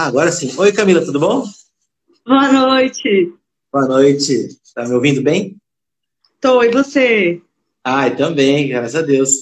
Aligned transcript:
Ah, 0.00 0.06
agora 0.06 0.30
sim. 0.30 0.54
Oi, 0.56 0.70
Camila, 0.70 1.04
tudo 1.04 1.18
bom? 1.18 1.44
Boa 2.24 2.52
noite. 2.52 3.34
Boa 3.72 3.84
noite. 3.88 4.50
Tá 4.72 4.86
me 4.86 4.94
ouvindo 4.94 5.20
bem? 5.20 5.56
Tô, 6.40 6.62
e 6.62 6.70
você? 6.70 7.42
Ai, 7.82 8.14
também, 8.14 8.68
graças 8.68 8.94
a 8.94 9.02
Deus. 9.02 9.32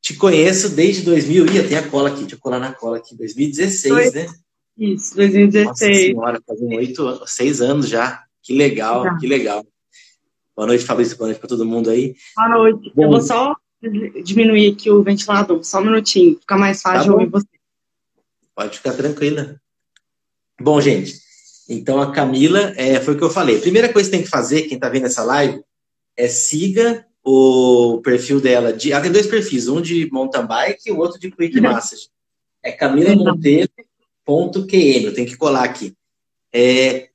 Te 0.00 0.14
conheço 0.14 0.70
desde 0.70 1.02
2000, 1.02 1.44
ia 1.52 1.68
tem 1.68 1.76
a 1.76 1.86
cola 1.86 2.08
aqui, 2.08 2.20
deixa 2.20 2.36
eu 2.36 2.40
colar 2.40 2.58
na 2.58 2.72
cola 2.72 2.96
aqui, 2.96 3.14
2016, 3.14 3.92
Foi. 3.94 4.10
né? 4.22 4.28
Isso, 4.78 5.14
2016. 5.14 5.66
Nossa 5.66 5.84
senhora, 5.84 6.42
fazem 6.46 6.76
oito, 6.78 7.22
seis 7.26 7.60
anos 7.60 7.86
já. 7.86 8.24
Que 8.42 8.56
legal, 8.56 9.04
já. 9.04 9.18
que 9.18 9.26
legal. 9.26 9.62
Boa 10.56 10.68
noite, 10.68 10.86
Fabrício, 10.86 11.18
boa 11.18 11.28
noite 11.28 11.38
para 11.38 11.50
todo 11.50 11.66
mundo 11.66 11.90
aí. 11.90 12.14
Boa 12.34 12.48
noite. 12.48 12.92
Bom, 12.94 13.02
eu 13.02 13.10
vou 13.10 13.20
só 13.20 13.54
diminuir 14.24 14.72
aqui 14.72 14.90
o 14.90 15.02
ventilador, 15.02 15.62
só 15.62 15.80
um 15.80 15.84
minutinho, 15.84 16.38
fica 16.40 16.56
mais 16.56 16.80
tá 16.80 16.92
fácil 16.94 17.12
tá 17.12 17.18
ouvir 17.18 17.28
você. 17.28 17.59
Pode 18.54 18.76
ficar 18.76 18.94
tranquila. 18.94 19.60
Bom, 20.60 20.80
gente, 20.80 21.14
então 21.68 22.00
a 22.00 22.12
Camila, 22.12 22.72
é, 22.76 23.00
foi 23.00 23.14
o 23.14 23.16
que 23.16 23.24
eu 23.24 23.30
falei. 23.30 23.60
Primeira 23.60 23.92
coisa 23.92 24.10
que 24.10 24.16
tem 24.16 24.24
que 24.24 24.30
fazer, 24.30 24.62
quem 24.62 24.74
está 24.74 24.88
vendo 24.88 25.06
essa 25.06 25.22
live, 25.22 25.62
é 26.16 26.28
siga 26.28 27.06
o 27.24 28.00
perfil 28.02 28.40
dela. 28.40 28.72
De, 28.72 28.92
ela 28.92 29.02
tem 29.02 29.12
dois 29.12 29.26
perfis, 29.26 29.68
um 29.68 29.80
de 29.80 30.08
mountain 30.10 30.46
bike 30.46 30.88
e 30.88 30.92
o 30.92 30.98
outro 30.98 31.18
de 31.18 31.30
quick 31.30 31.60
massage. 31.60 32.08
É 32.62 32.72
Camila 32.72 33.14
Monteiro 33.14 33.70
ponto 34.30 34.66
QM, 34.66 35.06
eu 35.06 35.14
tenho 35.14 35.26
que 35.26 35.36
colar 35.36 35.64
aqui. 35.64 35.92
É, 36.52 37.08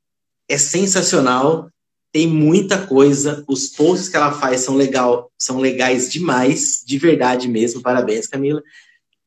é 0.49 0.58
sensacional, 0.58 1.70
tem 2.12 2.27
muita 2.27 2.86
coisa, 2.86 3.44
os 3.48 3.68
posts 3.68 4.10
que 4.10 4.18
ela 4.18 4.34
faz 4.34 4.62
são 4.62 4.76
legal, 4.76 5.32
são 5.38 5.60
legais 5.60 6.12
demais, 6.12 6.84
de 6.86 6.98
verdade 6.98 7.48
mesmo. 7.48 7.82
Parabéns, 7.82 8.27
Camila. 8.27 8.62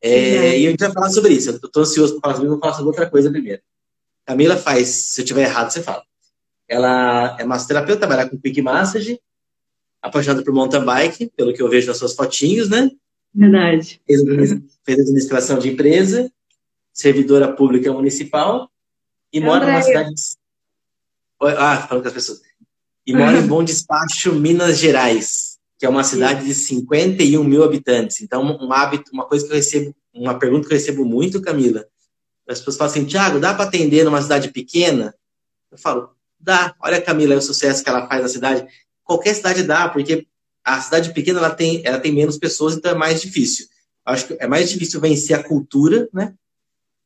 É, 0.01 0.59
E 0.59 0.67
a 0.67 0.71
gente 0.71 0.81
vai 0.81 0.93
falar 0.93 1.11
sobre 1.11 1.35
isso. 1.35 1.51
Eu 1.51 1.57
estou 1.57 1.83
ansioso 1.83 2.21
para 2.21 2.21
falar 2.21 2.35
sobre, 2.35 2.49
vou 2.49 2.59
falar 2.59 2.73
sobre 2.75 2.89
outra 2.89 3.11
coisa 3.11 3.31
primeiro. 3.31 3.63
Camila 4.25 4.57
faz, 4.57 4.89
se 4.89 5.21
eu 5.21 5.25
tiver 5.25 5.43
errado, 5.43 5.71
você 5.71 5.83
fala. 5.83 6.03
Ela 6.69 7.37
é 7.41 7.45
massoterapeuta, 7.45 8.07
trabalha 8.07 8.29
com 8.29 8.39
Quick 8.39 8.61
Massage, 8.61 9.19
apaixonada 10.03 10.45
por 10.45 10.53
mountain 10.53 10.85
bike, 10.85 11.33
pelo 11.35 11.53
que 11.55 11.63
eu 11.63 11.69
vejo 11.69 11.87
nas 11.87 11.97
suas 11.97 12.15
fotinhos, 12.15 12.69
né? 12.69 12.91
Verdade. 13.35 14.01
Fez, 14.07 14.21
fez 14.85 15.01
administração 15.01 15.59
de 15.59 15.71
empresa, 15.71 16.31
servidora 16.93 17.53
pública 17.53 17.93
municipal 17.93 18.71
e 19.33 19.41
mora 19.41 19.67
numa 19.67 19.83
cidade. 19.83 20.13
Ah, 21.41 21.87
falando 21.89 22.03
com 22.03 22.09
as 22.09 22.15
pessoas. 22.15 22.43
E 23.07 23.15
mora 23.15 23.39
em 23.39 23.47
Bom 23.49 23.63
Despacho, 23.63 24.35
Minas 24.35 24.79
Gerais, 24.79 25.58
que 25.79 25.87
é 25.87 25.89
uma 25.89 26.03
cidade 26.03 26.45
de 26.45 26.55
51 26.55 27.45
mil 27.45 27.63
habitantes. 27.63 28.21
Então, 28.21 28.43
um 28.43 28.73
hábito, 28.73 29.13
uma 29.13 29.27
coisa 29.27 29.47
que 29.47 29.53
eu 29.53 29.57
recebo, 29.57 29.95
uma 30.13 30.39
pergunta 30.39 30.67
que 30.67 30.75
eu 30.75 30.79
recebo 30.79 31.05
muito, 31.05 31.41
Camila. 31.41 31.87
As 32.49 32.59
pessoas 32.59 32.77
falam 32.77 32.93
assim, 32.93 33.05
Tiago, 33.05 33.39
dá 33.39 33.55
para 33.55 33.67
atender 33.67 34.05
numa 34.05 34.21
cidade 34.21 34.51
pequena? 34.51 35.15
Eu 35.71 35.79
falo, 35.79 36.11
dá. 36.41 36.75
Olha, 36.81 37.01
Camila, 37.01 37.37
o 37.37 37.43
sucesso 37.43 37.85
que 37.85 37.89
ela 37.89 38.09
faz 38.09 38.23
na 38.23 38.29
cidade. 38.29 38.67
Qualquer 39.05 39.35
cidade 39.35 39.63
dá, 39.63 39.89
porque 39.89 40.27
a 40.65 40.81
cidade 40.81 41.13
pequena 41.13 41.39
ela 41.39 41.51
tem, 41.51 41.81
ela 41.85 42.01
tem 42.01 42.13
menos 42.13 42.37
pessoas, 42.39 42.75
então 42.75 42.91
é 42.91 42.95
mais 42.95 43.21
difícil. 43.21 43.67
Acho 44.05 44.27
que 44.27 44.37
é 44.41 44.47
mais 44.47 44.69
difícil 44.71 45.01
vencer 45.01 45.39
a 45.39 45.43
cultura, 45.43 46.09
né? 46.13 46.35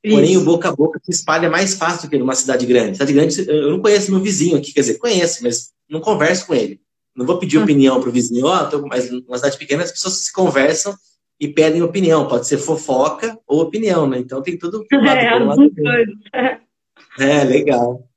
Porém, 0.02 0.36
o 0.36 0.44
boca 0.44 0.68
a 0.68 0.72
boca 0.72 1.00
se 1.04 1.12
espalha 1.12 1.48
mais 1.48 1.74
fácil 1.74 2.02
do 2.02 2.10
que 2.10 2.18
numa 2.18 2.34
cidade 2.34 2.66
grande. 2.66 2.94
Cidade 2.94 3.12
grande, 3.12 3.48
eu 3.48 3.70
não 3.70 3.80
conheço 3.80 4.10
meu 4.10 4.20
vizinho 4.20 4.56
aqui, 4.56 4.72
quer 4.72 4.80
dizer, 4.80 4.98
conheço, 4.98 5.44
mas 5.44 5.70
não 5.88 6.00
converso 6.00 6.46
com 6.46 6.54
ele. 6.54 6.80
Não 7.14 7.26
vou 7.26 7.38
pedir 7.38 7.58
hum. 7.58 7.62
opinião 7.62 8.00
para 8.00 8.08
o 8.08 8.12
vizinho, 8.12 8.46
ó, 8.46 8.70
oh, 8.72 8.86
mas 8.86 9.10
numa 9.10 9.36
cidade 9.36 9.58
pequena 9.58 9.82
as 9.82 9.92
pessoas 9.92 10.14
se 10.14 10.32
conversam 10.32 10.94
e 11.38 11.48
pedem 11.48 11.82
opinião. 11.82 12.26
Pode 12.26 12.46
ser 12.46 12.58
fofoca 12.58 13.38
ou 13.46 13.60
opinião, 13.60 14.06
né? 14.06 14.18
Então 14.18 14.42
tem 14.42 14.56
tudo. 14.56 14.84
É, 17.18 17.40
é, 17.40 17.44
legal. 17.44 18.08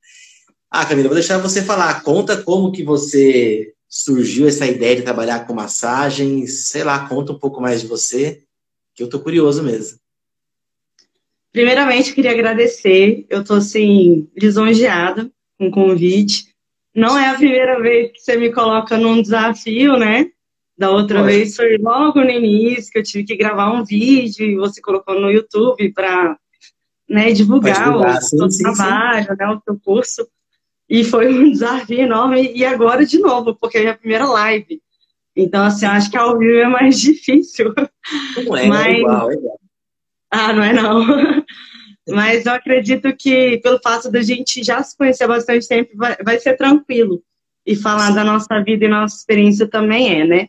Ah, 0.72 0.86
Camila, 0.86 1.10
vou 1.10 1.16
deixar 1.16 1.38
você 1.38 1.62
falar. 1.62 2.02
Conta 2.02 2.42
como 2.42 2.72
que 2.72 2.82
você 2.82 3.74
surgiu 3.90 4.48
essa 4.48 4.66
ideia 4.66 4.96
de 4.96 5.02
trabalhar 5.02 5.46
com 5.46 5.54
massagens. 5.54 6.70
Sei 6.70 6.84
lá, 6.84 7.08
conta 7.10 7.34
um 7.34 7.40
pouco 7.40 7.60
mais 7.60 7.82
de 7.82 7.88
você, 7.88 8.44
que 8.94 9.04
eu 9.04 9.10
tô 9.10 9.20
curioso 9.20 9.62
mesmo. 9.64 9.98
Primeiramente, 11.52 12.14
queria 12.14 12.32
agradecer. 12.32 13.26
Eu 13.30 13.42
estou 13.42 13.58
assim, 13.58 14.30
lisonjeada 14.36 15.30
com 15.58 15.68
o 15.68 15.72
convite. 15.72 16.55
Não 16.96 17.18
é 17.18 17.30
a 17.30 17.36
primeira 17.36 17.82
vez 17.82 18.12
que 18.14 18.20
você 18.20 18.38
me 18.38 18.54
coloca 18.54 18.98
num 18.98 19.22
desafio, 19.22 19.98
né? 19.98 20.28
Da 20.78 20.90
outra 20.92 21.24
vez 21.24 21.56
foi 21.56 21.78
logo 21.78 22.22
no 22.22 22.30
início 22.30 22.92
que 22.92 23.00
eu 23.00 23.04
tive 23.04 23.26
que 23.26 23.36
gravar 23.36 23.72
um 23.72 23.84
vídeo 23.84 24.46
e 24.46 24.56
você 24.56 24.82
colocou 24.82 25.20
no 25.20 25.30
YouTube 25.32 25.92
para 25.94 26.38
né, 27.10 27.32
divulgar, 27.32 27.86
divulgar, 27.86 28.18
o 28.18 28.22
seu 28.22 28.48
trabalho, 28.50 29.26
sim. 29.26 29.36
Né, 29.38 29.48
o 29.48 29.62
seu 29.64 29.80
curso. 29.80 30.28
E 30.90 31.04
foi 31.04 31.34
um 31.34 31.52
desafio 31.52 32.02
enorme. 32.02 32.52
E 32.54 32.66
agora 32.66 33.06
de 33.06 33.20
novo, 33.20 33.56
porque 33.56 33.78
é 33.78 33.82
a 33.82 33.84
minha 33.84 33.98
primeira 33.98 34.26
live. 34.26 34.82
Então, 35.36 35.66
assim, 35.66 35.86
acho 35.86 36.10
que 36.10 36.18
ao 36.18 36.38
vivo 36.38 36.60
é 36.60 36.68
mais 36.68 37.00
difícil. 37.02 37.74
Não 38.46 38.58
é, 38.58 38.68
Mas... 38.68 38.86
é 38.86 39.00
igual, 39.00 39.32
é 39.32 39.34
igual. 39.34 39.60
Ah, 40.32 40.54
não 40.54 40.64
é 40.64 40.74
não. 40.74 41.06
Mas 42.08 42.46
eu 42.46 42.54
acredito 42.54 43.16
que 43.16 43.58
pelo 43.58 43.80
fato 43.82 44.12
da 44.12 44.22
gente 44.22 44.64
já 44.64 44.82
se 44.84 44.96
conhecer 44.96 45.24
há 45.24 45.28
bastante 45.28 45.68
tempo, 45.68 45.92
vai, 45.96 46.16
vai 46.24 46.40
ser 46.40 46.56
tranquilo. 46.56 47.24
E 47.66 47.76
falar 47.76 48.12
da 48.12 48.24
nossa 48.24 48.62
vida 48.64 48.86
e 48.86 48.88
nossa 48.88 49.16
experiência 49.16 49.68
também 49.68 50.22
é, 50.22 50.26
né? 50.26 50.48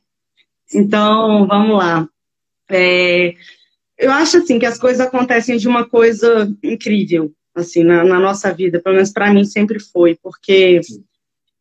Então, 0.75 1.47
vamos 1.47 1.79
lá. 1.79 2.07
É, 2.71 3.35
eu 3.99 4.11
acho 4.11 4.39
assim 4.39 4.59
que 4.59 4.67
as 4.67 4.79
coisas 4.79 5.01
acontecem 5.01 5.57
de 5.57 5.67
uma 5.67 5.89
coisa 5.89 6.55
incrível, 6.63 7.33
assim, 7.55 7.83
na, 7.83 8.05
na 8.05 8.21
nossa 8.21 8.53
vida. 8.53 8.81
Pelo 8.83 8.97
menos 8.97 9.13
para 9.13 9.33
mim 9.33 9.45
sempre 9.45 9.81
foi, 9.81 10.19
porque 10.23 10.81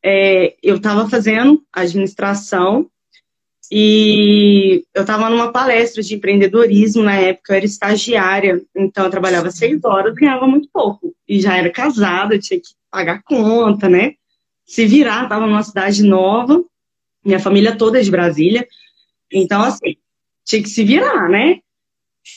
é, 0.04 0.56
eu 0.62 0.76
estava 0.76 1.10
fazendo 1.10 1.64
administração 1.72 2.90
e 3.72 4.84
eu 4.94 5.02
estava 5.02 5.30
numa 5.30 5.52
palestra 5.52 6.02
de 6.02 6.16
empreendedorismo 6.16 7.04
na 7.04 7.16
época, 7.16 7.54
eu 7.54 7.58
era 7.58 7.66
estagiária, 7.66 8.62
então 8.76 9.06
eu 9.06 9.12
trabalhava 9.12 9.50
seis 9.52 9.84
horas, 9.84 10.14
ganhava 10.14 10.48
muito 10.48 10.70
pouco. 10.72 11.16
E 11.28 11.40
já 11.40 11.58
era 11.58 11.70
casada, 11.70 12.38
tinha 12.38 12.60
que 12.60 12.70
pagar 12.92 13.24
conta, 13.24 13.90
né? 13.90 14.14
Se 14.66 14.86
virar, 14.86 15.24
estava 15.24 15.48
numa 15.48 15.64
cidade 15.64 16.04
nova, 16.04 16.64
minha 17.24 17.40
família 17.40 17.76
toda 17.76 18.00
é 18.00 18.04
de 18.04 18.12
Brasília. 18.12 18.68
Então, 19.32 19.64
assim, 19.64 19.96
tinha 20.44 20.62
que 20.62 20.70
se 20.70 20.84
virar, 20.84 21.28
né? 21.28 21.60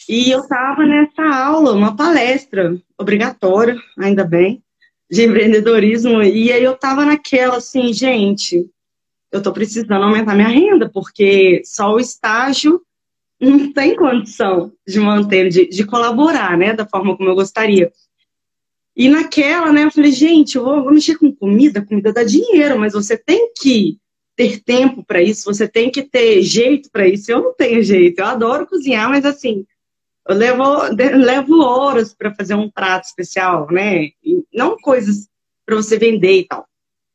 E 0.09 0.31
eu 0.31 0.41
estava 0.41 0.84
nessa 0.84 1.22
aula, 1.22 1.72
uma 1.72 1.94
palestra 1.94 2.77
obrigatória, 2.97 3.77
ainda 3.99 4.25
bem, 4.25 4.62
de 5.11 5.25
empreendedorismo. 5.25 6.22
E 6.22 6.50
aí 6.53 6.62
eu 6.62 6.72
estava 6.72 7.05
naquela 7.05 7.56
assim, 7.56 7.93
gente, 7.93 8.67
eu 9.31 9.38
estou 9.38 9.53
precisando 9.53 10.03
aumentar 10.03 10.34
minha 10.34 10.49
renda, 10.49 10.68
porque 10.87 11.62
só 11.65 11.94
o 11.94 11.99
estágio 11.99 12.83
não 13.41 13.72
tem 13.72 13.97
condição 13.97 14.71
de 14.87 15.00
manter, 15.00 15.49
de, 15.49 15.66
de 15.66 15.87
colaborar, 15.87 16.59
né, 16.59 16.75
da 16.75 16.87
forma 16.87 17.16
como 17.16 17.31
eu 17.31 17.34
gostaria. 17.34 17.91
E 18.94 19.09
naquela, 19.09 19.72
né, 19.72 19.84
eu 19.84 19.91
falei, 19.91 20.11
gente, 20.11 20.56
eu 20.56 20.65
vou, 20.65 20.83
vou 20.83 20.93
mexer 20.93 21.17
com 21.17 21.34
comida, 21.34 21.84
comida 21.84 22.12
dá 22.12 22.25
dinheiro, 22.25 22.78
mas 22.78 22.93
você 22.93 23.17
tem 23.17 23.53
que 23.56 23.97
ter 24.37 24.61
tempo 24.61 25.05
para 25.05 25.22
isso, 25.22 25.44
você 25.44 25.67
tem 25.67 25.91
que 25.91 26.03
ter 26.03 26.43
jeito 26.43 26.91
para 26.91 27.09
isso. 27.09 27.31
Eu 27.31 27.43
não 27.43 27.55
tenho 27.55 27.83
jeito, 27.83 28.19
eu 28.19 28.27
adoro 28.27 28.67
cozinhar, 28.67 29.09
mas 29.09 29.25
assim, 29.25 29.65
eu 30.28 30.34
levo, 30.37 30.62
levo 31.17 31.62
horas 31.62 32.12
para 32.15 32.34
fazer 32.34 32.55
um 32.55 32.71
prato 32.71 33.05
especial, 33.05 33.67
né? 33.71 34.11
E 34.22 34.44
não 34.53 34.77
coisas 34.77 35.28
para 35.65 35.77
você 35.77 35.97
vender 35.97 36.41
e 36.41 36.47
tal. 36.47 36.67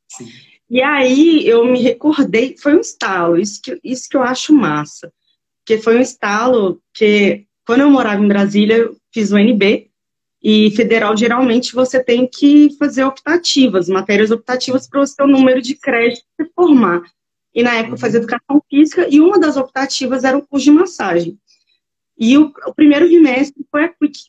Sim. 0.10 0.28
E 0.70 0.82
aí 0.82 1.48
eu 1.48 1.66
me 1.66 1.82
recordei, 1.82 2.56
foi 2.58 2.76
um 2.76 2.80
estalo, 2.80 3.38
isso 3.38 3.62
que, 3.62 3.80
isso 3.84 4.10
que 4.10 4.18
eu 4.18 4.24
acho 4.24 4.54
massa. 4.54 5.12
Porque 5.60 5.82
foi 5.82 5.98
um 5.98 6.02
estalo 6.02 6.82
que, 6.94 7.46
quando 7.66 7.82
eu 7.82 7.90
morava 7.90 8.24
em 8.24 8.28
Brasília, 8.28 8.78
eu 8.78 8.98
fiz 9.14 9.32
o 9.32 9.38
NB, 9.38 9.92
e 10.44 10.72
federal, 10.72 11.16
geralmente, 11.16 11.74
você 11.74 12.04
tem 12.04 12.28
que 12.28 12.76
fazer 12.78 13.06
optativas, 13.06 13.88
matérias 13.88 14.30
optativas 14.30 14.86
para 14.86 15.00
o 15.00 15.08
seu 15.08 15.26
número 15.26 15.62
de 15.62 15.74
crédito 15.74 16.26
se 16.36 16.50
formar. 16.54 17.02
E 17.56 17.64
na 17.64 17.76
época 17.76 17.94
eu 17.94 18.00
fazia 18.00 18.20
uhum. 18.20 18.26
educação 18.26 18.62
física, 18.70 19.08
e 19.10 19.22
uma 19.22 19.40
das 19.40 19.56
optativas 19.56 20.26
era 20.26 20.38
o 20.38 20.46
curso 20.46 20.66
de 20.66 20.72
massagem. 20.72 21.40
E 22.18 22.38
o, 22.38 22.54
o 22.66 22.74
primeiro 22.74 23.08
bimestre 23.08 23.66
foi 23.72 23.86
a 23.86 23.90
Quick. 23.90 24.20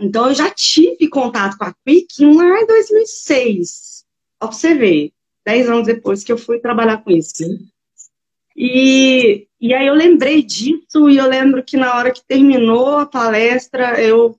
Então 0.00 0.28
eu 0.28 0.34
já 0.34 0.50
tive 0.50 1.08
contato 1.08 1.56
com 1.56 1.64
a 1.64 1.74
Quick 1.86 2.24
lá 2.24 2.60
em 2.60 2.66
2006. 2.66 4.04
Observei 4.42 5.12
dez 5.44 5.68
anos 5.68 5.86
depois 5.86 6.22
que 6.22 6.32
eu 6.32 6.38
fui 6.38 6.58
trabalhar 6.58 6.98
com 6.98 7.10
isso. 7.10 7.44
E, 8.56 9.46
e 9.60 9.72
aí 9.72 9.86
eu 9.86 9.94
lembrei 9.94 10.42
disso 10.42 11.08
e 11.08 11.16
eu 11.16 11.26
lembro 11.26 11.62
que 11.62 11.76
na 11.76 11.96
hora 11.96 12.12
que 12.12 12.22
terminou 12.26 12.98
a 12.98 13.06
palestra, 13.06 14.00
eu 14.00 14.36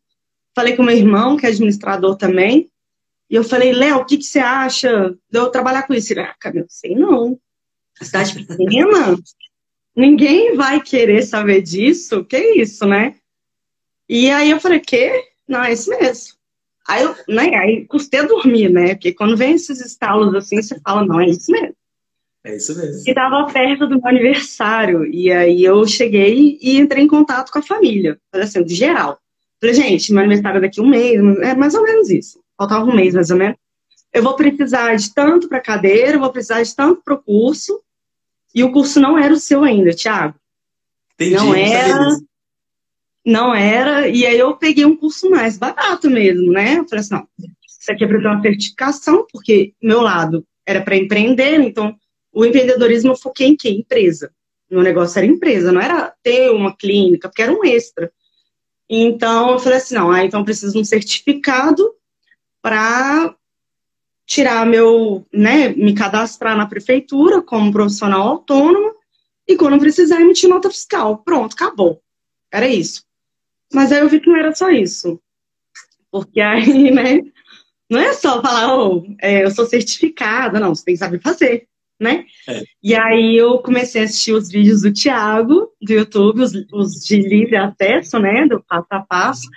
falei 0.56 0.75
com 0.75 0.83
meu 0.83 0.95
irmão, 0.95 1.38
que 1.38 1.45
é 1.45 1.50
administrador 1.50 2.15
também, 2.18 2.69
e 3.30 3.36
eu 3.36 3.44
falei, 3.44 3.71
Léo, 3.71 4.00
o 4.00 4.06
que, 4.06 4.18
que 4.18 4.25
você 4.25 4.39
acha 4.39 5.15
de 5.30 5.39
eu 5.39 5.50
trabalhar 5.50 5.83
com 5.83 5.94
isso? 5.94 6.12
Ele, 6.12 6.19
ah, 6.19 6.36
cara, 6.38 6.59
eu 6.59 6.65
sei 6.68 6.95
não. 6.95 7.39
A 8.00 8.03
cidade 8.03 8.45
pequena, 8.45 9.18
ninguém 9.95 10.56
vai 10.56 10.81
querer 10.81 11.21
saber 11.21 11.62
disso, 11.62 12.25
que 12.25 12.38
isso, 12.38 12.86
né? 12.86 13.15
E 14.09 14.30
aí 14.30 14.51
eu 14.51 14.59
falei, 14.59 14.81
que? 14.81 15.24
Não, 15.48 15.63
é 15.63 15.71
isso 15.71 15.89
mesmo. 15.89 16.40
Aí, 16.91 17.15
né, 17.29 17.55
aí 17.55 17.85
custei 17.85 18.19
a 18.19 18.25
dormir, 18.25 18.69
né? 18.69 18.95
Porque 18.95 19.13
quando 19.13 19.38
vem 19.38 19.53
esses 19.53 19.79
estalos 19.79 20.35
assim, 20.35 20.61
você 20.61 20.77
fala, 20.81 21.05
não, 21.05 21.21
é 21.21 21.29
isso 21.29 21.49
mesmo. 21.49 21.75
É 22.43 22.55
isso 22.55 22.75
mesmo. 22.75 23.03
E 23.07 23.13
tava 23.13 23.51
perto 23.51 23.88
do 23.88 23.95
meu 23.95 24.07
aniversário. 24.07 25.05
E 25.05 25.31
aí 25.31 25.63
eu 25.63 25.88
cheguei 25.88 26.57
e 26.61 26.77
entrei 26.77 27.03
em 27.03 27.07
contato 27.07 27.49
com 27.49 27.59
a 27.59 27.63
família. 27.63 28.19
Assim, 28.33 28.61
de 28.63 28.75
geral. 28.75 29.19
Falei, 29.61 29.75
gente, 29.75 30.11
meu 30.11 30.23
aniversário 30.23 30.57
é 30.57 30.61
daqui 30.61 30.81
um 30.81 30.89
mês, 30.89 31.21
é 31.41 31.55
mais 31.55 31.75
ou 31.75 31.83
menos 31.83 32.09
isso. 32.09 32.41
Faltava 32.57 32.83
um 32.83 32.95
mês, 32.95 33.13
mais 33.13 33.29
ou 33.29 33.38
menos. 33.38 33.57
Eu 34.11 34.23
vou 34.23 34.35
precisar 34.35 34.95
de 34.95 35.13
tanto 35.13 35.47
para 35.47 35.61
cadeira, 35.61 36.17
eu 36.17 36.19
vou 36.19 36.31
precisar 36.31 36.61
de 36.61 36.75
tanto 36.75 37.01
para 37.05 37.13
o 37.13 37.21
curso. 37.21 37.79
E 38.53 38.63
o 38.63 38.71
curso 38.71 38.99
não 38.99 39.17
era 39.17 39.33
o 39.33 39.39
seu 39.39 39.63
ainda, 39.63 39.95
Thiago. 39.95 40.35
Entendi, 41.13 41.35
não 41.35 41.55
era. 41.55 42.17
Não 43.25 43.53
era. 43.53 44.07
E 44.07 44.25
aí 44.25 44.38
eu 44.38 44.56
peguei 44.57 44.85
um 44.85 44.95
curso 44.95 45.29
mais 45.29 45.57
barato 45.57 46.09
mesmo, 46.09 46.51
né? 46.51 46.79
Eu 46.79 46.88
falei 46.88 47.01
assim, 47.01 47.13
não, 47.13 47.27
isso 47.38 47.91
aqui 47.91 48.03
é 48.03 48.07
para 48.07 48.19
ter 48.19 48.27
uma 48.27 48.41
certificação, 48.41 49.25
porque 49.31 49.73
meu 49.81 50.01
lado 50.01 50.45
era 50.65 50.81
para 50.81 50.95
empreender, 50.95 51.59
então 51.62 51.95
o 52.31 52.45
empreendedorismo 52.45 53.12
eu 53.12 53.15
foquei 53.18 53.47
em 53.47 53.56
quê? 53.56 53.69
Empresa. 53.69 54.31
Meu 54.69 54.81
negócio 54.81 55.19
era 55.19 55.27
empresa, 55.27 55.71
não 55.71 55.81
era 55.81 56.13
ter 56.23 56.50
uma 56.50 56.75
clínica, 56.75 57.27
porque 57.27 57.41
era 57.41 57.51
um 57.51 57.65
extra. 57.65 58.12
Então, 58.89 59.51
eu 59.51 59.59
falei 59.59 59.77
assim, 59.77 59.95
não, 59.95 60.12
ah, 60.12 60.24
então 60.24 60.44
preciso 60.44 60.74
de 60.74 60.79
um 60.79 60.83
certificado 60.83 61.94
para 62.62 63.35
tirar 64.25 64.65
meu, 64.65 65.25
né, 65.33 65.69
me 65.69 65.94
cadastrar 65.94 66.56
na 66.56 66.65
prefeitura 66.65 67.41
como 67.41 67.71
profissional 67.71 68.27
autônomo 68.27 68.94
e 69.47 69.57
quando 69.57 69.79
precisar 69.79 70.21
emitir 70.21 70.50
nota 70.50 70.69
fiscal. 70.69 71.17
Pronto, 71.17 71.53
acabou. 71.53 72.01
Era 72.51 72.67
isso. 72.67 73.03
Mas 73.73 73.91
aí 73.91 74.00
eu 74.00 74.09
vi 74.09 74.19
que 74.19 74.29
não 74.29 74.38
era 74.38 74.53
só 74.53 74.69
isso. 74.69 75.19
Porque 76.12 76.41
aí, 76.41 76.89
né, 76.91 77.21
não 77.89 78.00
é 78.00 78.13
só 78.13 78.41
falar, 78.41 78.75
oh, 78.75 79.03
é, 79.21 79.44
eu 79.44 79.51
sou 79.51 79.65
certificada, 79.65 80.59
não, 80.59 80.75
você 80.75 80.85
tem 80.85 80.94
que 80.94 81.00
saber 81.00 81.21
fazer 81.21 81.68
né? 82.01 82.25
É. 82.50 82.63
E 82.83 82.95
aí 82.95 83.38
eu 83.38 83.59
comecei 83.59 84.01
a 84.01 84.06
assistir 84.06 84.33
os 84.33 84.50
vídeos 84.50 84.81
do 84.81 84.91
Thiago, 84.91 85.69
do 85.79 85.94
YouTube, 85.94 86.41
os, 86.41 86.51
os 86.73 87.06
de 87.06 87.18
livre 87.18 87.56
acesso, 87.56 88.18
né? 88.18 88.47
Do 88.47 88.62
passo 88.63 88.88
a 88.89 89.01
passo. 89.01 89.47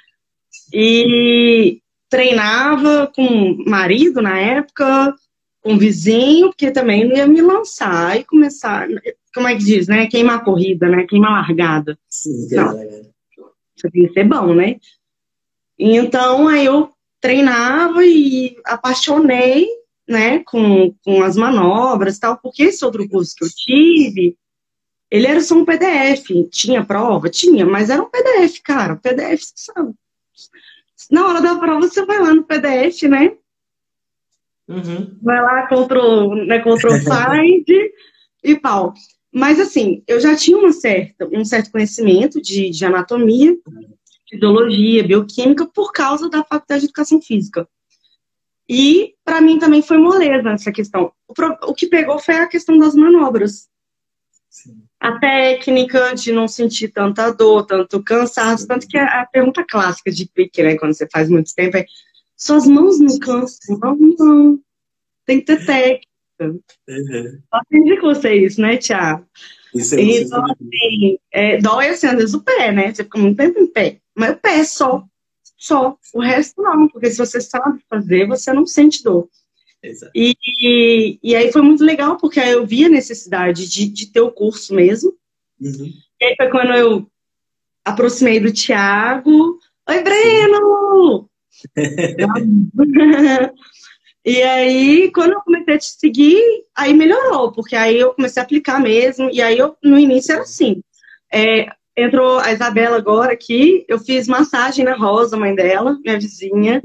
E 0.73 1.81
treinava 2.11 3.11
com 3.15 3.65
marido 3.67 4.21
na 4.21 4.39
época, 4.39 5.15
com 5.63 5.79
vizinho, 5.79 6.49
porque 6.49 6.71
também 6.71 7.17
ia 7.17 7.27
me 7.27 7.41
lançar 7.41 8.21
e 8.21 8.25
começar, 8.25 8.87
como 9.35 9.49
é 9.49 9.57
que 9.57 9.65
diz, 9.65 9.89
né? 9.89 10.07
Queimar 10.07 10.37
a 10.37 10.45
corrida, 10.45 10.87
né? 10.87 11.07
Queimar 11.09 11.31
a 11.31 11.41
largada. 11.41 11.99
Sim, 12.11 12.47
Não, 12.51 13.14
isso 13.77 13.91
tem 13.91 14.07
que 14.07 14.13
ser 14.13 14.25
bom, 14.25 14.55
né? 14.55 14.77
Então, 15.79 16.49
aí 16.49 16.67
eu 16.67 16.93
treinava 17.21 18.05
e 18.05 18.57
apaixonei 18.65 19.67
né, 20.07 20.41
com, 20.41 20.95
com 21.03 21.23
as 21.23 21.37
manobras 21.37 22.17
e 22.17 22.21
tal, 22.21 22.39
porque 22.39 22.65
esse 22.65 22.85
outro 22.85 23.09
curso 23.09 23.35
que 23.35 23.45
eu 23.45 23.49
tive, 23.49 24.37
ele 25.11 25.27
era 25.27 25.41
só 25.41 25.55
um 25.55 25.65
PDF, 25.65 26.29
tinha 26.51 26.85
prova? 26.85 27.29
Tinha, 27.29 27.65
mas 27.65 27.91
era 27.91 28.03
um 28.03 28.11
PDF, 28.11 28.61
cara, 28.63 28.97
PDF, 28.97 29.43
sabe? 29.55 29.95
Na 31.11 31.27
hora 31.27 31.41
da 31.41 31.57
prova, 31.57 31.81
você 31.81 32.05
vai 32.05 32.19
lá 32.21 32.35
no 32.35 32.45
PDF, 32.45 33.03
né? 33.05 33.37
Uhum. 34.69 35.19
Vai 35.23 35.41
lá, 35.41 35.67
Ctrl, 35.67 36.47
né, 36.47 36.59
Ctrl 36.61 36.95
Find 36.99 37.67
e 38.43 38.57
pau. 38.57 38.95
Mas, 39.35 39.59
assim, 39.59 40.01
eu 40.07 40.21
já 40.21 40.37
tinha 40.37 40.57
uma 40.57 40.73
certa, 40.73 41.29
um 41.33 41.45
certo 41.45 41.73
conhecimento 41.73 42.41
de, 42.41 42.71
de 42.71 42.85
anatomia, 42.85 43.57
de 44.31 44.39
biologia, 44.39 45.03
bioquímica, 45.03 45.67
por 45.67 45.93
causa 45.93 46.31
da 46.31 46.45
Faculdade 46.45 46.83
de 46.83 46.87
Educação 46.87 47.21
Física. 47.21 47.69
E 48.69 49.15
para 49.25 49.41
mim 49.41 49.59
também 49.59 49.83
foi 49.83 49.99
moleza 49.99 50.51
essa 50.51 50.71
questão. 50.71 51.13
O, 51.27 51.35
pro, 51.35 51.59
o, 51.63 51.75
que 51.75 51.89
pegou 51.89 52.17
foi 52.21 52.37
a 52.37 52.47
questão 52.47 52.79
das 52.79 52.95
manobras. 52.95 53.69
Sim. 54.49 54.85
A 55.01 55.19
técnica 55.19 56.15
de 56.15 56.33
não 56.33 56.47
sentir 56.47 56.89
tanta 56.89 57.33
dor, 57.33 57.67
tanto 57.67 58.05
cansaço, 58.05 58.69
tanto 58.69 58.87
que 58.87 58.97
a, 58.97 59.23
a 59.23 59.27
pergunta 59.27 59.65
clássica 59.69 60.13
de 60.13 60.27
pique, 60.27 60.63
né, 60.63 60.77
quando 60.77 60.95
você 60.95 61.09
faz 61.11 61.29
muito 61.29 61.53
tempo, 61.57 61.77
é 61.77 61.85
suas 62.37 62.69
mãos 62.69 63.01
não 63.01 63.19
cansam? 63.19 63.79
Não, 63.79 63.97
não. 63.97 64.61
Tem 65.27 65.41
que 65.41 65.47
ter 65.47 65.67
técnica. 65.67 66.14
Uhum. 66.41 67.41
aprendi 67.51 67.97
com 68.01 68.09
vocês, 68.09 68.57
né, 68.59 68.77
Tiago? 68.77 69.27
Isso 69.75 69.95
é 69.95 70.03
então, 70.03 70.45
assim, 70.45 71.19
é, 71.33 71.59
dói 71.59 71.89
assim, 71.89 72.07
às 72.07 72.17
vezes 72.17 72.35
o 72.35 72.43
pé, 72.43 72.73
né? 72.73 72.93
Você 72.93 73.05
fica 73.05 73.19
muito 73.19 73.37
tempo 73.37 73.59
em 73.59 73.67
pé. 73.67 73.99
Mas 74.17 74.33
o 74.33 74.37
pé 74.37 74.65
só 74.65 75.05
só. 75.65 75.97
O 76.13 76.21
resto 76.21 76.61
não, 76.63 76.89
porque 76.89 77.11
se 77.11 77.17
você 77.17 77.41
sabe 77.41 77.81
fazer, 77.89 78.27
você 78.27 78.53
não 78.53 78.67
sente 78.67 79.03
dor. 79.03 79.29
E, 80.15 80.35
e, 80.61 81.19
e, 81.23 81.37
aí 81.37 81.53
foi 81.53 81.61
muito 81.61 81.85
legal, 81.85 82.17
porque 82.17 82.41
aí 82.41 82.53
eu 82.53 82.67
vi 82.67 82.87
a 82.87 82.89
necessidade 82.89 83.69
de, 83.69 83.87
de 83.87 84.07
ter 84.07 84.21
o 84.21 84.33
curso 84.33 84.75
mesmo. 84.75 85.15
Uhum. 85.61 85.93
E 86.21 86.25
aí 86.25 86.35
foi 86.37 86.49
quando 86.51 86.73
eu 86.73 87.07
aproximei 87.85 88.41
do 88.41 88.53
Tiago. 88.53 89.59
Oi, 89.89 90.03
Breno! 90.03 91.29
e 94.25 94.43
aí, 94.43 95.11
quando 95.13 95.33
eu 95.33 95.41
comecei 95.43 95.75
a 95.75 95.79
te 95.79 95.87
seguir, 95.87 96.43
aí 96.75 96.95
melhorou, 96.95 97.53
porque 97.53 97.77
aí 97.77 97.99
eu 97.99 98.15
comecei 98.15 98.41
a 98.41 98.45
aplicar 98.45 98.81
mesmo. 98.81 99.29
E 99.31 99.43
aí, 99.43 99.59
eu, 99.59 99.77
no 99.83 99.99
início 99.99 100.33
era 100.33 100.43
assim. 100.43 100.81
É, 101.31 101.69
entrou 101.95 102.39
a 102.39 102.51
Isabela 102.51 102.97
agora 102.97 103.35
aqui. 103.35 103.85
Eu 103.87 103.99
fiz 103.99 104.27
massagem 104.27 104.83
na 104.83 104.97
Rosa, 104.97 105.37
mãe 105.37 105.55
dela, 105.55 105.99
minha 106.03 106.19
vizinha. 106.19 106.83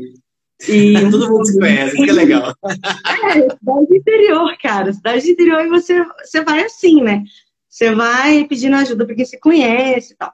E... 0.67 0.93
Todo 1.09 1.29
mundo 1.29 1.45
se 1.45 1.57
conhece, 1.57 1.95
que 1.95 2.11
legal. 2.11 2.53
é, 2.65 3.33
cidade 3.33 3.97
interior, 3.97 4.57
cara. 4.61 4.91
Cidade 4.91 5.31
interior 5.31 5.61
e 5.61 5.69
você, 5.69 6.03
você 6.21 6.43
vai 6.43 6.63
assim, 6.63 7.01
né? 7.01 7.23
Você 7.69 7.95
vai 7.95 8.43
pedindo 8.45 8.75
ajuda 8.75 9.05
para 9.05 9.15
quem 9.15 9.25
se 9.25 9.39
conhece 9.39 10.13
e 10.13 10.17
tal. 10.17 10.33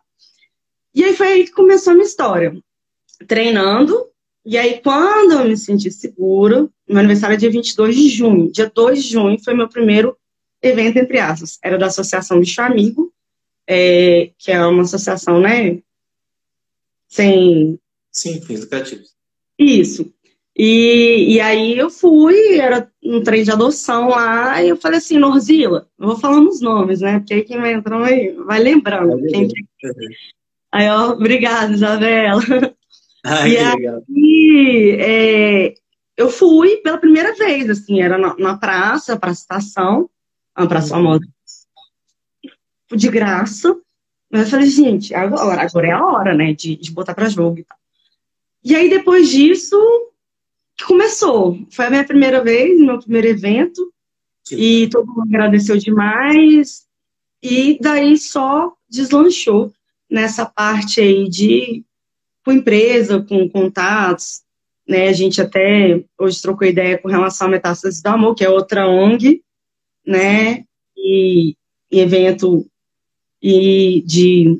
E 0.95 1.03
aí 1.03 1.15
foi 1.15 1.27
aí 1.27 1.45
que 1.45 1.51
começou 1.51 1.91
a 1.91 1.93
minha 1.93 2.07
história. 2.07 2.57
Treinando. 3.27 4.07
E 4.45 4.57
aí, 4.57 4.79
quando 4.81 5.33
eu 5.33 5.45
me 5.45 5.57
senti 5.57 5.89
seguro, 5.89 6.71
meu 6.87 6.99
aniversário 6.99 7.33
é 7.33 7.37
dia 7.37 7.49
22 7.49 7.95
de 7.95 8.09
junho. 8.09 8.51
Dia 8.51 8.71
2 8.73 9.03
de 9.03 9.09
junho 9.09 9.43
foi 9.43 9.55
meu 9.55 9.67
primeiro 9.67 10.15
evento, 10.61 10.97
entre 10.97 11.17
aspas. 11.19 11.57
Era 11.63 11.77
da 11.77 11.87
Associação 11.87 12.39
Bicho 12.39 12.61
Amigo 12.61 13.11
é, 13.67 14.31
que 14.37 14.51
é 14.51 14.63
uma 14.65 14.83
associação, 14.83 15.39
né? 15.39 15.79
Sem. 17.07 17.79
Sim, 18.11 18.41
fins 18.41 18.61
lucrativos. 18.61 19.13
Isso. 19.57 20.13
E, 20.57 21.35
e 21.35 21.41
aí 21.41 21.77
eu 21.77 21.89
fui, 21.89 22.57
era 22.57 22.89
um 23.03 23.21
trem 23.21 23.43
de 23.43 23.51
adoção 23.51 24.07
lá, 24.07 24.63
e 24.63 24.69
eu 24.69 24.77
falei 24.77 24.99
assim, 24.99 25.17
Norzila, 25.17 25.89
eu 25.99 26.07
vou 26.07 26.17
falando 26.17 26.47
os 26.47 26.61
nomes, 26.61 27.01
né? 27.01 27.19
Porque 27.19 27.33
aí 27.33 27.43
quem 27.43 27.59
vai 27.59 27.73
entrar 27.73 27.99
vai, 27.99 28.31
vai 28.31 28.59
lembrando. 28.59 29.21
Quem... 29.27 29.49
Aí, 30.71 30.89
ó, 30.89 31.11
obrigada, 31.11 31.73
Isabela. 31.73 32.41
Ai, 33.27 33.53
e 33.53 33.57
aí, 33.57 34.97
é, 35.01 35.73
eu 36.15 36.29
fui 36.29 36.77
pela 36.77 36.99
primeira 36.99 37.33
vez, 37.33 37.67
assim, 37.67 37.99
era 37.99 38.19
na, 38.19 38.35
na 38.37 38.55
praça, 38.55 39.17
praça 39.17 39.41
estação, 39.41 40.07
uma 40.55 40.67
praça 40.67 40.95
uhum. 40.95 41.03
famosa 41.03 41.25
de 42.95 43.09
graça. 43.09 43.75
Mas 44.29 44.43
eu 44.43 44.47
falei, 44.51 44.67
gente, 44.67 45.15
agora, 45.15 45.63
agora 45.63 45.87
é 45.87 45.91
a 45.91 46.05
hora, 46.05 46.35
né, 46.35 46.53
de, 46.53 46.75
de 46.75 46.91
botar 46.91 47.15
para 47.15 47.27
jogo 47.27 47.57
e 47.57 47.63
tal. 47.63 47.77
E 48.63 48.75
aí, 48.75 48.89
depois 48.89 49.29
disso, 49.29 49.75
começou. 50.85 51.57
Foi 51.71 51.85
a 51.85 51.89
minha 51.89 52.05
primeira 52.05 52.43
vez, 52.43 52.79
meu 52.79 52.99
primeiro 52.99 53.27
evento. 53.27 53.91
E 54.51 54.87
todo 54.89 55.07
mundo 55.07 55.23
agradeceu 55.23 55.77
demais. 55.77 56.85
E 57.41 57.79
daí 57.81 58.17
só 58.17 58.71
deslanchou 58.87 59.73
nessa 60.09 60.45
parte 60.45 61.01
aí 61.01 61.27
de 61.27 61.83
com 62.45 62.51
empresa, 62.51 63.21
com 63.27 63.49
contatos, 63.49 64.43
né? 64.87 65.07
A 65.07 65.13
gente 65.13 65.41
até 65.41 66.03
hoje 66.17 66.41
trocou 66.41 66.67
ideia 66.67 66.97
com 66.97 67.09
relação 67.09 67.47
a 67.47 67.49
Metástase 67.49 68.01
do 68.03 68.07
Amor, 68.07 68.35
que 68.35 68.45
é 68.45 68.49
outra 68.49 68.87
ONG, 68.87 69.43
né? 70.05 70.63
E, 70.95 71.55
e 71.91 71.99
evento 71.99 72.65
e 73.41 74.01
de 74.05 74.57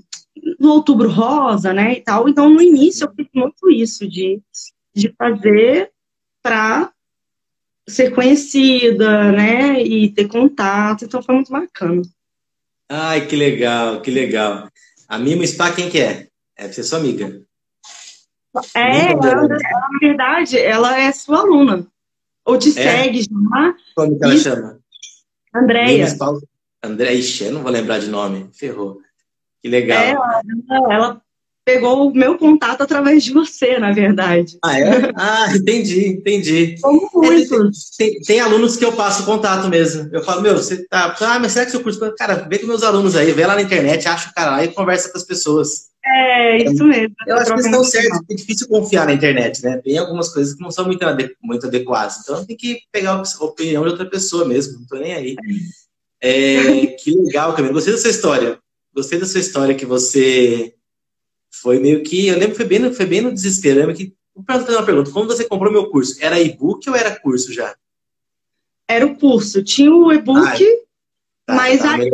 no 0.60 0.74
outubro 0.74 1.10
rosa, 1.10 1.74
né, 1.74 1.94
e 1.94 2.02
tal. 2.02 2.30
Então, 2.30 2.50
no 2.50 2.62
início, 2.62 3.06
eu 3.06 3.14
fiz 3.16 3.28
muito 3.34 3.70
isso, 3.72 4.08
de, 4.08 4.40
de 4.94 5.12
fazer 5.18 5.92
para 6.44 6.92
ser 7.88 8.12
conhecida, 8.12 9.32
né, 9.32 9.82
e 9.82 10.12
ter 10.12 10.28
contato. 10.28 11.06
Então, 11.06 11.24
foi 11.24 11.34
muito 11.34 11.52
bacana. 11.52 12.02
Ai, 12.88 13.26
que 13.26 13.36
legal, 13.36 14.02
que 14.02 14.12
legal. 14.12 14.70
A 15.08 15.18
Mimo 15.18 15.46
Spa, 15.48 15.74
quem 15.74 15.90
que 15.90 16.00
é? 16.00 16.28
É 16.56 16.72
ser 16.72 16.84
sua 16.84 17.00
amiga. 17.00 17.42
É, 18.76 19.12
ela, 19.12 19.30
ela, 19.30 19.48
na 19.48 20.00
verdade, 20.02 20.58
ela 20.58 21.00
é 21.00 21.12
sua 21.12 21.40
aluna. 21.40 21.88
Ou 22.46 22.58
te 22.58 22.70
é? 22.70 22.72
segue 22.72 23.24
já. 23.24 23.76
Como 23.96 24.18
que 24.18 24.24
ela 24.24 24.36
e... 24.36 24.40
chama? 24.40 24.80
Andréia. 25.54 26.08
André, 26.84 27.14
ixi, 27.14 27.46
eu 27.46 27.54
não 27.54 27.64
vou 27.64 27.72
lembrar 27.72 28.00
de 28.00 28.08
nome, 28.08 28.50
ferrou. 28.54 29.00
Que 29.62 29.70
legal. 29.70 30.04
É, 30.04 30.12
ela, 30.12 30.94
ela, 30.94 31.22
pegou 31.66 32.08
o 32.08 32.14
meu 32.14 32.38
contato 32.38 32.82
através 32.82 33.24
de 33.24 33.34
você, 33.34 33.80
na 33.80 33.92
verdade. 33.92 34.60
Ah, 34.64 34.80
é? 34.80 35.12
Ah, 35.16 35.48
entendi, 35.56 36.10
entendi. 36.10 36.76
Como 36.80 37.10
muitos. 37.12 37.90
Tem, 37.98 38.12
tem, 38.12 38.22
tem, 38.22 38.40
alunos 38.40 38.78
que 38.78 38.86
eu 38.86 38.94
passo 38.94 39.26
contato 39.26 39.68
mesmo. 39.68 40.08
Eu 40.14 40.24
falo, 40.24 40.42
meu, 40.42 40.56
você 40.56 40.86
tá. 40.86 41.16
Ah, 41.20 41.40
mas 41.40 41.54
será 41.54 41.66
que 41.66 41.72
seu 41.72 41.82
curso. 41.82 42.00
Cara, 42.16 42.48
vê 42.48 42.60
com 42.60 42.68
meus 42.68 42.84
alunos 42.84 43.16
aí, 43.16 43.32
vê 43.32 43.48
lá 43.48 43.56
na 43.56 43.64
internet, 43.64 44.08
acha 44.08 44.30
o 44.30 44.34
cara 44.34 44.52
lá 44.52 44.64
e 44.64 44.68
conversa 44.68 45.12
com 45.12 45.18
as 45.18 45.24
pessoas. 45.24 45.88
É, 46.08 46.58
isso 46.58 46.84
mesmo. 46.86 47.16
Eu 47.26 47.36
acho 47.38 47.48
que 47.48 47.54
eles 47.54 47.66
estão 47.66 47.84
certos, 47.84 48.20
é 48.30 48.36
difícil 48.36 48.68
confiar 48.68 49.08
na 49.08 49.14
internet, 49.14 49.64
né? 49.64 49.78
Tem 49.78 49.98
algumas 49.98 50.32
coisas 50.32 50.54
que 50.54 50.62
não 50.62 50.70
são 50.70 50.86
muito, 50.86 51.04
muito 51.42 51.66
adequadas. 51.66 52.20
Então 52.22 52.46
tem 52.46 52.56
que 52.56 52.82
pegar 52.92 53.14
a 53.14 53.44
opinião 53.44 53.84
de 53.84 53.90
outra 53.90 54.06
pessoa 54.06 54.46
mesmo, 54.46 54.80
não 54.80 54.86
tô 54.86 54.98
nem 54.98 55.14
aí. 55.14 55.36
É, 56.22 56.88
que 56.88 57.12
legal, 57.12 57.56
Camila. 57.56 57.74
Gostei 57.74 57.94
da 57.94 58.00
sua 58.00 58.12
história. 58.12 58.60
Gostei 58.94 59.20
da 59.20 59.26
sua 59.26 59.40
história 59.40 59.76
que 59.76 59.86
você 59.86 60.76
foi 61.52 61.80
meio 61.80 62.04
que. 62.04 62.28
Eu 62.28 62.36
lembro 62.36 62.52
que 62.52 62.58
foi 62.58 62.66
bem 62.66 62.80
no, 62.80 62.94
foi 62.94 63.06
bem 63.06 63.22
no 63.22 63.34
desespero. 63.34 63.80
Eu 63.80 63.88
lembro 63.88 63.96
que. 63.96 64.14
Vou 64.34 64.44
fazer 64.46 64.72
uma 64.74 64.86
pergunta. 64.86 65.12
Quando 65.12 65.28
você 65.28 65.46
comprou 65.46 65.72
meu 65.72 65.90
curso, 65.90 66.18
era 66.20 66.40
e-book 66.40 66.88
ou 66.90 66.96
era 66.96 67.18
curso 67.20 67.54
já? 67.54 67.76
Era 68.88 69.06
o 69.06 69.16
curso. 69.16 69.64
Tinha 69.64 69.92
o 69.92 70.12
e-book, 70.12 70.64
tá, 71.46 71.56
mas 71.56 71.82
tá, 71.82 71.96
aí 71.96 72.10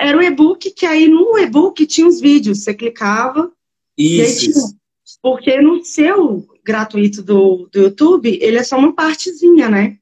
era 0.00 0.18
o 0.18 0.22
e-book 0.22 0.70
que 0.70 0.86
aí 0.86 1.08
no 1.08 1.38
e-book 1.38 1.86
tinha 1.86 2.06
os 2.06 2.20
vídeos. 2.20 2.62
Você 2.62 2.74
clicava. 2.74 3.50
Isso. 3.96 4.52
Tinha, 4.52 4.80
porque 5.22 5.60
no 5.60 5.84
seu 5.84 6.46
gratuito 6.64 7.22
do, 7.22 7.68
do 7.72 7.80
YouTube, 7.80 8.38
ele 8.40 8.58
é 8.58 8.62
só 8.62 8.78
uma 8.78 8.94
partezinha, 8.94 9.68
né? 9.68 9.96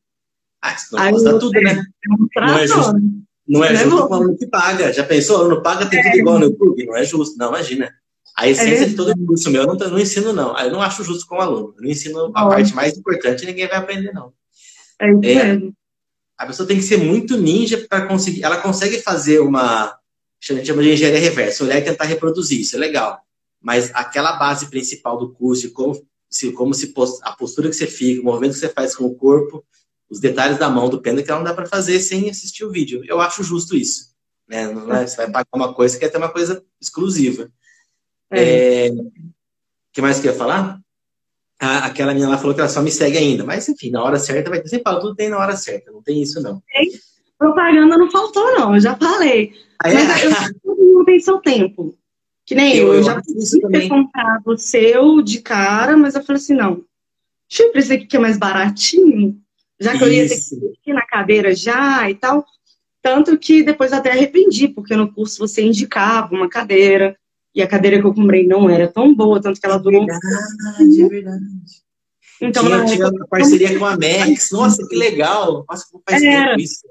Ah, 0.63 0.77
não 0.93 1.11
custa 1.13 1.39
tudo, 1.39 1.61
né? 1.61 1.83
É 2.37 2.41
não 2.41 2.59
é 2.59 2.67
justo. 2.67 2.93
Não 3.47 3.65
é, 3.65 3.73
é 3.73 3.77
justo 3.77 4.09
com 4.09 4.13
o 4.13 4.15
aluno 4.15 4.37
que 4.37 4.47
paga. 4.47 4.93
Já 4.93 5.05
pensou? 5.05 5.39
O 5.39 5.41
aluno 5.41 5.63
paga, 5.63 5.87
tem 5.87 6.01
é. 6.01 6.03
tudo 6.03 6.19
igual 6.19 6.39
no 6.39 6.47
YouTube. 6.47 6.87
Não 6.87 6.97
é 6.97 7.05
justo. 7.05 7.39
Não, 7.39 7.49
imagina. 7.49 7.91
A 8.37 8.49
essência 8.49 8.85
é 8.85 8.89
de 8.89 8.95
todo 8.95 9.17
curso 9.27 9.51
meu, 9.51 9.63
eu 9.63 9.67
não, 9.67 9.75
não 9.75 9.99
ensino, 9.99 10.33
não. 10.33 10.57
Eu 10.57 10.71
não 10.71 10.81
acho 10.81 11.03
justo 11.03 11.27
com 11.27 11.37
o 11.37 11.41
aluno. 11.41 11.75
Eu 11.77 11.83
não 11.83 11.91
ensino 11.91 12.31
a 12.35 12.49
parte 12.49 12.73
mais 12.73 12.97
importante, 12.97 13.45
ninguém 13.45 13.67
vai 13.67 13.79
aprender, 13.79 14.13
não. 14.13 14.33
É, 15.01 15.09
é 15.09 15.61
a 16.39 16.47
pessoa 16.47 16.67
tem 16.67 16.77
que 16.77 16.85
ser 16.85 16.99
muito 16.99 17.37
ninja 17.37 17.85
para 17.89 18.07
conseguir. 18.07 18.45
Ela 18.45 18.59
consegue 18.59 19.03
fazer 19.03 19.41
uma. 19.41 19.87
A 19.87 19.99
gente 20.41 20.67
chama 20.67 20.83
de 20.83 20.93
engenharia 20.93 21.19
reversa, 21.19 21.65
olhar 21.65 21.79
e 21.79 21.83
tentar 21.83 22.05
reproduzir, 22.05 22.61
isso 22.61 22.77
é 22.77 22.79
legal. 22.79 23.21
Mas 23.61 23.91
aquela 23.93 24.35
base 24.35 24.71
principal 24.71 25.19
do 25.19 25.33
curso, 25.33 25.73
como 25.73 26.01
se, 26.31 26.53
como 26.53 26.73
se 26.73 26.95
a 27.23 27.33
postura 27.33 27.69
que 27.69 27.75
você 27.75 27.89
fica, 27.89 28.23
o 28.23 28.25
movimento 28.25 28.53
que 28.53 28.61
você 28.61 28.69
faz 28.69 28.95
com 28.95 29.05
o 29.05 29.17
corpo, 29.17 29.65
os 30.09 30.21
detalhes 30.21 30.57
da 30.57 30.71
mão 30.71 30.89
do 30.89 31.03
pêndulo, 31.03 31.25
que 31.25 31.31
ela 31.31 31.41
não 31.41 31.45
dá 31.45 31.53
para 31.53 31.67
fazer 31.67 31.99
sem 31.99 32.31
assistir 32.31 32.65
o 32.65 32.71
vídeo. 32.71 33.03
Eu 33.05 33.21
acho 33.21 33.43
justo 33.43 33.77
isso. 33.77 34.15
Né? 34.47 34.69
Não 34.69 34.95
é? 34.95 35.07
Você 35.09 35.17
vai 35.17 35.31
pagar 35.31 35.49
uma 35.53 35.75
coisa, 35.75 35.95
você 35.95 36.01
quer 36.01 36.09
ter 36.09 36.19
uma 36.19 36.33
coisa 36.33 36.65
exclusiva. 36.81 37.51
É. 38.31 38.91
O 38.91 39.11
que 39.93 40.01
mais 40.01 40.21
que 40.21 40.29
eu 40.29 40.33
ia 40.33 40.39
falar? 40.39 40.81
Ah, 41.61 41.87
aquela 41.87 42.13
menina 42.13 42.31
lá 42.31 42.39
falou 42.39 42.55
que 42.55 42.61
ela 42.61 42.69
só 42.69 42.81
me 42.81 42.91
segue 42.91 43.19
ainda. 43.19 43.45
Mas, 43.45 43.69
enfim, 43.69 43.91
na 43.91 44.03
hora 44.03 44.19
certa 44.19 44.49
vai 44.49 44.61
ter. 44.61 44.69
Sempre 44.69 44.85
falo, 44.85 45.01
tudo 45.01 45.17
tem 45.17 45.29
na 45.29 45.39
hora 45.39 45.57
certa. 45.57 45.91
Não 45.91 46.03
tem 46.03 46.23
isso, 46.23 46.41
não. 46.41 46.63
Propaganda 47.37 47.99
não 47.99 48.11
faltou, 48.11 48.55
não. 48.57 48.75
Eu 48.75 48.81
já 48.81 48.95
falei. 48.97 49.53
Ah, 49.83 49.91
é? 49.91 49.95
Mas 49.95 50.23
eu, 50.23 50.61
todo 50.61 50.81
mundo 50.81 51.05
tem 51.05 51.19
seu 51.19 51.39
tempo. 51.39 51.97
Que 52.47 52.55
nem 52.55 52.77
eu. 52.77 52.89
Eu, 52.89 52.95
eu 52.95 53.03
já 53.03 53.21
podia 53.21 53.69
ter 53.69 53.89
comprado 53.89 54.47
o 54.47 54.57
seu 54.57 55.21
de 55.21 55.41
cara, 55.41 55.97
mas 55.97 56.15
eu 56.15 56.25
falei 56.25 56.41
assim, 56.41 56.55
não. 56.55 56.85
Deixa 57.49 57.63
eu 57.65 57.73
ver 57.73 57.79
esse 57.81 57.93
aqui 57.93 58.07
que 58.07 58.17
é 58.17 58.21
mais 58.21 58.39
baratinho. 58.39 59.41
Já 59.81 59.93
que 59.93 59.97
isso. 59.99 60.05
eu 60.05 60.13
ia 60.13 60.29
ter 60.29 60.37
que 60.83 60.91
ir 60.91 60.95
na 60.95 61.07
cadeira 61.07 61.55
já 61.55 62.09
e 62.09 62.15
tal. 62.15 62.45
Tanto 63.03 63.39
que 63.39 63.63
depois 63.63 63.93
até 63.93 64.11
arrependi, 64.11 64.69
porque 64.69 64.95
no 64.95 65.13
curso 65.13 65.39
você 65.39 65.63
indicava 65.63 66.35
uma 66.35 66.49
cadeira 66.49 67.17
e 67.59 67.63
a 67.63 67.67
cadeira 67.67 68.01
que 68.01 68.07
eu 68.07 68.15
comprei 68.15 68.47
não 68.47 68.71
era 68.71 68.87
tão 68.87 69.13
boa, 69.13 69.43
tanto 69.43 69.61
que 69.61 69.67
ela 69.67 69.79
durou. 69.79 70.05
É 70.05 70.07
verdade, 70.07 71.03
é 71.03 71.09
verdade. 71.09 71.45
Então, 72.41 72.65
tinha, 72.65 72.85
tinha 72.85 73.09
uma 73.09 73.27
parceria 73.27 73.77
com 73.77 73.85
a 73.85 73.97
Max. 73.97 74.53
Nossa, 74.53 74.87
que 74.87 74.95
legal! 74.95 75.65
Nossa, 75.69 75.85
como 75.91 76.03
faz 76.09 76.23
era. 76.23 76.51
tempo 76.51 76.61
isso. 76.61 76.87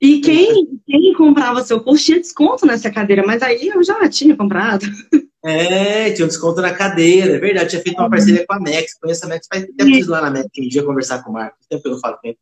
E 0.00 0.20
quem, 0.20 0.80
quem 0.84 1.14
comprava 1.14 1.62
seu 1.62 1.80
curso 1.80 2.04
tinha 2.04 2.18
desconto 2.18 2.66
nessa 2.66 2.90
cadeira, 2.90 3.24
mas 3.24 3.40
aí 3.40 3.68
eu 3.68 3.84
já 3.84 4.08
tinha 4.08 4.36
comprado. 4.36 4.84
É, 5.44 6.10
tinha 6.10 6.24
um 6.24 6.28
desconto 6.28 6.60
na 6.60 6.74
cadeira, 6.74 7.36
é 7.36 7.38
verdade. 7.38 7.70
Tinha 7.70 7.82
feito 7.82 8.00
uma 8.00 8.10
parceria 8.10 8.44
com 8.44 8.54
a 8.54 8.58
Max. 8.58 8.94
Conheço 9.00 9.26
a 9.26 9.28
Max, 9.28 9.46
faz 9.46 9.64
tempo 9.64 9.84
que 9.84 10.04
lá 10.04 10.22
na 10.22 10.30
Max, 10.30 10.48
que 10.52 10.60
um 10.60 10.68
dia 10.68 10.82
conversar 10.82 11.22
com 11.22 11.30
o 11.30 11.34
Marco. 11.34 11.56
Tempo 11.70 11.82
que 11.82 11.88
eu 11.88 11.92
não 11.92 12.00
falo 12.00 12.18
com 12.20 12.28
ele. 12.28 12.38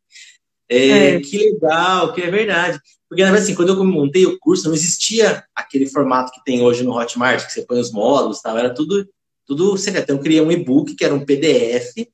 É, 0.73 1.15
é. 1.15 1.19
Que 1.19 1.37
legal, 1.37 2.13
que 2.13 2.21
é 2.21 2.31
verdade. 2.31 2.79
Porque, 3.07 3.23
na 3.23 3.29
verdade, 3.29 3.51
assim, 3.51 3.55
quando 3.55 3.69
eu 3.69 3.83
montei 3.83 4.25
o 4.25 4.39
curso, 4.39 4.67
não 4.67 4.73
existia 4.73 5.43
aquele 5.55 5.85
formato 5.85 6.31
que 6.31 6.43
tem 6.43 6.61
hoje 6.61 6.83
no 6.83 6.97
Hotmart, 6.97 7.45
que 7.45 7.53
você 7.53 7.61
põe 7.61 7.79
os 7.79 7.91
módulos 7.91 8.41
tal. 8.41 8.57
Era 8.57 8.73
tudo, 8.73 9.07
tudo 9.45 9.77
secreto. 9.77 10.05
Então, 10.05 10.15
eu 10.17 10.23
criei 10.23 10.41
um 10.41 10.51
e-book, 10.51 10.95
que 10.95 11.05
era 11.05 11.13
um 11.13 11.23
PDF. 11.23 12.07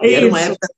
É 0.00 0.08
e 0.08 0.14
era 0.14 0.28
uma 0.28 0.40
época 0.40 0.68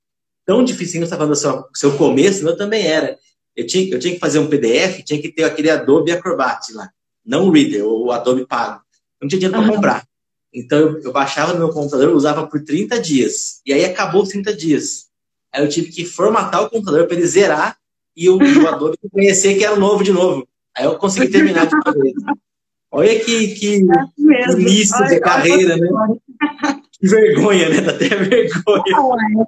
tão 0.47 0.65
difícil, 0.65 0.99
você 0.99 1.05
está 1.05 1.17
falando 1.17 1.33
do 1.33 1.37
seu, 1.37 1.65
seu 1.75 1.97
começo, 1.97 2.47
eu 2.47 2.57
também 2.57 2.87
era. 2.87 3.19
Eu 3.55 3.67
tinha, 3.67 3.93
eu 3.93 3.99
tinha 3.99 4.15
que 4.15 4.19
fazer 4.19 4.39
um 4.39 4.49
PDF, 4.49 5.03
tinha 5.05 5.21
que 5.21 5.31
ter 5.31 5.45
aquele 5.45 5.71
Adobe 5.71 6.12
Acrobat 6.12 6.73
lá. 6.73 6.91
Não 7.25 7.47
o 7.47 7.50
Reader, 7.50 7.85
o 7.85 8.11
Adobe 8.11 8.47
pago. 8.47 8.81
não 9.21 9.29
tinha 9.29 9.39
dinheiro 9.39 9.62
para 9.62 9.75
comprar. 9.75 10.09
Então, 10.53 10.79
eu, 10.79 11.00
eu 11.03 11.12
baixava 11.12 11.53
no 11.53 11.59
meu 11.59 11.69
computador, 11.69 12.15
usava 12.15 12.47
por 12.47 12.65
30 12.65 12.99
dias. 12.99 13.61
E 13.65 13.73
aí 13.73 13.85
acabou 13.85 14.23
os 14.23 14.31
30 14.31 14.55
dias. 14.55 15.10
Aí 15.52 15.62
eu 15.62 15.69
tive 15.69 15.90
que 15.90 16.04
formatar 16.04 16.62
o 16.62 16.71
computador 16.71 17.07
para 17.07 17.16
ele 17.16 17.26
zerar 17.26 17.76
e 18.16 18.28
o, 18.28 18.37
o 18.37 18.69
Adobe 18.69 18.97
conhecer 19.12 19.57
que 19.57 19.64
era 19.64 19.76
novo 19.76 20.04
de 20.04 20.12
novo. 20.12 20.47
Aí 20.76 20.85
eu 20.85 20.97
consegui 20.97 21.28
terminar 21.28 21.66
de 21.66 21.75
uma 21.75 21.92
vez. 21.92 22.14
Olha 22.92 23.21
que, 23.21 23.49
que 23.54 23.76
é 23.76 24.52
início 24.52 25.07
de 25.07 25.21
carreira, 25.21 25.76
né? 25.76 25.88
Que 26.92 27.09
vergonha, 27.09 27.69
né? 27.69 27.80
Dá 27.80 27.92
até 27.92 28.09
vergonha. 28.09 28.83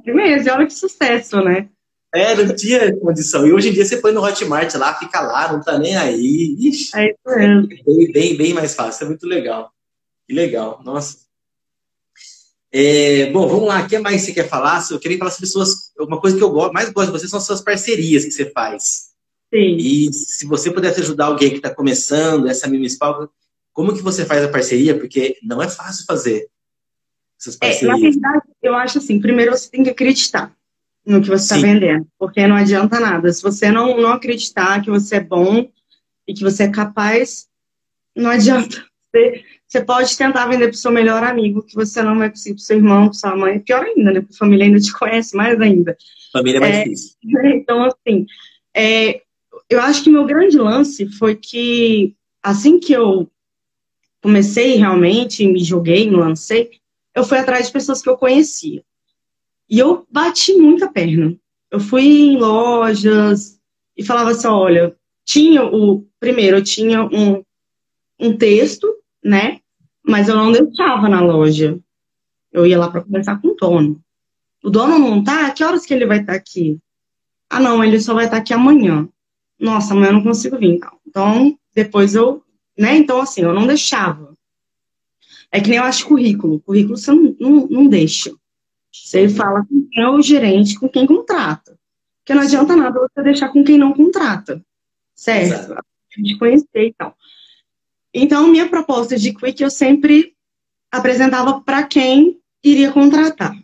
é 0.07 0.13
mesmo, 0.13 0.53
olha 0.53 0.67
que 0.67 0.75
sucesso, 0.75 1.41
né? 1.43 1.69
É, 2.15 2.35
não 2.35 2.55
tinha 2.55 2.95
condição. 2.99 3.47
E 3.47 3.53
hoje 3.53 3.71
em 3.71 3.73
dia 3.73 3.85
você 3.85 3.97
põe 3.97 4.13
no 4.13 4.23
Hotmart 4.23 4.75
lá, 4.75 4.95
fica 4.95 5.21
lá, 5.21 5.51
não 5.51 5.61
tá 5.61 5.79
nem 5.79 5.97
aí. 5.97 6.57
Ixi, 6.59 6.97
é 6.97 7.11
isso 7.11 7.39
mesmo. 7.39 7.69
Bem, 7.69 8.13
bem, 8.13 8.37
bem 8.37 8.55
mais 8.55 8.75
fácil, 8.75 9.05
é 9.05 9.09
muito 9.09 9.27
legal. 9.27 9.73
Que 10.29 10.35
legal, 10.35 10.81
nossa. 10.85 11.19
É, 12.73 13.31
bom, 13.31 13.47
vamos 13.47 13.69
lá. 13.69 13.83
O 13.83 13.87
que 13.87 13.99
mais 13.99 14.23
você 14.23 14.33
quer 14.33 14.49
falar? 14.49 14.83
Eu 14.91 14.99
queria 14.99 15.19
falar 15.19 15.31
sobre 15.31 15.47
suas. 15.47 15.93
Uma 15.99 16.19
coisa 16.19 16.37
que 16.37 16.43
eu 16.43 16.73
mais 16.73 16.89
gosto 16.91 17.13
de 17.13 17.19
você 17.19 17.29
são 17.29 17.39
as 17.39 17.45
suas 17.45 17.61
parcerias 17.61 18.25
que 18.25 18.31
você 18.31 18.51
faz. 18.51 19.11
Sim. 19.53 19.77
E 19.77 20.11
se 20.13 20.47
você 20.47 20.71
pudesse 20.71 21.01
ajudar 21.01 21.27
alguém 21.27 21.51
que 21.51 21.57
está 21.57 21.69
começando, 21.69 22.49
essa 22.49 22.67
municipal, 22.67 23.31
como 23.75 23.93
que 23.95 24.01
você 24.01 24.25
faz 24.25 24.43
a 24.43 24.49
parceria? 24.49 24.99
Porque 24.99 25.37
não 25.43 25.63
é 25.63 25.69
fácil 25.69 26.07
fazer 26.07 26.49
essas 27.39 27.57
parcerias. 27.57 27.91
É, 27.91 27.93
na 27.95 28.11
verdade, 28.11 28.45
eu 28.63 28.75
acho 28.75 28.97
assim: 28.97 29.21
primeiro 29.21 29.53
você 29.53 29.71
tem 29.71 29.83
que 29.83 29.91
acreditar 29.91 30.51
no 31.05 31.21
que 31.21 31.29
você 31.29 31.43
está 31.43 31.57
vendendo, 31.57 32.07
porque 32.19 32.47
não 32.47 32.57
adianta 32.57 32.99
nada. 32.99 33.31
Se 33.31 33.43
você 33.43 33.71
não, 33.71 34.01
não 34.01 34.13
acreditar 34.13 34.81
que 34.81 34.91
você 34.91 35.17
é 35.17 35.21
bom 35.21 35.69
e 36.27 36.33
que 36.33 36.43
você 36.43 36.63
é 36.63 36.69
capaz, 36.69 37.47
não 38.17 38.31
adianta. 38.31 38.83
Você, 39.13 39.45
você 39.69 39.85
pode 39.85 40.17
tentar 40.17 40.47
vender 40.47 40.69
para 40.69 40.75
o 40.75 40.79
seu 40.79 40.91
melhor 40.91 41.23
amigo, 41.23 41.63
que 41.63 41.75
você 41.75 42.03
não 42.03 42.19
vai 42.19 42.31
conseguir 42.31 42.55
para 42.55 42.61
o 42.61 42.65
seu 42.65 42.77
irmão, 42.77 43.05
para 43.05 43.13
sua 43.13 43.37
mãe. 43.37 43.61
Pior 43.61 43.85
ainda, 43.85 44.13
né? 44.13 44.21
Porque 44.21 44.35
a 44.35 44.39
família 44.39 44.65
ainda 44.65 44.81
te 44.81 44.93
conhece 44.93 45.37
mais 45.37 45.61
ainda. 45.61 45.97
Família 46.33 46.57
é 46.57 46.61
mais 46.61 46.77
é, 46.77 46.85
difícil. 46.85 47.17
Então, 47.55 47.85
assim, 47.85 48.27
é, 48.75 49.23
eu 49.69 49.81
acho 49.81 50.03
que 50.03 50.11
meu 50.11 50.25
grande 50.25 50.57
lance 50.57 51.07
foi 51.19 51.37
que, 51.37 52.15
assim 52.43 52.81
que 52.81 52.93
eu 52.93 53.31
comecei 54.23 54.77
realmente, 54.77 55.47
me 55.47 55.63
joguei, 55.63 56.09
me 56.09 56.17
lancei, 56.17 56.71
eu 57.15 57.25
fui 57.25 57.39
atrás 57.39 57.67
de 57.67 57.73
pessoas 57.73 58.01
que 58.01 58.09
eu 58.09 58.17
conhecia. 58.17 58.83
E 59.69 59.79
eu 59.79 60.07
bati 60.11 60.55
muita 60.55 60.91
perna. 60.91 61.37
Eu 61.71 61.81
fui 61.81 62.05
em 62.05 62.37
lojas 62.37 63.59
e 63.97 64.05
falava 64.05 64.31
assim: 64.31 64.47
olha, 64.47 64.95
tinha 65.25 65.65
o. 65.65 66.07
Primeiro, 66.21 66.59
eu 66.59 66.63
tinha 66.63 67.03
um, 67.05 67.43
um 68.19 68.37
texto, 68.37 68.87
né? 69.25 69.63
mas 70.05 70.29
eu 70.29 70.37
não 70.37 70.53
deixava 70.53 71.09
na 71.09 71.21
loja. 71.21 71.79
Eu 72.51 72.67
ia 72.67 72.79
lá 72.79 72.91
para 72.91 73.03
conversar 73.03 73.41
com 73.41 73.49
o 73.49 73.55
dono. 73.55 74.03
O 74.63 74.71
dono 74.71 74.99
não 74.99 75.23
tá? 75.23 75.51
Que 75.51 75.65
horas 75.65 75.87
que 75.87 75.95
ele 75.95 76.07
vai 76.07 76.21
estar 76.21 76.33
tá 76.33 76.39
aqui? 76.39 76.79
Ah, 77.49 77.61
não, 77.61 77.83
ele 77.83 78.01
só 78.01 78.15
vai 78.15 78.25
estar 78.25 78.37
tá 78.37 78.43
aqui 78.43 78.53
amanhã. 78.53 79.09
Nossa, 79.59 79.95
amanhã 79.95 80.09
eu 80.09 80.15
não 80.15 80.23
consigo 80.23 80.59
vir, 80.59 80.75
então. 80.75 80.99
Então, 81.07 81.59
depois 81.75 82.15
eu, 82.15 82.43
né? 82.77 82.97
Então, 82.97 83.21
assim, 83.21 83.43
eu 83.43 83.55
não 83.55 83.67
deixava. 83.67 84.37
É 85.51 85.61
que 85.61 85.69
nem 85.69 85.79
eu 85.79 85.85
acho 85.85 86.07
currículo. 86.07 86.61
Currículo 86.61 86.97
você 86.97 87.13
não, 87.13 87.37
não, 87.39 87.67
não 87.69 87.87
deixa. 87.87 88.33
Você 88.91 89.29
fala 89.29 89.65
com 89.67 89.89
quem 89.91 90.03
é 90.03 90.09
o 90.09 90.21
gerente, 90.21 90.79
com 90.79 90.89
quem 90.89 91.07
contrata. 91.07 91.79
Porque 92.19 92.35
não 92.35 92.43
adianta 92.43 92.77
nada 92.77 93.01
você 93.01 93.23
deixar 93.23 93.49
com 93.49 93.65
quem 93.65 93.79
não 93.79 93.93
contrata. 93.93 94.65
Certo? 95.15 95.53
Exato. 95.53 95.73
A 95.75 96.21
gente 96.21 96.39
conhecer 96.39 96.89
e 96.89 96.95
tal. 96.95 97.17
Então, 98.15 98.49
minha 98.49 98.69
proposta 98.69 99.17
de 99.17 99.33
Quick 99.33 99.63
eu 99.63 99.71
sempre 99.71 100.35
apresentava 100.91 101.61
para 101.61 101.83
quem 101.85 102.39
iria 102.63 102.93
contratar. 102.93 103.55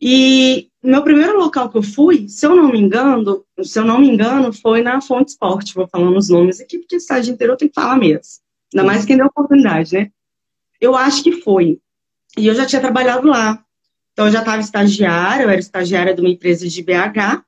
E 0.00 0.68
meu 0.82 1.02
primeiro 1.02 1.38
local 1.38 1.70
que 1.70 1.78
eu 1.78 1.82
fui, 1.82 2.28
se 2.28 2.44
eu 2.44 2.54
não 2.54 2.70
me 2.70 2.78
engano, 2.78 3.44
se 3.62 3.78
eu 3.78 3.84
não 3.84 4.00
me 4.00 4.08
engano, 4.08 4.52
foi 4.52 4.82
na 4.82 5.00
Fonte 5.00 5.30
Esporte. 5.30 5.74
Vou 5.74 5.88
falando 5.88 6.16
os 6.16 6.28
nomes 6.28 6.60
aqui, 6.60 6.78
porque 6.78 6.96
estádio 6.96 7.32
inteiro 7.32 7.54
eu 7.54 7.56
tenho 7.56 7.70
que 7.70 7.80
falar 7.80 7.96
mesmo. 7.96 8.42
Ainda 8.74 8.84
mais 8.84 9.04
quem 9.04 9.16
deu 9.16 9.26
oportunidade, 9.26 9.94
né? 9.94 10.10
Eu 10.80 10.96
acho 10.96 11.22
que 11.22 11.32
foi. 11.32 11.78
E 12.36 12.46
eu 12.46 12.54
já 12.54 12.66
tinha 12.66 12.80
trabalhado 12.80 13.28
lá. 13.28 13.64
Então, 14.12 14.26
eu 14.26 14.32
já 14.32 14.40
estava 14.40 14.60
estagiária, 14.60 15.44
eu 15.44 15.50
era 15.50 15.60
estagiária 15.60 16.14
de 16.14 16.20
uma 16.20 16.30
empresa 16.30 16.68
de 16.68 16.82
BH, 16.82 17.42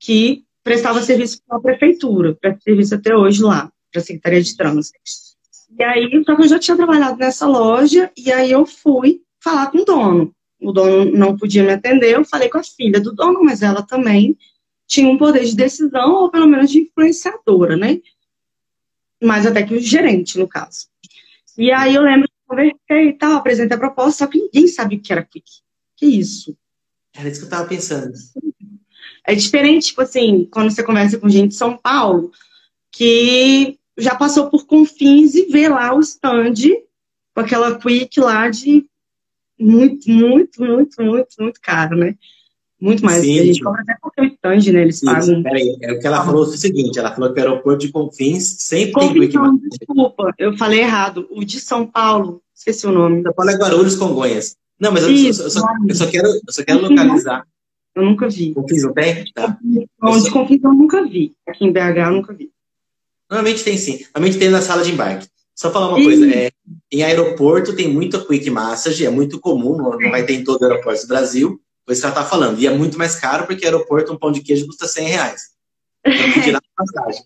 que 0.00 0.44
prestava 0.64 1.00
serviço 1.02 1.40
para 1.46 1.58
a 1.58 1.60
prefeitura, 1.60 2.34
presta 2.34 2.60
serviço 2.62 2.94
até 2.94 3.14
hoje 3.14 3.42
lá, 3.42 3.70
para 3.92 4.00
a 4.00 4.04
Secretaria 4.04 4.42
de 4.42 4.56
Trânsito. 4.56 4.98
E 5.78 5.82
aí, 5.84 6.08
então, 6.12 6.38
eu 6.38 6.48
já 6.48 6.58
tinha 6.58 6.76
trabalhado 6.76 7.18
nessa 7.18 7.46
loja, 7.46 8.10
e 8.16 8.32
aí 8.32 8.50
eu 8.50 8.64
fui 8.64 9.20
falar 9.42 9.70
com 9.70 9.78
o 9.78 9.84
dono. 9.84 10.34
O 10.58 10.72
dono 10.72 11.10
não 11.12 11.36
podia 11.36 11.62
me 11.62 11.72
atender, 11.72 12.14
eu 12.14 12.24
falei 12.24 12.48
com 12.48 12.58
a 12.58 12.64
filha 12.64 12.98
do 12.98 13.14
dono, 13.14 13.44
mas 13.44 13.62
ela 13.62 13.82
também 13.82 14.36
tinha 14.86 15.08
um 15.08 15.18
poder 15.18 15.44
de 15.44 15.54
decisão, 15.54 16.14
ou 16.14 16.30
pelo 16.30 16.46
menos 16.46 16.70
de 16.70 16.80
influenciadora, 16.80 17.76
né? 17.76 18.00
Mais 19.22 19.46
até 19.46 19.62
que 19.62 19.74
o 19.74 19.80
gerente, 19.80 20.38
no 20.38 20.48
caso. 20.48 20.86
E 21.58 21.70
aí 21.70 21.94
eu 21.94 22.02
lembro 22.02 22.26
que 22.26 22.34
conversei 22.46 23.08
e 23.08 23.12
tal, 23.12 23.36
apresentei 23.36 23.76
a 23.76 23.80
proposta, 23.80 24.24
só 24.24 24.30
que 24.30 24.38
ninguém 24.38 24.68
sabia 24.68 24.98
o 24.98 25.02
que 25.02 25.12
era 25.12 25.24
Quick. 25.24 25.50
Que 25.96 26.06
isso? 26.06 26.56
Era 27.14 27.28
isso 27.28 27.40
que 27.40 27.46
eu 27.46 27.50
tava 27.50 27.68
pensando. 27.68 28.14
É 29.26 29.34
diferente, 29.34 29.88
tipo 29.88 30.02
assim, 30.02 30.48
quando 30.50 30.70
você 30.70 30.82
conversa 30.82 31.18
com 31.18 31.28
gente 31.28 31.48
de 31.48 31.56
São 31.56 31.76
Paulo, 31.76 32.30
que 32.92 33.78
já 33.96 34.14
passou 34.14 34.50
por 34.50 34.66
Confins 34.66 35.34
e 35.34 35.46
vê 35.46 35.68
lá 35.68 35.94
o 35.94 36.00
stand 36.00 36.54
com 37.34 37.40
aquela 37.40 37.78
Quick 37.78 38.20
lá 38.20 38.48
de 38.48 38.86
muito, 39.58 40.10
muito, 40.10 40.62
muito, 40.62 41.02
muito, 41.02 41.36
muito 41.38 41.60
caro, 41.60 41.96
né? 41.96 42.14
Muito 42.78 43.02
mais. 43.04 43.22
Sim, 43.22 43.40
a 43.40 43.44
gente 43.44 43.62
cobra 43.62 43.80
até 43.80 43.96
porque 44.00 44.20
o 44.20 44.24
stand, 44.24 44.72
né? 44.72 44.82
Eles 44.82 45.00
pagam. 45.00 45.42
Peraí, 45.42 45.76
é 45.80 45.92
o 45.92 45.98
que 45.98 46.06
ela 46.06 46.24
falou 46.24 46.44
foi 46.44 46.54
o 46.54 46.58
seguinte: 46.58 46.98
ela 46.98 47.14
falou 47.14 47.32
que 47.32 47.40
o 47.40 47.42
aeroporto 47.42 47.86
de 47.86 47.92
Confins 47.92 48.56
sempre 48.58 48.92
Confins, 48.92 49.12
tem 49.12 49.20
Quick 49.20 49.36
não, 49.36 49.56
Desculpa, 49.56 50.34
eu 50.38 50.56
falei 50.58 50.80
errado. 50.80 51.26
O 51.30 51.42
de 51.42 51.58
São 51.58 51.86
Paulo, 51.86 52.42
esqueci 52.54 52.86
o 52.86 52.92
nome. 52.92 53.22
São 53.22 53.32
Paulo 53.32 53.50
é 53.50 53.56
Guarulhos 53.56 53.96
Congonhas. 53.96 54.56
Não, 54.78 54.92
mas 54.92 55.04
eu, 55.04 55.10
Isso, 55.10 55.42
eu, 55.42 55.50
só, 55.50 55.66
eu, 55.88 55.94
só, 55.94 56.06
quero, 56.06 56.28
eu 56.28 56.52
só 56.52 56.62
quero 56.62 56.82
localizar. 56.82 57.46
Eu 57.94 58.02
nunca 58.02 58.28
vi. 58.28 58.52
Confins 58.52 58.82
não 58.82 58.92
tem? 58.92 59.24
Tá. 59.32 59.58
Onde 60.02 60.30
Confins 60.30 60.62
eu 60.62 60.72
nunca 60.74 61.02
vi. 61.06 61.34
Aqui 61.48 61.64
em 61.64 61.72
BH 61.72 61.96
eu 61.96 62.10
nunca 62.10 62.34
vi. 62.34 62.50
Normalmente 63.30 63.64
tem 63.64 63.76
sim. 63.76 64.04
Normalmente 64.14 64.38
tem 64.38 64.48
na 64.48 64.62
sala 64.62 64.82
de 64.82 64.92
embarque. 64.92 65.28
Só 65.54 65.72
falar 65.72 65.88
uma 65.88 66.00
e... 66.00 66.04
coisa, 66.04 66.30
é, 66.30 66.50
em 66.92 67.02
aeroporto 67.02 67.74
tem 67.74 67.88
muita 67.88 68.22
quick 68.24 68.48
massage, 68.50 69.06
é 69.06 69.10
muito 69.10 69.40
comum, 69.40 69.76
não, 69.76 69.98
não 69.98 70.10
vai 70.10 70.24
ter 70.24 70.34
em 70.34 70.44
todo 70.44 70.60
o 70.60 70.64
aeroporto 70.64 71.02
do 71.02 71.08
Brasil, 71.08 71.60
foi 71.84 71.94
isso 71.94 72.02
que 72.02 72.06
ela 72.06 72.14
tá 72.14 72.24
falando. 72.24 72.60
E 72.60 72.66
é 72.66 72.70
muito 72.70 72.98
mais 72.98 73.18
caro 73.18 73.46
porque 73.46 73.64
aeroporto 73.64 74.12
um 74.12 74.18
pão 74.18 74.30
de 74.30 74.42
queijo 74.42 74.66
custa 74.66 74.86
100 74.86 75.08
reais. 75.08 75.42
Tem 76.04 76.32
que 76.32 76.42
tirar 76.42 76.58
a 76.58 76.84
passagem. 76.84 77.22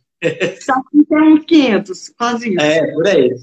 Só 0.60 0.74
que 0.90 1.04
tem 1.04 1.22
uns 1.22 1.44
500, 1.44 2.08
quase 2.10 2.50
isso. 2.50 2.60
É, 2.60 2.92
por 2.92 3.06
aí. 3.06 3.34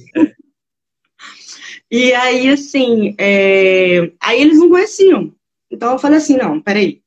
E 1.90 2.14
aí, 2.14 2.50
assim, 2.50 3.16
é... 3.18 4.12
aí 4.22 4.42
eles 4.42 4.60
não 4.60 4.70
conheciam. 4.70 5.34
Então 5.72 5.94
eu 5.94 6.00
falei 6.00 6.18
assim, 6.18 6.38
não, 6.38 6.62
peraí. 6.62 7.02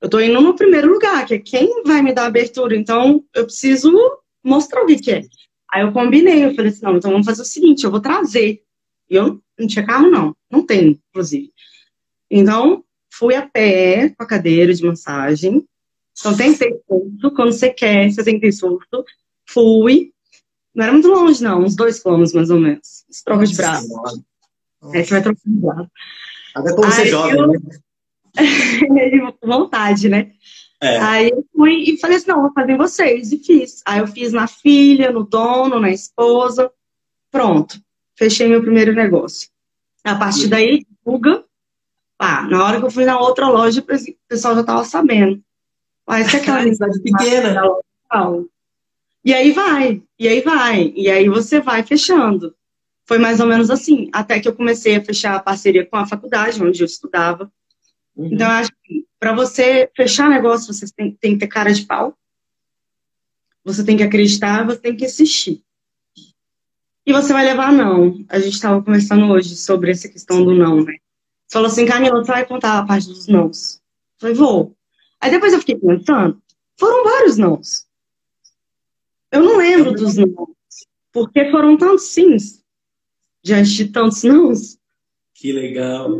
Eu 0.00 0.08
tô 0.08 0.18
indo 0.18 0.40
no 0.40 0.56
primeiro 0.56 0.90
lugar, 0.90 1.26
que 1.26 1.34
é 1.34 1.38
quem 1.38 1.82
vai 1.84 2.00
me 2.00 2.14
dar 2.14 2.26
abertura. 2.26 2.74
Então 2.74 3.22
eu 3.34 3.44
preciso 3.44 3.92
mostrar 4.42 4.82
o 4.82 4.86
que, 4.86 4.96
que 4.96 5.10
é. 5.10 5.22
Aí 5.72 5.82
eu 5.82 5.92
combinei, 5.92 6.44
eu 6.44 6.54
falei 6.54 6.70
assim, 6.70 6.84
não, 6.84 6.96
então 6.96 7.10
vamos 7.10 7.26
fazer 7.26 7.42
o 7.42 7.46
seguinte, 7.46 7.84
eu 7.84 7.90
vou 7.90 8.00
trazer. 8.00 8.62
E 9.08 9.14
eu 9.14 9.40
não 9.58 9.66
tinha 9.66 9.86
carro, 9.86 10.10
não. 10.10 10.36
Não 10.50 10.64
tenho, 10.64 10.98
inclusive. 11.10 11.52
Então, 12.30 12.84
fui 13.12 13.34
a 13.34 13.46
pé 13.46 14.08
com 14.10 14.22
a 14.22 14.26
cadeira 14.26 14.72
de 14.72 14.84
massagem. 14.84 15.64
Então 16.18 16.36
tem 16.36 16.52
que 16.52 16.58
ter 16.58 16.80
surto, 16.86 17.34
quando 17.34 17.52
você 17.52 17.70
quer, 17.70 18.10
você 18.10 18.22
tem 18.24 18.34
que 18.34 18.40
ter 18.40 18.52
surto. 18.52 19.04
Fui. 19.48 20.12
Não 20.74 20.84
era 20.84 20.92
muito 20.92 21.08
longe, 21.08 21.42
não, 21.42 21.62
uns 21.62 21.74
dois 21.74 22.00
quilômetros 22.00 22.34
mais 22.34 22.50
ou 22.50 22.60
menos. 22.60 23.04
Troca 23.24 23.46
de 23.46 23.56
braço. 23.56 23.88
É, 24.94 25.02
você 25.02 25.10
vai 25.10 25.22
trocar 25.22 25.40
de 25.44 25.60
braço. 25.60 25.90
Até 26.54 26.74
como 26.74 26.90
você 26.90 27.06
joga, 27.06 27.36
eu... 27.36 27.46
né? 27.48 27.58
vontade, 29.42 30.08
né? 30.08 30.32
É. 30.82 30.98
Aí 30.98 31.30
eu 31.30 31.44
fui 31.54 31.74
e 31.90 31.98
falei 31.98 32.16
assim, 32.16 32.28
não, 32.28 32.42
vou 32.42 32.52
fazer 32.52 32.72
em 32.72 32.78
vocês. 32.78 33.32
E 33.32 33.38
fiz. 33.38 33.82
Aí 33.84 34.00
eu 34.00 34.06
fiz 34.06 34.32
na 34.32 34.46
filha, 34.46 35.10
no 35.10 35.24
dono, 35.24 35.78
na 35.78 35.90
esposa. 35.90 36.70
Pronto. 37.30 37.80
Fechei 38.16 38.48
meu 38.48 38.62
primeiro 38.62 38.94
negócio. 38.94 39.48
A 40.02 40.14
partir 40.14 40.48
daí, 40.48 40.84
divulga. 40.88 41.44
Pá, 42.16 42.42
na 42.42 42.64
hora 42.64 42.78
que 42.78 42.86
eu 42.86 42.90
fui 42.90 43.04
na 43.04 43.18
outra 43.18 43.48
loja, 43.48 43.80
o 43.80 44.28
pessoal 44.28 44.54
já 44.54 44.64
tava 44.64 44.84
sabendo. 44.84 45.42
Mas 46.06 46.32
é 46.32 46.38
aquela 46.38 46.62
cidade 46.72 47.00
pequena. 47.02 47.62
E 49.24 49.34
aí 49.34 49.52
vai, 49.52 50.02
e 50.18 50.28
aí 50.28 50.40
vai, 50.40 50.92
e 50.96 51.10
aí 51.10 51.28
você 51.28 51.60
vai 51.60 51.82
fechando. 51.82 52.54
Foi 53.06 53.18
mais 53.18 53.38
ou 53.40 53.46
menos 53.46 53.70
assim, 53.70 54.08
até 54.12 54.40
que 54.40 54.48
eu 54.48 54.54
comecei 54.54 54.96
a 54.96 55.04
fechar 55.04 55.34
a 55.34 55.40
parceria 55.40 55.84
com 55.84 55.96
a 55.96 56.06
faculdade, 56.06 56.62
onde 56.62 56.82
eu 56.82 56.86
estudava. 56.86 57.52
Uhum. 58.16 58.30
Então, 58.32 58.46
eu 58.46 58.52
acho 58.52 58.70
que 58.82 59.04
para 59.20 59.34
você 59.34 59.88
fechar 59.94 60.30
negócio, 60.30 60.72
você 60.72 60.86
tem, 60.90 61.12
tem, 61.12 61.34
que 61.34 61.40
ter 61.40 61.46
cara 61.46 61.72
de 61.72 61.84
pau. 61.84 62.16
Você 63.62 63.84
tem 63.84 63.94
que 63.94 64.02
acreditar, 64.02 64.64
você 64.64 64.78
tem 64.78 64.96
que 64.96 65.04
insistir. 65.04 65.62
E 67.04 67.12
você 67.12 67.30
vai 67.30 67.44
levar 67.44 67.70
não. 67.70 68.24
A 68.30 68.38
gente 68.38 68.54
estava 68.54 68.82
conversando 68.82 69.26
hoje 69.26 69.54
sobre 69.56 69.90
essa 69.90 70.08
questão 70.08 70.42
do 70.42 70.54
não, 70.54 70.82
né? 70.82 70.94
Você 71.46 71.52
falou 71.52 71.66
assim, 71.66 71.84
Camila, 71.84 72.24
você 72.24 72.32
vai 72.32 72.46
contar 72.46 72.78
a 72.78 72.86
parte 72.86 73.08
dos 73.08 73.26
nãos. 73.26 73.74
Eu 73.74 74.20
falei, 74.20 74.34
vou. 74.34 74.76
Aí 75.20 75.30
depois 75.30 75.52
eu 75.52 75.58
fiquei 75.58 75.76
pensando, 75.76 76.40
foram 76.78 77.04
vários 77.04 77.36
nãos. 77.36 77.86
Eu 79.30 79.42
não 79.42 79.58
lembro 79.58 79.92
dos 79.92 80.16
nãos. 80.16 80.48
Porque 81.12 81.50
foram 81.50 81.76
tantos 81.76 82.06
sims 82.06 82.64
diante 83.42 83.70
de 83.74 83.88
tantos 83.88 84.22
nãos. 84.22 84.78
Que 85.34 85.52
legal 85.52 86.10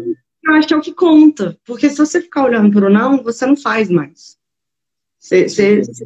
eu 0.51 0.59
acho 0.59 0.69
que 0.69 0.75
é 0.75 0.77
o 0.77 0.83
que 0.83 0.93
conta. 0.93 1.59
Porque 1.65 1.89
se 1.89 1.97
você 1.97 2.21
ficar 2.21 2.45
olhando 2.45 2.71
para 2.71 2.87
o 2.87 2.91
não, 2.91 3.23
você 3.23 3.47
não 3.47 3.57
faz 3.57 3.89
mais. 3.89 4.39
Você, 5.19 5.49
você, 5.49 5.83
você 5.83 6.05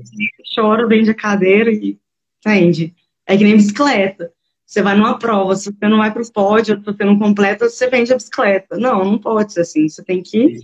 chora, 0.54 0.86
vende 0.86 1.10
a 1.10 1.14
cadeira 1.14 1.70
e 1.70 1.98
entende. 2.38 2.94
É 3.26 3.36
que 3.36 3.44
nem 3.44 3.56
bicicleta. 3.56 4.32
Você 4.66 4.82
vai 4.82 4.96
numa 4.96 5.18
prova, 5.18 5.54
se 5.54 5.70
você 5.70 5.88
não 5.88 5.98
vai 5.98 6.12
para 6.12 6.22
o 6.22 6.32
pódio, 6.32 6.78
se 6.78 6.84
você 6.84 7.04
não 7.04 7.18
completa, 7.18 7.68
você 7.68 7.88
vende 7.88 8.12
a 8.12 8.16
bicicleta. 8.16 8.76
Não, 8.76 9.04
não 9.04 9.18
pode 9.18 9.52
ser 9.52 9.60
assim. 9.60 9.88
Você 9.88 10.02
tem 10.02 10.22
que 10.22 10.58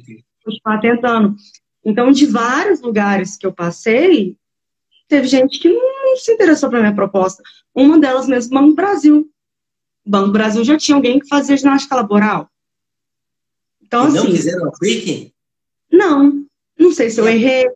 continuar 0.44 0.80
tentando. 0.80 1.36
Então, 1.84 2.10
de 2.10 2.26
vários 2.26 2.80
lugares 2.80 3.36
que 3.36 3.46
eu 3.46 3.52
passei, 3.52 4.36
teve 5.08 5.26
gente 5.26 5.58
que 5.58 5.68
não 5.68 6.16
se 6.16 6.32
interessou 6.32 6.68
pela 6.68 6.82
minha 6.82 6.94
proposta. 6.94 7.42
Uma 7.74 7.98
delas 7.98 8.26
mesmo, 8.26 8.58
Banco 8.58 8.74
Brasil. 8.74 9.30
Banco 10.04 10.32
Brasil 10.32 10.64
já 10.64 10.76
tinha 10.76 10.96
alguém 10.96 11.18
que 11.18 11.28
fazia 11.28 11.56
ginástica 11.56 11.94
laboral. 11.94 12.50
Então, 13.90 14.08
e 14.08 14.12
não 14.12 14.22
assim, 14.22 14.32
quiseram 14.32 14.68
a 14.68 14.76
Freaking? 14.76 15.32
Não. 15.90 16.46
Não 16.78 16.92
sei 16.92 17.10
se 17.10 17.20
eu 17.20 17.28
errei. 17.28 17.68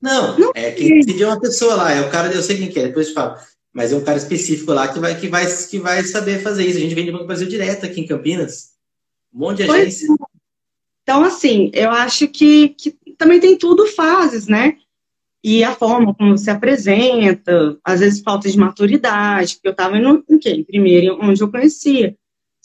Não, 0.00 0.38
não 0.38 0.52
é 0.54 0.70
quem 0.70 0.94
decidiu 0.94 1.28
é 1.28 1.30
uma 1.32 1.40
pessoa 1.40 1.74
lá, 1.74 1.92
é 1.92 2.00
o 2.00 2.10
cara, 2.10 2.32
eu 2.32 2.42
sei 2.42 2.56
quem 2.56 2.70
que 2.70 2.78
é, 2.78 2.86
depois 2.86 3.08
eu 3.08 3.14
falo. 3.14 3.36
Mas 3.70 3.92
é 3.92 3.96
um 3.96 4.02
cara 4.04 4.16
específico 4.16 4.72
lá 4.72 4.88
que 4.88 4.98
vai, 4.98 5.20
que 5.20 5.28
vai, 5.28 5.44
que 5.68 5.78
vai 5.78 6.02
saber 6.04 6.40
fazer 6.40 6.64
isso. 6.64 6.78
A 6.78 6.80
gente 6.80 6.94
vende 6.94 7.12
Banco 7.12 7.26
Brasil 7.26 7.46
direto 7.46 7.84
aqui 7.84 8.00
em 8.00 8.06
Campinas. 8.06 8.70
Um 9.34 9.40
monte 9.40 9.58
de 9.58 9.66
pois 9.66 9.82
agência. 9.82 10.06
É. 10.10 10.38
Então, 11.02 11.22
assim, 11.22 11.70
eu 11.74 11.90
acho 11.90 12.26
que, 12.28 12.70
que 12.70 12.96
também 13.18 13.40
tem 13.40 13.58
tudo 13.58 13.86
fases, 13.86 14.46
né? 14.46 14.78
E 15.44 15.62
a 15.62 15.74
forma 15.74 16.14
como 16.14 16.36
você 16.36 16.50
apresenta, 16.50 17.78
às 17.84 18.00
vezes 18.00 18.22
falta 18.22 18.48
de 18.48 18.58
maturidade, 18.58 19.56
porque 19.56 19.68
eu 19.68 19.72
estava 19.72 19.98
indo 19.98 20.24
em 20.28 20.38
quem? 20.38 20.64
Primeiro, 20.64 21.18
onde 21.20 21.42
eu 21.42 21.50
conhecia. 21.50 22.16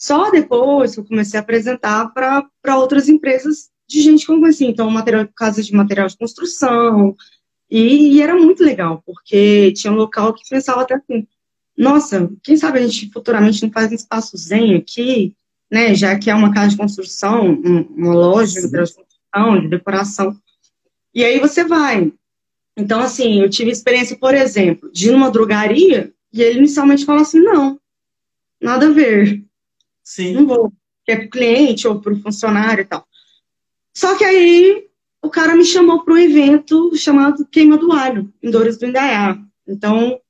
Só 0.04 0.30
depois 0.30 0.92
que 0.92 1.00
eu 1.00 1.04
comecei 1.06 1.40
a 1.40 1.42
apresentar 1.42 2.12
para 2.12 2.76
outras 2.76 3.08
empresas 3.08 3.70
de 3.88 4.02
gente 4.02 4.26
que 4.26 4.30
eu. 4.30 4.68
Então, 4.68 4.90
material, 4.90 5.26
casa 5.34 5.62
de 5.62 5.72
material 5.72 6.06
de 6.06 6.18
construção. 6.18 7.16
E, 7.70 8.12
e, 8.12 8.20
era 8.20 8.36
muito 8.36 8.62
legal, 8.62 9.02
porque 9.06 9.72
tinha 9.72 9.90
um 9.90 9.96
local 9.96 10.34
que 10.34 10.46
pensava 10.46 10.82
até 10.82 10.96
assim, 10.96 11.26
nossa, 11.74 12.30
quem 12.42 12.54
sabe 12.54 12.80
a 12.80 12.86
gente 12.86 13.10
futuramente 13.10 13.62
não 13.62 13.72
faz 13.72 13.90
um 13.90 13.94
espaço 13.94 14.36
zen 14.36 14.74
aqui, 14.74 15.34
né? 15.72 15.94
Já 15.94 16.18
que 16.18 16.28
é 16.28 16.34
uma 16.34 16.52
casa 16.52 16.68
de 16.68 16.76
construção, 16.76 17.52
uma 17.54 18.12
loja 18.12 18.60
de 18.60 18.76
construção, 18.76 19.60
de 19.62 19.68
decoração. 19.68 20.36
E 21.14 21.24
aí 21.24 21.40
você 21.40 21.64
vai. 21.64 22.12
Então, 22.76 23.00
assim, 23.00 23.40
eu 23.40 23.48
tive 23.48 23.70
experiência, 23.70 24.18
por 24.18 24.34
exemplo, 24.34 24.92
de 24.92 25.08
ir 25.08 25.12
numa 25.12 25.30
drogaria 25.30 26.12
e 26.30 26.42
ele 26.42 26.58
inicialmente 26.58 27.06
falou 27.06 27.22
assim, 27.22 27.40
não, 27.40 27.80
nada 28.60 28.88
a 28.88 28.90
ver. 28.90 29.42
Sim. 30.04 30.34
Não 30.34 30.46
vou, 30.46 30.72
que 31.04 31.12
é 31.12 31.16
para 31.16 31.26
o 31.26 31.30
cliente 31.30 31.88
ou 31.88 32.00
para 32.00 32.12
o 32.12 32.20
funcionário 32.20 32.82
e 32.82 32.84
tal. 32.84 33.06
Só 33.96 34.16
que 34.16 34.24
aí 34.24 34.86
o 35.22 35.30
cara 35.30 35.56
me 35.56 35.64
chamou 35.64 36.04
para 36.04 36.14
um 36.14 36.18
evento 36.18 36.94
chamado 36.96 37.46
Queima 37.46 37.78
do 37.78 37.90
Alho, 37.92 38.32
em 38.42 38.50
Dores 38.50 38.76
do 38.76 38.86
Indaiá. 38.86 39.38
Então, 39.66 40.20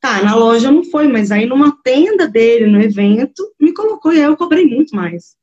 tá, 0.00 0.22
na 0.22 0.34
loja 0.34 0.70
não 0.70 0.82
foi, 0.82 1.06
mas 1.06 1.30
aí 1.30 1.44
numa 1.44 1.76
tenda 1.82 2.26
dele, 2.26 2.66
no 2.66 2.80
evento, 2.80 3.52
me 3.60 3.74
colocou 3.74 4.12
e 4.12 4.16
aí 4.16 4.24
eu 4.24 4.36
cobrei 4.36 4.64
muito 4.64 4.96
mais. 4.96 5.36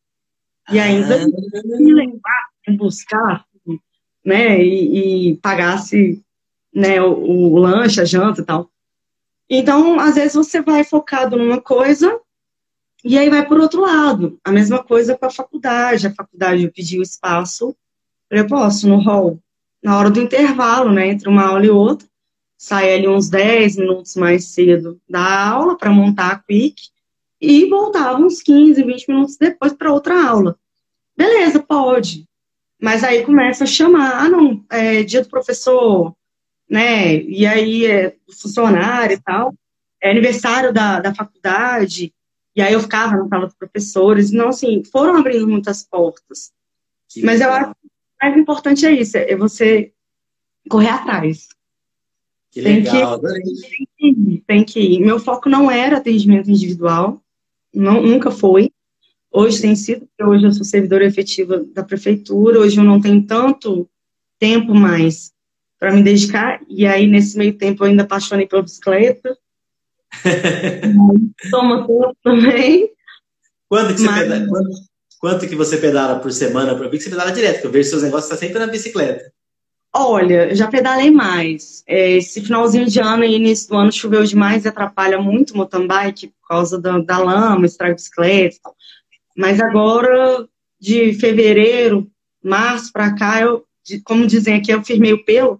E 0.72 0.80
ainda 0.80 1.24
ah. 1.24 1.28
me 1.80 1.94
levar, 1.94 2.50
buscar, 2.76 3.46
né, 4.26 4.62
e, 4.62 5.30
e 5.32 5.38
pagasse 5.38 6.22
né, 6.74 7.02
o, 7.02 7.14
o 7.14 7.58
lanche, 7.58 8.02
a 8.02 8.06
janta 8.06 8.42
e 8.42 8.46
tal. 8.46 8.70
Então, 9.50 10.00
às 10.00 10.16
vezes 10.16 10.34
você 10.34 10.62
vai 10.62 10.84
focado 10.84 11.38
numa 11.38 11.62
coisa 11.62 12.20
E 13.04 13.18
aí 13.18 13.30
vai 13.30 13.46
por 13.46 13.60
outro 13.60 13.82
lado, 13.82 14.40
a 14.44 14.52
mesma 14.52 14.84
coisa 14.84 15.18
com 15.18 15.26
a 15.26 15.32
faculdade. 15.32 16.08
A 16.08 16.14
faculdade 16.14 16.64
eu 16.64 16.72
pedi 16.72 17.00
o 17.00 17.04
espaço, 17.04 17.76
eu 18.30 18.48
posso, 18.48 18.88
no 18.88 18.98
hall, 18.98 19.40
na 19.84 19.98
hora 19.98 20.10
do 20.10 20.20
intervalo, 20.20 20.92
né, 20.92 21.08
entre 21.08 21.30
uma 21.30 21.48
aula 21.48 21.66
e 21.66 21.70
outra, 21.70 22.08
sair 22.58 22.96
ali 22.96 23.08
uns 23.08 23.30
10 23.30 23.78
minutos 23.78 24.16
mais 24.16 24.46
cedo 24.46 25.00
da 25.08 25.50
aula 25.50 25.78
para 25.78 25.92
montar 25.92 26.32
a 26.32 26.40
quick 26.40 26.90
e 27.40 27.66
voltava 27.70 28.20
uns 28.20 28.42
15, 28.42 28.84
20 28.84 29.08
minutos 29.08 29.38
depois 29.38 29.74
para 29.74 29.94
outra 29.94 30.28
aula. 30.28 30.58
Beleza, 31.16 31.60
pode. 31.60 32.28
Mas 32.82 33.04
aí 33.04 33.24
começa 33.24 33.64
a 33.64 33.68
chamar, 33.68 34.26
ah, 34.26 34.30
não, 34.30 34.64
é 34.70 35.04
dia 35.04 35.22
do 35.22 35.30
professor, 35.30 36.16
né? 36.70 37.16
E 37.16 37.46
aí 37.46 37.86
é 37.86 38.16
funcionário 38.42 39.16
e 39.16 39.22
tal, 39.22 39.54
é 40.02 40.12
aniversário 40.12 40.74
da, 40.74 41.00
da 41.00 41.14
faculdade, 41.14 42.14
e 42.58 42.62
aí 42.62 42.74
eu 42.74 42.80
ficava 42.80 43.16
na 43.16 43.28
sala 43.28 43.46
dos 43.46 43.56
professores. 43.56 44.34
Então, 44.34 44.50
assim, 44.50 44.84
foram 44.84 45.16
abrindo 45.16 45.48
muitas 45.48 45.84
portas. 45.84 46.52
Que 47.08 47.24
Mas 47.24 47.40
legal. 47.40 47.52
eu 47.52 47.56
acho 47.56 47.76
que 47.76 47.88
o 47.88 48.26
mais 48.26 48.38
importante 48.38 48.86
é 48.88 48.92
isso, 48.92 49.16
é 49.16 49.36
você 49.36 49.94
correr 50.68 50.90
atrás. 50.90 51.50
Que 52.50 52.64
tem 52.64 52.78
legal, 52.78 53.22
que, 53.22 53.28
tem 53.28 53.44
que, 53.96 54.08
ir, 54.08 54.44
tem 54.48 54.64
que 54.64 54.80
ir. 54.80 55.00
Meu 55.00 55.20
foco 55.20 55.48
não 55.48 55.70
era 55.70 55.98
atendimento 55.98 56.50
individual, 56.50 57.22
não, 57.72 58.02
nunca 58.02 58.32
foi. 58.32 58.72
Hoje 59.32 59.62
tem 59.62 59.76
sido, 59.76 60.08
porque 60.08 60.24
hoje 60.24 60.46
eu 60.46 60.52
sou 60.52 60.64
servidora 60.64 61.06
efetiva 61.06 61.64
da 61.76 61.84
prefeitura, 61.84 62.60
hoje 62.60 62.80
eu 62.80 62.84
não 62.84 63.00
tenho 63.00 63.22
tanto 63.24 63.88
tempo 64.40 64.74
mais 64.74 65.32
para 65.78 65.94
me 65.94 66.02
dedicar, 66.02 66.60
e 66.68 66.88
aí 66.88 67.06
nesse 67.06 67.38
meio 67.38 67.56
tempo 67.56 67.84
eu 67.84 67.90
ainda 67.90 68.02
apaixonei 68.02 68.48
pela 68.48 68.64
bicicleta. 68.64 69.38
Toma 71.52 71.88
tempo 71.88 72.16
também. 72.24 72.90
Quanto 73.70 73.96
que, 73.96 74.04
Mas... 74.04 74.24
pedala, 74.24 74.48
quanto, 74.48 74.70
quanto, 75.20 75.48
que 75.48 75.56
você 75.56 75.78
pedala 75.78 76.20
por 76.20 76.32
semana? 76.32 76.72
Eu 76.72 76.90
vi 76.90 76.98
que 76.98 77.04
você 77.04 77.10
pedala 77.10 77.32
direto, 77.32 77.56
porque 77.56 77.68
eu 77.68 77.72
vejo 77.72 77.90
seus 77.90 78.04
negócios 78.04 78.30
tá 78.30 78.38
sempre 78.38 78.60
na 78.60 78.68
bicicleta. 78.68 79.32
Olha, 79.94 80.54
já 80.56 80.68
pedalei 80.68 81.10
mais. 81.10 81.84
É, 81.88 82.12
esse 82.12 82.42
finalzinho 82.42 82.86
de 82.86 83.00
ano 83.00 83.24
e 83.24 83.36
início 83.36 83.70
do 83.70 83.78
ano 83.78 83.92
choveu 83.92 84.24
demais 84.24 84.64
e 84.64 84.68
atrapalha 84.68 85.20
muito 85.20 85.52
o 85.54 85.58
mountain 85.58 85.88
bike 85.88 86.28
por 86.28 86.48
causa 86.48 86.80
da, 86.80 87.00
da 87.00 87.18
lama, 87.18 87.66
estraga 87.66 87.96
bicicleta. 87.96 88.70
Mas 89.36 89.60
agora, 89.60 90.48
de 90.80 91.14
fevereiro, 91.14 92.10
março 92.44 92.92
para 92.92 93.16
cá, 93.16 93.42
eu, 93.42 93.66
como 94.04 94.28
dizem 94.28 94.56
aqui, 94.56 94.72
eu 94.72 94.84
firmei 94.84 95.14
o 95.14 95.24
pelo. 95.24 95.60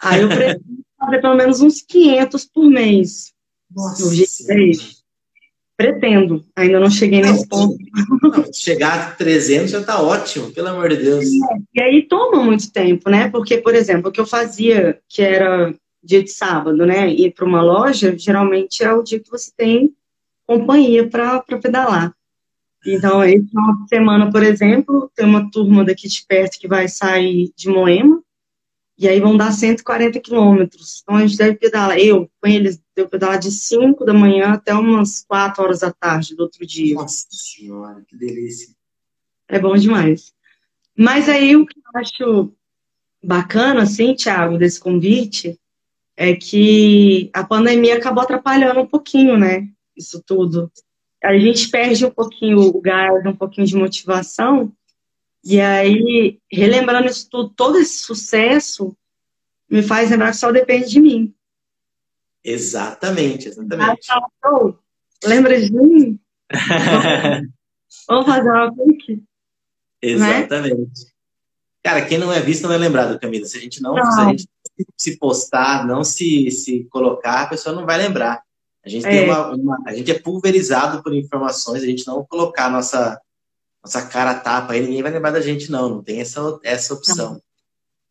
Aí 0.00 0.22
eu 0.22 0.28
preciso 0.30 0.64
fazer 0.98 1.20
pelo 1.20 1.36
menos 1.36 1.60
uns 1.60 1.82
500 1.82 2.44
por 2.46 2.64
mês. 2.66 3.32
Nossa. 3.74 4.02
É 4.52 4.56
Pretendo. 5.76 6.44
Ainda 6.54 6.78
não 6.78 6.90
cheguei 6.90 7.22
não, 7.22 7.32
nesse 7.32 7.48
ponto. 7.48 7.76
Não, 8.22 8.52
chegar 8.52 8.94
a 8.94 9.10
300 9.12 9.70
já 9.70 9.80
está 9.80 10.02
ótimo, 10.02 10.52
pelo 10.52 10.68
amor 10.68 10.90
de 10.90 10.96
Deus. 10.96 11.24
É, 11.24 11.80
e 11.80 11.82
aí 11.82 12.02
toma 12.02 12.42
muito 12.42 12.70
tempo, 12.70 13.08
né? 13.08 13.30
Porque, 13.30 13.56
por 13.58 13.74
exemplo, 13.74 14.10
o 14.10 14.12
que 14.12 14.20
eu 14.20 14.26
fazia, 14.26 15.00
que 15.08 15.22
era 15.22 15.74
dia 16.02 16.22
de 16.22 16.30
sábado, 16.30 16.84
né? 16.84 17.08
Ir 17.08 17.32
para 17.32 17.46
uma 17.46 17.62
loja, 17.62 18.14
geralmente 18.18 18.84
é 18.84 18.92
o 18.92 19.02
dia 19.02 19.20
que 19.20 19.30
você 19.30 19.50
tem 19.56 19.94
companhia 20.46 21.08
para 21.08 21.42
pedalar. 21.62 22.12
Então, 22.84 23.22
esse 23.22 23.46
final 23.46 23.76
de 23.76 23.88
semana, 23.88 24.30
por 24.30 24.42
exemplo, 24.42 25.10
tem 25.14 25.24
uma 25.24 25.50
turma 25.50 25.84
daqui 25.84 26.08
de 26.08 26.24
perto 26.26 26.58
que 26.58 26.66
vai 26.66 26.88
sair 26.88 27.52
de 27.56 27.68
Moema, 27.68 28.22
e 28.98 29.08
aí 29.08 29.18
vão 29.18 29.34
dar 29.34 29.50
140 29.50 30.20
quilômetros. 30.20 31.00
Então 31.02 31.16
a 31.16 31.26
gente 31.26 31.38
deve 31.38 31.56
pedalar. 31.56 31.98
Eu, 31.98 32.28
com 32.38 32.48
eles, 32.48 32.78
devo 33.00 33.10
pedalar 33.10 33.38
de 33.38 33.50
5 33.50 34.04
da 34.04 34.12
manhã 34.12 34.52
até 34.52 34.74
umas 34.74 35.24
4 35.24 35.62
horas 35.62 35.80
da 35.80 35.92
tarde 35.92 36.34
do 36.34 36.42
outro 36.42 36.66
dia. 36.66 36.94
Nossa 36.94 37.26
senhora, 37.30 38.02
que 38.06 38.16
delícia. 38.16 38.74
É 39.48 39.58
bom 39.58 39.74
demais. 39.76 40.32
Mas 40.96 41.28
aí 41.28 41.56
o 41.56 41.66
que 41.66 41.78
eu 41.78 42.00
acho 42.00 42.52
bacana, 43.22 43.82
assim, 43.82 44.14
Thiago, 44.14 44.58
desse 44.58 44.78
convite, 44.78 45.58
é 46.16 46.34
que 46.34 47.30
a 47.32 47.42
pandemia 47.44 47.96
acabou 47.96 48.22
atrapalhando 48.22 48.80
um 48.80 48.86
pouquinho, 48.86 49.38
né? 49.38 49.68
Isso 49.96 50.22
tudo. 50.24 50.70
A 51.22 51.36
gente 51.38 51.68
perde 51.68 52.04
um 52.04 52.10
pouquinho 52.10 52.60
o 52.60 52.80
gás, 52.80 53.24
um 53.26 53.34
pouquinho 53.34 53.66
de 53.66 53.76
motivação, 53.76 54.72
e 55.44 55.58
aí, 55.60 56.38
relembrando 56.52 57.08
isso 57.08 57.28
tudo, 57.30 57.48
todo 57.56 57.78
esse 57.78 58.02
sucesso, 58.02 58.94
me 59.70 59.82
faz 59.82 60.10
lembrar 60.10 60.30
que 60.30 60.36
só 60.36 60.52
depende 60.52 60.90
de 60.90 61.00
mim. 61.00 61.34
Exatamente, 62.44 63.48
exatamente. 63.48 64.10
Ah, 64.10 64.20
tá, 64.40 64.74
lembra 65.24 65.60
de 65.60 65.72
mim? 65.72 66.18
Vamos 68.08 68.26
fazer 68.26 68.50
uma 68.50 68.74
pique? 68.74 69.16
Né? 69.16 69.22
Exatamente. 70.02 71.04
Né? 71.04 71.10
Cara, 71.82 72.04
quem 72.04 72.18
não 72.18 72.32
é 72.32 72.40
visto 72.40 72.66
não 72.66 72.74
é 72.74 72.78
lembrado, 72.78 73.18
Camila. 73.18 73.46
Se 73.46 73.56
a 73.56 73.60
gente 73.60 73.82
não, 73.82 73.94
não. 73.94 74.12
Se, 74.12 74.20
gente 74.30 74.48
se 74.96 75.18
postar, 75.18 75.86
não 75.86 76.04
se, 76.04 76.50
se 76.50 76.84
colocar, 76.90 77.42
a 77.42 77.46
pessoa 77.46 77.74
não 77.74 77.86
vai 77.86 77.98
lembrar. 77.98 78.42
A 78.84 78.88
gente, 78.88 79.06
é. 79.06 79.10
Tem 79.10 79.24
uma, 79.24 79.54
uma, 79.54 79.78
a 79.86 79.94
gente 79.94 80.10
é 80.10 80.18
pulverizado 80.18 81.02
por 81.02 81.14
informações, 81.14 81.82
a 81.82 81.86
gente 81.86 82.06
não 82.06 82.24
colocar 82.24 82.70
nossa, 82.70 83.20
nossa 83.82 84.06
cara 84.06 84.34
tapa 84.34 84.72
aí, 84.72 84.80
ninguém 84.80 85.02
vai 85.02 85.12
lembrar 85.12 85.30
da 85.30 85.40
gente, 85.40 85.70
não. 85.70 85.88
Não 85.88 86.02
tem 86.02 86.20
essa, 86.20 86.58
essa 86.62 86.94
opção. 86.94 87.34
Não. 87.34 87.42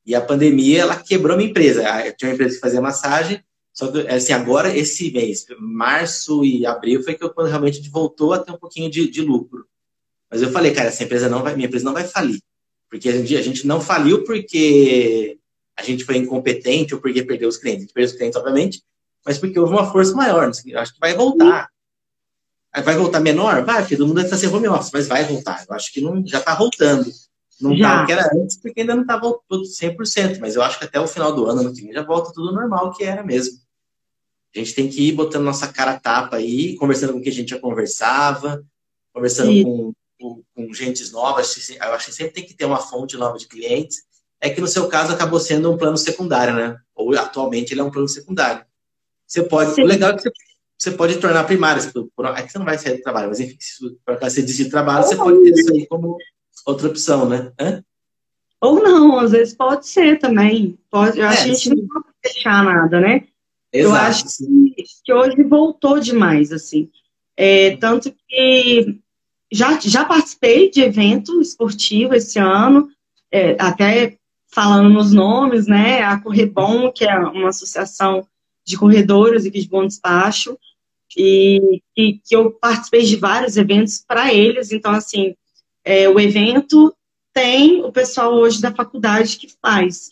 E 0.05 0.15
a 0.15 0.21
pandemia, 0.21 0.81
ela 0.81 0.95
quebrou 0.95 1.37
minha 1.37 1.49
empresa. 1.49 1.87
Ah, 1.91 2.05
eu 2.05 2.15
tinha 2.15 2.29
uma 2.29 2.33
empresa 2.33 2.55
que 2.55 2.61
fazia 2.61 2.81
massagem, 2.81 3.43
só 3.73 3.91
que, 3.91 3.99
assim, 4.07 4.33
agora, 4.33 4.75
esse 4.75 5.11
mês, 5.11 5.45
março 5.59 6.43
e 6.43 6.65
abril, 6.65 7.03
foi 7.03 7.15
que 7.15 7.23
eu, 7.23 7.29
quando 7.29 7.47
realmente 7.47 7.75
a 7.75 7.77
gente 7.77 7.91
voltou 7.91 8.33
a 8.33 8.39
ter 8.39 8.51
um 8.51 8.57
pouquinho 8.57 8.89
de, 8.89 9.09
de 9.09 9.21
lucro. 9.21 9.65
Mas 10.29 10.41
eu 10.41 10.51
falei, 10.51 10.73
cara, 10.73 10.89
essa 10.89 11.03
empresa 11.03 11.29
não 11.29 11.41
vai, 11.41 11.55
minha 11.55 11.67
empresa 11.67 11.85
não 11.85 11.93
vai 11.93 12.03
falir. 12.03 12.41
Porque 12.89 13.09
a 13.09 13.11
gente, 13.13 13.35
a 13.35 13.41
gente 13.41 13.65
não 13.67 13.79
faliu 13.79 14.23
porque 14.23 15.37
a 15.77 15.83
gente 15.83 16.03
foi 16.03 16.17
incompetente 16.17 16.93
ou 16.93 17.01
porque 17.01 17.23
perdeu 17.23 17.47
os 17.47 17.57
clientes. 17.57 17.83
A 17.83 17.85
gente 17.85 17.93
perdeu 17.93 18.11
os 18.11 18.17
clientes, 18.17 18.37
obviamente, 18.37 18.83
mas 19.25 19.37
porque 19.37 19.59
houve 19.59 19.73
uma 19.73 19.91
força 19.91 20.13
maior. 20.13 20.49
Acho 20.49 20.93
que 20.93 20.99
vai 20.99 21.13
voltar. 21.15 21.69
Vai 22.83 22.95
voltar 22.95 23.19
menor? 23.19 23.63
Vai, 23.63 23.81
porque 23.81 23.97
todo 23.97 24.07
mundo 24.07 24.21
está 24.21 24.37
sem 24.37 24.49
home 24.49 24.67
office, 24.67 24.91
mas 24.91 25.07
vai 25.07 25.23
voltar. 25.23 25.65
Eu 25.67 25.75
acho 25.75 25.91
que 25.91 26.01
não, 26.01 26.25
já 26.25 26.39
está 26.39 26.53
voltando. 26.53 27.09
Não 27.61 27.73
está 27.73 28.03
o 28.03 28.05
que 28.05 28.11
era 28.11 28.29
antes, 28.33 28.57
porque 28.57 28.81
ainda 28.81 28.95
não 28.95 29.01
está 29.01 29.17
voltando 29.17 29.63
100%, 29.63 30.39
mas 30.39 30.55
eu 30.55 30.61
acho 30.61 30.79
que 30.79 30.85
até 30.85 30.99
o 30.99 31.07
final 31.07 31.33
do 31.33 31.45
ano, 31.45 31.63
no 31.63 31.75
fim, 31.75 31.91
já 31.91 32.03
volta 32.03 32.31
tudo 32.33 32.53
normal 32.53 32.91
que 32.91 33.03
era 33.03 33.23
mesmo. 33.23 33.57
A 34.55 34.59
gente 34.59 34.73
tem 34.73 34.89
que 34.89 35.09
ir 35.09 35.11
botando 35.11 35.43
nossa 35.43 35.67
cara 35.67 35.99
tapa 35.99 36.37
aí, 36.37 36.75
conversando 36.77 37.13
com 37.13 37.21
quem 37.21 37.31
a 37.31 37.35
gente 37.35 37.49
já 37.49 37.59
conversava, 37.59 38.65
conversando 39.13 39.51
com, 39.63 39.93
com, 40.19 40.43
com 40.55 40.73
gente 40.73 41.11
nova. 41.11 41.41
Eu 41.41 41.93
acho 41.93 42.05
que 42.05 42.13
sempre 42.13 42.33
tem 42.33 42.45
que 42.45 42.55
ter 42.55 42.65
uma 42.65 42.79
fonte 42.79 43.17
nova 43.17 43.37
de 43.37 43.47
clientes. 43.47 44.03
É 44.41 44.49
que 44.49 44.61
no 44.61 44.67
seu 44.67 44.87
caso 44.87 45.13
acabou 45.13 45.39
sendo 45.39 45.71
um 45.71 45.77
plano 45.77 45.97
secundário, 45.97 46.55
né? 46.55 46.77
Ou 46.95 47.15
atualmente 47.15 47.73
ele 47.73 47.81
é 47.81 47.83
um 47.83 47.91
plano 47.91 48.07
secundário. 48.07 48.65
Você 49.27 49.43
pode. 49.43 49.75
Sim. 49.75 49.83
O 49.83 49.85
legal 49.85 50.11
é 50.11 50.15
que 50.15 50.23
você 50.23 50.31
você 50.79 50.91
pode 50.91 51.17
tornar 51.17 51.43
primário. 51.43 51.81
É 51.81 52.41
que 52.41 52.51
você 52.51 52.57
não 52.57 52.65
vai 52.65 52.77
sair 52.77 52.95
do 52.95 53.03
trabalho, 53.03 53.27
mas 53.27 53.41
enfim, 53.41 53.57
se 53.59 53.77
por 54.05 54.13
acaso 54.13 54.35
você 54.35 54.41
desistir 54.41 54.63
do 54.65 54.69
trabalho, 54.69 55.03
Ou 55.03 55.09
você 55.09 55.17
pode 55.17 55.43
ter 55.43 55.59
isso 55.59 55.73
aí 55.73 55.85
como 55.87 56.17
outra 56.65 56.87
opção, 56.87 57.27
né? 57.27 57.51
Hã? 57.59 57.83
Ou 58.61 58.81
não, 58.83 59.17
às 59.17 59.31
vezes 59.31 59.53
pode 59.53 59.87
ser 59.87 60.19
também. 60.19 60.77
Pode, 60.89 61.19
eu 61.19 61.25
é, 61.25 61.27
acho 61.29 61.43
que 61.43 61.49
a 61.49 61.53
gente 61.53 61.69
sim. 61.69 61.75
não 61.75 61.87
pode 61.87 62.07
fechar 62.25 62.63
nada, 62.63 62.99
né? 62.99 63.23
Exato, 63.71 63.95
eu 63.95 63.95
acho 63.95 64.25
que, 64.25 64.83
que, 65.05 65.13
hoje 65.13 65.43
voltou 65.43 65.99
demais, 65.99 66.51
assim. 66.51 66.89
É, 67.37 67.77
tanto 67.77 68.13
que 68.27 68.99
já, 69.51 69.79
já 69.79 70.03
participei 70.03 70.69
de 70.69 70.81
evento 70.81 71.39
esportivo 71.41 72.13
esse 72.13 72.37
ano, 72.39 72.89
é, 73.31 73.55
até 73.59 74.17
falando 74.51 74.89
nos 74.89 75.13
nomes, 75.13 75.67
né? 75.67 76.01
A 76.01 76.19
Correbom, 76.19 76.91
que 76.91 77.05
é 77.05 77.17
uma 77.17 77.49
associação 77.49 78.27
de 78.65 78.77
corredores 78.77 79.45
e 79.45 79.51
de 79.51 79.67
bom 79.67 79.87
despacho, 79.87 80.57
e, 81.15 81.81
e 81.97 82.13
que 82.13 82.35
eu 82.35 82.51
participei 82.51 83.03
de 83.03 83.15
vários 83.15 83.55
eventos 83.55 84.03
para 84.05 84.33
eles. 84.33 84.71
Então, 84.71 84.91
assim, 84.91 85.35
é, 85.89 86.07
o 86.07 86.19
evento 86.19 86.95
tem 87.33 87.83
o 87.83 87.91
pessoal 87.91 88.35
hoje 88.35 88.61
da 88.61 88.71
faculdade 88.71 89.37
que 89.37 89.51
faz 89.59 90.11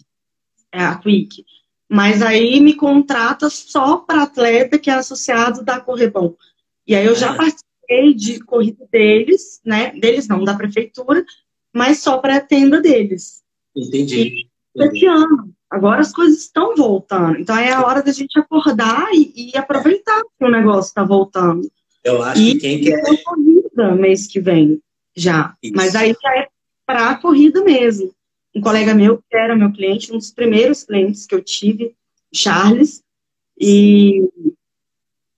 é, 0.71 0.83
a 0.83 0.95
Quick, 0.95 1.45
mas 1.87 2.23
aí 2.23 2.59
me 2.59 2.73
contrata 2.73 3.47
só 3.47 3.97
para 3.97 4.23
atleta 4.23 4.79
que 4.79 4.89
é 4.89 4.93
associado 4.93 5.63
da 5.63 5.79
Correbom. 5.79 6.33
E 6.87 6.95
aí 6.95 7.05
eu 7.05 7.15
já 7.15 7.31
é. 7.31 7.37
participei 7.37 8.15
de 8.15 8.39
corrida 8.39 8.87
deles, 8.91 9.61
né? 9.63 9.91
Deles 9.91 10.27
não, 10.27 10.43
da 10.43 10.55
prefeitura, 10.55 11.23
mas 11.71 11.99
só 11.99 12.17
para 12.17 12.37
a 12.37 12.41
tenda 12.41 12.81
deles. 12.81 13.43
Entendi. 13.75 14.47
E 14.75 14.83
esse 14.83 15.05
ano, 15.05 15.53
Agora 15.69 15.99
as 15.99 16.13
coisas 16.13 16.39
estão 16.39 16.75
voltando. 16.75 17.39
Então 17.39 17.57
é 17.57 17.73
a 17.73 17.85
hora 17.85 18.01
da 18.01 18.13
gente 18.13 18.39
acordar 18.39 19.09
e, 19.13 19.51
e 19.51 19.57
aproveitar 19.57 20.23
que 20.23 20.45
o 20.45 20.49
negócio 20.49 20.87
está 20.87 21.03
voltando. 21.03 21.69
Eu 22.03 22.23
acho 22.23 22.41
e 22.41 22.53
que 22.53 22.59
quem 22.59 22.81
quer. 22.81 23.03
corrida 23.21 23.93
mês 23.93 24.27
que 24.27 24.39
vem 24.39 24.81
já. 25.17 25.55
Isso. 25.61 25.73
Mas 25.75 25.95
aí 25.95 26.15
já 26.21 26.37
é 26.37 26.47
para 26.85 27.09
a 27.09 27.15
corrida 27.17 27.63
mesmo. 27.63 28.13
Um 28.55 28.61
colega 28.61 28.93
meu, 28.93 29.17
que 29.17 29.35
era 29.35 29.55
meu 29.55 29.71
cliente, 29.71 30.13
um 30.13 30.17
dos 30.17 30.31
primeiros 30.31 30.83
clientes 30.83 31.25
que 31.25 31.35
eu 31.35 31.43
tive, 31.43 31.95
Charles, 32.33 33.03
e 33.59 34.23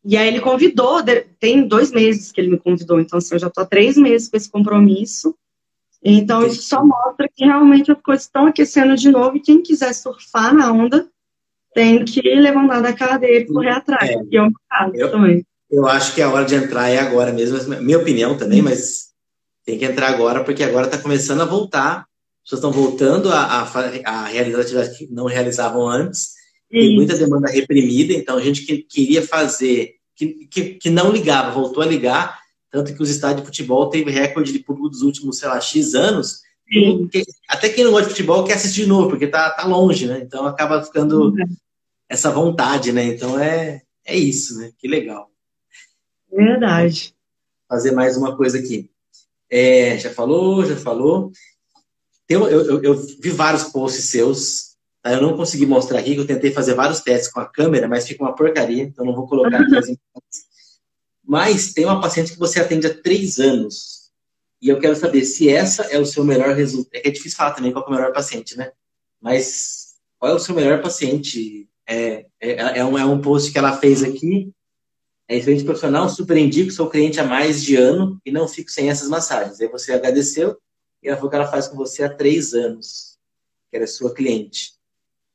E 0.05 0.15
aí 0.17 0.27
ele 0.27 0.39
convidou, 0.41 1.01
tem 1.39 1.67
dois 1.67 1.91
meses 1.91 2.31
que 2.31 2.39
ele 2.39 2.51
me 2.51 2.57
convidou, 2.57 2.99
então 2.99 3.17
assim, 3.17 3.35
eu 3.35 3.39
já 3.39 3.47
estou 3.47 3.63
há 3.63 3.67
três 3.67 3.97
meses 3.97 4.29
com 4.29 4.37
esse 4.37 4.49
compromisso. 4.49 5.35
Então 6.01 6.45
isso 6.45 6.61
só 6.63 6.83
mostra 6.83 7.27
que 7.33 7.43
realmente 7.45 7.91
as 7.91 8.01
coisas 8.01 8.25
estão 8.25 8.45
aquecendo 8.47 8.95
de 8.95 9.11
novo 9.11 9.35
e 9.35 9.41
quem 9.41 9.61
quiser 9.61 9.93
surfar 9.93 10.53
na 10.53 10.71
onda 10.71 11.09
tem 11.73 12.05
que 12.05 12.21
levantar 12.21 12.81
da 12.81 12.93
cadeira 12.93 13.43
e 13.43 13.45
correr 13.45 13.71
atrás, 13.71 14.09
é, 14.09 14.23
que 14.23 14.37
é 14.37 14.41
um 14.41 14.51
caso 14.69 14.95
eu, 14.95 15.11
também. 15.11 15.45
Eu 15.69 15.87
acho 15.87 16.15
que 16.15 16.21
a 16.21 16.31
hora 16.31 16.45
de 16.45 16.55
entrar 16.55 16.89
é 16.89 16.99
agora 16.99 17.33
mesmo, 17.33 17.57
minha 17.81 17.99
opinião 17.99 18.37
também, 18.37 18.61
mas 18.61 19.08
tem 19.69 19.77
que 19.77 19.85
entrar 19.85 20.09
agora 20.09 20.43
porque 20.43 20.63
agora 20.63 20.87
está 20.87 20.97
começando 20.97 21.41
a 21.41 21.45
voltar, 21.45 21.99
as 21.99 22.49
pessoas 22.49 22.59
estão 22.59 22.71
voltando 22.71 23.31
a, 23.31 23.39
a, 23.39 23.61
a 24.05 24.25
realizar 24.25 24.61
atividades 24.61 24.97
que 24.97 25.07
não 25.11 25.25
realizavam 25.25 25.87
antes, 25.87 26.33
tem 26.69 26.95
muita 26.95 27.15
demanda 27.15 27.51
reprimida, 27.51 28.13
então 28.13 28.37
a 28.37 28.41
gente 28.41 28.65
que 28.65 28.79
queria 28.79 29.25
fazer, 29.25 29.95
que, 30.15 30.47
que, 30.47 30.61
que 30.75 30.89
não 30.89 31.11
ligava, 31.11 31.51
voltou 31.51 31.83
a 31.83 31.85
ligar, 31.85 32.39
tanto 32.71 32.93
que 32.95 33.01
os 33.01 33.09
estádios 33.11 33.41
de 33.41 33.45
futebol 33.45 33.89
teve 33.89 34.09
recorde 34.09 34.51
de 34.51 34.59
público 34.59 34.89
dos 34.89 35.01
últimos, 35.03 35.37
sei 35.37 35.49
lá, 35.49 35.61
X 35.61 35.93
anos. 35.93 36.41
até 37.47 37.69
quem 37.69 37.83
não 37.83 37.91
gosta 37.91 38.07
de 38.07 38.15
futebol 38.15 38.43
quer 38.43 38.53
assistir 38.53 38.83
de 38.83 38.87
novo, 38.87 39.09
porque 39.09 39.27
tá, 39.27 39.51
tá 39.51 39.65
longe, 39.65 40.07
né? 40.07 40.19
Então 40.19 40.45
acaba 40.45 40.83
ficando 40.83 41.29
uhum. 41.29 41.55
essa 42.07 42.31
vontade, 42.31 42.91
né? 42.91 43.05
Então 43.05 43.39
é, 43.39 43.81
é 44.05 44.15
isso, 44.15 44.57
né? 44.59 44.71
Que 44.77 44.87
legal. 44.87 45.31
Verdade. 46.31 47.13
Fazer 47.67 47.91
mais 47.91 48.17
uma 48.17 48.35
coisa 48.35 48.57
aqui. 48.59 48.89
É, 49.49 49.97
já 49.97 50.09
falou, 50.09 50.65
já 50.65 50.75
falou. 50.75 51.31
Eu, 52.27 52.47
eu, 52.47 52.83
eu 52.83 52.95
vi 52.95 53.29
vários 53.31 53.63
posts 53.63 54.05
seus 54.05 54.69
eu 55.05 55.21
não 55.21 55.35
consegui 55.35 55.65
mostrar 55.65 55.99
aqui, 55.99 56.13
que 56.13 56.19
eu 56.19 56.27
tentei 56.27 56.51
fazer 56.51 56.73
vários 56.73 56.99
testes 57.01 57.31
com 57.31 57.39
a 57.39 57.45
câmera, 57.45 57.87
mas 57.87 58.07
fica 58.07 58.23
uma 58.23 58.35
porcaria, 58.35 58.83
então 58.83 59.05
não 59.05 59.15
vou 59.15 59.27
colocar 59.27 59.61
aqui 59.61 59.97
Mas 61.23 61.73
tem 61.73 61.85
uma 61.85 62.01
paciente 62.01 62.33
que 62.33 62.39
você 62.39 62.59
atende 62.59 62.87
há 62.87 63.01
três 63.01 63.39
anos. 63.39 64.09
E 64.61 64.67
eu 64.67 64.79
quero 64.79 64.95
saber 64.95 65.23
se 65.23 65.47
essa 65.47 65.83
é 65.83 65.97
o 65.97 66.05
seu 66.05 66.23
melhor 66.25 66.53
resultado. 66.53 66.93
É 66.93 66.99
que 66.99 67.07
é 67.07 67.11
difícil 67.11 67.37
falar 67.37 67.51
também 67.51 67.71
qual 67.71 67.85
é 67.85 67.87
o 67.87 67.91
melhor 67.91 68.11
paciente, 68.11 68.57
né? 68.57 68.71
Mas 69.21 69.95
qual 70.17 70.33
é 70.33 70.35
o 70.35 70.39
seu 70.39 70.53
melhor 70.53 70.81
paciente? 70.81 71.69
É, 71.87 72.25
é, 72.41 72.79
é, 72.79 72.85
um, 72.85 72.97
é 72.97 73.05
um 73.05 73.21
post 73.21 73.51
que 73.51 73.57
ela 73.57 73.77
fez 73.77 74.03
aqui. 74.03 74.51
É 75.29 75.37
excelente 75.37 75.63
profissional, 75.63 76.09
super 76.09 76.35
indico, 76.35 76.71
sou 76.71 76.89
cliente 76.89 77.19
há 77.19 77.23
mais 77.23 77.63
de 77.63 77.75
ano 77.75 78.19
e 78.25 78.31
não 78.31 78.47
fico 78.47 78.71
sem 78.71 78.89
essas 78.89 79.07
massagens. 79.07 79.61
Aí 79.61 79.67
você 79.67 79.93
agradeceu 79.93 80.57
e 81.03 81.07
ela 81.07 81.17
falou 81.17 81.29
que 81.29 81.35
ela 81.35 81.45
faz 81.45 81.67
com 81.67 81.77
você 81.77 82.03
há 82.03 82.09
três 82.09 82.55
anos, 82.55 83.15
que 83.69 83.77
era 83.77 83.85
sua 83.85 84.11
cliente. 84.11 84.73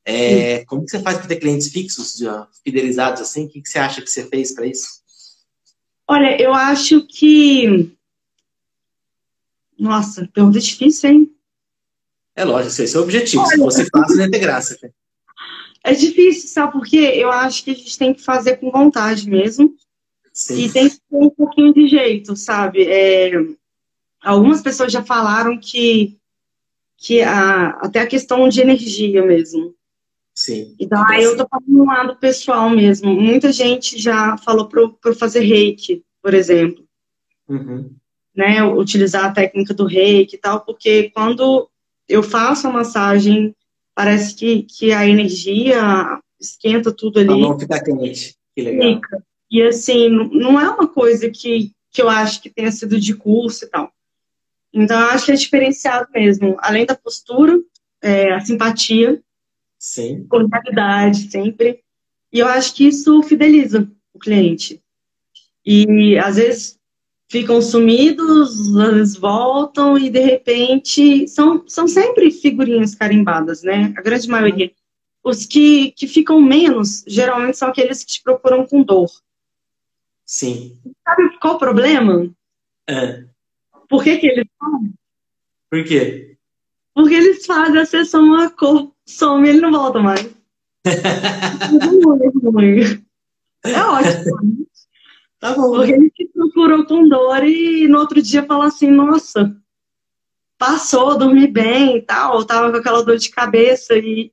É, 0.03 0.65
como 0.65 0.83
que 0.83 0.91
você 0.91 1.01
faz 1.01 1.17
para 1.17 1.27
ter 1.27 1.37
clientes 1.37 1.69
fixos, 1.69 2.19
fidelizados 2.61 3.21
assim? 3.21 3.45
O 3.45 3.49
que, 3.49 3.61
que 3.61 3.69
você 3.69 3.79
acha 3.79 4.01
que 4.01 4.09
você 4.09 4.27
fez 4.27 4.53
para 4.53 4.67
isso? 4.67 5.01
Olha, 6.05 6.39
eu 6.41 6.53
acho 6.53 7.07
que. 7.07 7.95
Nossa, 9.79 10.29
pergunta 10.33 10.59
difícil, 10.59 11.09
hein? 11.09 11.35
É 12.35 12.43
lógico, 12.43 12.81
esse 12.81 12.95
é 12.95 12.99
o 12.99 13.03
objetivo. 13.03 13.43
Olha... 13.43 13.51
Se 13.51 13.57
fosse 13.57 13.85
fácil, 13.89 14.17
não 14.17 14.25
ia 14.25 14.31
ter 14.31 14.39
graça. 14.39 14.77
É 15.87 15.93
difícil, 15.93 16.49
sabe 16.49 16.73
por 16.73 16.83
quê? 16.83 17.11
Eu 17.13 17.31
acho 17.31 17.63
que 17.63 17.69
a 17.69 17.75
gente 17.75 17.95
tem 17.95 18.11
que 18.11 18.23
fazer 18.23 18.57
com 18.57 18.71
vontade 18.71 19.29
mesmo. 19.29 19.77
Sim. 20.35 20.65
E 20.65 20.71
tem 20.71 20.89
que 20.89 20.97
ter 20.97 21.15
um 21.15 21.29
pouquinho 21.29 21.73
de 21.73 21.87
jeito, 21.87 22.35
sabe? 22.35 22.83
É... 22.83 23.31
Algumas 24.21 24.61
pessoas 24.61 24.91
já 24.91 25.01
falaram 25.01 25.57
que, 25.57 26.17
que 26.97 27.21
a... 27.21 27.69
até 27.69 28.01
a 28.01 28.07
questão 28.07 28.49
de 28.49 28.59
energia 28.59 29.25
mesmo. 29.25 29.73
Sim. 30.33 30.75
Então, 30.77 31.01
aí 31.07 31.23
eu 31.23 31.37
tô 31.37 31.47
falando 31.47 31.69
no 31.69 31.85
lado 31.85 32.17
pessoal 32.17 32.69
mesmo. 32.69 33.15
Muita 33.15 33.53
gente 33.53 33.97
já 33.97 34.37
falou 34.39 34.67
para 34.67 35.15
fazer 35.15 35.39
reiki, 35.39 36.03
por 36.21 36.33
exemplo. 36.33 36.85
Uhum. 37.47 37.95
Né, 38.35 38.61
utilizar 38.61 39.23
a 39.23 39.31
técnica 39.31 39.73
do 39.73 39.85
reiki 39.85 40.35
e 40.35 40.37
tal, 40.37 40.59
porque 40.65 41.09
quando 41.11 41.69
eu 42.09 42.21
faço 42.21 42.67
a 42.67 42.71
massagem, 42.71 43.55
parece 43.95 44.35
que, 44.35 44.63
que 44.63 44.91
a 44.91 45.07
energia 45.07 46.19
esquenta 46.37 46.91
tudo 46.91 47.21
ali. 47.21 47.31
A 47.31 47.37
mão 47.37 47.57
fica 47.57 47.81
quente. 47.81 48.35
Que 48.53 48.61
legal. 48.61 48.95
Fica. 48.95 49.23
E 49.55 49.61
assim, 49.61 50.09
não 50.09 50.59
é 50.59 50.69
uma 50.69 50.87
coisa 50.87 51.29
que, 51.29 51.71
que 51.91 52.01
eu 52.01 52.09
acho 52.09 52.41
que 52.41 52.49
tenha 52.49 52.71
sido 52.71 52.99
de 52.99 53.15
curso 53.15 53.65
e 53.65 53.69
tal. 53.69 53.91
Então, 54.73 54.99
eu 54.99 55.07
acho 55.11 55.25
que 55.25 55.31
é 55.31 55.35
diferenciado 55.35 56.07
mesmo. 56.13 56.57
Além 56.59 56.85
da 56.85 56.95
postura, 56.95 57.57
é, 58.01 58.33
a 58.33 58.41
simpatia, 58.41 59.23
Sim. 59.85 60.25
Cordialidade, 60.27 61.29
sempre. 61.29 61.79
E 62.33 62.39
eu 62.39 62.47
acho 62.47 62.73
que 62.73 62.87
isso 62.87 63.21
fideliza 63.21 63.87
o 64.13 64.19
cliente. 64.19 64.81
E 65.63 66.17
às 66.17 66.37
vezes 66.37 66.79
ficam 67.29 67.61
sumidos, 67.61 68.75
às 68.75 68.93
vezes 68.93 69.15
voltam 69.15 69.95
e 69.97 70.09
de 70.09 70.19
repente 70.19 71.27
são, 71.27 71.63
são 71.67 71.87
sempre 71.87 72.31
figurinhas 72.31 72.95
carimbadas, 72.95 73.61
né? 73.61 73.93
A 73.95 74.01
grande 74.01 74.27
maioria. 74.27 74.71
Os 75.23 75.45
que, 75.45 75.91
que 75.91 76.07
ficam 76.07 76.41
menos, 76.41 77.03
geralmente 77.07 77.57
são 77.57 77.69
aqueles 77.69 78.03
que 78.03 78.13
te 78.13 78.23
procuram 78.23 78.65
com 78.65 78.83
dor. 78.83 79.09
Sim. 80.25 80.79
Sabe 81.07 81.37
qual 81.39 81.55
o 81.55 81.59
problema? 81.59 82.29
É. 82.89 83.23
Por 83.87 84.03
que, 84.03 84.17
que 84.17 84.27
eles 84.27 84.47
fazem? 84.59 84.93
Por 85.69 85.83
quê? 85.83 86.37
Porque 86.93 87.13
eles 87.13 87.45
fazem 87.45 87.79
a 87.79 87.85
sessão 87.85 88.33
a 88.35 88.49
cor 88.49 88.91
some 89.05 89.47
ele 89.47 89.61
não 89.61 89.71
volta 89.71 89.99
mais. 89.99 90.21
é 93.65 93.83
ótimo. 93.83 94.65
Tá 95.39 95.53
bom. 95.53 95.75
Porque 95.75 95.91
ele 95.91 96.11
se 96.15 96.25
procurou 96.33 96.85
com 96.85 97.07
dor 97.07 97.43
e 97.43 97.87
no 97.87 97.99
outro 97.99 98.21
dia 98.21 98.43
fala 98.45 98.67
assim, 98.67 98.89
nossa, 98.89 99.55
passou, 100.57 101.17
dormi 101.17 101.47
bem 101.47 101.97
e 101.97 102.01
tal, 102.01 102.45
tava 102.45 102.71
com 102.71 102.77
aquela 102.77 103.03
dor 103.03 103.17
de 103.17 103.29
cabeça 103.29 103.95
e 103.95 104.31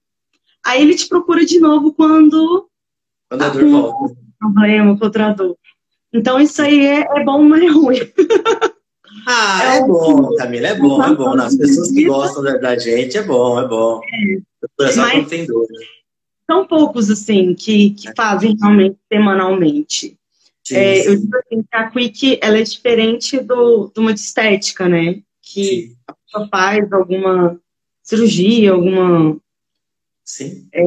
aí 0.65 0.81
ele 0.83 0.95
te 0.95 1.09
procura 1.09 1.45
de 1.45 1.59
novo 1.59 1.93
quando 1.93 2.69
quando 3.29 3.43
a 3.43 3.49
dor 3.49 3.69
volta. 3.69 4.23
Problema 4.39 4.99
contra 4.99 5.27
a 5.29 5.33
dor. 5.33 5.57
Então 6.13 6.41
isso 6.41 6.61
aí 6.61 6.87
é, 6.87 7.01
é 7.01 7.25
bom, 7.25 7.43
mas 7.43 7.63
é 7.63 7.67
ruim. 7.69 7.99
Ah, 9.27 9.75
é, 9.75 9.79
é 9.79 9.87
bom, 9.87 10.35
Camila, 10.37 10.69
é 10.69 10.75
bom, 10.79 11.03
é 11.03 11.15
bom. 11.15 11.33
As 11.41 11.57
pessoas 11.57 11.91
que 11.91 12.05
gostam 12.05 12.43
da, 12.43 12.57
da 12.59 12.79
gente, 12.79 13.17
é 13.17 13.23
bom, 13.23 13.61
é 13.61 13.67
bom. 13.67 14.01
É. 14.81 14.93
Só 14.93 15.15
não 15.15 15.25
tem 15.25 15.47
dúvida. 15.47 15.81
São 16.47 16.67
poucos, 16.67 17.11
assim, 17.11 17.55
que, 17.55 17.91
que 17.91 18.13
fazem 18.15 18.57
realmente 18.61 18.97
semanalmente. 19.11 20.19
Sim, 20.63 20.77
é, 20.77 21.03
sim. 21.03 21.09
Eu 21.09 21.17
digo 21.21 21.37
assim, 21.37 21.63
que 21.63 21.77
a 21.77 21.91
Quick, 21.91 22.39
ela 22.43 22.59
é 22.59 22.63
diferente 22.63 23.41
do, 23.41 23.91
de 23.95 24.01
uma 24.01 24.13
de 24.13 24.21
estética, 24.21 24.89
né? 24.89 25.23
Que 25.41 25.65
sim. 25.65 25.97
a 26.07 26.13
pessoa 26.13 26.49
faz 26.51 26.93
alguma 26.93 27.59
cirurgia, 28.03 28.73
alguma... 28.73 29.41
Sim. 30.25 30.69
É, 30.73 30.83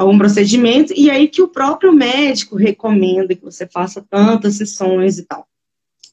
algum 0.00 0.16
procedimento, 0.16 0.94
e 0.96 1.10
aí 1.10 1.28
que 1.28 1.42
o 1.42 1.48
próprio 1.48 1.92
médico 1.92 2.56
recomenda 2.56 3.34
que 3.34 3.44
você 3.44 3.66
faça 3.66 4.02
tantas 4.08 4.54
sessões 4.54 5.18
e 5.18 5.24
tal. 5.24 5.46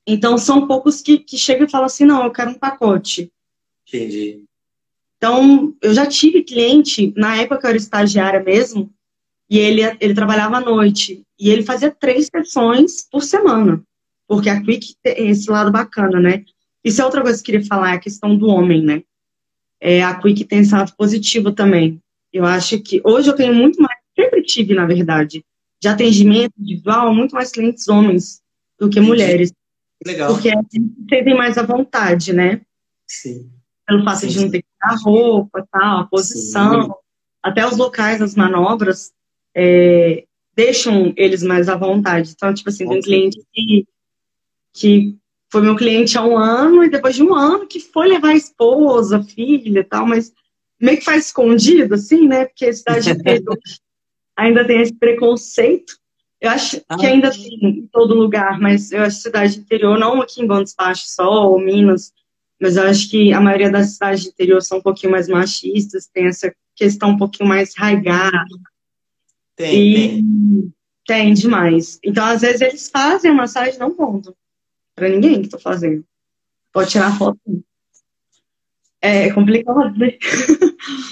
Então, 0.05 0.37
são 0.37 0.67
poucos 0.67 1.01
que, 1.01 1.19
que 1.19 1.37
chegam 1.37 1.65
e 1.65 1.71
falam 1.71 1.85
assim, 1.85 2.03
não, 2.03 2.25
eu 2.25 2.31
quero 2.31 2.51
um 2.51 2.59
pacote. 2.59 3.31
Entendi. 3.87 4.43
Então, 5.15 5.73
eu 5.81 5.93
já 5.93 6.05
tive 6.05 6.43
cliente, 6.43 7.13
na 7.15 7.37
época 7.37 7.59
que 7.59 7.65
eu 7.65 7.69
era 7.69 7.77
estagiária 7.77 8.43
mesmo, 8.43 8.91
e 9.49 9.57
ele, 9.57 9.81
ele 10.01 10.13
trabalhava 10.13 10.57
à 10.57 10.61
noite, 10.61 11.23
e 11.39 11.49
ele 11.49 11.63
fazia 11.63 11.89
três 11.89 12.27
sessões 12.29 13.07
por 13.09 13.23
semana, 13.23 13.81
porque 14.27 14.49
a 14.49 14.61
Quick 14.61 14.95
tem 15.01 15.29
esse 15.29 15.49
lado 15.49 15.71
bacana, 15.71 16.19
né? 16.19 16.43
Isso 16.83 17.01
é 17.01 17.05
outra 17.05 17.21
coisa 17.21 17.41
que 17.41 17.51
eu 17.51 17.53
queria 17.53 17.67
falar, 17.67 17.93
é 17.93 17.95
a 17.95 17.99
questão 17.99 18.37
do 18.37 18.47
homem, 18.47 18.83
né? 18.83 19.01
É, 19.79 20.03
a 20.03 20.13
Quick 20.13 20.43
tem 20.43 20.59
esse 20.59 20.73
lado 20.73 20.93
positivo 20.97 21.53
também. 21.53 22.01
Eu 22.37 22.45
acho 22.45 22.79
que 22.79 23.01
hoje 23.03 23.27
eu 23.31 23.35
tenho 23.35 23.51
muito 23.51 23.81
mais, 23.81 23.97
sempre 24.15 24.43
tive, 24.43 24.75
na 24.75 24.85
verdade, 24.85 25.43
de 25.81 25.87
atendimento 25.87 26.53
individual, 26.59 27.11
muito 27.11 27.33
mais 27.33 27.51
clientes 27.51 27.87
homens 27.87 28.43
do 28.79 28.87
que 28.87 28.99
Entendi. 28.99 29.07
mulheres. 29.07 29.53
Legal. 30.05 30.31
Porque 30.31 30.49
a 30.49 30.53
gente 30.53 30.93
sentem 31.09 31.35
mais 31.35 31.57
à 31.57 31.63
vontade, 31.63 32.33
né? 32.33 32.61
Sim. 33.07 33.49
Pelo 33.87 34.03
fato 34.03 34.19
sim, 34.19 34.27
de 34.27 34.39
não 34.39 34.51
ter 34.51 34.61
que 34.61 34.67
tirar 34.71 35.01
roupa, 35.01 35.67
tal, 35.71 36.01
a 36.01 36.05
posição, 36.05 36.83
sim. 36.83 36.91
até 37.41 37.65
os 37.65 37.75
locais 37.75 38.19
das 38.19 38.35
manobras 38.35 39.11
é, 39.55 40.23
deixam 40.55 41.11
eles 41.17 41.41
mais 41.41 41.67
à 41.67 41.75
vontade. 41.75 42.33
Então, 42.35 42.53
tipo 42.53 42.69
assim, 42.69 42.87
tem 42.87 42.99
um 42.99 43.01
cliente 43.01 43.41
que, 43.51 43.87
que 44.75 45.17
foi 45.51 45.61
meu 45.63 45.75
cliente 45.75 46.19
há 46.19 46.23
um 46.23 46.37
ano 46.37 46.83
e 46.83 46.89
depois 46.89 47.15
de 47.15 47.23
um 47.23 47.33
ano 47.33 47.65
que 47.65 47.79
foi 47.79 48.07
levar 48.07 48.29
a 48.29 48.35
esposa, 48.35 49.23
filha 49.23 49.79
e 49.79 49.83
tal, 49.83 50.05
mas 50.05 50.31
meio 50.79 50.97
que 50.97 51.05
faz 51.05 51.27
escondido, 51.27 51.95
assim, 51.95 52.27
né? 52.27 52.45
Porque 52.45 52.65
a 52.65 52.73
cidade 52.73 53.09
ainda 54.35 54.65
tem 54.65 54.81
esse 54.81 54.93
preconceito. 54.93 55.93
Eu 56.39 56.51
acho 56.51 56.81
ah, 56.87 56.97
que 56.97 57.05
ainda 57.05 57.31
tem 57.31 57.57
em 57.61 57.87
todo 57.87 58.13
lugar, 58.13 58.59
mas 58.59 58.91
eu 58.91 59.01
acho 59.01 59.17
que 59.17 59.23
cidade 59.23 59.59
interior, 59.59 59.97
não 59.97 60.21
aqui 60.21 60.41
em 60.41 60.47
Bom 60.47 60.61
Despacho 60.61 61.07
só, 61.07 61.49
ou 61.49 61.59
Minas, 61.59 62.13
mas 62.61 62.77
eu 62.77 62.83
acho 62.83 63.09
que 63.09 63.33
a 63.33 63.41
maioria 63.41 63.71
das 63.71 63.93
cidades 63.93 64.23
de 64.23 64.29
interior 64.29 64.61
são 64.61 64.77
um 64.77 64.81
pouquinho 64.81 65.11
mais 65.11 65.27
machistas, 65.27 66.07
tem 66.07 66.27
essa 66.27 66.53
questão 66.75 67.09
um 67.09 67.17
pouquinho 67.17 67.49
mais 67.49 67.75
raigada. 67.75 68.45
Tem, 69.55 69.75
e, 69.75 69.95
tem. 69.95 70.73
Tem 71.07 71.33
demais. 71.33 71.99
Então, 72.03 72.25
às 72.25 72.41
vezes, 72.41 72.59
eles 72.59 72.89
fazem 72.89 73.31
a 73.31 73.33
massagem 73.33 73.79
não 73.79 73.95
contam 73.95 74.35
para 74.93 75.07
ninguém 75.07 75.41
que 75.41 75.47
tô 75.47 75.57
fazendo. 75.57 76.03
Pode 76.73 76.91
tirar 76.91 77.17
foto. 77.17 77.39
É 79.07 79.31
complicado, 79.31 79.97
né? 79.97 80.13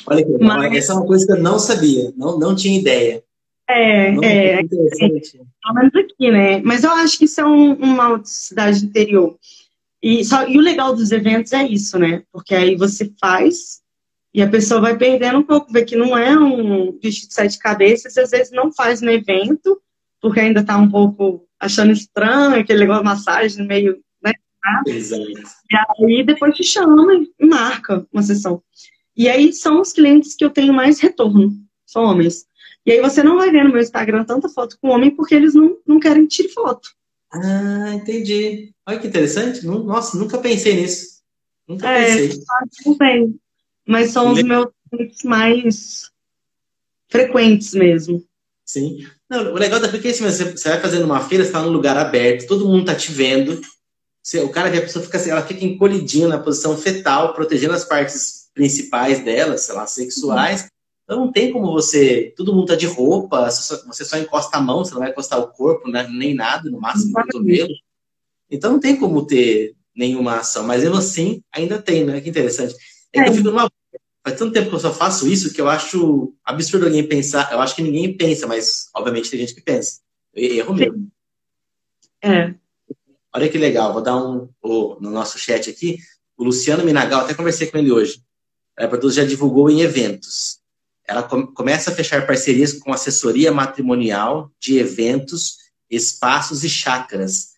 Olha 0.07 0.21
aqui, 0.21 0.37
Mas... 0.39 0.75
essa 0.75 0.93
é 0.93 0.95
uma 0.95 1.05
coisa 1.05 1.25
que 1.25 1.31
eu 1.31 1.41
não 1.41 1.59
sabia, 1.59 2.13
não, 2.15 2.37
não 2.39 2.55
tinha 2.55 2.79
ideia. 2.79 3.23
É, 3.67 4.11
não 4.11 4.23
é, 4.23 4.59
é, 4.59 4.63
pelo 4.63 5.73
menos 5.73 5.95
aqui, 5.95 6.31
né? 6.31 6.61
Mas 6.61 6.83
eu 6.83 6.91
acho 6.91 7.17
que 7.17 7.25
isso 7.25 7.41
é 7.41 7.45
um, 7.45 7.73
uma 7.73 8.21
cidade 8.23 8.85
interior. 8.85 9.37
E, 10.01 10.23
só, 10.23 10.47
e 10.47 10.57
o 10.57 10.61
legal 10.61 10.95
dos 10.95 11.11
eventos 11.11 11.51
é 11.51 11.63
isso, 11.63 11.97
né? 11.97 12.21
Porque 12.31 12.53
aí 12.53 12.75
você 12.75 13.11
faz 13.19 13.83
e 14.35 14.41
a 14.41 14.49
pessoa 14.49 14.81
vai 14.81 14.97
perdendo 14.97 15.39
um 15.39 15.43
pouco, 15.43 15.71
vê 15.71 15.83
que 15.85 15.95
não 15.95 16.15
é 16.15 16.37
um 16.37 16.91
bicho 16.91 17.27
de 17.27 17.33
sete 17.33 17.57
cabeças, 17.57 18.17
às 18.17 18.31
vezes 18.31 18.51
não 18.51 18.71
faz 18.71 19.01
no 19.01 19.09
evento, 19.09 19.81
porque 20.21 20.41
ainda 20.41 20.59
está 20.59 20.77
um 20.77 20.91
pouco 20.91 21.47
achando 21.57 21.93
estranho, 21.93 22.59
aquele 22.59 22.81
negócio 22.81 23.01
de 23.01 23.09
massagem 23.09 23.65
meio, 23.65 23.97
né? 24.65 24.93
Exato. 24.93 25.23
E 25.69 26.05
aí 26.05 26.25
depois 26.25 26.55
te 26.55 26.63
chama 26.63 27.13
e 27.39 27.45
marca 27.45 28.05
uma 28.11 28.23
sessão. 28.23 28.61
E 29.15 29.29
aí 29.29 29.53
são 29.53 29.81
os 29.81 29.93
clientes 29.93 30.35
que 30.35 30.43
eu 30.43 30.49
tenho 30.49 30.73
mais 30.73 30.99
retorno, 30.99 31.53
são 31.85 32.03
homens. 32.03 32.45
E 32.85 32.91
aí 32.91 33.01
você 33.01 33.23
não 33.23 33.37
vai 33.37 33.49
ver 33.49 33.63
no 33.63 33.71
meu 33.71 33.81
Instagram 33.81 34.23
tanta 34.23 34.49
foto 34.49 34.77
com 34.79 34.89
homem 34.89 35.09
porque 35.09 35.33
eles 35.33 35.53
não, 35.53 35.77
não 35.87 35.99
querem 35.99 36.27
tirar 36.27 36.53
foto. 36.53 36.89
Ah, 37.31 37.93
entendi. 37.93 38.73
Olha 38.87 38.99
que 38.99 39.07
interessante. 39.07 39.65
Nossa, 39.65 40.17
nunca 40.17 40.37
pensei 40.37 40.75
nisso. 40.75 41.21
Nunca 41.67 41.89
é, 41.89 42.05
pensei. 42.05 42.43
Não 42.85 42.97
tem. 42.97 43.39
Mas 43.87 44.11
são 44.11 44.31
os 44.31 44.41
meus 44.43 44.67
mais 45.23 46.11
frequentes 47.07 47.73
mesmo. 47.73 48.23
Sim. 48.63 49.05
Não, 49.29 49.53
o 49.53 49.57
legal 49.57 49.79
da 49.79 49.89
porque 49.89 50.07
é 50.07 50.11
assim, 50.11 50.23
você, 50.23 50.69
vai 50.69 50.81
fazendo 50.81 51.05
uma 51.05 51.21
feira, 51.21 51.43
você 51.43 51.49
está 51.49 51.61
num 51.61 51.71
lugar 51.71 51.97
aberto, 51.97 52.47
todo 52.47 52.67
mundo 52.67 52.85
tá 52.85 52.95
te 52.95 53.11
vendo. 53.11 53.61
O 54.43 54.49
cara 54.49 54.69
vê 54.69 54.79
a 54.79 54.81
pessoa 54.81 55.05
fica 55.05 55.17
assim, 55.17 55.29
ela 55.29 55.45
fica 55.45 55.63
encolhidinha 55.63 56.27
na 56.27 56.39
posição 56.39 56.75
fetal, 56.75 57.33
protegendo 57.33 57.73
as 57.73 57.85
partes 57.85 58.49
principais 58.53 59.23
dela, 59.23 59.57
sei 59.57 59.75
lá, 59.75 59.85
sexuais. 59.85 60.61
Uhum. 60.61 60.67
Então 61.03 61.25
não 61.25 61.31
tem 61.31 61.53
como 61.53 61.71
você. 61.71 62.33
Todo 62.35 62.53
mundo 62.53 62.67
tá 62.67 62.75
de 62.75 62.87
roupa, 62.87 63.45
você 63.45 64.03
só 64.03 64.17
encosta 64.17 64.57
a 64.57 64.61
mão, 64.61 64.83
você 64.83 64.93
não 64.93 65.01
vai 65.01 65.11
encostar 65.11 65.39
o 65.39 65.49
corpo, 65.49 65.87
né, 65.89 66.07
nem 66.11 66.33
nada, 66.33 66.69
no 66.69 66.81
máximo 66.81 67.11
o 67.11 67.21
cotovelo. 67.21 67.73
Então 68.49 68.71
não 68.73 68.79
tem 68.79 68.95
como 68.95 69.25
ter 69.25 69.75
nenhuma 69.95 70.37
ação, 70.37 70.63
mas 70.63 70.81
mesmo 70.81 70.97
assim 70.97 71.41
ainda 71.51 71.81
tem, 71.81 72.03
né? 72.03 72.19
Que 72.19 72.29
interessante. 72.29 72.75
É. 73.13 73.29
Eu 73.29 73.33
fico 73.33 73.49
numa. 73.49 73.69
Faz 74.23 74.39
tanto 74.39 74.53
tempo 74.53 74.69
que 74.69 74.75
eu 74.75 74.79
só 74.79 74.91
faço 74.91 75.27
isso 75.27 75.53
que 75.53 75.61
eu 75.61 75.69
acho 75.69 76.33
absurdo 76.43 76.87
alguém 76.87 77.07
pensar. 77.07 77.51
Eu 77.51 77.61
acho 77.61 77.75
que 77.75 77.83
ninguém 77.83 78.17
pensa, 78.17 78.47
mas 78.47 78.89
obviamente 78.95 79.29
tem 79.29 79.39
gente 79.39 79.53
que 79.53 79.61
pensa. 79.61 79.99
Erro 80.33 80.73
mesmo. 80.73 81.07
É. 82.23 82.55
Olha 83.35 83.49
que 83.49 83.57
legal, 83.57 83.91
vou 83.91 84.01
dar 84.01 84.15
um. 84.15 84.49
Oh, 84.61 84.97
no 85.01 85.11
nosso 85.11 85.37
chat 85.37 85.69
aqui, 85.69 85.97
o 86.37 86.43
Luciano 86.43 86.85
Minagal, 86.85 87.21
até 87.21 87.33
conversei 87.33 87.67
com 87.67 87.77
ele 87.77 87.91
hoje. 87.91 88.21
A 88.77 88.87
Produz 88.87 89.15
já 89.15 89.25
divulgou 89.25 89.69
em 89.69 89.81
eventos 89.81 90.59
ela 91.07 91.23
começa 91.23 91.91
a 91.91 91.93
fechar 91.93 92.25
parcerias 92.25 92.73
com 92.73 92.91
assessoria 92.91 93.51
matrimonial 93.51 94.51
de 94.59 94.79
eventos, 94.79 95.57
espaços 95.89 96.63
e 96.63 96.69
chácaras. 96.69 97.53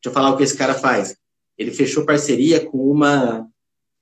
Deixa 0.00 0.06
eu 0.06 0.12
falar 0.12 0.30
o 0.30 0.36
que 0.36 0.44
esse 0.44 0.56
cara 0.56 0.74
faz. 0.74 1.16
Ele 1.58 1.72
fechou 1.72 2.06
parceria 2.06 2.64
com 2.64 2.78
uma 2.90 3.48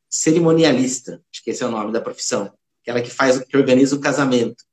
cerimonialista, 0.09 1.23
acho 1.33 1.43
que 1.43 1.51
esse 1.51 1.63
é 1.63 1.67
o 1.67 1.71
nome 1.71 1.93
da 1.93 2.01
profissão, 2.01 2.53
aquela 2.83 3.01
que 3.01 3.11
faz, 3.11 3.39
que 3.39 3.57
organiza 3.57 3.95
o 3.95 4.01
casamento. 4.01 4.65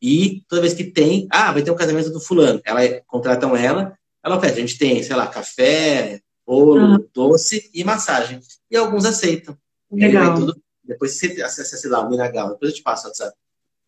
E 0.00 0.42
toda 0.48 0.62
vez 0.62 0.74
que 0.74 0.84
tem, 0.84 1.28
ah, 1.30 1.52
vai 1.52 1.62
ter 1.62 1.70
um 1.70 1.76
casamento 1.76 2.10
do 2.10 2.20
fulano, 2.20 2.60
ela 2.64 2.80
contratam 3.06 3.56
ela, 3.56 3.96
ela 4.24 4.36
oferece, 4.36 4.58
a 4.58 4.60
gente 4.60 4.78
tem, 4.78 5.02
sei 5.02 5.16
lá, 5.16 5.26
café, 5.26 6.20
bolo, 6.46 7.08
doce 7.12 7.70
e 7.74 7.82
massagem. 7.82 8.40
E 8.70 8.76
alguns 8.76 9.04
aceitam. 9.04 9.56
Legal. 9.90 10.34
Tudo, 10.34 10.62
depois 10.84 11.16
você 11.18 11.42
acessa 11.42 11.88
lá 11.88 12.00
o 12.00 12.10
Miragal, 12.10 12.50
depois 12.50 12.70
eu 12.70 12.76
te 12.76 12.82
passo 12.82 13.04
o 13.04 13.08
WhatsApp. 13.08 13.36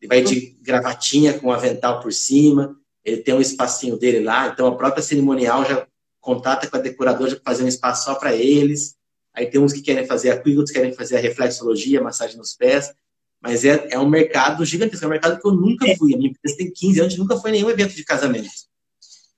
Ele 0.01 0.09
vai 0.09 0.23
de 0.23 0.57
gravatinha 0.61 1.39
com 1.39 1.49
um 1.49 1.53
avental 1.53 2.01
por 2.01 2.13
cima, 2.13 2.77
ele 3.05 3.19
tem 3.19 3.35
um 3.35 3.41
espacinho 3.41 3.97
dele 3.97 4.21
lá, 4.21 4.49
então 4.49 4.67
a 4.67 4.77
própria 4.77 5.03
cerimonial 5.03 5.65
já 5.65 5.87
contata 6.21 6.69
com 6.69 6.77
a 6.77 6.81
decoradora 6.81 7.37
para 7.37 7.53
fazer 7.53 7.65
um 7.65 7.69
espaço 7.69 8.05
só 8.05 8.15
para 8.15 8.35
eles. 8.35 8.97
Aí 9.33 9.47
tem 9.47 9.61
uns 9.61 9.73
que 9.73 9.83
querem 9.83 10.07
fazer 10.07 10.31
a 10.31 10.37
outros 10.37 10.71
querem 10.71 10.93
fazer 10.93 11.17
a 11.17 11.21
reflexologia, 11.21 12.01
massagem 12.01 12.37
nos 12.37 12.55
pés. 12.55 12.93
Mas 13.41 13.65
é, 13.65 13.89
é 13.91 13.99
um 13.99 14.09
mercado 14.09 14.65
gigantesco, 14.65 15.05
é 15.05 15.09
um 15.09 15.11
mercado 15.11 15.41
que 15.41 15.47
eu 15.47 15.53
nunca 15.53 15.87
é. 15.87 15.97
fui. 15.97 16.15
A 16.15 16.17
minha 16.17 16.31
empresa 16.31 16.57
tem 16.57 16.73
15 16.73 17.01
anos, 17.01 17.19
nunca 17.19 17.37
foi 17.37 17.51
nenhum 17.51 17.69
evento 17.69 17.95
de 17.95 18.05
casamento. 18.05 18.49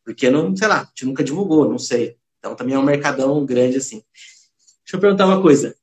Porque 0.07 0.31
não, 0.31 0.55
sei 0.55 0.69
lá, 0.69 0.83
a 0.83 0.85
gente 0.85 1.05
nunca 1.05 1.25
divulgou, 1.25 1.69
não 1.69 1.81
sei. 1.81 2.16
Então 2.38 2.55
também 2.55 2.77
é 2.77 2.79
um 2.79 2.85
mercadão 2.85 3.45
grande 3.45 3.79
assim. 3.79 4.05
Deixa 4.85 4.95
eu 4.95 5.01
perguntar 5.01 5.27
uma 5.27 5.42
coisa. 5.42 5.75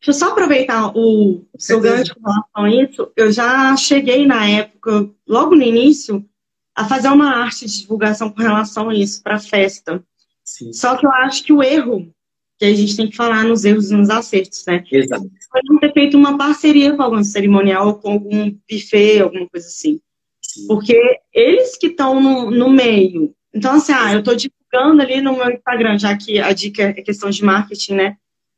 Deixa 0.00 0.10
eu 0.10 0.14
só 0.14 0.32
aproveitar 0.32 0.90
o 0.96 1.46
seu 1.56 1.80
gancho 1.80 2.14
com 2.16 2.22
relação 2.28 2.64
a 2.64 2.70
isso. 2.70 3.12
Eu 3.16 3.30
já 3.30 3.76
cheguei 3.76 4.26
na 4.26 4.44
época, 4.48 5.08
logo 5.24 5.54
no 5.54 5.62
início, 5.62 6.28
a 6.74 6.84
fazer 6.84 7.08
uma 7.08 7.36
arte 7.36 7.64
de 7.66 7.82
divulgação 7.82 8.28
com 8.28 8.42
relação 8.42 8.90
a 8.90 8.94
isso, 8.94 9.22
para 9.22 9.38
festa. 9.38 10.02
Sim. 10.42 10.72
Só 10.72 10.96
que 10.96 11.06
eu 11.06 11.10
acho 11.12 11.44
que 11.44 11.52
o 11.52 11.62
erro, 11.62 12.12
que 12.58 12.64
a 12.64 12.74
gente 12.74 12.96
tem 12.96 13.08
que 13.08 13.16
falar 13.16 13.44
nos 13.44 13.64
erros 13.64 13.92
e 13.92 13.94
nos 13.94 14.10
acertos, 14.10 14.64
né? 14.66 14.82
Exato. 14.90 15.30
Foi 15.48 15.60
não 15.64 15.78
ter 15.78 15.92
feito 15.92 16.16
uma 16.16 16.36
parceria 16.36 16.96
com 16.96 17.02
algum 17.02 17.22
cerimonial 17.22 17.86
ou 17.86 17.94
com 17.94 18.12
algum 18.12 18.50
buffet, 18.68 19.20
alguma 19.20 19.48
coisa 19.48 19.68
assim. 19.68 20.00
Sim. 20.42 20.66
Porque 20.66 21.20
eles 21.32 21.76
que 21.76 21.88
estão 21.88 22.20
no, 22.20 22.50
no 22.50 22.68
meio. 22.68 23.32
Então, 23.52 23.74
assim, 23.74 23.92
ah, 23.92 24.12
eu 24.12 24.20
estou 24.20 24.34
divulgando 24.34 25.02
ali 25.02 25.20
no 25.20 25.36
meu 25.36 25.50
Instagram, 25.50 25.98
já 25.98 26.16
que 26.16 26.38
a 26.38 26.52
dica 26.52 26.82
é 26.82 27.02
questão 27.02 27.30
de 27.30 27.44
marketing, 27.44 27.94
né? 27.94 28.16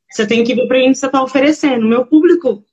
Você 0.09 0.27
tem 0.27 0.43
que 0.43 0.53
ver 0.53 0.67
para 0.67 0.79
quem 0.79 0.93
você 0.93 1.07
está 1.07 1.23
oferecendo. 1.23 1.87
Meu 1.87 2.05
público, 2.05 2.63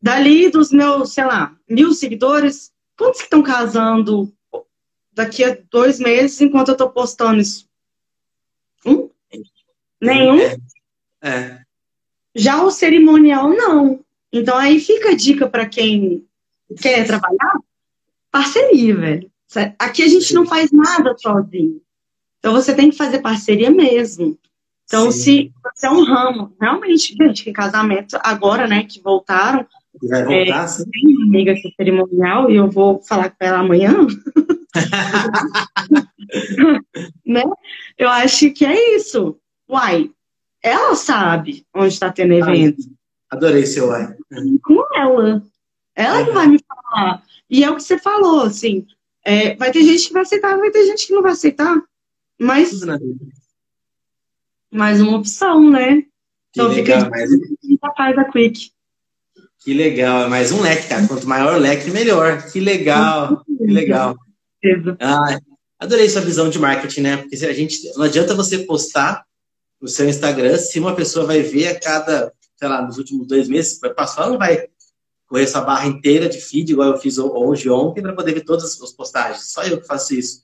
dali 0.00 0.50
dos 0.50 0.72
meus, 0.72 1.12
sei 1.12 1.24
lá, 1.24 1.54
mil 1.68 1.92
seguidores, 1.92 2.72
quantos 2.96 3.18
que 3.18 3.24
estão 3.24 3.42
casando 3.42 4.32
daqui 5.12 5.44
a 5.44 5.58
dois 5.70 5.98
meses 5.98 6.40
enquanto 6.40 6.68
eu 6.68 6.72
estou 6.72 6.88
postando 6.90 7.40
isso? 7.40 7.68
Um? 8.86 9.10
Nenhum? 10.00 10.40
É. 10.40 10.56
é. 11.22 11.60
Já 12.34 12.62
o 12.62 12.70
cerimonial, 12.70 13.50
não. 13.50 14.04
Então 14.32 14.56
aí 14.56 14.80
fica 14.80 15.10
a 15.10 15.16
dica 15.16 15.48
para 15.48 15.66
quem 15.66 16.26
quer 16.80 17.06
trabalhar, 17.06 17.58
parceria, 18.30 18.94
velho. 18.94 19.30
Aqui 19.78 20.02
a 20.02 20.08
gente 20.08 20.34
não 20.34 20.46
faz 20.46 20.70
nada 20.70 21.14
sozinho. 21.16 21.80
Então 22.38 22.52
você 22.52 22.74
tem 22.74 22.90
que 22.90 22.96
fazer 22.96 23.20
parceria 23.20 23.70
mesmo. 23.70 24.38
Então, 24.84 25.10
Sim. 25.10 25.18
se 25.18 25.52
você 25.62 25.86
é 25.86 25.90
um 25.90 26.02
ramo, 26.02 26.54
realmente, 26.60 27.14
gente, 27.14 27.44
que 27.44 27.52
casamento, 27.52 28.18
agora, 28.22 28.66
né, 28.66 28.84
que 28.84 29.02
voltaram. 29.02 29.66
Vai 30.02 30.24
voltar, 30.24 30.64
é, 30.64 30.68
sim. 30.68 30.84
Tem 30.90 31.14
uma 31.14 31.26
amiga 31.26 31.54
que 31.54 31.68
é 31.68 31.70
cerimonial 31.72 32.50
e 32.50 32.56
eu 32.56 32.70
vou 32.70 33.02
falar 33.02 33.30
com 33.30 33.36
ela 33.40 33.58
amanhã. 33.58 34.06
né? 37.26 37.42
Eu 37.98 38.08
acho 38.08 38.50
que 38.52 38.64
é 38.64 38.96
isso. 38.96 39.38
Uai, 39.68 40.10
ela 40.62 40.94
sabe 40.94 41.66
onde 41.74 41.88
está 41.88 42.10
tendo 42.10 42.32
evento. 42.32 42.78
adorei 43.28 43.66
seu 43.66 43.88
uai. 43.88 44.16
Com 44.62 44.84
ela. 44.94 45.42
Ela 45.94 46.20
é. 46.20 46.24
vai 46.24 46.46
me 46.46 46.60
falar. 46.66 47.22
E 47.50 47.64
é 47.64 47.70
o 47.70 47.76
que 47.76 47.82
você 47.82 47.98
falou, 47.98 48.42
assim. 48.42 48.86
É, 49.28 49.54
vai 49.56 49.70
ter 49.70 49.82
gente 49.82 50.06
que 50.06 50.14
vai 50.14 50.22
aceitar, 50.22 50.56
vai 50.56 50.70
ter 50.70 50.86
gente 50.86 51.06
que 51.06 51.12
não 51.12 51.20
vai 51.20 51.32
aceitar. 51.32 51.76
Mas 52.40 52.80
mais 54.72 55.02
uma 55.02 55.18
opção, 55.18 55.68
né? 55.68 55.96
Que 56.50 56.62
então 56.62 56.68
legal, 56.68 57.00
fica 57.00 57.10
mais... 57.10 57.30
faz 57.94 58.16
da 58.16 58.24
Quick. 58.24 58.70
Que 59.58 59.74
legal, 59.74 60.22
é 60.22 60.28
mais 60.28 60.50
um 60.50 60.62
leque, 60.62 60.88
cara. 60.88 61.06
Quanto 61.06 61.28
maior 61.28 61.56
o 61.56 61.58
leque, 61.58 61.90
melhor. 61.90 62.50
Que 62.50 62.58
legal, 62.58 63.44
que 63.44 63.66
legal. 63.66 64.16
Ah, 64.98 65.38
adorei 65.78 66.08
sua 66.08 66.22
visão 66.22 66.48
de 66.48 66.58
marketing, 66.58 67.02
né? 67.02 67.16
Porque 67.18 67.36
a 67.44 67.52
gente 67.52 67.84
não 67.96 68.04
adianta 68.04 68.34
você 68.34 68.60
postar 68.60 69.26
no 69.78 69.88
seu 69.88 70.08
Instagram 70.08 70.56
se 70.56 70.80
uma 70.80 70.96
pessoa 70.96 71.26
vai 71.26 71.42
ver 71.42 71.68
a 71.68 71.78
cada, 71.78 72.32
sei 72.56 72.66
lá, 72.66 72.80
nos 72.80 72.96
últimos 72.96 73.26
dois 73.26 73.46
meses, 73.46 73.78
vai 73.78 73.92
passar, 73.92 74.22
ela 74.22 74.30
não 74.30 74.38
vai 74.38 74.68
correr 75.28 75.44
essa 75.44 75.60
barra 75.60 75.86
inteira 75.86 76.28
de 76.28 76.40
feed, 76.40 76.72
igual 76.72 76.88
eu 76.88 76.98
fiz 76.98 77.18
hoje 77.18 77.68
ontem, 77.68 78.02
para 78.02 78.14
poder 78.14 78.32
ver 78.32 78.44
todas 78.44 78.80
as 78.80 78.92
postagens. 78.92 79.52
Só 79.52 79.62
eu 79.62 79.80
que 79.80 79.86
faço 79.86 80.14
isso. 80.14 80.42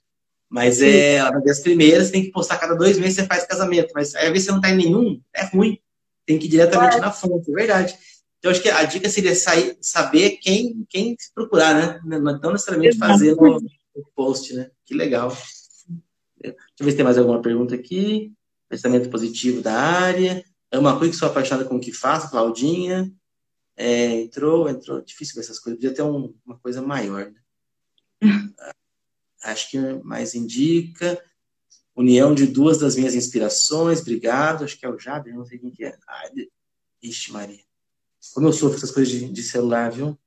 Mas 0.48 0.80
é 0.82 1.22
uma 1.22 1.40
das 1.40 1.60
primeiras, 1.60 2.10
tem 2.10 2.22
que 2.22 2.30
postar 2.30 2.58
cada 2.58 2.74
dois 2.74 2.98
meses 2.98 3.16
você 3.16 3.26
faz 3.26 3.44
casamento. 3.46 3.92
Mas 3.94 4.14
aí, 4.14 4.26
às 4.26 4.32
vezes 4.32 4.46
você 4.46 4.52
não 4.52 4.60
tá 4.60 4.70
em 4.70 4.76
nenhum, 4.76 5.20
é 5.34 5.44
ruim. 5.46 5.78
Tem 6.26 6.38
que 6.38 6.46
ir 6.46 6.50
diretamente 6.50 6.96
é. 6.98 7.00
na 7.00 7.10
fonte, 7.10 7.50
é 7.50 7.54
verdade. 7.54 7.96
Então, 8.38 8.52
acho 8.52 8.60
que 8.60 8.68
a 8.68 8.84
dica 8.84 9.08
seria 9.08 9.34
sair, 9.34 9.76
saber 9.80 10.32
quem, 10.32 10.84
quem 10.88 11.16
procurar, 11.34 11.74
né? 11.74 12.00
Não 12.04 12.52
necessariamente 12.52 12.98
fazer 12.98 13.32
o, 13.32 13.56
o 13.56 14.04
post, 14.14 14.54
né? 14.54 14.70
Que 14.84 14.94
legal. 14.94 15.34
Deixa 16.40 16.56
eu 16.78 16.84
ver 16.84 16.90
se 16.90 16.96
tem 16.96 17.04
mais 17.04 17.16
alguma 17.16 17.40
pergunta 17.40 17.74
aqui. 17.74 18.32
Pensamento 18.68 19.08
positivo 19.08 19.62
da 19.62 19.72
área. 19.72 20.44
É 20.70 20.78
uma 20.78 20.98
coisa 20.98 21.12
que 21.12 21.18
sou 21.18 21.28
apaixonada 21.28 21.66
com 21.66 21.76
o 21.76 21.80
que 21.80 21.92
faço, 21.92 22.30
Claudinha. 22.30 23.10
É, 23.76 24.20
entrou, 24.20 24.68
entrou. 24.68 25.00
Difícil 25.00 25.34
ver 25.34 25.40
essas 25.40 25.58
coisas. 25.58 25.80
Podia 25.80 25.94
ter 25.94 26.02
um, 26.02 26.34
uma 26.44 26.58
coisa 26.58 26.80
maior, 26.80 27.30
né? 27.30 27.40
acho 29.42 29.70
que 29.70 29.78
mais 30.02 30.34
indica. 30.34 31.22
União 31.96 32.34
de 32.34 32.46
duas 32.46 32.78
das 32.78 32.96
minhas 32.96 33.14
inspirações, 33.14 34.00
obrigado. 34.00 34.64
Acho 34.64 34.78
que 34.78 34.84
é 34.84 34.88
o 34.88 34.98
Jader, 34.98 35.34
não 35.34 35.44
sei 35.44 35.58
quem 35.58 35.70
que 35.70 35.84
é. 35.84 35.96
Ai, 36.08 36.48
ixi, 37.02 37.30
Maria. 37.30 37.62
Como 38.32 38.48
eu 38.48 38.52
sofro 38.52 38.76
essas 38.76 38.90
coisas 38.90 39.12
de, 39.12 39.28
de 39.30 39.42
celular, 39.42 39.92
viu? 39.92 40.18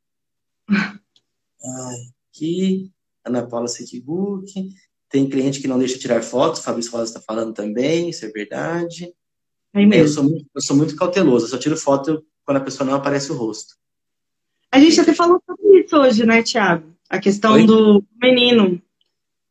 Ai, 0.69 2.13
aqui, 2.29 2.91
Ana 3.25 3.45
Paula 3.45 3.67
Sekibuk. 3.67 4.73
Tem 5.09 5.29
cliente 5.29 5.61
que 5.61 5.67
não 5.67 5.79
deixa 5.79 5.97
tirar 5.97 6.21
fotos, 6.21 6.61
Fabrício 6.61 6.91
Rosa 6.91 7.05
está 7.05 7.21
falando 7.21 7.53
também, 7.53 8.09
isso 8.09 8.25
é 8.25 8.29
verdade. 8.29 9.13
É. 9.73 10.01
Eu, 10.01 10.07
sou 10.07 10.23
muito, 10.23 10.45
eu 10.53 10.61
sou 10.61 10.75
muito 10.75 10.95
cauteloso, 10.95 11.45
eu 11.45 11.49
só 11.49 11.57
tiro 11.57 11.77
foto 11.77 12.25
quando 12.47 12.57
a 12.57 12.61
pessoa 12.61 12.89
não 12.89 12.95
aparece 12.95 13.29
o 13.29 13.35
rosto. 13.35 13.75
A 14.71 14.79
gente 14.79 15.01
até 15.01 15.13
falou 15.13 15.41
sobre 15.45 15.81
isso 15.81 15.97
hoje, 15.97 16.25
né, 16.25 16.41
Tiago? 16.41 16.93
A 17.09 17.19
questão 17.19 17.53
Oi? 17.53 17.65
do 17.65 18.01
menino. 18.21 18.81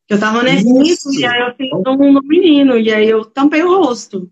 Eu 0.09 0.19
tava 0.19 0.41
nervoso 0.41 1.13
e 1.13 1.23
aí 1.23 1.41
eu 1.41 1.55
fiz 1.55 1.69
um 1.73 2.11
no 2.13 2.21
menino, 2.23 2.77
e 2.79 2.91
aí 2.91 3.07
eu 3.07 3.23
tampei 3.23 3.61
o 3.61 3.83
rosto. 3.83 4.27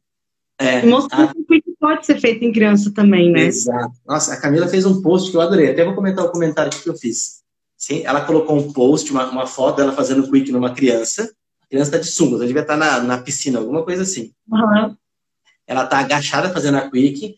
É, 0.57 0.83
mostrou 0.85 1.27
a... 1.27 1.33
que 1.33 1.61
pode 1.79 2.05
ser 2.05 2.19
feito 2.19 2.43
em 2.43 2.51
criança 2.51 2.91
também, 2.91 3.31
né? 3.31 3.41
Exato. 3.41 3.93
Nossa, 4.07 4.33
a 4.33 4.41
Camila 4.41 4.67
fez 4.67 4.85
um 4.85 5.01
post 5.01 5.29
que 5.29 5.37
eu 5.37 5.41
adorei. 5.41 5.69
Até 5.69 5.83
vou 5.83 5.93
comentar 5.93 6.25
o 6.25 6.31
comentário 6.31 6.71
que 6.71 6.89
eu 6.89 6.95
fiz. 6.95 7.43
Sim, 7.77 8.03
ela 8.03 8.25
colocou 8.25 8.57
um 8.57 8.71
post, 8.71 9.11
uma, 9.11 9.29
uma 9.29 9.45
foto 9.45 9.77
dela 9.77 9.91
fazendo 9.91 10.31
quick 10.31 10.51
numa 10.51 10.73
criança. 10.73 11.29
A 11.61 11.67
criança 11.67 11.91
tá 11.91 11.97
de 11.97 12.07
sunga, 12.07 12.37
ela 12.37 12.47
devia 12.47 12.61
estar 12.61 12.79
tá 12.79 12.79
na, 12.79 12.99
na 13.01 13.17
piscina, 13.17 13.59
alguma 13.59 13.83
coisa 13.83 14.03
assim. 14.03 14.31
Uhum. 14.49 14.95
Ela 15.67 15.85
tá 15.85 15.99
agachada 15.99 16.49
fazendo 16.49 16.77
a 16.77 16.89
quick. 16.89 17.35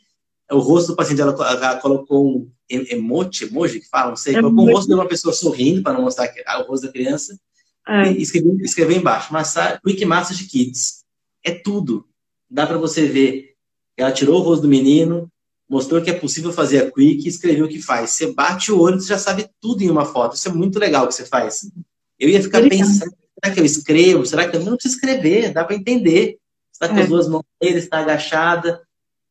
O 0.52 0.60
rosto 0.60 0.88
do 0.88 0.96
paciente, 0.96 1.22
ela, 1.22 1.34
ela 1.34 1.76
colocou 1.78 2.38
um 2.38 2.52
emoji, 2.70 3.46
emoji 3.46 3.80
que 3.82 3.90
fala, 3.90 4.10
não 4.10 4.16
sei, 4.16 4.36
é 4.36 4.42
colocou 4.42 4.66
o 4.66 4.72
rosto 4.72 4.88
de 4.88 4.94
uma 4.94 5.08
pessoa 5.08 5.34
sorrindo 5.34 5.84
para 5.84 5.94
não 5.94 6.04
mostrar 6.04 6.32
o 6.60 6.64
rosto 6.64 6.86
da 6.86 6.92
criança. 6.92 7.38
É. 7.88 8.12
E 8.12 8.22
escreveu, 8.22 8.58
escreveu 8.62 8.98
embaixo, 8.98 9.32
Massa, 9.32 9.80
Quick 9.84 10.06
Massage 10.06 10.46
Kids. 10.46 11.04
É 11.44 11.52
tudo. 11.52 12.06
Dá 12.50 12.68
para 12.68 12.78
você 12.78 13.06
ver. 13.06 13.56
Ela 13.96 14.12
tirou 14.12 14.40
o 14.40 14.44
rosto 14.44 14.64
do 14.64 14.68
menino, 14.68 15.32
mostrou 15.70 16.02
que 16.02 16.10
é 16.10 16.14
possível 16.14 16.52
fazer 16.52 16.80
a 16.80 16.92
Quick 16.92 17.26
e 17.26 17.30
escreveu 17.30 17.66
o 17.66 17.70
que 17.70 17.82
faz. 17.82 18.12
Você 18.12 18.34
bate 18.34 18.72
o 18.72 18.80
olho, 18.80 19.00
você 19.00 19.08
já 19.08 19.18
sabe 19.18 19.50
tudo 19.62 19.84
em 19.84 19.90
uma 19.90 20.06
foto. 20.06 20.36
Isso 20.36 20.48
é 20.50 20.54
muito 20.54 20.78
legal 20.80 21.08
que 21.08 21.14
você 21.14 21.26
faz. 21.26 21.70
Eu 22.20 22.30
ia 22.30 22.42
ficar 22.42 22.62
pensando, 22.68 23.14
será 23.42 23.54
que 23.54 23.60
eu 23.60 23.66
escrevo? 23.66 24.26
Será 24.26 24.48
que 24.48 24.56
eu 24.56 24.64
não 24.64 24.74
preciso 24.74 24.96
escrever? 24.96 25.54
Dá 25.54 25.64
para 25.64 25.76
entender. 25.76 26.38
Está 26.72 26.90
com 26.90 26.98
é. 26.98 27.04
as 27.04 27.10
duas 27.10 27.28
mãos 27.28 27.44
ele 27.62 27.80
está 27.80 28.00
agachada. 28.00 28.82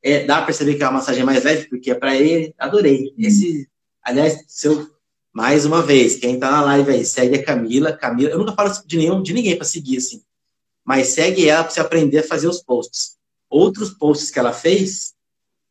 É, 0.07 0.24
dá 0.24 0.36
para 0.36 0.46
perceber 0.46 0.76
que 0.76 0.84
é 0.84 0.86
uma 0.86 1.00
massagem 1.00 1.24
mais 1.24 1.42
leve, 1.42 1.68
porque 1.68 1.90
é 1.90 1.94
para 1.96 2.14
ele. 2.14 2.54
Adorei. 2.57 3.12
Esse, 3.18 3.68
aliás, 4.00 4.44
seu 4.46 4.88
mais 5.32 5.66
uma 5.66 5.82
vez, 5.82 6.14
quem 6.14 6.38
tá 6.38 6.48
na 6.48 6.62
live 6.62 6.92
aí, 6.92 7.04
segue 7.04 7.34
a 7.34 7.44
Camila. 7.44 7.92
Camila, 7.92 8.30
eu 8.30 8.38
nunca 8.38 8.52
falo 8.52 8.72
de 8.86 8.96
nenhum, 8.96 9.20
de 9.20 9.32
ninguém 9.32 9.57
para 9.57 9.64
seguir 9.64 9.96
assim, 9.96 10.22
mas 10.84 11.09
segue 11.09 11.48
ela 11.48 11.64
para 11.64 11.72
você 11.72 11.80
aprender 11.80 12.20
a 12.20 12.22
fazer 12.22 12.46
os 12.46 12.62
posts. 12.62 13.16
Outros 13.50 13.90
posts 13.90 14.30
que 14.30 14.38
ela 14.38 14.52
fez, 14.52 15.12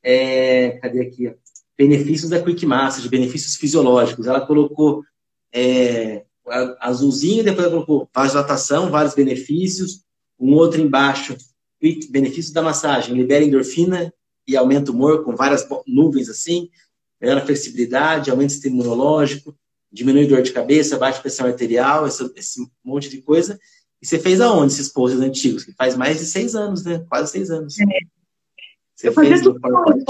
é, 0.04 0.72
cadê 0.82 1.02
aqui? 1.02 1.34
Benefícios 1.78 2.30
da 2.30 2.44
Quick 2.44 2.66
Massage, 2.66 3.08
benefícios 3.08 3.56
fisiológicos. 3.56 4.28
Ela 4.28 4.46
colocou 4.46 5.02
é, 5.54 6.26
azulzinho, 6.82 7.44
depois 7.44 7.66
ela 7.66 7.74
colocou 7.74 8.10
vasodilatação, 8.14 8.92
vários 8.92 9.16
benefícios. 9.16 10.04
Um 10.38 10.54
outro 10.56 10.82
embaixo, 10.82 11.38
benefícios 12.10 12.52
da 12.52 12.62
massagem, 12.62 13.16
libera 13.16 13.46
endorfina 13.46 14.14
e 14.48 14.56
aumenta 14.56 14.92
o 14.92 14.94
humor 14.94 15.24
com 15.24 15.36
várias 15.36 15.68
nuvens 15.88 16.30
assim 16.30 16.70
melhora 17.20 17.42
a 17.42 17.46
flexibilidade, 17.46 18.30
aumenta 18.30 18.52
o 18.52 18.54
sistema 18.54 18.76
imunológico, 18.76 19.58
diminui 19.92 20.28
dor 20.28 20.42
de 20.42 20.52
cabeça, 20.52 20.98
baixa 20.98 21.22
pressão 21.22 21.48
arterial, 21.48 22.06
esse, 22.06 22.32
esse 22.36 22.72
monte 22.84 23.10
de 23.10 23.22
coisa. 23.22 23.60
E 24.02 24.06
você 24.06 24.20
fez 24.20 24.42
aonde 24.42 24.74
esses 24.74 24.90
posts 24.90 25.20
antigos? 25.20 25.64
Que 25.64 25.72
faz 25.72 25.96
mais 25.96 26.20
de 26.20 26.26
seis 26.26 26.54
anos, 26.54 26.84
né? 26.84 27.04
Quase 27.10 27.32
seis 27.32 27.50
anos. 27.50 27.80
É. 27.80 27.86
Você 28.96 29.08
eu 29.08 29.14
fez 29.14 29.42
no 29.42 29.60
PowerPoint. 29.60 30.06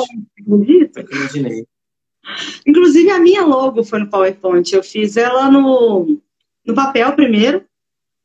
imaginei. 1.12 1.68
Inclusive, 2.66 3.10
a 3.12 3.20
minha 3.20 3.46
logo 3.46 3.84
foi 3.84 4.00
no 4.00 4.10
PowerPoint. 4.10 4.74
Eu 4.74 4.84
fiz 4.84 5.16
ela 5.16 5.50
no, 5.50 6.20
no 6.66 6.76
papel 6.76 7.16
primeiro. 7.16 7.64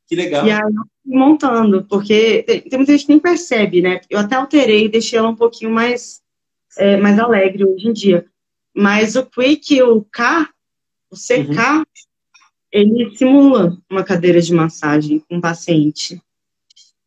Que 0.07 0.17
legal. 0.17 0.47
E 0.47 0.51
aí 0.51 0.61
eu 0.61 0.85
montando, 1.11 1.85
porque 1.85 2.43
tem, 2.45 2.61
tem 2.61 2.79
muita 2.79 2.93
gente 2.93 3.07
que 3.07 3.13
nem 3.13 3.19
percebe, 3.19 3.83
né? 3.83 4.01
Eu 4.09 4.19
até 4.19 4.37
alterei, 4.37 4.89
deixei 4.89 5.19
ela 5.19 5.29
um 5.29 5.37
pouquinho 5.37 5.71
mais, 5.71 6.21
é, 6.79 6.97
mais 6.97 7.19
alegre 7.19 7.65
hoje 7.65 7.89
em 7.89 7.93
dia. 7.93 8.27
Mas 8.75 9.17
o 9.17 9.27
Quick, 9.27 9.83
o 9.83 10.03
K, 10.05 10.49
o 11.11 11.17
CK, 11.17 11.59
uhum. 11.59 11.85
ele 12.71 13.17
simula 13.17 13.77
uma 13.91 14.05
cadeira 14.05 14.41
de 14.41 14.55
massagem 14.55 15.19
com 15.29 15.39
o 15.39 15.41
paciente. 15.41 16.23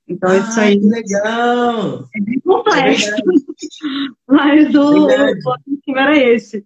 Então, 0.08 0.30
ah, 0.30 0.38
isso 0.38 0.60
aí. 0.60 0.80
legal! 0.80 2.10
É 2.14 2.20
bem 2.20 2.39
complexo. 2.41 3.10
É 3.10 3.16
Mas 4.28 4.76
o, 4.76 5.06
objetivo 5.06 5.97
era 5.97 6.18
esse. 6.18 6.66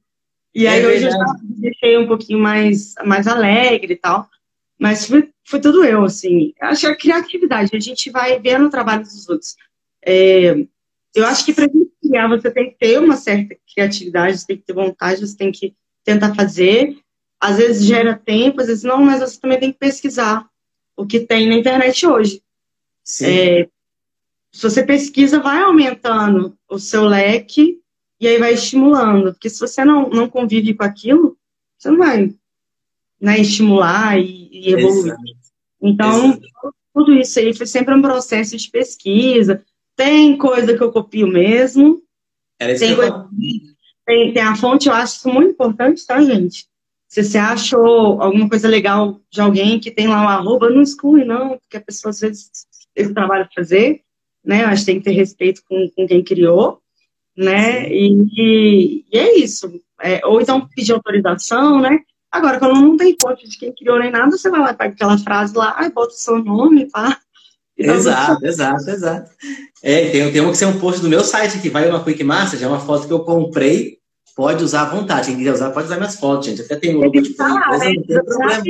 E 0.55 0.65
é 0.65 0.71
aí, 0.71 0.85
hoje 0.85 1.05
eu 1.05 1.11
já 1.11 1.25
deixei 1.43 1.97
um 1.97 2.07
pouquinho 2.07 2.39
mais, 2.39 2.95
mais 3.05 3.27
alegre 3.27 3.93
e 3.93 3.97
tal. 3.97 4.27
Mas 4.79 5.07
foi, 5.07 5.29
foi 5.43 5.59
tudo 5.59 5.83
eu, 5.83 6.03
assim. 6.03 6.53
Acho 6.61 6.81
que 6.81 6.87
a 6.87 6.95
criatividade, 6.95 7.75
a 7.75 7.79
gente 7.79 8.09
vai 8.09 8.39
vendo 8.39 8.67
o 8.67 8.69
trabalho 8.69 9.03
dos 9.03 9.27
outros. 9.27 9.55
É, 10.05 10.55
eu 11.15 11.25
acho 11.25 11.43
que 11.45 11.53
para 11.53 11.65
gente 11.65 11.91
criar, 12.01 12.27
você 12.27 12.51
tem 12.51 12.69
que 12.69 12.77
ter 12.77 12.99
uma 12.99 13.17
certa 13.17 13.55
criatividade, 13.73 14.37
você 14.37 14.45
tem 14.47 14.57
que 14.57 14.63
ter 14.63 14.73
vontade, 14.73 15.25
você 15.25 15.35
tem 15.35 15.51
que 15.51 15.75
tentar 16.03 16.35
fazer. 16.35 16.97
Às 17.39 17.57
vezes 17.57 17.85
gera 17.85 18.15
tempo, 18.15 18.61
às 18.61 18.67
vezes 18.67 18.83
não, 18.83 19.03
mas 19.03 19.19
você 19.19 19.39
também 19.39 19.59
tem 19.59 19.71
que 19.71 19.79
pesquisar 19.79 20.47
o 20.95 21.05
que 21.05 21.19
tem 21.19 21.47
na 21.47 21.55
internet 21.55 22.05
hoje. 22.05 22.41
É, 23.21 23.67
se 24.51 24.63
você 24.63 24.83
pesquisa, 24.83 25.39
vai 25.39 25.61
aumentando 25.61 26.57
o 26.69 26.79
seu 26.79 27.05
leque 27.05 27.79
e 28.19 28.27
aí 28.27 28.37
vai 28.37 28.53
estimulando. 28.53 29.33
Porque 29.33 29.49
se 29.49 29.59
você 29.59 29.85
não, 29.85 30.09
não 30.09 30.29
convive 30.29 30.73
com 30.73 30.83
aquilo, 30.83 31.37
você 31.77 31.89
não 31.89 31.97
vai 31.97 32.33
né, 33.19 33.39
estimular 33.39 34.19
e, 34.19 34.36
e 34.59 34.73
evoluir. 34.73 35.13
Exato. 35.13 35.23
Então, 35.81 36.25
Exato. 36.31 36.75
tudo 36.93 37.13
isso 37.13 37.39
aí 37.39 37.53
foi 37.53 37.65
sempre 37.65 37.93
um 37.93 38.01
processo 38.01 38.57
de 38.57 38.69
pesquisa, 38.69 39.63
tem 39.95 40.37
coisa 40.37 40.75
que 40.75 40.83
eu 40.83 40.91
copio 40.91 41.27
mesmo. 41.27 42.01
tem, 42.59 42.95
coisa, 42.95 43.29
tem, 44.05 44.33
tem, 44.33 44.43
a 44.43 44.55
fonte, 44.55 44.87
eu 44.87 44.93
acho 44.93 45.17
isso 45.17 45.29
muito 45.29 45.51
importante, 45.51 46.05
tá, 46.05 46.21
gente? 46.21 46.67
Se 47.07 47.23
você 47.23 47.37
achou 47.37 48.21
alguma 48.21 48.49
coisa 48.49 48.67
legal 48.67 49.21
de 49.31 49.39
alguém 49.39 49.79
que 49.79 49.89
tem 49.89 50.07
lá 50.07 50.21
um 50.21 50.29
arroba, 50.29 50.69
não 50.69 50.81
exclui, 50.81 51.23
não, 51.23 51.57
porque 51.57 51.77
a 51.77 51.81
pessoa 51.81 52.09
às 52.09 52.19
vezes 52.19 52.49
esse 52.95 53.13
trabalho 53.13 53.47
fazer, 53.55 54.01
né? 54.43 54.63
Eu 54.63 54.67
acho 54.67 54.81
que 54.81 54.91
tem 54.91 54.99
que 54.99 55.05
ter 55.05 55.11
respeito 55.11 55.61
com, 55.67 55.89
com 55.95 56.07
quem 56.07 56.23
criou, 56.23 56.81
né? 57.35 57.89
E, 57.89 58.25
e, 58.33 59.05
e, 59.11 59.17
é 59.17 59.37
isso. 59.37 59.81
É, 60.01 60.25
ou 60.25 60.41
então 60.41 60.67
pedir 60.67 60.93
autorização, 60.93 61.79
né? 61.79 61.99
Agora, 62.31 62.59
quando 62.59 62.81
não 62.81 62.97
tem 62.97 63.17
fonte 63.19 63.47
de 63.47 63.57
quem 63.57 63.73
criou 63.73 63.99
nem 63.99 64.11
nada, 64.11 64.31
você 64.31 64.49
vai 64.49 64.59
lá, 64.59 64.73
pega 64.73 64.93
aquela 64.93 65.17
frase 65.17 65.55
lá, 65.55 65.75
ai, 65.77 65.89
bota 65.89 66.13
o 66.13 66.17
seu 66.17 66.43
nome, 66.43 66.89
tá? 66.89 67.17
Exato, 67.77 68.45
exato, 68.45 68.89
exato. 68.89 69.31
É, 69.83 70.09
tem, 70.09 70.31
tem 70.31 70.41
um 70.41 70.51
que 70.51 70.57
ser 70.57 70.65
um 70.65 70.79
post 70.79 70.99
do 70.99 71.09
meu 71.09 71.23
site 71.23 71.59
que 71.59 71.69
vai 71.69 71.87
uma 71.87 72.03
Quick 72.03 72.23
Master, 72.23 72.61
é 72.61 72.67
uma 72.67 72.79
foto 72.79 73.07
que 73.07 73.13
eu 73.13 73.19
comprei, 73.19 73.99
pode 74.35 74.63
usar 74.63 74.83
à 74.83 74.85
vontade. 74.85 75.27
Quem 75.27 75.37
quiser 75.37 75.53
usar, 75.53 75.71
pode 75.71 75.87
usar 75.87 75.97
minhas 75.97 76.15
fotos, 76.15 76.47
gente. 76.47 76.61
Até 76.61 76.75
tem 76.75 76.95
um 76.95 76.99
logo 76.99 77.21
de 77.21 77.33
falar, 77.35 77.77
né? 77.77 77.93
não 77.93 78.03
tem 78.03 78.23
problema. 78.23 78.63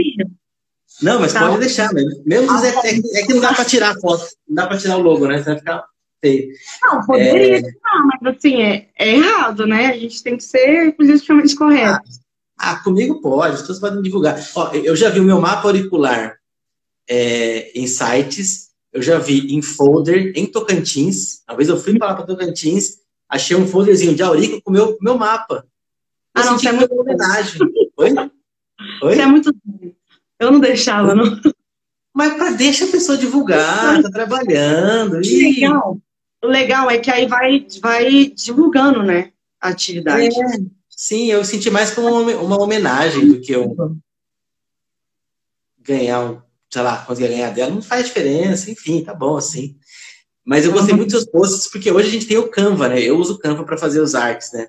Não, 1.02 1.20
mas 1.20 1.34
tá. 1.34 1.48
pode 1.48 1.60
deixar, 1.60 1.94
mesmo. 1.94 2.24
Mesmo 2.26 2.52
ah, 2.52 2.66
é, 2.66 2.70
é, 2.70 3.20
é, 3.20 3.26
que 3.26 3.34
não 3.34 3.42
dá 3.42 3.54
para 3.54 3.66
tirar 3.66 3.92
a 3.92 4.00
foto, 4.00 4.26
não 4.48 4.56
dá 4.56 4.68
para 4.68 4.78
tirar 4.78 4.98
o 4.98 5.02
logo, 5.02 5.28
né? 5.28 5.38
Você 5.38 5.44
vai 5.44 5.58
ficar 5.60 5.86
feio. 6.22 6.50
Não, 6.82 7.06
poderia 7.06 7.58
é... 7.58 7.62
tirar, 7.62 8.06
mas 8.06 8.36
assim, 8.36 8.62
é, 8.62 8.88
é 8.98 9.16
errado, 9.16 9.68
né? 9.68 9.88
A 9.88 9.98
gente 9.98 10.24
tem 10.24 10.38
que 10.38 10.44
ser 10.44 10.96
politicamente 10.96 11.56
correto. 11.56 12.00
Ah, 12.00 12.02
ah, 12.58 12.76
comigo 12.78 13.22
pode, 13.22 13.60
pessoas 13.60 13.80
podem 13.80 14.02
divulgar. 14.02 14.40
Ó, 14.56 14.72
eu 14.74 14.96
já 14.96 15.10
vi 15.10 15.20
o 15.20 15.24
meu 15.24 15.40
mapa 15.40 15.68
auricular 15.68 16.38
é, 17.10 17.72
em 17.80 17.88
sites 17.88 18.68
eu 18.98 19.02
já 19.04 19.20
vi 19.20 19.56
em 19.56 19.62
folder 19.62 20.32
em 20.36 20.46
Tocantins. 20.48 21.44
Uma 21.48 21.56
vez 21.58 21.70
eu 21.70 21.78
fui 21.78 21.98
para 22.00 22.08
lá 22.08 22.16
para 22.16 22.26
Tocantins, 22.26 22.98
achei 23.30 23.56
um 23.56 23.68
folderzinho 23.68 24.16
de 24.16 24.24
aurico 24.24 24.60
com 24.62 24.72
o 24.72 24.74
meu, 24.74 24.98
meu 25.00 25.16
mapa. 25.16 25.68
Eu 26.36 26.42
ah, 26.42 26.46
não, 26.46 26.56
isso 26.56 26.68
é 26.68 26.72
muito 26.72 27.00
homenagem. 27.00 27.62
Oi? 27.96 28.16
Oi? 29.04 29.14
Isso 29.14 29.22
é 29.22 29.26
muito. 29.28 29.56
Eu 30.40 30.52
não 30.52 30.60
deixava, 30.60 31.14
não. 31.14 31.40
Mas 32.12 32.34
para 32.36 32.52
deixa 32.52 32.86
a 32.86 32.92
pessoa 32.92 33.18
divulgar, 33.18 34.02
tá 34.02 34.10
trabalhando. 34.10 35.24
E... 35.24 35.54
Legal. 35.54 36.00
O 36.44 36.48
legal 36.48 36.90
é 36.90 36.98
que 36.98 37.12
aí 37.12 37.28
vai, 37.28 37.68
vai 37.80 38.26
divulgando, 38.36 39.04
né? 39.04 39.32
A 39.62 39.70
atividade. 39.70 40.36
É, 40.40 40.58
sim, 40.98 41.32
eu 41.32 41.46
senti 41.46 41.70
mais 41.70 41.92
como 41.92 42.10
uma 42.42 42.62
homenagem 42.62 43.26
do 43.28 43.40
que 43.40 43.54
eu 43.54 43.96
ganhar 45.80 46.26
um 46.26 46.42
sei 46.70 46.82
lá, 46.82 46.98
conseguir 46.98 47.30
ganhar 47.30 47.52
dela, 47.52 47.72
não 47.72 47.82
faz 47.82 48.08
diferença, 48.08 48.70
enfim, 48.70 49.04
tá 49.04 49.14
bom 49.14 49.38
assim. 49.38 49.78
Mas 50.46 50.66
eu 50.66 50.72
gostei 50.72 50.92
uhum. 50.92 50.98
muito 50.98 51.12
dos 51.12 51.26
posts, 51.26 51.70
porque 51.70 51.92
hoje 51.92 52.08
a 52.08 52.12
gente 52.12 52.26
tem 52.26 52.38
o 52.38 52.50
Canva, 52.50 52.90
né? 52.90 53.02
Eu 53.02 53.18
uso 53.18 53.34
o 53.34 53.40
Canva 53.40 53.64
para 53.64 53.78
fazer 53.78 54.00
os 54.00 54.16
artes, 54.16 54.52
né? 54.54 54.68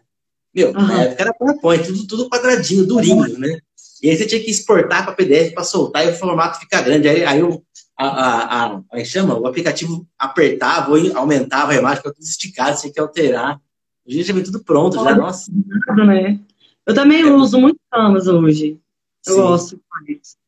Meu, 0.54 0.68
uhum. 0.68 0.86
na 0.86 1.02
época 1.02 1.22
era 1.22 1.34
PowerPoint, 1.34 1.86
tudo, 1.86 2.06
tudo 2.06 2.30
quadradinho, 2.30 2.86
durinho, 2.86 3.38
né? 3.38 3.58
E 4.02 4.10
aí 4.10 4.16
você 4.16 4.26
tinha 4.26 4.42
que 4.42 4.50
exportar 4.50 5.04
para 5.04 5.14
PDF 5.14 5.52
para 5.52 5.64
soltar 5.64 6.06
e 6.06 6.10
o 6.10 6.14
formato 6.14 6.58
fica 6.58 6.80
grande. 6.80 7.08
Aí, 7.08 7.24
aí 7.24 7.42
o, 7.42 7.62
a, 7.96 8.06
a, 8.06 8.66
a, 8.66 8.82
a, 8.92 9.04
chama, 9.04 9.38
o 9.38 9.46
aplicativo 9.46 10.06
apertava 10.16 10.92
ou 10.92 11.16
aumentava 11.16 11.72
a 11.72 11.76
imagem, 11.76 11.98
ficava 11.98 12.14
tudo 12.14 12.24
esticado, 12.24 12.76
você 12.76 12.82
tinha 12.82 12.92
que 12.94 13.00
alterar. 13.00 13.60
Hoje 14.08 14.22
já 14.22 14.32
vem 14.32 14.42
tudo 14.42 14.64
pronto, 14.64 14.94
já, 14.94 15.14
nossa. 15.14 15.52
Né? 15.52 16.40
Eu 16.86 16.94
também 16.94 17.20
é. 17.20 17.26
uso 17.26 17.60
muito 17.60 17.78
Canvas 17.92 18.26
hoje. 18.26 18.78
Eu 19.26 19.34
Sim. 19.34 19.40
gosto 19.40 19.80
mais. 19.90 20.38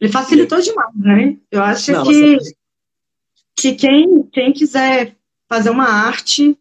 Ele 0.00 0.12
facilitou 0.12 0.62
Sim. 0.62 0.70
demais, 0.70 0.94
né? 0.94 1.36
Eu 1.50 1.62
acho 1.62 1.90
Não, 1.90 2.04
que, 2.04 2.38
que 3.56 3.74
quem, 3.74 4.22
quem 4.32 4.52
quiser 4.52 5.16
fazer 5.48 5.70
uma 5.70 5.86
arte 5.86 6.56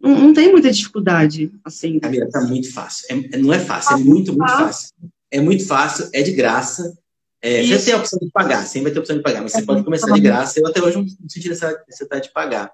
não, 0.00 0.18
não 0.18 0.32
tem 0.32 0.50
muita 0.50 0.70
dificuldade, 0.70 1.52
assim. 1.62 2.00
Camila, 2.00 2.28
tá 2.30 2.40
muito 2.40 2.72
fácil. 2.72 3.06
É, 3.10 3.36
não 3.36 3.52
é 3.52 3.58
fácil, 3.58 3.94
é 3.94 3.98
muito, 3.98 4.32
muito 4.32 4.50
fácil. 4.50 4.94
É 5.30 5.40
muito 5.40 5.66
fácil, 5.66 6.08
é 6.12 6.22
de 6.22 6.32
graça. 6.32 6.98
É, 7.40 7.62
você 7.62 7.86
tem 7.86 7.94
a 7.94 7.98
opção 7.98 8.18
de 8.18 8.30
pagar, 8.30 8.64
sempre 8.64 8.84
vai 8.84 8.92
ter 8.92 8.98
a 8.98 9.00
opção 9.00 9.16
de 9.16 9.22
pagar, 9.22 9.42
mas 9.42 9.52
você 9.52 9.60
é 9.60 9.64
pode 9.64 9.84
começar 9.84 10.10
de 10.12 10.20
graça. 10.20 10.58
Eu 10.58 10.66
até 10.66 10.82
hoje 10.82 10.96
não 10.96 11.28
senti 11.28 11.48
necessidade 11.48 12.24
de 12.24 12.32
pagar. 12.32 12.72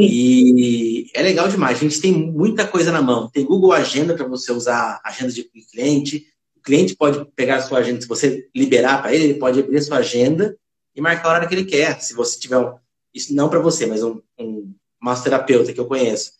Sim. 0.00 0.06
E 0.06 1.10
é 1.14 1.22
legal 1.22 1.48
demais. 1.48 1.78
A 1.78 1.80
gente 1.80 2.00
tem 2.00 2.12
muita 2.12 2.66
coisa 2.66 2.90
na 2.90 3.00
mão. 3.00 3.28
Tem 3.30 3.44
Google 3.44 3.72
Agenda 3.72 4.14
para 4.14 4.26
você 4.26 4.52
usar 4.52 5.00
agenda 5.04 5.32
de 5.32 5.44
cliente. 5.44 6.26
O 6.56 6.60
cliente 6.60 6.96
pode 6.96 7.24
pegar 7.36 7.56
a 7.56 7.62
sua 7.62 7.78
agenda, 7.78 8.00
se 8.00 8.08
você 8.08 8.48
liberar 8.54 9.02
para 9.02 9.14
ele, 9.14 9.24
ele 9.24 9.34
pode 9.34 9.60
abrir 9.60 9.76
a 9.76 9.82
sua 9.82 9.98
agenda 9.98 10.56
e 10.94 11.00
marcar 11.00 11.28
a 11.28 11.32
hora 11.34 11.46
que 11.46 11.54
ele 11.54 11.64
quer. 11.64 12.00
Se 12.00 12.14
você 12.14 12.38
tiver 12.38 12.58
um, 12.58 12.74
isso 13.12 13.34
não 13.34 13.48
para 13.48 13.60
você, 13.60 13.86
mas 13.86 14.02
um, 14.02 14.20
um 14.38 14.72
massoterapeuta 15.00 15.72
que 15.72 15.80
eu 15.80 15.86
conheço, 15.86 16.32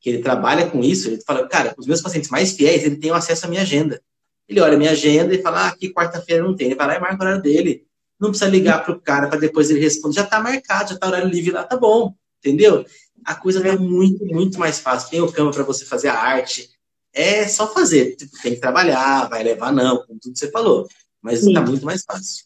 que 0.00 0.10
ele 0.10 0.22
trabalha 0.22 0.68
com 0.68 0.84
isso, 0.84 1.08
ele 1.08 1.22
fala, 1.22 1.48
cara, 1.48 1.74
os 1.78 1.86
meus 1.86 2.02
pacientes 2.02 2.30
mais 2.30 2.52
fiéis, 2.52 2.84
ele 2.84 2.96
tem 2.96 3.10
acesso 3.10 3.46
à 3.46 3.48
minha 3.48 3.62
agenda. 3.62 4.02
Ele 4.48 4.60
olha 4.60 4.74
a 4.74 4.78
minha 4.78 4.90
agenda 4.90 5.34
e 5.34 5.40
fala, 5.40 5.62
ah, 5.62 5.68
aqui 5.68 5.92
quarta-feira 5.92 6.42
não 6.42 6.54
tem. 6.54 6.66
Ele 6.66 6.76
vai 6.76 6.86
lá 6.86 6.96
e 6.96 7.00
marca 7.00 7.16
o 7.16 7.26
horário 7.26 7.42
dele. 7.42 7.86
Não 8.20 8.28
precisa 8.30 8.50
ligar 8.50 8.84
para 8.84 8.92
o 8.92 9.00
cara 9.00 9.28
para 9.28 9.38
depois 9.38 9.70
ele 9.70 9.80
responder. 9.80 10.16
Já 10.16 10.24
está 10.24 10.40
marcado, 10.40 10.90
já 10.90 10.94
está 10.96 11.06
horário 11.06 11.28
livre 11.28 11.52
lá, 11.52 11.64
tá 11.64 11.76
bom 11.76 12.14
entendeu? 12.40 12.84
A 13.24 13.34
coisa 13.34 13.62
tá 13.62 13.76
muito, 13.76 14.24
muito 14.26 14.58
mais 14.58 14.80
fácil. 14.80 15.10
Tem 15.10 15.20
o 15.20 15.30
Canva 15.30 15.52
para 15.52 15.62
você 15.62 15.84
fazer 15.84 16.08
a 16.08 16.18
arte. 16.18 16.70
É 17.12 17.46
só 17.46 17.72
fazer. 17.72 18.16
Tipo, 18.16 18.32
tem 18.42 18.54
que 18.54 18.60
trabalhar, 18.60 19.28
vai 19.28 19.42
levar 19.42 19.72
não, 19.72 19.98
como 20.04 20.18
tudo 20.18 20.36
você 20.36 20.50
falou. 20.50 20.88
Mas 21.22 21.44
está 21.44 21.60
muito 21.60 21.84
mais 21.84 22.02
fácil. 22.04 22.44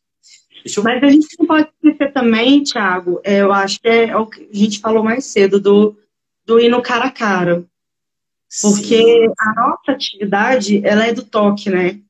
Eu... 0.64 0.82
Mas 0.82 1.02
a 1.02 1.08
gente 1.08 1.36
não 1.38 1.46
pode 1.46 1.68
esquecer 1.82 2.12
também, 2.12 2.62
Thiago, 2.62 3.20
é, 3.22 3.42
eu 3.42 3.52
acho 3.52 3.80
que 3.80 3.88
é 3.88 4.16
o 4.16 4.26
que 4.26 4.48
a 4.50 4.56
gente 4.56 4.80
falou 4.80 5.04
mais 5.04 5.26
cedo, 5.26 5.60
do, 5.60 5.96
do 6.46 6.58
ir 6.58 6.70
no 6.70 6.82
cara 6.82 7.04
a 7.04 7.10
cara. 7.10 7.64
Porque 8.62 9.02
Sim. 9.02 9.32
a 9.38 9.54
nossa 9.54 9.92
atividade, 9.92 10.80
ela 10.84 11.06
é 11.06 11.12
do 11.12 11.22
toque, 11.22 11.68
né? 11.68 12.00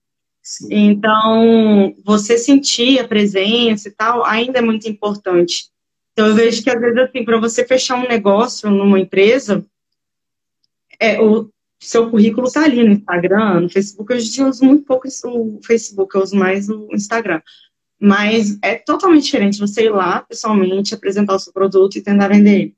Sim. 0.42 0.68
Então, 0.70 1.96
você 2.04 2.36
sentir 2.36 2.98
a 2.98 3.08
presença 3.08 3.88
e 3.88 3.92
tal, 3.92 4.24
ainda 4.24 4.58
é 4.58 4.62
muito 4.62 4.86
importante. 4.88 5.70
Então, 6.14 6.28
eu 6.28 6.34
vejo 6.34 6.62
que, 6.62 6.70
às 6.70 6.80
vezes, 6.80 6.96
assim, 6.96 7.24
para 7.24 7.38
você 7.38 7.66
fechar 7.66 7.96
um 7.96 8.08
negócio 8.08 8.70
numa 8.70 9.00
empresa, 9.00 9.66
é, 11.00 11.20
o 11.20 11.50
seu 11.80 12.08
currículo 12.08 12.46
está 12.46 12.64
ali 12.64 12.84
no 12.84 12.92
Instagram, 12.92 13.62
no 13.62 13.68
Facebook. 13.68 14.12
Hoje 14.12 14.40
eu 14.40 14.48
uso 14.48 14.64
muito 14.64 14.84
pouco 14.84 15.08
o 15.08 15.60
Facebook, 15.62 16.14
eu 16.14 16.22
uso 16.22 16.36
mais 16.36 16.68
o 16.68 16.88
Instagram. 16.92 17.42
Mas 17.98 18.56
é 18.62 18.76
totalmente 18.76 19.24
diferente 19.24 19.58
você 19.58 19.86
ir 19.86 19.90
lá, 19.90 20.22
pessoalmente, 20.22 20.94
apresentar 20.94 21.34
o 21.34 21.38
seu 21.38 21.52
produto 21.52 21.96
e 21.96 22.02
tentar 22.02 22.28
vender. 22.28 22.72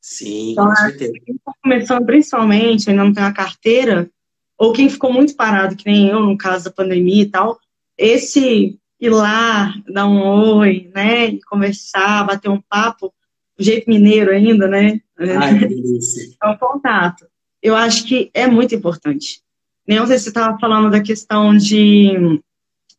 Sim, 0.00 0.52
então, 0.52 0.66
com 0.66 0.76
certeza. 0.76 1.12
Quem 1.24 1.34
está 1.34 1.52
começando, 1.62 2.06
principalmente, 2.06 2.88
ainda 2.88 3.04
não 3.04 3.12
tem 3.12 3.22
a 3.22 3.32
carteira, 3.32 4.10
ou 4.56 4.72
quem 4.72 4.88
ficou 4.88 5.12
muito 5.12 5.36
parado, 5.36 5.76
que 5.76 5.86
nem 5.86 6.08
eu, 6.08 6.20
no 6.20 6.36
caso 6.36 6.64
da 6.66 6.70
pandemia 6.70 7.22
e 7.22 7.30
tal, 7.30 7.58
esse 7.96 8.78
ir 9.06 9.10
lá, 9.10 9.74
dar 9.88 10.06
um 10.06 10.20
oi, 10.56 10.90
né? 10.94 11.26
E 11.26 11.40
conversar, 11.42 12.26
bater 12.26 12.48
um 12.48 12.60
papo, 12.60 13.12
do 13.56 13.64
jeito 13.64 13.88
mineiro 13.88 14.30
ainda, 14.30 14.66
né? 14.66 15.00
Ai, 15.18 15.58
que 15.58 15.66
delícia. 15.66 16.34
É 16.42 16.48
um 16.48 16.56
contato. 16.56 17.26
Eu 17.62 17.74
acho 17.74 18.06
que 18.06 18.30
é 18.34 18.46
muito 18.46 18.74
importante. 18.74 19.42
Nem 19.86 20.04
sei 20.06 20.18
se 20.18 20.24
você 20.24 20.30
estava 20.30 20.58
falando 20.58 20.90
da 20.90 21.00
questão 21.00 21.56
de 21.56 22.40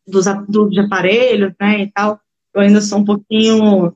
dos, 0.06 0.26
dos 0.48 0.70
de 0.70 0.80
aparelhos, 0.80 1.52
né, 1.60 1.82
e 1.82 1.90
tal. 1.90 2.20
Eu 2.54 2.62
ainda 2.62 2.80
sou 2.80 2.98
um 2.98 3.04
pouquinho 3.04 3.92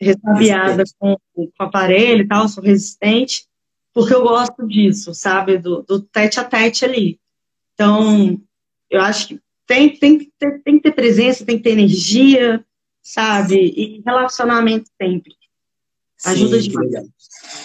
ressabiada 0.00 0.82
com, 0.98 1.16
com 1.34 1.50
aparelho 1.58 2.22
e 2.22 2.28
tal, 2.28 2.48
sou 2.48 2.62
resistente, 2.62 3.46
porque 3.92 4.14
eu 4.14 4.22
gosto 4.22 4.66
disso, 4.66 5.14
sabe, 5.14 5.58
do, 5.58 5.82
do 5.82 6.00
tete 6.00 6.40
a 6.40 6.44
tete 6.44 6.84
ali. 6.84 7.20
Então, 7.74 8.40
eu 8.90 9.00
acho 9.00 9.28
que 9.28 9.40
tem, 9.66 9.96
tem, 9.96 10.18
que 10.18 10.32
ter, 10.38 10.62
tem 10.62 10.76
que 10.76 10.82
ter 10.82 10.92
presença, 10.92 11.44
tem 11.44 11.56
que 11.56 11.64
ter 11.64 11.70
energia, 11.70 12.64
sabe? 13.02 13.56
E 13.56 14.02
relacionamento 14.04 14.90
sempre. 15.00 15.32
Ajuda 16.24 16.60
Sim, 16.60 16.68
demais. 16.68 16.90
Legal. 16.90 17.04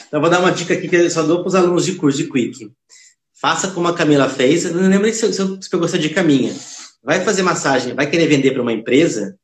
Então, 0.07 0.21
vou 0.21 0.29
dar 0.29 0.39
uma 0.39 0.51
dica 0.51 0.73
aqui 0.73 0.87
que 0.87 0.95
eu 0.95 1.09
só 1.09 1.23
dou 1.23 1.39
para 1.39 1.47
os 1.47 1.55
alunos 1.55 1.85
de 1.85 1.95
curso 1.95 2.17
de 2.17 2.29
Quick. 2.29 2.71
Faça 3.33 3.71
como 3.71 3.87
a 3.87 3.95
Camila 3.95 4.29
fez. 4.29 4.65
Eu 4.65 4.73
não 4.73 4.89
lembro 4.89 5.11
se, 5.13 5.33
se 5.33 5.41
eu 5.41 5.57
pegou 5.71 5.85
essa 5.85 5.97
dica 5.97 6.21
minha. 6.21 6.53
Vai 7.01 7.23
fazer 7.23 7.41
massagem, 7.41 7.93
vai 7.93 8.09
querer 8.09 8.27
vender 8.27 8.51
para 8.51 8.61
uma 8.61 8.73
empresa. 8.73 9.37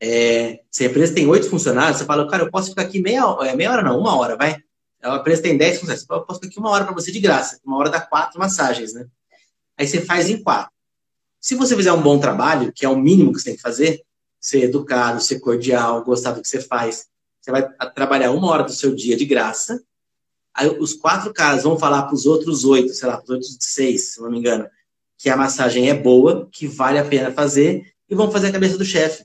É, 0.00 0.60
se 0.70 0.84
a 0.84 0.86
empresa 0.88 1.14
tem 1.14 1.26
oito 1.26 1.48
funcionários, 1.48 1.98
você 1.98 2.04
fala, 2.04 2.28
cara, 2.28 2.44
eu 2.44 2.50
posso 2.50 2.70
ficar 2.70 2.82
aqui 2.82 3.00
meia, 3.00 3.22
é, 3.42 3.54
meia 3.54 3.72
hora, 3.72 3.82
não, 3.82 3.98
uma 3.98 4.16
hora, 4.16 4.36
vai. 4.36 4.56
A 5.02 5.16
empresa 5.16 5.42
tem 5.42 5.56
dez 5.56 5.78
funcionários, 5.78 6.06
eu 6.08 6.22
posso 6.22 6.40
ficar 6.40 6.50
aqui 6.50 6.58
uma 6.58 6.70
hora 6.70 6.84
para 6.84 6.94
você 6.94 7.12
de 7.12 7.20
graça. 7.20 7.60
Uma 7.64 7.76
hora 7.76 7.90
dá 7.90 8.00
quatro 8.00 8.38
massagens, 8.38 8.94
né? 8.94 9.06
Aí 9.78 9.86
você 9.86 10.00
faz 10.00 10.30
em 10.30 10.42
quatro. 10.42 10.72
Se 11.46 11.54
você 11.54 11.76
fizer 11.76 11.92
um 11.92 12.02
bom 12.02 12.18
trabalho, 12.18 12.72
que 12.72 12.84
é 12.84 12.88
o 12.88 12.98
mínimo 12.98 13.32
que 13.32 13.38
você 13.38 13.44
tem 13.44 13.54
que 13.54 13.62
fazer, 13.62 14.02
ser 14.40 14.64
educado, 14.64 15.22
ser 15.22 15.38
cordial, 15.38 16.02
gostar 16.02 16.32
do 16.32 16.42
que 16.42 16.48
você 16.48 16.60
faz, 16.60 17.06
você 17.40 17.52
vai 17.52 17.72
trabalhar 17.94 18.32
uma 18.32 18.50
hora 18.50 18.64
do 18.64 18.72
seu 18.72 18.92
dia 18.92 19.16
de 19.16 19.24
graça. 19.24 19.80
Aí 20.52 20.68
os 20.68 20.92
quatro 20.92 21.32
caras 21.32 21.62
vão 21.62 21.78
falar 21.78 22.02
para 22.02 22.16
os 22.16 22.26
outros 22.26 22.64
oito, 22.64 22.92
sei 22.92 23.08
lá, 23.08 23.18
para 23.18 23.22
os 23.22 23.30
outros 23.30 23.58
seis, 23.60 24.14
se 24.14 24.20
não 24.20 24.28
me 24.28 24.40
engano, 24.40 24.68
que 25.16 25.30
a 25.30 25.36
massagem 25.36 25.88
é 25.88 25.94
boa, 25.94 26.48
que 26.50 26.66
vale 26.66 26.98
a 26.98 27.04
pena 27.04 27.30
fazer, 27.30 27.92
e 28.10 28.14
vão 28.16 28.28
fazer 28.28 28.48
a 28.48 28.52
cabeça 28.52 28.76
do 28.76 28.84
chefe. 28.84 29.24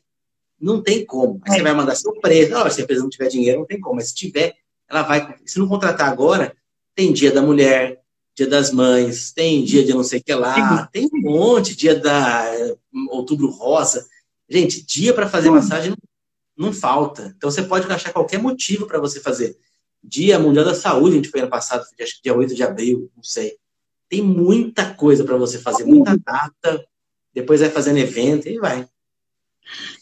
Não 0.60 0.80
tem 0.80 1.04
como. 1.04 1.42
Aí 1.46 1.54
você 1.54 1.60
é. 1.62 1.64
vai 1.64 1.74
mandar 1.74 1.96
seu 1.96 2.14
preço. 2.20 2.52
Não, 2.52 2.70
se 2.70 2.82
a 2.82 2.84
empresa 2.84 3.02
não 3.02 3.10
tiver 3.10 3.30
dinheiro, 3.30 3.62
não 3.62 3.66
tem 3.66 3.80
como. 3.80 3.96
Mas 3.96 4.10
se 4.10 4.14
tiver, 4.14 4.54
ela 4.88 5.02
vai. 5.02 5.40
Se 5.44 5.58
não 5.58 5.68
contratar 5.68 6.08
agora, 6.08 6.56
tem 6.94 7.12
dia 7.12 7.32
da 7.32 7.42
mulher, 7.42 8.00
Dia 8.36 8.48
das 8.48 8.72
Mães, 8.72 9.32
tem 9.34 9.64
dia 9.64 9.84
de 9.84 9.94
não 9.94 10.04
sei 10.04 10.20
o 10.20 10.24
que 10.24 10.34
lá, 10.34 10.88
tem 10.88 11.10
um 11.14 11.22
monte, 11.22 11.76
dia 11.76 12.00
da 12.00 12.46
Outubro 13.10 13.50
Rosa. 13.50 14.08
Gente, 14.50 14.86
dia 14.86 15.14
para 15.14 15.30
fazer 15.30 15.50
massagem 15.50 15.92
não, 16.58 16.68
não, 16.68 16.74
falta. 16.74 17.34
Então 17.38 17.52
você 17.52 17.64
pode 17.64 17.92
achar 17.92 18.14
qualquer 18.14 18.40
motivo 18.40 18.88
para 18.88 19.00
você 19.00 19.20
fazer. 19.20 19.58
Dia 20.04 20.40
Mundial 20.40 20.66
da 20.66 20.74
Saúde, 20.74 21.14
a 21.14 21.16
gente 21.18 21.30
foi 21.30 21.42
ano 21.42 21.50
passado, 21.50 21.86
acho 22.00 22.16
que 22.16 22.24
dia 22.24 22.36
8 22.36 22.56
de 22.56 22.64
abril, 22.64 23.12
não 23.16 23.24
sei. 23.24 23.58
Tem 24.10 24.22
muita 24.22 24.94
coisa 24.94 25.24
para 25.24 25.38
você 25.38 25.60
fazer, 25.60 25.86
muita 25.86 26.18
data. 26.18 26.86
Depois 27.34 27.62
vai 27.62 27.70
fazendo 27.70 27.98
evento 27.98 28.48
e 28.50 28.60
vai. 28.60 28.88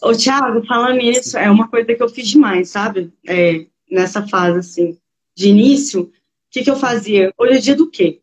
Ô, 0.02 0.14
Thiago, 0.14 0.66
falando 0.66 0.98
nisso, 0.98 1.38
é 1.38 1.50
uma 1.50 1.68
coisa 1.68 1.94
que 1.94 2.02
eu 2.02 2.10
fiz 2.10 2.28
demais, 2.28 2.70
sabe? 2.70 3.14
É, 3.28 3.66
nessa 3.90 4.28
fase, 4.28 4.58
assim, 4.58 4.98
de 5.36 5.50
início, 5.50 6.12
que, 6.52 6.64
que 6.64 6.70
eu 6.70 6.76
fazia? 6.76 7.34
Hoje 7.38 7.54
é 7.54 7.60
dia 7.60 7.76
do 7.76 7.90
quê? 7.90 8.22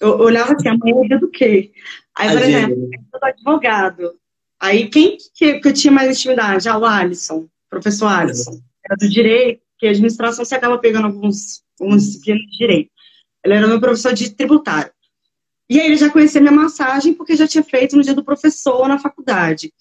Eu 0.00 0.18
olhava 0.18 0.54
assim, 0.54 0.68
amanhã 0.68 1.04
é 1.04 1.08
dia 1.08 1.18
do 1.18 1.28
quê? 1.28 1.72
Aí, 2.16 2.30
por 2.30 2.42
exemplo, 2.42 2.90
eu 2.92 3.18
sou 3.18 3.28
advogado. 3.28 4.12
Aí, 4.58 4.88
quem 4.88 5.16
que, 5.34 5.60
que 5.60 5.68
eu 5.68 5.72
tinha 5.72 5.92
mais 5.92 6.16
intimidade? 6.16 6.68
Ah, 6.68 6.78
o 6.78 6.84
Alisson, 6.84 7.48
professor 7.68 8.06
Alisson. 8.06 8.60
Era 8.84 8.96
do 8.96 9.08
direito, 9.08 9.62
que 9.78 9.86
a 9.86 9.90
administração 9.90 10.44
você 10.44 10.54
acaba 10.54 10.78
pegando 10.78 11.06
alguns, 11.06 11.62
algumas 11.78 12.04
disciplinas 12.04 12.42
de 12.42 12.58
direito. 12.58 12.90
Ele 13.44 13.54
era 13.54 13.66
meu 13.66 13.80
professor 13.80 14.12
de 14.12 14.30
tributário. 14.30 14.92
E 15.68 15.80
aí 15.80 15.86
ele 15.86 15.96
já 15.96 16.10
conhecia 16.10 16.40
minha 16.40 16.52
massagem 16.52 17.14
porque 17.14 17.36
já 17.36 17.46
tinha 17.46 17.62
feito 17.62 17.96
no 17.96 18.02
dia 18.02 18.14
do 18.14 18.24
professor 18.24 18.88
na 18.88 18.98
faculdade. 18.98 19.72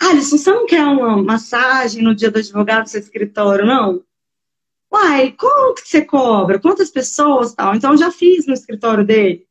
Alisson, 0.00 0.38
você 0.38 0.50
não 0.50 0.66
quer 0.66 0.84
uma 0.84 1.22
massagem 1.22 2.02
no 2.02 2.14
dia 2.14 2.30
do 2.30 2.38
advogado 2.38 2.82
no 2.82 2.86
seu 2.86 3.00
escritório, 3.00 3.66
não? 3.66 4.02
Uai, 4.92 5.32
quanto 5.32 5.82
que 5.82 5.88
você 5.88 6.04
cobra? 6.04 6.58
Quantas 6.58 6.90
pessoas 6.90 7.54
tal? 7.54 7.74
Então, 7.74 7.92
eu 7.92 7.98
já 7.98 8.10
fiz 8.10 8.46
no 8.46 8.52
escritório 8.52 9.04
dele. 9.04 9.46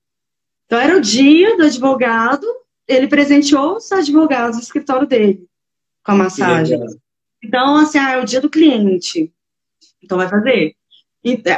Então, 0.65 0.77
era 0.77 0.97
o 0.97 1.01
dia 1.01 1.55
do 1.55 1.63
advogado, 1.63 2.45
ele 2.87 3.07
presenteou 3.07 3.77
os 3.77 3.91
advogados 3.91 4.57
do 4.57 4.63
escritório 4.63 5.07
dele 5.07 5.47
com 6.03 6.11
a 6.11 6.15
massagem. 6.15 6.79
Então, 7.41 7.77
assim, 7.77 7.97
ah, 7.97 8.11
é 8.11 8.21
o 8.21 8.25
dia 8.25 8.41
do 8.41 8.49
cliente. 8.49 9.31
Então, 10.03 10.17
vai 10.17 10.27
fazer. 10.27 10.75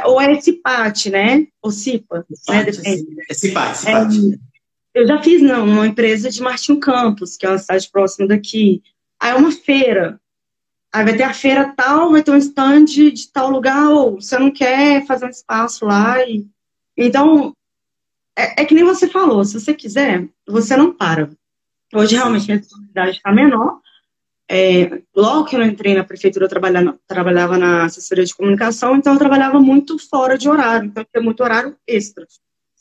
Ou 0.04 0.20
é 0.20 0.40
CIPAT, 0.40 1.10
né? 1.10 1.46
Ou 1.60 1.70
CIPA, 1.70 2.24
né? 2.48 2.64
Depende. 2.64 3.06
É 3.28 3.34
CIPAT, 3.34 3.76
CIPAT. 3.78 4.16
É, 4.94 5.00
eu 5.00 5.06
já 5.06 5.22
fiz, 5.22 5.42
não, 5.42 5.64
uma 5.64 5.86
empresa 5.86 6.30
de 6.30 6.40
Martin 6.40 6.78
Campos, 6.78 7.36
que 7.36 7.46
é 7.46 7.48
uma 7.48 7.58
cidade 7.58 7.88
próxima 7.90 8.28
daqui. 8.28 8.82
Aí 9.18 9.32
é 9.32 9.34
uma 9.34 9.50
feira. 9.50 10.20
Aí 10.92 11.04
vai 11.04 11.16
ter 11.16 11.22
a 11.22 11.32
feira 11.32 11.72
tal, 11.74 12.10
vai 12.10 12.22
ter 12.22 12.30
um 12.30 12.36
stand 12.36 12.84
de 12.84 13.28
tal 13.32 13.50
lugar, 13.50 13.88
ou 13.88 14.20
você 14.20 14.38
não 14.38 14.50
quer 14.50 15.06
fazer 15.06 15.24
um 15.24 15.30
espaço 15.30 15.86
lá. 15.86 16.22
E... 16.22 16.46
Então, 16.96 17.54
é, 18.36 18.62
é, 18.62 18.64
que 18.64 18.74
nem 18.74 18.84
você 18.84 19.08
falou, 19.08 19.44
se 19.44 19.58
você 19.58 19.72
quiser, 19.72 20.28
você 20.46 20.76
não 20.76 20.92
para. 20.92 21.30
Hoje, 21.94 22.16
realmente, 22.16 22.50
a 22.50 22.56
responsabilidade 22.56 23.16
está 23.16 23.32
menor. 23.32 23.80
É, 24.50 25.02
logo 25.16 25.46
que 25.46 25.56
eu 25.56 25.62
entrei 25.62 25.94
na 25.94 26.04
prefeitura, 26.04 26.44
eu 26.44 26.48
trabalhava, 26.48 26.98
trabalhava 27.06 27.56
na 27.56 27.84
assessoria 27.84 28.24
de 28.24 28.34
comunicação, 28.34 28.96
então 28.96 29.14
eu 29.14 29.18
trabalhava 29.18 29.58
muito 29.58 29.98
fora 29.98 30.36
de 30.36 30.46
horário, 30.46 30.88
então 30.88 31.06
tinha 31.10 31.22
muito 31.22 31.42
horário 31.42 31.74
extra. 31.86 32.26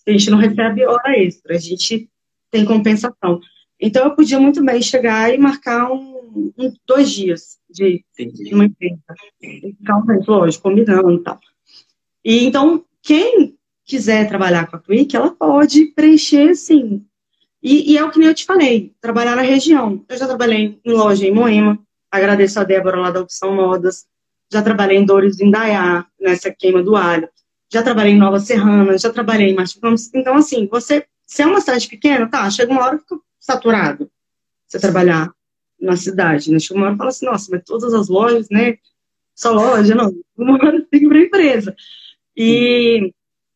A 0.06 0.12
gente 0.12 0.30
não 0.30 0.38
recebe 0.38 0.86
hora 0.86 1.18
extra, 1.18 1.56
a 1.56 1.60
gente 1.60 2.10
tem 2.50 2.66
compensação. 2.66 3.40
Então 3.80 4.04
eu 4.04 4.16
podia 4.16 4.40
muito 4.40 4.64
bem 4.64 4.82
chegar 4.82 5.34
e 5.34 5.38
marcar 5.38 5.92
um, 5.92 6.11
um 6.36 6.74
dois 6.86 7.12
dias 7.12 7.58
de, 7.70 8.04
de 8.18 8.54
uma 8.54 8.66
empresa. 8.66 9.00
Ficar 9.40 10.04
lógico, 10.28 10.64
combinando 10.64 11.14
e 11.14 11.20
tal. 11.20 11.40
E 12.24 12.46
então, 12.46 12.84
quem 13.02 13.58
quiser 13.86 14.28
trabalhar 14.28 14.68
com 14.68 14.76
a 14.76 14.80
Quick, 14.80 15.16
ela 15.16 15.32
pode 15.32 15.88
preencher, 15.88 16.56
sim. 16.56 17.06
E, 17.62 17.94
e, 17.94 17.98
é 17.98 18.04
o 18.04 18.10
que 18.10 18.24
eu 18.24 18.34
te 18.34 18.46
falei, 18.46 18.94
trabalhar 19.00 19.36
na 19.36 19.42
região. 19.42 20.04
Eu 20.08 20.18
já 20.18 20.28
trabalhei 20.28 20.80
em 20.84 20.92
loja 20.92 21.28
em 21.28 21.34
Moema, 21.34 21.80
agradeço 22.10 22.60
a 22.60 22.64
Débora 22.64 23.00
lá 23.00 23.12
da 23.12 23.22
Opção 23.22 23.56
Modas, 23.56 24.08
já 24.52 24.62
trabalhei 24.62 24.98
em 24.98 25.06
Dores 25.06 25.40
em 25.40 25.52
Dayá, 25.52 26.06
nessa 26.20 26.52
queima 26.52 26.82
do 26.82 26.96
alho, 26.96 27.30
já 27.72 27.84
trabalhei 27.84 28.14
em 28.14 28.18
Nova 28.18 28.40
Serrana, 28.40 28.98
já 28.98 29.12
trabalhei 29.12 29.50
em 29.50 29.56
Martins 29.56 30.12
Então, 30.14 30.36
assim, 30.36 30.68
você, 30.68 31.06
se 31.26 31.42
é 31.42 31.46
uma 31.46 31.62
cidade 31.62 31.88
pequena, 31.88 32.28
tá, 32.30 32.50
chega 32.50 32.72
uma 32.72 32.84
hora 32.84 32.98
que 32.98 33.04
fica 33.04 33.20
saturado 33.40 34.10
você 34.72 34.80
trabalhar 34.80 35.32
na 35.82 35.98
cidade, 35.98 36.52
né? 36.52 36.60
Chega 36.60 36.80
uma 36.80 36.88
hora 36.88 36.96
e 36.96 36.98
fala 36.98 37.10
assim, 37.10 37.26
nossa, 37.26 37.48
mas 37.52 37.64
todas 37.66 37.94
as 37.94 38.08
lojas, 38.08 38.48
né? 38.50 38.78
Só 39.36 39.52
loja, 39.52 39.96
não, 39.96 40.14
uma 40.38 40.54
hora 40.54 40.86
tem 40.90 41.00
que 41.00 41.06
ir 41.06 41.10
pra 41.10 41.20
empresa. 41.20 41.76
E, 42.36 43.14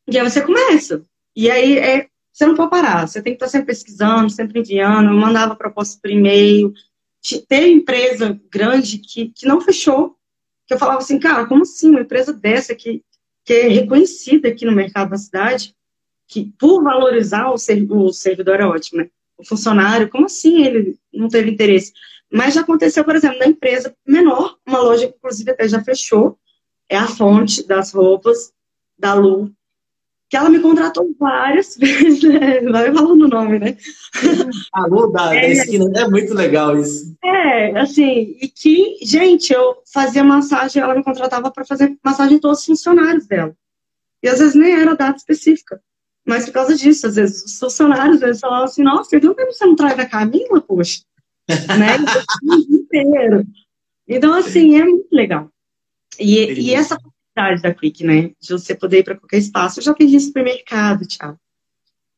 e 0.08 0.18
aí 0.18 0.30
você 0.30 0.42
começa. 0.42 1.04
E 1.36 1.50
aí 1.50 1.78
é, 1.78 2.08
você 2.32 2.46
não 2.46 2.56
pode 2.56 2.72
parar, 2.72 3.08
você 3.08 3.22
tem 3.22 3.34
que 3.34 3.38
estar 3.38 3.48
sempre 3.48 3.68
pesquisando, 3.68 4.30
sempre 4.30 4.60
enviando. 4.60 5.10
Eu 5.10 5.16
mandava 5.16 5.56
proposta 5.56 6.00
por 6.02 6.10
e-mail. 6.10 6.74
Tem 7.48 7.78
empresa 7.78 8.40
grande 8.52 9.00
que, 9.00 9.30
que 9.30 9.48
não 9.48 9.62
fechou, 9.62 10.16
que 10.68 10.74
eu 10.74 10.80
falava 10.80 11.00
assim, 11.00 11.20
cara, 11.20 11.46
como 11.46 11.64
assim 11.64 11.90
uma 11.90 12.02
empresa 12.02 12.34
dessa 12.34 12.76
que, 12.76 13.04
que 13.44 13.54
é 13.54 13.68
reconhecida 13.68 14.48
aqui 14.48 14.66
no 14.66 14.72
mercado 14.72 15.12
da 15.12 15.18
cidade, 15.18 15.76
que 16.28 16.52
por 16.60 16.84
valorizar 16.84 17.50
o, 17.50 17.58
ser, 17.58 17.86
o 17.90 18.12
servidor 18.12 18.60
é 18.60 18.66
ótimo, 18.66 19.02
né? 19.02 19.10
O 19.38 19.46
funcionário, 19.46 20.10
como 20.10 20.26
assim 20.26 20.64
ele 20.64 20.98
não 21.14 21.28
teve 21.28 21.52
interesse? 21.52 21.94
Mas 22.36 22.54
já 22.54 22.62
aconteceu, 22.62 23.06
por 23.06 23.16
exemplo, 23.16 23.40
na 23.40 23.48
empresa 23.48 23.96
menor, 24.06 24.58
uma 24.68 24.80
loja 24.80 25.08
que 25.08 25.16
inclusive 25.16 25.52
até 25.52 25.70
já 25.70 25.82
fechou, 25.82 26.38
é 26.90 26.98
a 26.98 27.08
fonte 27.08 27.66
das 27.66 27.94
roupas, 27.94 28.52
da 29.00 29.14
Lu, 29.14 29.50
que 30.30 30.36
ela 30.36 30.50
me 30.50 30.60
contratou 30.60 31.16
várias 31.18 31.78
vezes, 31.80 32.22
né? 32.24 32.60
vai 32.60 32.94
falando 32.94 33.22
o 33.22 33.28
nome, 33.30 33.58
né? 33.58 33.78
A 34.74 34.86
Lu 34.86 35.14
da, 35.14 35.34
é, 35.34 35.50
esquina, 35.50 35.90
é 35.96 36.10
muito 36.10 36.34
legal 36.34 36.78
isso. 36.78 37.16
É, 37.24 37.80
assim, 37.80 38.36
e 38.42 38.50
que, 38.50 38.98
gente, 39.02 39.54
eu 39.54 39.78
fazia 39.94 40.22
massagem, 40.22 40.84
ela 40.84 40.94
me 40.94 41.06
contratava 41.06 41.50
para 41.50 41.64
fazer 41.64 41.98
massagem 42.04 42.36
em 42.36 42.40
todos 42.40 42.60
os 42.60 42.66
funcionários 42.66 43.26
dela. 43.28 43.56
E 44.22 44.28
às 44.28 44.40
vezes 44.40 44.56
nem 44.56 44.74
era 44.74 44.94
data 44.94 45.18
específica. 45.18 45.82
Mas 46.28 46.44
por 46.44 46.52
causa 46.52 46.76
disso, 46.76 47.08
às 47.08 47.16
vezes 47.16 47.46
os 47.46 47.58
funcionários 47.58 48.16
às 48.16 48.22
vezes 48.22 48.42
falavam 48.42 48.66
assim, 48.66 48.84
nossa, 48.84 49.16
então 49.16 49.34
você 49.34 49.66
não 49.66 49.76
traz 49.78 49.98
a 49.98 50.06
Camila, 50.06 50.60
poxa? 50.60 51.00
Né? 51.48 51.98
Inteiro. 52.70 53.46
Então, 54.08 54.34
assim, 54.34 54.80
é 54.80 54.84
muito 54.84 55.12
legal. 55.12 55.50
E, 56.20 56.54
e 56.54 56.74
essa 56.74 56.98
da 57.36 57.74
Quick, 57.74 58.04
né? 58.04 58.32
De 58.40 58.54
você 58.54 58.74
poder 58.74 59.00
ir 59.00 59.04
para 59.04 59.16
qualquer 59.16 59.38
espaço. 59.38 59.80
Eu 59.80 59.84
já 59.84 59.92
atendi 59.92 60.20
supermercado, 60.20 61.06
Thiago. 61.06 61.38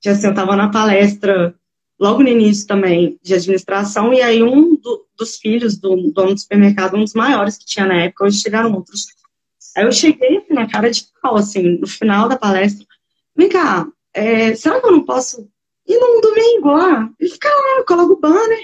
Já 0.04 0.12
assim, 0.12 0.28
eu 0.28 0.32
estava 0.32 0.56
na 0.56 0.70
palestra 0.70 1.56
logo 2.00 2.22
no 2.22 2.30
início 2.30 2.68
também 2.68 3.20
de 3.24 3.34
administração, 3.34 4.14
e 4.14 4.22
aí 4.22 4.44
um 4.44 4.76
do, 4.76 5.08
dos 5.18 5.38
filhos 5.38 5.78
do 5.78 6.12
dono 6.12 6.36
do 6.36 6.40
supermercado, 6.40 6.96
um 6.96 7.04
dos 7.04 7.14
maiores 7.14 7.58
que 7.58 7.66
tinha 7.66 7.88
na 7.88 8.04
época, 8.04 8.26
hoje 8.26 8.40
chegaram 8.40 8.74
outros. 8.74 9.08
Aí 9.76 9.84
eu 9.84 9.92
cheguei 9.92 10.38
assim, 10.38 10.54
na 10.54 10.70
cara 10.70 10.92
de 10.92 11.08
pau, 11.22 11.36
assim, 11.36 11.80
no 11.80 11.88
final 11.88 12.30
da 12.30 12.38
palestra. 12.38 12.86
Vem 13.36 13.50
cá, 13.50 13.88
é, 14.14 14.56
será 14.56 14.80
que 14.80 14.86
eu 14.86 14.92
não 14.92 15.04
posso 15.04 15.50
ir 15.88 16.00
num 16.00 16.22
domingo 16.22 16.72
lá 16.72 17.10
e 17.20 17.28
ficar 17.28 17.50
lá, 17.50 17.84
coloco 17.84 18.14
o 18.14 18.20
banner? 18.20 18.60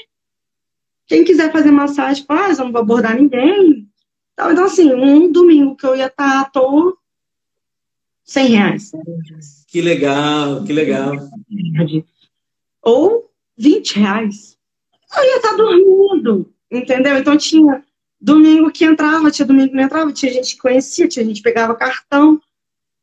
Quem 1.08 1.24
quiser 1.24 1.52
fazer 1.52 1.72
massagem 1.72 2.26
faz, 2.26 2.58
eu 2.58 2.66
não 2.66 2.72
vou 2.72 2.82
abordar 2.82 3.16
ninguém. 3.16 3.88
Então, 4.34 4.66
assim, 4.66 4.94
um 4.94 5.32
domingo 5.32 5.76
que 5.76 5.86
eu 5.86 5.96
ia 5.96 6.08
estar 6.08 6.42
à 6.42 6.46
toa, 6.46 6.98
100 8.24 8.48
reais. 8.48 8.92
Que 9.68 9.82
legal, 9.82 10.64
que 10.64 10.74
legal. 10.74 11.12
Ou 12.82 13.32
20 13.58 14.00
reais. 14.00 14.58
Eu 15.16 15.24
ia 15.24 15.36
estar 15.38 15.56
dormindo, 15.56 16.52
entendeu? 16.72 17.18
Então 17.18 17.38
tinha 17.38 17.84
domingo 18.20 18.72
que 18.72 18.86
entrava, 18.86 19.30
tinha 19.30 19.46
domingo 19.46 19.70
que 19.70 19.76
não 19.76 19.84
entrava, 19.84 20.14
tinha 20.14 20.32
gente 20.32 20.56
que 20.56 20.62
conhecia, 20.62 21.08
tinha 21.08 21.26
gente 21.26 21.38
que 21.38 21.44
pegava 21.44 21.76
cartão. 21.76 22.42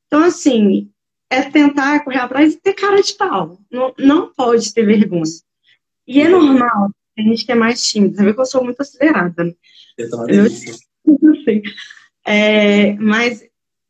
Então, 0.07 0.25
assim, 0.25 0.91
é 1.29 1.43
tentar 1.43 2.03
correr 2.03 2.19
atrás 2.19 2.55
e 2.55 2.57
ter 2.57 2.73
cara 2.75 3.01
de 3.01 3.15
pau. 3.15 3.59
Não, 3.71 3.95
não 3.99 4.33
pode 4.33 4.75
ter 4.75 4.85
vergonha. 4.85 5.23
E 6.07 6.21
é 6.21 6.29
normal, 6.29 6.91
tem 7.21 7.29
gente 7.29 7.45
que 7.45 7.53
é 7.53 7.55
mais 7.55 7.83
tímida. 7.85 8.17
Você 8.17 8.25
vê 8.25 8.35
que 8.35 8.41
eu 8.41 8.47
sou 8.47 8.65
muito 8.65 8.81
acelerada. 8.81 9.45
Né? 9.45 9.53
Eu, 9.99 10.09
eu, 10.29 10.45
assim. 10.47 11.63
É, 12.23 12.93
mas 12.97 13.43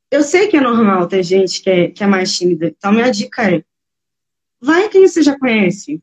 eu 0.09 0.23
sei 0.23 0.47
que 0.47 0.57
é 0.57 0.61
normal 0.61 1.09
ter 1.09 1.23
gente 1.25 1.61
que 1.61 1.69
é, 1.69 1.91
que 1.91 2.03
é 2.03 2.07
mais 2.07 2.33
tímida. 2.39 2.69
Então, 2.69 2.93
minha 2.93 3.11
dica 3.11 3.43
é: 3.51 3.65
vai 4.61 4.89
quem 4.89 5.07
você 5.07 5.21
já 5.21 5.37
conhece, 5.37 6.01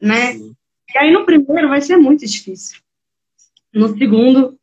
né? 0.00 0.34
Sim. 0.34 0.54
E 0.94 0.98
aí, 0.98 1.10
no 1.10 1.24
primeiro, 1.24 1.70
vai 1.70 1.80
ser 1.80 1.96
muito 1.96 2.26
difícil. 2.26 2.78
No 3.72 3.96
segundo, 3.96 4.58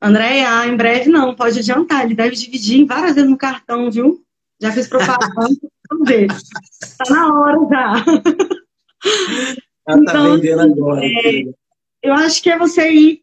André, 0.00 0.46
ah, 0.46 0.66
em 0.66 0.76
breve 0.76 1.10
não, 1.10 1.34
pode 1.34 1.58
adiantar. 1.58 2.04
Ele 2.04 2.14
deve 2.14 2.36
dividir 2.36 2.86
várias 2.86 3.16
vezes 3.16 3.28
no 3.28 3.36
cartão, 3.36 3.90
viu? 3.90 4.24
Já 4.62 4.70
fiz 4.70 4.86
propaganda, 4.86 5.28
vamos 5.90 6.08
ver. 6.08 6.28
Tá 6.28 7.12
na 7.12 7.40
hora 7.40 7.58
já. 7.68 8.04
Ela 9.86 10.04
tá 10.04 10.12
então, 10.12 10.34
vendendo 10.34 10.60
agora. 10.60 11.04
É, 11.04 11.44
eu 12.02 12.12
acho 12.14 12.42
que 12.42 12.50
é 12.50 12.58
você 12.58 12.90
ir 12.90 13.22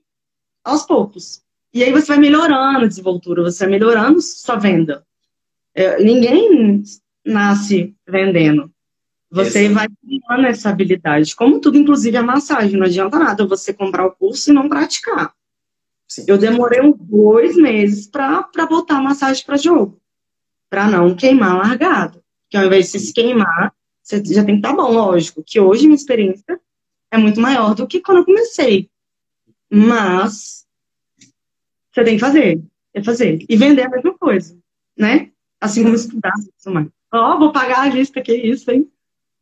aos 0.63 0.83
poucos. 0.83 1.41
E 1.73 1.83
aí 1.83 1.91
você 1.91 2.07
vai 2.07 2.17
melhorando 2.17 2.85
a 2.85 2.87
desenvoltura, 2.87 3.43
você 3.43 3.63
vai 3.63 3.71
melhorando 3.71 4.21
sua 4.21 4.57
venda. 4.57 5.05
É, 5.73 6.03
ninguém 6.03 6.83
nasce 7.25 7.95
vendendo. 8.07 8.71
Você 9.31 9.69
vai 9.69 9.87
criando 9.87 10.45
essa 10.45 10.69
habilidade. 10.69 11.35
Como 11.35 11.61
tudo, 11.61 11.77
inclusive 11.77 12.17
a 12.17 12.23
massagem. 12.23 12.77
Não 12.77 12.85
adianta 12.85 13.17
nada 13.17 13.47
você 13.47 13.73
comprar 13.73 14.05
o 14.05 14.11
curso 14.11 14.49
e 14.49 14.53
não 14.53 14.67
praticar. 14.67 15.33
Sim. 16.05 16.25
Eu 16.27 16.37
demorei 16.37 16.81
uns 16.81 16.97
dois 16.99 17.55
meses 17.55 18.05
para 18.07 18.45
botar 18.69 18.97
a 18.97 19.01
massagem 19.01 19.45
para 19.45 19.55
jogo. 19.55 20.01
Para 20.69 20.87
não 20.87 21.15
queimar 21.15 21.57
largado. 21.57 22.21
Porque 22.43 22.57
ao 22.57 22.65
invés 22.65 22.91
de 22.91 22.99
se 22.99 23.13
queimar, 23.13 23.73
você 24.19 24.33
já 24.33 24.43
tem 24.43 24.55
que 24.55 24.67
estar 24.67 24.75
tá 24.75 24.75
bom, 24.75 24.91
lógico. 24.91 25.43
Que 25.45 25.59
hoje 25.59 25.83
minha 25.83 25.95
experiência 25.95 26.59
é 27.09 27.17
muito 27.17 27.39
maior 27.39 27.73
do 27.75 27.87
que 27.87 28.01
quando 28.01 28.19
eu 28.19 28.25
comecei. 28.25 28.89
Mas 29.69 30.65
você 31.93 32.03
tem 32.03 32.15
que 32.15 32.21
fazer. 32.21 32.61
É 32.93 33.03
fazer. 33.03 33.45
E 33.47 33.55
vender 33.55 33.83
a 33.83 33.89
mesma 33.89 34.17
coisa, 34.17 34.57
né? 34.97 35.31
Assim 35.59 35.83
como 35.83 35.95
estudar. 35.95 36.33
Ó, 37.13 37.35
oh, 37.35 37.39
vou 37.39 37.51
pagar 37.51 37.81
a 37.81 37.89
lista, 37.89 38.21
que 38.21 38.33
isso, 38.33 38.69
hein? 38.71 38.89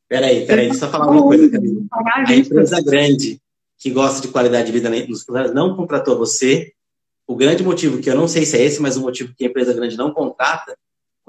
Peraí, 0.08 0.46
peraí, 0.46 0.70
deixa 0.70 0.86
eu 0.86 0.90
falar 0.90 1.10
uma 1.10 1.22
coisa, 1.22 1.50
Camila. 1.50 1.86
A, 1.92 2.30
a 2.30 2.36
empresa 2.36 2.82
grande 2.82 3.40
que 3.78 3.92
gosta 3.92 4.22
de 4.22 4.28
qualidade 4.28 4.68
de 4.68 4.72
vida 4.72 4.90
nos 4.90 5.20
funcionários 5.20 5.54
não 5.54 5.76
contratou 5.76 6.18
você. 6.18 6.74
O 7.26 7.36
grande 7.36 7.64
motivo, 7.64 8.02
que 8.02 8.10
eu 8.10 8.16
não 8.16 8.28
sei 8.28 8.46
se 8.46 8.58
é 8.58 8.64
esse, 8.64 8.82
mas 8.82 8.98
o 8.98 9.02
motivo 9.02 9.34
que 9.36 9.46
a 9.46 9.48
empresa 9.48 9.74
grande 9.74 9.96
não 9.96 10.12
contrata, 10.12 10.76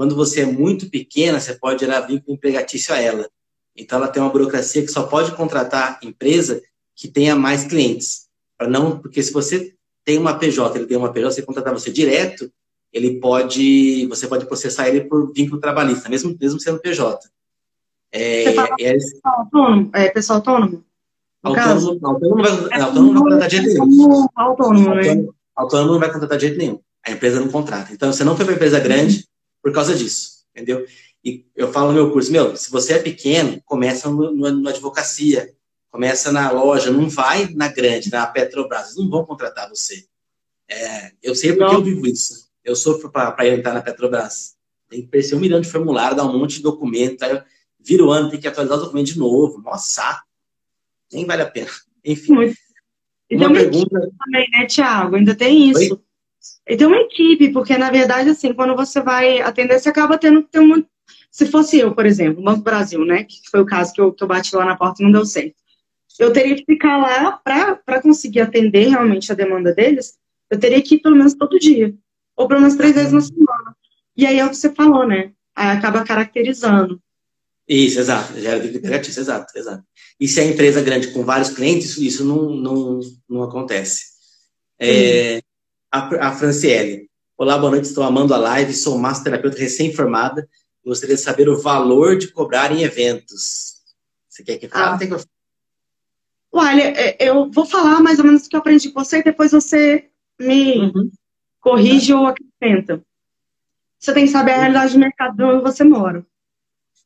quando 0.01 0.17
você 0.17 0.41
é 0.41 0.47
muito 0.47 0.89
pequena, 0.89 1.39
você 1.39 1.53
pode 1.53 1.81
gerar 1.81 2.01
vínculo 2.01 2.35
empregatício 2.35 2.95
a 2.95 2.99
ela. 2.99 3.29
Então, 3.77 3.99
ela 3.99 4.09
tem 4.09 4.23
uma 4.23 4.33
burocracia 4.33 4.81
que 4.81 4.89
só 4.89 5.03
pode 5.03 5.33
contratar 5.33 5.99
empresa 6.03 6.63
que 6.97 7.07
tenha 7.07 7.37
mais 7.37 7.65
clientes. 7.65 8.27
Para 8.57 8.67
não, 8.67 8.99
porque 8.99 9.23
se 9.23 9.31
você 9.31 9.75
tem 10.03 10.17
uma 10.17 10.39
PJ, 10.39 10.75
ele 10.79 10.87
tem 10.87 10.97
uma 10.97 11.13
PJ, 11.13 11.35
você 11.35 11.43
contratar 11.43 11.75
você 11.75 11.93
direto, 11.93 12.51
ele 12.91 13.21
pode, 13.21 14.07
você 14.07 14.27
pode 14.27 14.47
processar 14.47 14.89
ele 14.89 15.03
por 15.03 15.35
vínculo 15.35 15.61
trabalhista, 15.61 16.09
mesmo, 16.09 16.35
mesmo 16.41 16.59
sendo 16.59 16.81
PJ. 16.81 17.29
É, 18.11 18.45
você 18.45 18.55
fala 18.55 18.77
é, 18.81 18.95
pessoal 18.95 19.41
autônomo? 19.41 19.91
É, 19.95 20.09
pessoal 20.09 20.39
autônomo? 20.39 20.85
Autônomo, 21.43 22.07
autônomo, 22.07 22.43
vai, 22.43 22.81
autônomo 22.81 23.13
não 23.13 23.23
vai 23.23 23.23
contratar 23.23 23.49
de 23.51 23.57
jeito 23.59 23.87
nenhum. 23.87 24.27
Autônomo? 24.35 25.35
Autônomo 25.55 25.93
não 25.93 26.01
vai 26.01 26.11
contratar 26.11 26.39
de 26.39 26.47
jeito 26.47 26.59
nenhum. 26.59 26.81
A 27.07 27.11
empresa 27.13 27.39
não 27.39 27.49
contrata. 27.49 27.93
Então, 27.93 28.11
você 28.11 28.25
não 28.25 28.35
foi 28.35 28.47
para 28.47 28.55
empresa 28.55 28.81
grande 28.81 29.29
por 29.63 29.73
causa 29.73 29.95
disso, 29.95 30.45
entendeu? 30.55 30.87
E 31.25 31.47
eu 31.55 31.71
falo 31.73 31.89
no 31.89 31.95
meu 31.95 32.13
curso, 32.13 32.33
meu, 32.33 32.57
se 32.57 32.71
você 32.71 32.95
é 32.95 32.99
pequeno, 32.99 33.61
começa 33.65 34.09
no, 34.09 34.33
no, 34.33 34.51
no 34.51 34.69
advocacia, 34.69 35.53
começa 35.91 36.33
na 36.33 36.51
loja, 36.51 36.91
não 36.91 37.09
vai 37.09 37.53
na 37.55 37.69
grande, 37.69 38.11
na 38.11 38.27
Petrobras, 38.27 38.97
não 38.97 39.09
vão 39.11 39.25
contratar 39.25 39.69
você. 39.69 40.07
É, 40.69 41.13
eu 41.23 41.35
sei 41.35 41.53
porque 41.53 41.75
eu 41.75 41.83
vivo 41.83 42.07
isso. 42.07 42.49
Eu 42.65 42.77
sofro 42.77 43.11
para 43.11 43.49
entrar 43.49 43.75
na 43.75 43.83
Petrobras. 43.83 44.55
Tem 44.89 45.03
que 45.03 45.09
preencher 45.09 45.35
um 45.35 45.41
milhão 45.41 45.61
de 45.61 45.69
formulário, 45.69 46.17
dar 46.17 46.25
um 46.25 46.39
monte 46.39 46.57
de 46.57 46.63
documento. 46.63 47.23
Aí 47.23 47.33
eu, 47.33 47.43
vira 47.79 48.05
o 48.05 48.11
ano, 48.11 48.31
tem 48.31 48.41
que 48.41 48.49
atualizar 48.49 48.79
o 48.79 48.83
documento 48.83 49.07
de 49.07 49.19
novo. 49.19 49.61
Nossa, 49.61 50.23
nem 51.13 51.27
vale 51.27 51.43
a 51.43 51.51
pena. 51.51 51.71
Enfim. 52.05 52.33
Muito. 52.33 52.57
E 53.29 53.37
uma 53.37 53.53
pergunta... 53.53 54.11
também, 54.19 54.49
né, 54.51 54.67
Tiago? 54.67 55.17
Ainda 55.17 55.35
tem 55.35 55.71
isso. 55.71 55.95
Oi? 55.95 56.01
E 56.69 56.77
tem 56.77 56.87
uma 56.87 56.97
equipe, 56.97 57.53
porque 57.53 57.77
na 57.77 57.91
verdade, 57.91 58.31
assim, 58.31 58.53
quando 58.53 58.77
você 58.77 59.01
vai 59.01 59.41
atender, 59.41 59.79
você 59.79 59.89
acaba 59.89 60.19
tendo 60.19 60.43
que 60.43 60.51
ter 60.51 60.61
uma. 60.61 60.85
Se 61.31 61.47
fosse 61.47 61.79
eu, 61.79 61.95
por 61.95 62.07
exemplo, 62.07 62.43
Banco 62.43 62.63
Brasil, 62.63 63.05
né? 63.05 63.25
Que 63.25 63.37
foi 63.51 63.61
o 63.61 63.67
caso 63.67 63.93
que 63.93 64.01
eu, 64.01 64.13
que 64.13 64.23
eu 64.23 64.29
bati 64.29 64.55
lá 64.55 64.65
na 64.65 64.77
porta 64.77 65.03
e 65.03 65.05
não 65.05 65.13
deu 65.13 65.25
certo. 65.25 65.55
Eu 66.19 66.33
teria 66.33 66.55
que 66.55 66.65
ficar 66.65 66.99
lá 66.99 67.33
para 67.43 68.03
conseguir 68.03 68.41
atender 68.41 68.89
realmente 68.89 69.33
a 69.33 69.35
demanda 69.35 69.73
deles. 69.73 70.19
Eu 70.51 70.59
teria 70.59 70.83
que 70.83 70.97
ir 70.97 71.01
pelo 71.01 71.17
menos 71.17 71.35
todo 71.35 71.59
dia. 71.59 71.95
Ou 72.37 72.47
pelo 72.47 72.61
menos 72.61 72.77
três 72.77 72.95
vezes 72.95 73.13
na 73.13 73.21
semana. 73.21 73.77
E 74.17 74.27
aí 74.27 74.39
é 74.39 74.45
o 74.45 74.51
que 74.51 74.57
você 74.57 74.71
falou, 74.75 75.07
né? 75.07 75.33
Aí 75.57 75.69
acaba 75.69 76.05
caracterizando. 76.05 77.01
Isso, 77.67 78.01
exato. 78.01 78.39
Gera 78.39 78.61
dívida 78.61 78.81
criativa, 78.81 79.21
exato, 79.21 79.59
exato. 79.59 79.85
E 80.19 80.29
se 80.29 80.41
é 80.41 80.45
empresa 80.45 80.83
grande 80.83 81.09
com 81.13 81.25
vários 81.25 81.51
clientes, 81.51 81.97
isso 81.97 82.25
não, 82.25 82.51
não, 82.51 83.01
não 83.29 83.43
acontece. 83.43 84.11
É, 84.79 85.41
a, 85.91 86.29
a 86.29 86.33
Franciele. 86.33 87.11
Olá, 87.37 87.59
boa 87.59 87.71
noite, 87.73 87.87
estou 87.87 88.05
amando 88.05 88.33
a 88.33 88.39
live, 88.39 88.73
sou 88.73 88.99
massoterapeuta 88.99 89.59
recém-formada. 89.59 90.49
Gostaria 90.85 91.17
de 91.17 91.23
saber 91.23 91.49
o 91.49 91.61
valor 91.61 92.17
de 92.17 92.29
cobrar 92.29 92.71
em 92.71 92.83
eventos. 92.83 93.81
Você 94.29 94.45
quer 94.45 94.59
que 94.59 94.69
fale? 94.69 94.95
Ah. 94.95 94.99
Tem 94.99 95.09
que... 95.09 95.17
Olha, 96.53 96.83
é, 96.83 97.17
eu 97.21 97.51
vou 97.51 97.67
falar 97.67 98.01
mais 98.01 98.19
ou 98.19 98.25
menos 98.25 98.47
o 98.47 98.49
que 98.49 98.57
eu 98.57 98.61
aprendi 98.61 98.91
com 98.91 99.03
você 99.03 99.19
e 99.19 99.25
depois 99.25 99.53
você 99.53 100.09
me 100.39 100.79
uhum. 100.79 101.11
corrige 101.61 102.13
ou 102.13 102.27
acrescenta. 102.27 103.03
Você 103.99 104.15
tem 104.15 104.25
que 104.25 104.33
saber 104.33 104.53
a 104.53 104.59
realidade 104.59 104.93
do 104.95 104.99
mercado 104.99 105.45
onde 105.45 105.63
você 105.63 105.85
mora. 105.85 106.25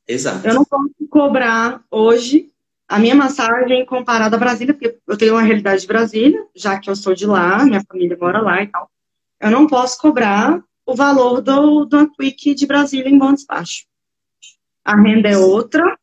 Exato. 0.06 0.46
Eu 0.46 0.54
não 0.54 0.64
posso 0.64 0.90
cobrar 1.10 1.82
hoje 1.90 2.52
a 2.88 2.98
minha 2.98 3.14
massagem 3.14 3.84
comparada 3.86 4.36
a 4.36 4.38
Brasília, 4.38 4.74
porque 4.74 4.98
eu 5.06 5.16
tenho 5.16 5.34
uma 5.34 5.42
realidade 5.42 5.82
de 5.82 5.86
Brasília, 5.86 6.46
já 6.54 6.78
que 6.78 6.90
eu 6.90 6.96
sou 6.96 7.14
de 7.14 7.26
lá, 7.26 7.64
minha 7.64 7.82
família 7.82 8.16
mora 8.20 8.40
lá 8.40 8.62
e 8.62 8.66
tal. 8.66 8.90
Eu 9.40 9.50
não 9.50 9.66
posso 9.66 9.98
cobrar 9.98 10.62
o 10.86 10.94
valor 10.94 11.40
do, 11.40 11.84
do 11.86 12.10
Quick 12.12 12.54
de 12.54 12.66
Brasília 12.66 13.08
em 13.08 13.18
bom 13.18 13.32
despacho. 13.32 13.86
A 14.84 14.94
renda 14.96 15.28
é 15.28 15.38
outra, 15.38 15.98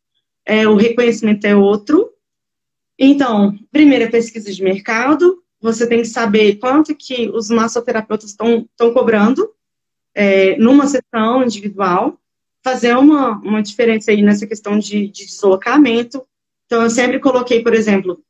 é, 0.45 0.67
o 0.67 0.75
reconhecimento 0.75 1.45
é 1.45 1.55
outro. 1.55 2.11
Então, 2.97 3.57
primeira 3.71 4.09
pesquisa 4.09 4.51
de 4.51 4.63
mercado, 4.63 5.43
você 5.59 5.88
tem 5.88 5.99
que 5.99 6.07
saber 6.07 6.55
quanto 6.55 6.95
que 6.95 7.29
os 7.29 7.49
massoterapeutas 7.49 8.32
estão 8.32 8.67
cobrando 8.93 9.51
é, 10.15 10.57
numa 10.57 10.88
sessão 10.88 11.43
individual, 11.43 12.19
fazer 12.63 12.95
uma, 12.97 13.38
uma 13.39 13.61
diferença 13.61 14.11
aí 14.11 14.21
nessa 14.21 14.47
questão 14.47 14.77
de, 14.77 15.07
de 15.07 15.25
deslocamento, 15.25 16.25
então, 16.72 16.84
eu 16.84 16.89
sempre 16.89 17.19
coloquei, 17.19 17.61
por 17.61 17.74
exemplo, 17.74 18.24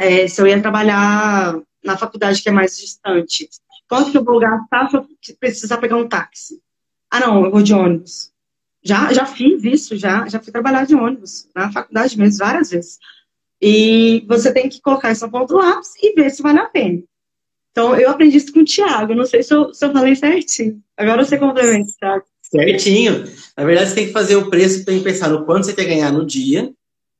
é, 0.00 0.26
se 0.26 0.40
eu 0.40 0.46
ia 0.46 0.62
trabalhar 0.62 1.60
na 1.84 1.98
faculdade 1.98 2.42
que 2.42 2.48
é 2.48 2.52
mais 2.52 2.78
distante, 2.78 3.50
quanto 3.86 4.10
que 4.10 4.16
eu 4.16 4.24
vou 4.24 4.40
gastar 4.40 4.88
se 4.88 4.96
eu 4.96 5.06
precisar 5.38 5.76
pegar 5.76 5.98
um 5.98 6.08
táxi? 6.08 6.58
Ah, 7.10 7.20
não, 7.20 7.44
eu 7.44 7.50
vou 7.50 7.62
de 7.62 7.74
ônibus. 7.74 8.32
Já, 8.82 9.12
já 9.12 9.26
fiz 9.26 9.62
isso, 9.62 9.94
já, 9.94 10.26
já 10.26 10.40
fui 10.40 10.50
trabalhar 10.50 10.86
de 10.86 10.94
ônibus, 10.94 11.50
na 11.54 11.70
faculdade 11.70 12.18
mesmo, 12.18 12.38
várias 12.38 12.70
vezes. 12.70 12.98
E 13.60 14.24
você 14.26 14.50
tem 14.54 14.70
que 14.70 14.80
colocar 14.80 15.12
isso 15.12 15.26
no 15.26 15.30
ponto 15.30 15.48
do 15.48 15.58
lápis 15.58 15.90
e 16.02 16.14
ver 16.14 16.30
se 16.30 16.42
vale 16.42 16.60
a 16.60 16.66
pena. 16.70 17.02
Então, 17.72 17.94
eu 17.94 18.08
aprendi 18.08 18.38
isso 18.38 18.54
com 18.54 18.60
o 18.60 18.64
Thiago, 18.64 19.14
não 19.14 19.26
sei 19.26 19.42
se 19.42 19.52
eu, 19.52 19.74
se 19.74 19.84
eu 19.84 19.92
falei 19.92 20.16
certinho. 20.16 20.82
Agora 20.96 21.26
você 21.26 21.36
complementa, 21.36 21.92
Thiago. 22.00 22.24
Certinho. 22.40 23.24
Na 23.54 23.64
verdade, 23.66 23.90
você 23.90 23.96
tem 23.96 24.06
que 24.06 24.12
fazer 24.14 24.36
o 24.36 24.48
preço, 24.48 24.82
tem 24.82 24.96
que 24.96 25.04
pensar 25.04 25.28
no 25.28 25.44
quanto 25.44 25.66
você 25.66 25.74
quer 25.74 25.84
ganhar 25.84 26.10
no 26.10 26.24
dia 26.24 26.72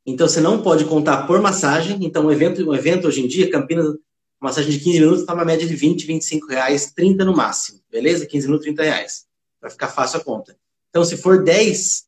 então 0.05 0.29
você 0.29 0.41
não 0.41 0.63
pode 0.63 0.85
contar 0.85 1.27
por 1.27 1.41
massagem. 1.41 1.99
Então, 2.03 2.27
um 2.27 2.33
evento, 2.33 2.69
um 2.69 2.75
evento 2.75 3.07
hoje 3.07 3.23
em 3.23 3.29
dia, 3.29 3.51
Campinas, 3.51 3.95
massagem 4.41 4.71
de 4.71 4.81
15 4.81 5.01
minutos 5.01 5.21
está 5.21 5.35
uma 5.35 5.45
média 5.45 5.67
de 5.67 5.75
20, 5.75 6.07
25 6.07 6.47
reais, 6.49 6.93
30 6.93 7.25
no 7.25 7.37
máximo. 7.37 7.81
Beleza? 7.91 8.27
15 8.27 8.47
minutos, 8.47 8.65
30 8.65 8.83
reais. 8.83 9.27
Vai 9.61 9.71
ficar 9.71 9.89
fácil 9.89 10.19
a 10.19 10.25
conta. 10.25 10.57
Então, 10.91 11.05
se 11.05 11.17
for 11.17 11.43
10, 11.43 12.05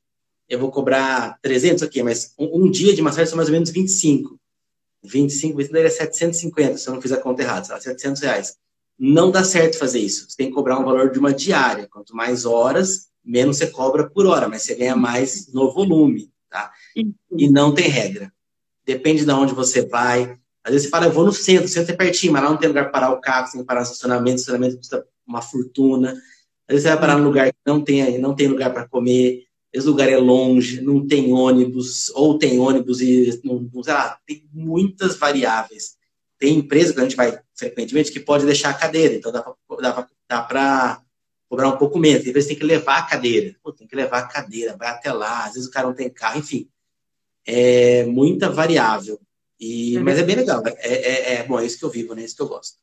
eu 0.48 0.58
vou 0.58 0.70
cobrar 0.70 1.38
300 1.40 1.82
aqui, 1.82 2.02
mas 2.02 2.34
um, 2.38 2.64
um 2.64 2.70
dia 2.70 2.94
de 2.94 3.00
massagem 3.00 3.26
são 3.26 3.36
mais 3.36 3.48
ou 3.48 3.52
menos 3.52 3.70
25. 3.70 4.38
25, 5.02 5.56
25 5.56 5.72
daria 5.72 5.90
750, 5.90 6.78
se 6.78 6.88
eu 6.88 6.94
não 6.94 7.00
fizer 7.00 7.16
a 7.16 7.20
conta 7.20 7.42
errada, 7.42 7.66
sei 7.66 7.92
700 7.92 8.22
reais. 8.22 8.56
Não 8.98 9.30
dá 9.30 9.44
certo 9.44 9.78
fazer 9.78 9.98
isso. 9.98 10.28
Você 10.28 10.36
tem 10.36 10.48
que 10.48 10.54
cobrar 10.54 10.78
um 10.78 10.84
valor 10.84 11.10
de 11.10 11.18
uma 11.18 11.32
diária. 11.32 11.88
Quanto 11.90 12.14
mais 12.14 12.44
horas, 12.44 13.08
menos 13.24 13.58
você 13.58 13.66
cobra 13.66 14.08
por 14.08 14.26
hora, 14.26 14.48
mas 14.48 14.62
você 14.62 14.74
ganha 14.74 14.96
mais 14.96 15.52
no 15.52 15.72
volume. 15.72 16.30
Tá? 16.48 16.72
E 16.96 17.50
não 17.50 17.74
tem 17.74 17.88
regra. 17.88 18.32
Depende 18.86 19.24
de 19.24 19.30
onde 19.32 19.54
você 19.54 19.86
vai. 19.86 20.38
Às 20.62 20.72
vezes 20.72 20.86
você 20.86 20.90
fala, 20.90 21.06
eu 21.06 21.12
vou 21.12 21.24
no 21.24 21.32
centro, 21.32 21.64
o 21.64 21.68
centro 21.68 21.92
é 21.92 21.96
pertinho, 21.96 22.32
mas 22.32 22.42
lá 22.42 22.50
não 22.50 22.56
tem 22.56 22.68
lugar 22.68 22.84
para 22.84 22.92
parar 22.92 23.12
o 23.12 23.20
carro, 23.20 23.50
tem 23.50 23.60
que 23.60 23.66
parar 23.66 23.80
no 23.80 23.84
estacionamento, 23.84 24.36
o 24.36 24.40
estacionamento 24.40 24.76
custa 24.78 25.06
uma 25.26 25.42
fortuna. 25.42 26.10
Às 26.66 26.74
vezes 26.74 26.82
você 26.82 26.88
vai 26.88 27.00
parar 27.00 27.18
num 27.18 27.24
lugar 27.24 27.52
que 27.52 27.58
não 27.66 27.82
tem, 27.82 28.18
não 28.18 28.34
tem 28.34 28.48
lugar 28.48 28.72
para 28.72 28.88
comer, 28.88 29.44
o 29.74 29.84
lugar 29.84 30.08
é 30.08 30.16
longe, 30.16 30.80
não 30.80 31.06
tem 31.06 31.32
ônibus, 31.32 32.10
ou 32.10 32.38
tem 32.38 32.58
ônibus 32.58 33.00
e 33.00 33.40
não, 33.44 33.68
sei 33.82 33.92
lá, 33.92 34.18
tem 34.26 34.48
muitas 34.52 35.16
variáveis. 35.16 35.96
Tem 36.38 36.58
empresa 36.58 36.94
que 36.94 37.00
a 37.00 37.02
gente 37.02 37.16
vai 37.16 37.38
frequentemente 37.54 38.12
que 38.12 38.20
pode 38.20 38.46
deixar 38.46 38.70
a 38.70 38.74
cadeira, 38.74 39.14
então 39.14 39.32
dá 39.32 39.42
para 40.42 41.02
cobrar 41.48 41.68
um 41.68 41.76
pouco 41.76 41.98
menos. 41.98 42.26
Às 42.26 42.32
vezes 42.32 42.48
tem 42.48 42.56
que 42.56 42.64
levar 42.64 42.98
a 42.98 43.02
cadeira. 43.02 43.54
Pô, 43.62 43.72
tem 43.72 43.86
que 43.86 43.96
levar 43.96 44.18
a 44.18 44.26
cadeira, 44.26 44.76
vai 44.76 44.88
até 44.88 45.12
lá. 45.12 45.44
Às 45.44 45.54
vezes 45.54 45.68
o 45.68 45.72
cara 45.72 45.86
não 45.86 45.94
tem 45.94 46.08
carro, 46.08 46.38
enfim. 46.38 46.68
É 47.46 48.04
muita 48.04 48.48
variável. 48.50 49.20
E, 49.58 49.96
uhum. 49.96 50.04
mas 50.04 50.18
é 50.18 50.22
bem 50.22 50.36
legal. 50.36 50.62
É, 50.66 50.72
é, 50.88 51.34
é, 51.34 51.42
bom, 51.44 51.58
é 51.58 51.66
isso 51.66 51.78
que 51.78 51.84
eu 51.84 51.90
vivo, 51.90 52.14
né? 52.14 52.22
É 52.22 52.24
isso 52.24 52.36
que 52.36 52.42
eu 52.42 52.48
gosto. 52.48 52.78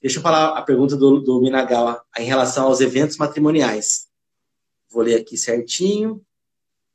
Deixa 0.00 0.18
eu 0.18 0.22
falar 0.22 0.58
a 0.58 0.62
pergunta 0.62 0.96
do, 0.96 1.20
do 1.20 1.40
Minagawa 1.40 2.02
em 2.18 2.26
relação 2.26 2.66
aos 2.66 2.80
eventos 2.80 3.16
matrimoniais. 3.16 4.06
Vou 4.90 5.02
ler 5.02 5.16
aqui 5.16 5.36
certinho. 5.36 6.20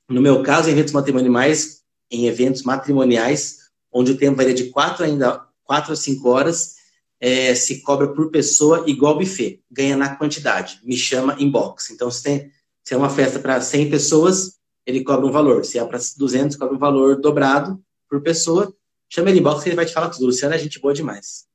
No 0.08 0.22
meu 0.22 0.44
caso, 0.44 0.70
eventos 0.70 0.94
matrimoniais, 0.94 1.82
em 2.12 2.28
eventos 2.28 2.64
matrimoniais, 2.64 3.70
onde 3.92 4.12
o 4.12 4.18
tempo 4.18 4.38
varia 4.38 4.54
de 4.54 4.70
4 4.70 5.06
ainda 5.06 5.48
4 5.64 5.94
a 5.94 5.96
5 5.96 6.28
horas, 6.28 6.76
é, 7.20 7.54
se 7.54 7.82
cobra 7.82 8.08
por 8.08 8.32
pessoa 8.32 8.86
igual 8.88 9.18
buffet, 9.18 9.62
ganha 9.70 9.96
na 9.96 10.16
quantidade, 10.16 10.80
me 10.84 10.98
chama 10.98 11.36
inbox. 11.40 11.92
Então, 11.92 12.10
se, 12.10 12.24
tem, 12.24 12.52
se 12.84 12.94
é 12.94 12.98
uma 12.98 13.10
festa 13.10 13.40
para 13.40 13.62
100 13.62 13.90
pessoas, 13.90 14.59
ele 14.90 15.04
cobra 15.04 15.26
um 15.26 15.32
valor. 15.32 15.64
Se 15.64 15.78
é 15.78 15.86
para 15.86 16.00
200, 16.18 16.58
cobra 16.58 16.76
um 16.76 16.80
valor 16.80 17.22
dobrado 17.22 17.80
por 18.10 18.22
pessoa. 18.22 18.74
Chama 19.08 19.30
ele 19.30 19.40
inbox 19.40 19.64
que 19.64 19.70
ele 19.70 19.76
vai 19.76 19.86
te 19.86 19.94
falar 19.94 20.10
tudo. 20.10 20.26
Luciana 20.26 20.56
é 20.56 20.58
gente 20.58 20.80
boa 20.80 20.94
demais. 20.94 21.46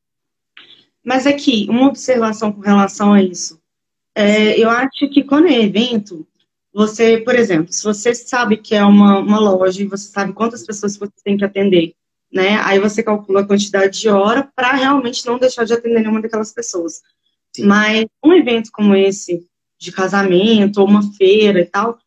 Mas 1.05 1.27
aqui, 1.27 1.67
uma 1.69 1.89
observação 1.89 2.53
com 2.53 2.61
relação 2.61 3.13
a 3.13 3.23
isso. 3.23 3.61
É, 4.15 4.59
eu 4.59 4.71
acho 4.71 5.09
que 5.13 5.25
quando 5.25 5.49
é 5.49 5.61
evento, 5.61 6.27
você, 6.73 7.19
por 7.19 7.35
exemplo, 7.35 7.73
se 7.73 7.83
você 7.83 8.15
sabe 8.15 8.57
que 8.57 8.75
é 8.75 8.85
uma, 8.85 9.19
uma 9.19 9.41
loja 9.41 9.83
e 9.83 9.87
você 9.87 10.09
sabe 10.09 10.33
quantas 10.33 10.65
pessoas 10.65 10.97
você 10.97 11.13
tem 11.25 11.37
que 11.37 11.45
atender, 11.45 11.95
né? 12.33 12.61
Aí 12.63 12.79
você 12.79 13.03
calcula 13.03 13.41
a 13.41 13.47
quantidade 13.47 14.01
de 14.01 14.09
hora 14.09 14.49
para 14.55 14.73
realmente 14.73 15.27
não 15.27 15.39
deixar 15.39 15.65
de 15.65 15.73
atender 15.73 16.01
nenhuma 16.01 16.23
daquelas 16.23 16.53
pessoas. 16.53 17.03
Sim. 17.55 17.65
Mas 17.65 18.07
um 18.25 18.33
evento 18.33 18.71
como 18.73 18.95
esse, 18.95 19.45
de 19.79 19.91
casamento, 19.91 20.81
ou 20.81 20.87
uma 20.87 21.03
feira 21.15 21.61
e 21.61 21.67
tal, 21.67 21.99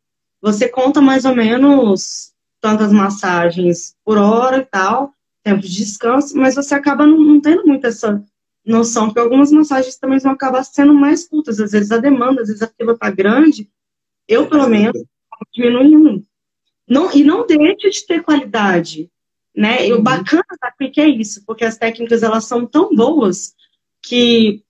você 0.42 0.68
conta 0.70 1.02
mais 1.02 1.26
ou 1.26 1.36
menos 1.36 2.34
tantas 2.62 2.92
massagens 2.92 3.96
por 4.04 4.18
hora 4.18 4.58
e 4.58 4.66
tal, 4.66 5.12
tempo 5.44 5.62
de 5.62 5.74
descanso, 5.74 6.36
mas 6.38 6.56
você 6.56 6.76
acaba 6.76 7.06
não, 7.06 7.18
não 7.18 7.42
tendo 7.42 7.66
muito 7.66 7.86
essa 7.88 8.24
noção, 8.66 9.06
porque 9.06 9.20
algumas 9.20 9.52
massagens 9.52 9.98
também 9.98 10.20
vão 10.20 10.34
acabar 10.34 10.64
sendo 10.64 10.94
mais 10.94 11.28
curtas, 11.28 11.60
às 11.60 11.72
vezes 11.72 11.92
a 11.92 11.98
demanda, 11.98 12.42
às 12.42 12.48
vezes 12.48 12.62
a 12.62 12.68
fila 12.68 12.98
tá 12.98 13.10
grande, 13.10 13.70
eu 14.28 14.48
pelo 14.48 14.68
menos 14.68 15.02
diminui 15.54 15.96
um. 15.96 16.26
Não, 16.88 17.12
e 17.14 17.24
não 17.24 17.46
deixa 17.46 17.90
de 17.90 18.06
ter 18.06 18.24
qualidade, 18.24 19.10
né? 19.56 19.88
E 19.88 19.94
o 19.94 19.98
uhum. 19.98 20.04
bacana 20.04 20.44
da 20.62 20.72
Quick 20.72 21.00
é 21.00 21.08
isso, 21.08 21.44
porque 21.46 21.66
as 21.66 21.78
técnicas 21.78 22.24
elas 22.24 22.46
são 22.46 22.66
tão 22.66 22.94
boas 22.94 23.56
que 24.02 24.64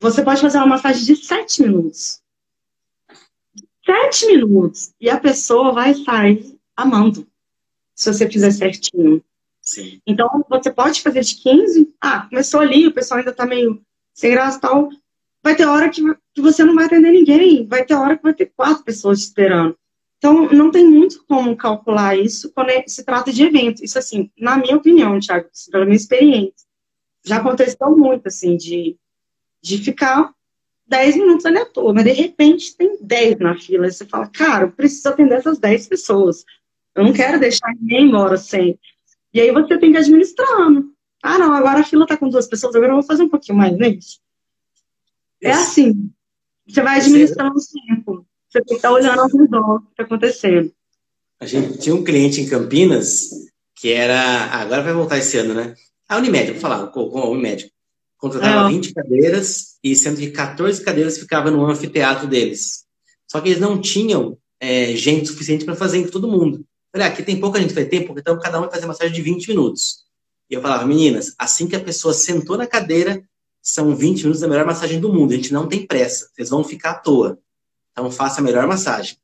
você 0.00 0.22
pode 0.22 0.40
fazer 0.40 0.58
uma 0.58 0.66
massagem 0.66 1.04
de 1.04 1.16
sete 1.16 1.62
minutos. 1.62 2.21
Sete 3.84 4.26
minutos. 4.26 4.92
E 5.00 5.10
a 5.10 5.18
pessoa 5.18 5.72
vai 5.72 5.94
sair 5.94 6.58
amando, 6.76 7.26
se 7.94 8.12
você 8.12 8.28
fizer 8.28 8.50
certinho. 8.50 9.22
Sim. 9.60 10.00
Então, 10.06 10.44
você 10.48 10.70
pode 10.70 11.00
fazer 11.00 11.22
de 11.22 11.36
15. 11.36 11.94
Ah, 12.00 12.26
começou 12.28 12.60
ali, 12.60 12.86
o 12.86 12.92
pessoal 12.92 13.18
ainda 13.18 13.32
tá 13.32 13.46
meio 13.46 13.80
sem 14.12 14.32
graça 14.32 14.58
e 14.58 14.60
tal. 14.60 14.88
Vai 15.42 15.54
ter 15.56 15.66
hora 15.66 15.88
que, 15.88 16.02
que 16.34 16.40
você 16.40 16.64
não 16.64 16.74
vai 16.74 16.86
atender 16.86 17.12
ninguém. 17.12 17.66
Vai 17.66 17.84
ter 17.84 17.94
hora 17.94 18.16
que 18.16 18.22
vai 18.22 18.34
ter 18.34 18.52
quatro 18.56 18.84
pessoas 18.84 19.20
esperando. 19.20 19.76
Então, 20.18 20.48
não 20.50 20.70
tem 20.70 20.86
muito 20.86 21.24
como 21.26 21.56
calcular 21.56 22.16
isso 22.16 22.52
quando 22.52 22.70
é, 22.70 22.84
se 22.86 23.04
trata 23.04 23.32
de 23.32 23.42
evento. 23.42 23.84
Isso, 23.84 23.98
assim, 23.98 24.30
na 24.38 24.56
minha 24.56 24.76
opinião, 24.76 25.18
Thiago, 25.18 25.48
pela 25.70 25.84
minha 25.84 25.96
experiência, 25.96 26.66
já 27.24 27.38
aconteceu 27.38 27.96
muito, 27.96 28.28
assim, 28.28 28.56
de, 28.56 28.96
de 29.60 29.78
ficar 29.78 30.32
10 30.86 31.16
minutos 31.16 31.46
ali 31.46 31.58
à 31.58 31.64
toa, 31.64 31.92
mas 31.92 32.04
de 32.04 32.12
repente 32.12 32.76
tem 32.76 32.98
10 33.00 33.38
na 33.38 33.56
fila. 33.56 33.86
E 33.86 33.92
você 33.92 34.04
fala, 34.04 34.26
cara, 34.28 34.64
eu 34.64 34.72
preciso 34.72 35.08
atender 35.08 35.36
essas 35.36 35.58
10 35.58 35.88
pessoas. 35.88 36.44
Eu 36.94 37.04
não 37.04 37.12
quero 37.12 37.40
deixar 37.40 37.72
ninguém 37.80 38.08
embora 38.08 38.36
sem. 38.36 38.78
E 39.32 39.40
aí 39.40 39.50
você 39.50 39.78
tem 39.78 39.92
que 39.92 39.98
administrando. 39.98 40.92
Ah, 41.22 41.38
não, 41.38 41.52
agora 41.52 41.80
a 41.80 41.84
fila 41.84 42.04
está 42.04 42.16
com 42.16 42.28
duas 42.28 42.46
pessoas, 42.46 42.74
agora 42.74 42.92
eu 42.92 42.96
vou 42.96 43.04
fazer 43.04 43.22
um 43.22 43.28
pouquinho 43.28 43.56
mais, 43.56 43.76
né? 43.78 43.96
É 45.40 45.52
assim. 45.52 46.10
Você 46.66 46.82
vai 46.82 46.98
administrando 46.98 47.56
o 47.56 47.88
tempo. 47.88 48.26
Você 48.48 48.60
tem 48.60 48.66
que 48.66 48.74
estar 48.74 48.92
olhando 48.92 49.20
ao 49.20 49.28
redor 49.28 49.76
o 49.76 49.80
que 49.80 49.90
está 49.92 50.02
acontecendo. 50.02 50.72
A 51.40 51.46
gente 51.46 51.78
tinha 51.78 51.94
um 51.94 52.04
cliente 52.04 52.40
em 52.40 52.48
Campinas 52.48 53.30
que 53.74 53.92
era. 53.92 54.44
Agora 54.52 54.82
vai 54.82 54.92
voltar 54.92 55.18
esse 55.18 55.38
ano, 55.38 55.54
né? 55.54 55.74
A 56.08 56.18
Unimed, 56.18 56.52
vou 56.52 56.60
falar, 56.60 56.86
com 56.88 57.18
a 57.18 57.28
Unimed. 57.28 57.72
Contratava 58.22 58.70
é. 58.70 58.72
20 58.72 58.94
cadeiras 58.94 59.78
e 59.82 59.96
sendo 59.96 60.18
que 60.18 60.30
14 60.30 60.84
cadeiras 60.84 61.18
ficavam 61.18 61.50
no 61.50 61.66
anfiteatro 61.66 62.28
deles. 62.28 62.84
Só 63.26 63.40
que 63.40 63.48
eles 63.48 63.60
não 63.60 63.80
tinham 63.80 64.38
é, 64.60 64.94
gente 64.94 65.26
suficiente 65.26 65.64
para 65.64 65.74
fazer 65.74 65.98
em 65.98 66.06
todo 66.06 66.30
mundo. 66.30 66.64
Falei, 66.92 67.08
ah, 67.08 67.10
aqui 67.10 67.24
tem 67.24 67.40
pouca 67.40 67.60
gente, 67.60 67.74
vai 67.74 67.84
ter 67.84 68.02
pouco, 68.02 68.20
então 68.20 68.38
cada 68.38 68.58
um 68.58 68.60
vai 68.60 68.70
fazer 68.70 68.86
massagem 68.86 69.12
de 69.12 69.20
20 69.20 69.48
minutos. 69.48 70.04
E 70.48 70.54
eu 70.54 70.62
falava, 70.62 70.86
meninas, 70.86 71.34
assim 71.36 71.66
que 71.66 71.74
a 71.74 71.80
pessoa 71.80 72.14
sentou 72.14 72.56
na 72.56 72.64
cadeira, 72.64 73.20
são 73.60 73.96
20 73.96 74.20
minutos 74.20 74.40
da 74.40 74.46
melhor 74.46 74.66
massagem 74.66 75.00
do 75.00 75.12
mundo. 75.12 75.32
A 75.32 75.36
gente 75.36 75.52
não 75.52 75.66
tem 75.66 75.84
pressa, 75.84 76.28
vocês 76.32 76.48
vão 76.48 76.62
ficar 76.62 76.90
à 76.90 76.94
toa. 76.94 77.40
Então 77.90 78.08
faça 78.08 78.40
a 78.40 78.44
melhor 78.44 78.68
massagem. 78.68 79.16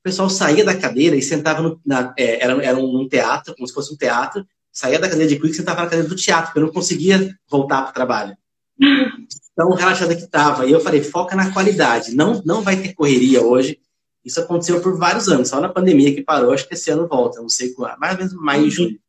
O 0.00 0.02
pessoal 0.02 0.28
saía 0.28 0.64
da 0.64 0.76
cadeira 0.76 1.14
e 1.14 1.22
sentava 1.22 1.62
no, 1.62 1.80
na, 1.86 2.12
é, 2.18 2.42
era, 2.42 2.60
era 2.64 2.76
um 2.76 3.06
teatro, 3.08 3.54
como 3.54 3.68
se 3.68 3.72
fosse 3.72 3.94
um 3.94 3.96
teatro, 3.96 4.44
saía 4.72 4.98
da 4.98 5.08
cadeira 5.08 5.28
de 5.28 5.38
quick 5.38 5.54
sentava 5.54 5.82
na 5.82 5.88
cadeira 5.88 6.08
do 6.08 6.16
teatro, 6.16 6.46
porque 6.46 6.58
eu 6.58 6.64
não 6.64 6.72
conseguia 6.72 7.36
voltar 7.48 7.82
para 7.82 7.90
o 7.90 7.94
trabalho. 7.94 8.36
Tão 9.56 9.70
relaxada 9.72 10.14
que 10.14 10.22
estava. 10.22 10.66
E 10.66 10.72
eu 10.72 10.80
falei, 10.80 11.02
foca 11.02 11.36
na 11.36 11.52
qualidade. 11.52 12.14
Não, 12.14 12.40
não 12.44 12.62
vai 12.62 12.76
ter 12.76 12.94
correria 12.94 13.42
hoje. 13.42 13.78
Isso 14.24 14.40
aconteceu 14.40 14.80
por 14.80 14.96
vários 14.98 15.28
anos, 15.28 15.48
só 15.48 15.60
na 15.60 15.68
pandemia 15.68 16.14
que 16.14 16.22
parou, 16.22 16.52
acho 16.52 16.68
que 16.68 16.74
esse 16.74 16.90
ano 16.90 17.08
volta, 17.08 17.40
não 17.40 17.48
sei 17.48 17.72
qual, 17.72 17.98
mais 17.98 18.12
ou 18.12 18.18
menos 18.18 18.34
maio 18.34 18.66
e 18.66 18.70
julho. 18.70 19.00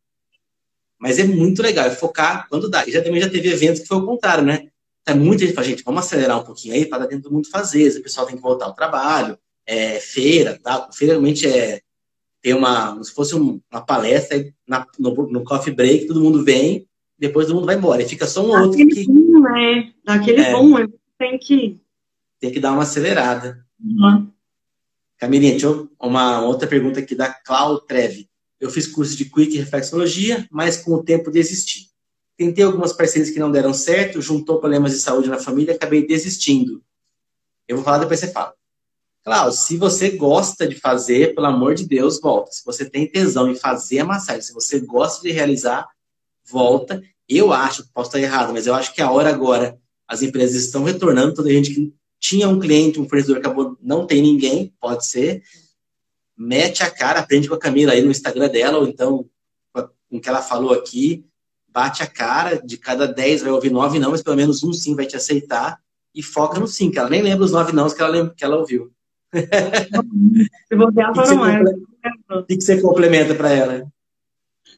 Mas 0.97 1.19
é 1.19 1.23
muito 1.25 1.61
legal, 1.61 1.85
é 1.85 1.89
focar 1.89 2.47
quando 2.47 2.69
dá. 2.69 2.87
E 2.87 2.91
já 2.91 3.01
também 3.01 3.19
já 3.19 3.29
teve 3.29 3.49
eventos 3.49 3.81
que 3.81 3.87
foi 3.87 3.97
o 3.97 4.05
contrário, 4.05 4.45
né? 4.45 4.69
Tá 5.03 5.15
muita 5.15 5.43
gente 5.43 5.55
fala, 5.55 5.67
gente, 5.67 5.83
vamos 5.83 6.05
acelerar 6.05 6.39
um 6.39 6.43
pouquinho 6.43 6.75
aí 6.75 6.85
para 6.85 6.99
dar 6.99 7.07
dentro 7.07 7.29
do 7.29 7.33
mundo 7.35 7.49
fazer. 7.49 7.97
O 7.97 8.03
pessoal 8.03 8.25
tem 8.25 8.35
que 8.35 8.41
voltar 8.41 8.65
ao 8.65 8.73
trabalho, 8.73 9.37
é, 9.65 9.99
feira, 9.99 10.59
tá? 10.61 10.87
Feira 10.93 11.13
realmente 11.13 11.47
é 11.47 11.81
ter 12.41 12.55
uma, 12.55 12.91
como 12.91 13.03
se 13.03 13.13
fosse 13.13 13.35
uma 13.35 13.81
palestra 13.85 14.51
na, 14.67 14.85
no, 14.97 15.13
no, 15.29 15.43
coffee 15.43 15.73
break, 15.73 16.07
todo 16.07 16.21
mundo 16.21 16.43
vem, 16.43 16.87
depois 17.17 17.45
todo 17.45 17.55
mundo 17.55 17.67
vai 17.67 17.75
embora. 17.75 18.01
E 18.01 18.09
fica 18.09 18.25
só 18.25 18.45
um 18.45 18.59
outro 18.59 18.77
que. 18.87 19.05
Bom, 19.05 19.39
né? 19.41 19.93
Daquele 20.03 20.41
é, 20.41 20.51
bom, 20.51 20.73
tem 21.17 21.37
que. 21.37 21.79
Tem 22.39 22.51
que 22.51 22.59
dar 22.59 22.71
uma 22.71 22.81
acelerada. 22.81 23.63
Uhum. 23.79 24.27
Camilinha, 25.17 25.51
deixa 25.51 25.67
eu, 25.67 25.87
uma 25.99 26.41
outra 26.41 26.67
pergunta 26.67 26.99
aqui 26.99 27.13
da 27.13 27.31
Clau 27.31 27.79
Treve. 27.79 28.27
Eu 28.59 28.71
fiz 28.71 28.87
curso 28.87 29.15
de 29.15 29.25
Quick 29.25 29.57
Reflexologia, 29.57 30.47
mas 30.51 30.77
com 30.77 30.93
o 30.93 31.03
tempo 31.03 31.29
desisti. 31.29 31.91
Tentei 32.35 32.63
algumas 32.63 32.91
parcerias 32.91 33.29
que 33.29 33.39
não 33.39 33.51
deram 33.51 33.71
certo, 33.71 34.21
juntou 34.21 34.59
problemas 34.59 34.93
de 34.93 34.99
saúde 34.99 35.29
na 35.29 35.37
família, 35.37 35.75
acabei 35.75 36.07
desistindo. 36.07 36.83
Eu 37.67 37.75
vou 37.75 37.85
falar, 37.85 37.99
depois 37.99 38.19
você 38.19 38.31
fala. 38.31 38.53
Clau, 39.23 39.51
se 39.51 39.77
você 39.77 40.11
gosta 40.11 40.67
de 40.67 40.75
fazer, 40.75 41.35
pelo 41.35 41.47
amor 41.47 41.75
de 41.75 41.85
Deus, 41.85 42.19
volta. 42.19 42.51
Se 42.51 42.65
você 42.65 42.89
tem 42.89 43.07
tesão 43.07 43.49
em 43.49 43.55
fazer 43.55 43.99
a 43.99 44.05
massagem, 44.05 44.41
se 44.41 44.53
você 44.53 44.79
gosta 44.79 45.21
de 45.21 45.31
realizar, 45.31 45.87
volta. 46.43 47.01
Eu 47.29 47.53
acho, 47.53 47.87
posso 47.93 48.09
estar 48.09 48.19
errado, 48.19 48.51
mas 48.51 48.65
eu 48.65 48.73
acho 48.73 48.93
que 48.93 49.01
a 49.01 49.11
hora 49.11 49.29
agora, 49.29 49.79
as 50.07 50.21
empresas 50.21 50.63
estão 50.63 50.83
retornando, 50.83 51.35
toda 51.35 51.49
a 51.49 51.53
gente 51.53 51.73
que 51.73 51.93
tinha 52.19 52.49
um 52.49 52.59
cliente, 52.59 52.99
um 52.99 53.07
fornecedor, 53.07 53.37
acabou, 53.37 53.77
não 53.81 54.05
tem 54.05 54.21
ninguém, 54.21 54.73
pode 54.79 55.05
ser, 55.05 55.43
mete 56.37 56.83
a 56.83 56.89
cara, 56.89 57.19
aprende 57.19 57.47
com 57.47 57.55
a 57.55 57.59
Camila 57.59 57.93
aí 57.93 58.01
no 58.01 58.11
Instagram 58.11 58.49
dela, 58.49 58.79
ou 58.79 58.87
então 58.87 59.29
com 59.73 60.17
o 60.17 60.19
que 60.19 60.27
ela 60.27 60.41
falou 60.41 60.73
aqui, 60.73 61.25
bate 61.69 62.03
a 62.03 62.07
cara, 62.07 62.61
de 62.61 62.77
cada 62.77 63.07
10 63.07 63.43
vai 63.43 63.51
ouvir 63.51 63.71
9 63.71 63.97
não, 63.97 64.11
mas 64.11 64.21
pelo 64.21 64.35
menos 64.35 64.61
um 64.61 64.73
sim 64.73 64.93
vai 64.93 65.05
te 65.05 65.15
aceitar, 65.15 65.79
e 66.13 66.21
foca 66.21 66.59
no 66.59 66.67
sim, 66.67 66.91
que 66.91 66.99
ela 66.99 67.09
nem 67.09 67.21
lembra 67.21 67.45
os 67.45 67.51
9 67.51 67.71
não 67.71 67.89
que 67.89 68.01
ela, 68.01 68.29
que 68.31 68.43
ela 68.43 68.57
ouviu. 68.57 68.91
Se 70.67 70.75
bobear, 70.75 71.13
foram 71.15 71.35
mais. 71.37 71.69
O 72.29 72.43
que 72.43 72.59
você 72.59 72.81
complementa 72.81 73.33
para 73.35 73.51
ela? 73.51 73.87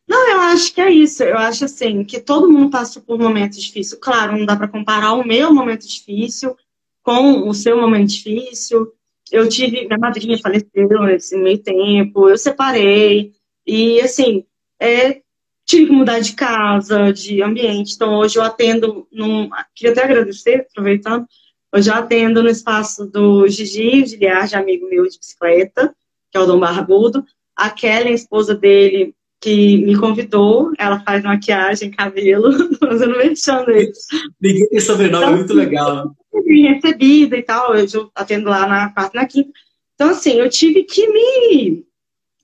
Não, 0.08 0.30
eu 0.32 0.42
acho 0.42 0.74
que 0.74 0.82
é 0.82 0.92
isso. 0.92 1.24
Eu 1.24 1.38
acho 1.38 1.66
assim 1.66 2.04
que 2.04 2.20
todo 2.20 2.52
mundo 2.52 2.70
passa 2.70 3.00
por 3.00 3.18
momentos 3.18 3.62
difíceis. 3.62 4.00
Claro, 4.00 4.38
não 4.38 4.46
dá 4.46 4.56
para 4.56 4.68
comparar 4.68 5.14
o 5.14 5.26
meu 5.26 5.54
momento 5.54 5.88
difícil 5.88 6.56
com 7.02 7.48
o 7.48 7.54
seu 7.54 7.80
momento 7.80 8.10
difícil. 8.10 8.92
Eu 9.32 9.48
tive, 9.50 9.88
minha 9.88 9.98
madrinha 9.98 10.38
faleceu 10.38 10.88
nesse 11.04 11.36
meio 11.36 11.58
tempo, 11.58 12.30
eu 12.30 12.38
separei, 12.38 13.34
e 13.66 14.00
assim, 14.02 14.46
é, 14.80 15.22
tive 15.66 15.88
que 15.88 15.92
mudar 15.92 16.20
de 16.20 16.34
casa, 16.34 17.12
de 17.12 17.42
ambiente. 17.42 17.96
Então, 17.96 18.16
hoje 18.16 18.38
eu 18.38 18.44
atendo, 18.44 19.08
num, 19.12 19.50
queria 19.74 19.94
até 19.94 20.04
agradecer, 20.04 20.68
aproveitando, 20.70 21.26
eu 21.74 21.94
atendo 21.94 22.44
no 22.44 22.50
espaço 22.50 23.06
do 23.06 23.48
Gigi 23.48 24.04
de 24.04 24.28
amigo 24.56 24.88
meu 24.88 25.08
de 25.08 25.18
bicicleta, 25.18 25.94
que 26.32 26.38
é 26.38 26.40
o 26.40 26.46
Dom 26.46 26.60
Barbudo. 26.60 27.26
A 27.56 27.70
Kelly, 27.70 28.10
a 28.10 28.14
esposa 28.14 28.56
dele, 28.56 29.16
que 29.42 29.78
me 29.78 29.98
convidou, 29.98 30.72
ela 30.78 31.00
faz 31.02 31.24
maquiagem, 31.24 31.92
cabelo, 31.92 32.52
fazendo 32.80 33.18
mexendo 33.18 33.70
eles. 33.72 34.06
Ninguém 34.40 34.70
tem 34.70 34.80
sobrenome, 34.80 35.24
então, 35.24 35.34
é 35.34 35.36
muito 35.36 35.54
legal. 35.54 36.16
Recebida 36.34 37.38
e 37.38 37.44
tal, 37.44 37.76
eu 37.76 38.12
atendo 38.16 38.50
lá 38.50 38.68
na 38.68 38.90
quarta 38.94 39.18
e 39.18 39.20
na 39.20 39.28
quinta. 39.28 39.52
Então, 39.96 40.10
assim, 40.10 40.34
eu 40.34 40.50
tive 40.50 40.84
que 40.84 41.08
me, 41.08 41.86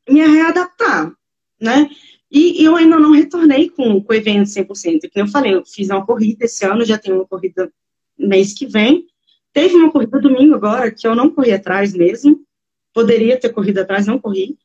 me 0.10 0.28
readaptar, 0.28 1.14
né? 1.60 1.90
E, 2.32 2.64
eu 2.64 2.76
ainda 2.76 3.00
não 3.00 3.12
retornei 3.12 3.70
com, 3.70 4.02
com 4.04 4.14
o 4.14 4.16
evento 4.16 4.48
100%. 4.48 4.68
Como 4.68 5.02
eu 5.16 5.28
falei, 5.28 5.54
eu 5.54 5.66
fiz 5.66 5.90
uma 5.90 6.06
corrida 6.06 6.46
esse 6.46 6.66
ano, 6.66 6.86
já 6.86 6.98
tenho 6.98 7.16
uma 7.16 7.26
corrida 7.26 7.72
mês 8.18 8.54
que 8.54 8.66
vem. 8.66 9.08
Teve 9.54 9.76
uma 9.76 9.92
corrida 9.92 10.20
domingo 10.20 10.56
agora, 10.56 10.92
que 10.92 11.08
eu 11.08 11.16
não 11.16 11.30
corri 11.30 11.52
atrás 11.52 11.94
mesmo. 11.94 12.42
Poderia 12.94 13.40
ter 13.40 13.50
corrido 13.50 13.80
atrás, 13.80 14.06
não 14.06 14.20
corri. 14.20 14.58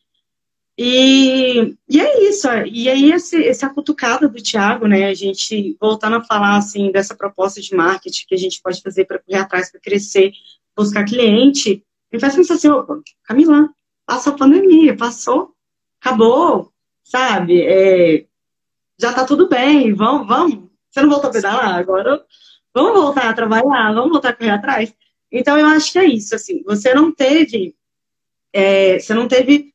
E, 0.76 1.76
e 1.88 2.00
é 2.00 2.28
isso. 2.28 2.48
E 2.66 2.88
aí, 2.88 3.12
esse, 3.12 3.46
essa 3.46 3.70
cutucada 3.70 4.28
do 4.28 4.42
Tiago, 4.42 4.86
né? 4.86 5.06
A 5.06 5.14
gente 5.14 5.76
voltando 5.80 6.16
a 6.16 6.24
falar 6.24 6.56
assim 6.56 6.90
dessa 6.90 7.14
proposta 7.14 7.60
de 7.60 7.74
marketing 7.74 8.26
que 8.26 8.34
a 8.34 8.38
gente 8.38 8.60
pode 8.60 8.82
fazer 8.82 9.04
para 9.04 9.20
correr 9.20 9.38
atrás, 9.38 9.70
para 9.70 9.80
crescer, 9.80 10.32
buscar 10.76 11.04
cliente, 11.04 11.84
me 12.12 12.18
faz 12.18 12.34
pensar 12.34 12.54
assim: 12.54 12.68
opa, 12.68 13.00
Camila, 13.22 13.68
passou 14.04 14.32
a 14.32 14.36
pandemia, 14.36 14.96
passou, 14.96 15.54
acabou, 16.00 16.72
sabe? 17.04 17.62
É, 17.62 18.26
já 18.98 19.12
tá 19.12 19.24
tudo 19.24 19.48
bem, 19.48 19.92
vamos, 19.94 20.26
vamos. 20.26 20.70
Você 20.90 21.02
não 21.02 21.10
voltou 21.10 21.30
a 21.30 21.32
pedalar? 21.32 21.74
Agora 21.74 22.24
vamos 22.74 23.00
voltar 23.00 23.30
a 23.30 23.32
trabalhar, 23.32 23.94
vamos 23.94 24.10
voltar 24.10 24.30
a 24.30 24.32
correr 24.34 24.50
atrás. 24.50 24.94
Então, 25.30 25.58
eu 25.58 25.66
acho 25.66 25.92
que 25.92 25.98
é 25.98 26.06
isso, 26.06 26.34
assim, 26.34 26.62
você 26.64 26.92
não 26.92 27.12
teve, 27.12 27.74
é, 28.52 28.98
você 28.98 29.14
não 29.14 29.28
teve 29.28 29.72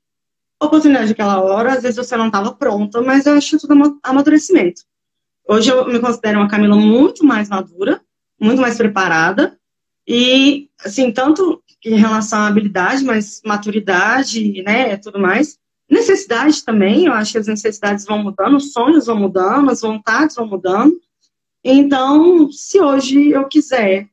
oportunidade 0.62 1.10
naquela 1.10 1.42
hora, 1.42 1.74
às 1.74 1.84
vezes 1.84 1.98
você 1.98 2.18
não 2.18 2.28
estava 2.28 2.54
pronta, 2.54 3.02
mas 3.02 3.26
eu 3.26 3.34
acho 3.34 3.58
tudo 3.58 4.00
amadurecimento. 4.04 4.82
Hoje 5.48 5.72
eu 5.72 5.88
me 5.88 6.00
considero 6.00 6.40
uma 6.40 6.50
Camila 6.50 6.76
muito 6.76 7.26
mais 7.26 7.50
madura, 7.50 8.02
muito 8.40 8.62
mais 8.62 8.78
preparada, 8.78 9.58
e, 10.08 10.70
assim, 10.84 11.12
tanto 11.12 11.64
em 11.86 11.96
relação 11.96 12.40
à 12.40 12.48
habilidade, 12.48 13.04
mas 13.04 13.42
maturidade, 13.46 14.62
né, 14.64 14.98
tudo 14.98 15.20
mais. 15.20 15.58
Necessidade 15.90 16.64
também, 16.64 17.06
eu 17.06 17.14
acho 17.14 17.32
que 17.32 17.38
as 17.38 17.48
necessidades 17.48 18.06
vão 18.06 18.22
mudando, 18.22 18.58
os 18.58 18.72
sonhos 18.72 19.06
vão 19.06 19.18
mudando, 19.18 19.72
as 19.72 19.82
vontades 19.82 20.36
vão 20.36 20.48
mudando. 20.48 21.00
Então, 21.64 22.52
se 22.52 22.80
hoje 22.80 23.32
eu 23.32 23.48
quiser 23.48 24.10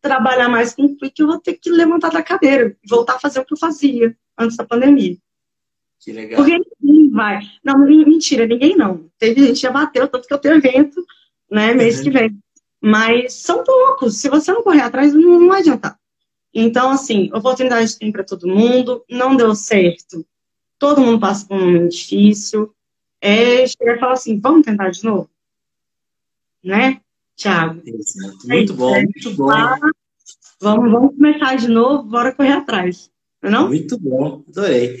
trabalhar 0.00 0.48
mais 0.48 0.74
com 0.74 0.84
o 0.84 0.96
Quick, 0.96 1.20
eu 1.20 1.26
vou 1.26 1.38
ter 1.38 1.54
que 1.54 1.70
levantar 1.70 2.10
da 2.10 2.22
cadeira, 2.22 2.76
voltar 2.88 3.16
a 3.16 3.20
fazer 3.20 3.40
o 3.40 3.44
que 3.44 3.52
eu 3.52 3.58
fazia 3.58 4.16
antes 4.38 4.56
da 4.56 4.64
pandemia. 4.64 5.16
Que 6.00 6.12
legal. 6.12 6.36
Porque 6.36 6.58
ninguém 6.80 7.10
vai. 7.10 7.40
Não, 7.62 7.78
mentira, 7.78 8.46
ninguém 8.46 8.76
não. 8.76 9.10
Teve 9.18 9.42
gente 9.42 9.56
que 9.56 9.60
já 9.60 9.70
bateu, 9.70 10.08
tanto 10.08 10.26
que 10.26 10.32
eu 10.32 10.38
tenho 10.38 10.54
evento, 10.54 11.04
né, 11.50 11.74
mês 11.74 11.98
uhum. 11.98 12.04
que 12.04 12.10
vem. 12.10 12.38
Mas 12.80 13.34
são 13.34 13.62
poucos. 13.62 14.16
Se 14.16 14.28
você 14.30 14.50
não 14.52 14.62
correr 14.62 14.80
atrás, 14.80 15.12
não, 15.12 15.40
não 15.40 15.48
vai 15.48 15.60
adiantar. 15.60 15.98
Então, 16.54 16.90
assim, 16.90 17.30
oportunidade 17.34 17.98
tem 17.98 18.10
para 18.10 18.24
todo 18.24 18.48
mundo. 18.48 19.04
Não 19.10 19.36
deu 19.36 19.54
certo. 19.54 20.26
Todo 20.78 21.02
mundo 21.02 21.20
passa 21.20 21.46
por 21.46 21.58
um 21.58 21.66
momento 21.66 21.90
difícil. 21.90 22.74
É 23.20 23.66
chegar 23.66 23.96
e 23.96 24.00
falar 24.00 24.14
assim, 24.14 24.40
vamos 24.40 24.64
tentar 24.64 24.88
de 24.88 25.04
novo? 25.04 25.28
Né, 26.62 27.00
Thiago? 27.36 27.82
Muito 28.44 28.74
bom, 28.74 28.94
muito 28.94 29.30
bom. 29.34 29.50
Vamos, 30.60 30.92
vamos 30.92 31.14
começar 31.14 31.56
de 31.56 31.68
novo, 31.68 32.02
bora 32.02 32.34
correr 32.34 32.52
atrás. 32.52 33.10
Não? 33.42 33.68
Muito 33.68 33.98
bom, 33.98 34.44
adorei. 34.48 34.98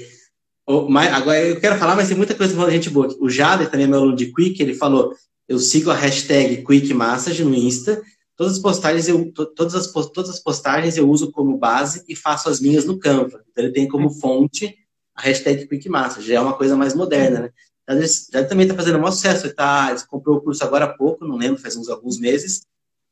Mas, 0.88 1.12
agora 1.12 1.42
eu 1.42 1.60
quero 1.60 1.76
falar, 1.76 1.96
mas 1.96 2.08
tem 2.08 2.16
muita 2.16 2.34
coisa 2.34 2.54
falando 2.54 2.72
gente 2.72 2.90
boa. 2.90 3.08
O 3.20 3.28
Jader 3.28 3.70
também 3.70 3.86
é 3.86 3.88
meu 3.88 3.98
aluno 3.98 4.16
de 4.16 4.32
Quick, 4.32 4.62
ele 4.62 4.74
falou: 4.74 5.14
eu 5.48 5.58
sigo 5.58 5.90
a 5.90 5.94
hashtag 5.94 6.64
Quick 6.64 6.94
Massage 6.94 7.42
no 7.44 7.54
Insta. 7.54 8.00
Todas 8.36 8.54
as 8.54 8.58
postagens 8.60 9.08
eu, 9.08 9.32
todas 9.32 9.74
as, 9.74 9.90
todas 9.90 10.30
as 10.30 10.40
postagens 10.40 10.96
eu 10.96 11.10
uso 11.10 11.30
como 11.30 11.58
base 11.58 12.04
e 12.08 12.16
faço 12.16 12.48
as 12.48 12.60
minhas 12.60 12.86
no 12.86 12.98
Canva. 12.98 13.42
Então 13.50 13.64
ele 13.64 13.72
tem 13.72 13.86
como 13.86 14.08
fonte 14.08 14.74
a 15.14 15.22
hashtag 15.22 15.66
Quick 15.66 15.88
Massa, 15.88 16.22
já 16.22 16.36
é 16.36 16.40
uma 16.40 16.54
coisa 16.54 16.76
mais 16.76 16.94
moderna, 16.94 17.40
né? 17.40 17.50
Às 17.90 17.98
vezes, 17.98 18.28
já 18.32 18.44
também 18.46 18.66
está 18.66 18.76
fazendo 18.76 19.04
um 19.04 19.10
sucesso, 19.10 19.46
ele, 19.46 19.52
tá, 19.52 19.92
comprou 20.06 20.36
o 20.36 20.40
curso 20.40 20.62
agora 20.62 20.84
há 20.84 20.96
pouco, 20.96 21.26
não 21.26 21.34
lembro, 21.36 21.60
faz 21.60 21.74
uns 21.74 21.88
alguns 21.88 22.20
meses, 22.20 22.64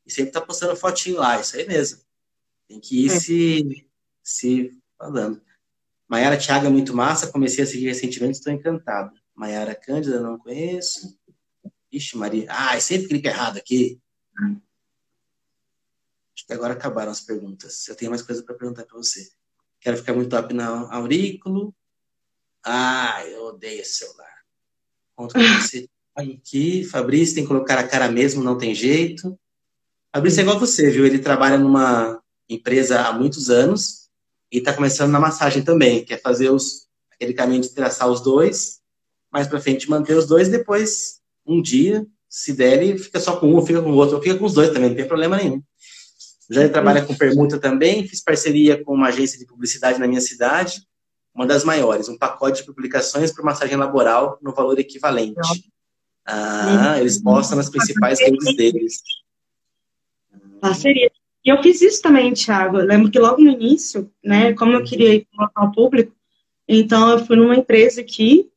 e 0.07 0.13
sempre 0.13 0.29
está 0.29 0.41
postando 0.41 0.77
fotinho 0.77 1.17
lá, 1.17 1.41
isso 1.41 1.57
aí 1.57 1.67
mesmo. 1.67 1.99
Tem 2.69 2.79
que 2.79 3.07
ir 3.07 3.11
é. 3.11 3.19
se, 3.19 3.89
se 4.23 4.81
falando. 4.97 5.43
Maiara 6.07 6.39
Thiago 6.39 6.67
é 6.67 6.71
muito 6.71 6.95
massa, 6.95 7.27
comecei 7.27 7.65
a 7.65 7.67
seguir 7.67 7.87
recentemente, 7.87 8.39
estou 8.39 8.53
encantado. 8.53 9.19
Maiara 9.35 9.75
Cândida, 9.75 10.21
não 10.21 10.39
conheço. 10.39 11.19
Ixi, 11.91 12.17
Maria. 12.17 12.47
Ah, 12.49 12.79
sempre 12.79 13.09
clica 13.09 13.31
errado 13.31 13.57
aqui. 13.57 14.01
Acho 16.37 16.47
que 16.47 16.53
agora 16.53 16.75
acabaram 16.75 17.11
as 17.11 17.21
perguntas. 17.21 17.89
Eu 17.89 17.97
tenho 17.97 18.13
mais 18.13 18.23
coisa 18.23 18.45
para 18.45 18.55
perguntar 18.55 18.85
para 18.85 18.97
você. 18.97 19.29
Quero 19.81 19.97
ficar 19.97 20.15
muito 20.15 20.31
top 20.31 20.55
na 20.55 20.89
aurículo. 20.95 21.75
Ah, 22.65 23.27
eu 23.27 23.47
odeio 23.47 23.81
esse 23.81 23.95
celular. 23.95 24.38
Conto 25.19 25.35
com 25.35 25.41
você. 25.41 25.89
Aqui, 26.15 26.85
Fabrício 26.85 27.35
tem 27.35 27.43
que 27.43 27.49
colocar 27.49 27.77
a 27.77 27.83
cara 27.83 28.09
mesmo, 28.09 28.41
não 28.41 28.57
tem 28.57 28.73
jeito. 28.73 29.37
Fabrício 30.15 30.39
é 30.39 30.43
igual 30.45 30.61
você, 30.61 30.89
viu? 30.93 31.05
Ele 31.05 31.19
trabalha 31.19 31.59
numa 31.59 32.23
empresa 32.49 33.01
há 33.01 33.13
muitos 33.13 33.51
anos 33.51 34.09
e 34.51 34.59
está 34.59 34.73
começando 34.73 35.11
na 35.11 35.19
massagem 35.19 35.65
também. 35.65 36.05
Quer 36.05 36.21
fazer 36.21 36.51
os, 36.51 36.87
aquele 37.11 37.35
caminho 37.35 37.63
de 37.63 37.71
traçar 37.71 38.09
os 38.09 38.21
dois, 38.21 38.79
mais 39.29 39.49
para 39.49 39.61
frente 39.61 39.91
manter 39.91 40.15
os 40.15 40.25
dois, 40.25 40.49
depois, 40.49 41.19
um 41.45 41.61
dia, 41.61 42.07
se 42.29 42.53
der, 42.53 42.81
ele 42.81 42.97
fica 42.97 43.19
só 43.19 43.41
com 43.41 43.53
um, 43.53 43.67
fica 43.67 43.83
com 43.83 43.91
o 43.91 43.97
outro, 43.97 44.19
ou 44.19 44.23
fica 44.23 44.39
com 44.39 44.45
os 44.45 44.55
dois 44.55 44.71
também, 44.71 44.91
não 44.91 44.97
tem 44.97 45.09
problema 45.09 45.37
nenhum. 45.37 45.61
Já 46.49 46.69
trabalha 46.69 47.05
com 47.05 47.13
permuta 47.17 47.59
também, 47.59 48.07
fiz 48.07 48.23
parceria 48.23 48.85
com 48.85 48.95
uma 48.95 49.09
agência 49.09 49.37
de 49.37 49.47
publicidade 49.47 49.99
na 49.99 50.07
minha 50.07 50.21
cidade, 50.21 50.81
uma 51.39 51.47
das 51.47 51.63
maiores, 51.63 52.09
um 52.09 52.19
pacote 52.19 52.63
de 52.63 52.67
publicações 52.67 53.33
para 53.33 53.45
massagem 53.45 53.77
laboral 53.77 54.39
no 54.43 54.53
valor 54.53 54.77
equivalente. 54.79 55.71
Ah, 56.27 56.99
eles 56.99 57.23
postam 57.23 57.57
nas 57.57 57.71
principais 57.71 58.19
redes 58.21 58.57
deles. 58.57 59.01
Parceria. 60.61 61.09
E 61.45 61.49
eu 61.49 61.63
fiz 61.63 61.81
isso 61.81 62.03
também, 62.03 62.35
Thiago. 62.35 62.79
Eu 62.79 62.85
lembro 62.85 63.09
que 63.09 63.21
logo 63.21 63.41
no 63.41 63.51
início, 63.51 64.11
né, 64.23 64.53
como 64.55 64.73
eu 64.73 64.83
queria 64.83 65.15
ir 65.15 65.29
para 65.31 65.45
o 65.45 65.47
local 65.47 65.73
público, 65.73 66.13
então 66.67 67.09
eu 67.09 67.25
fui 67.25 67.37
numa 67.37 67.55
empresa 67.55 68.01
aqui, 68.01 68.51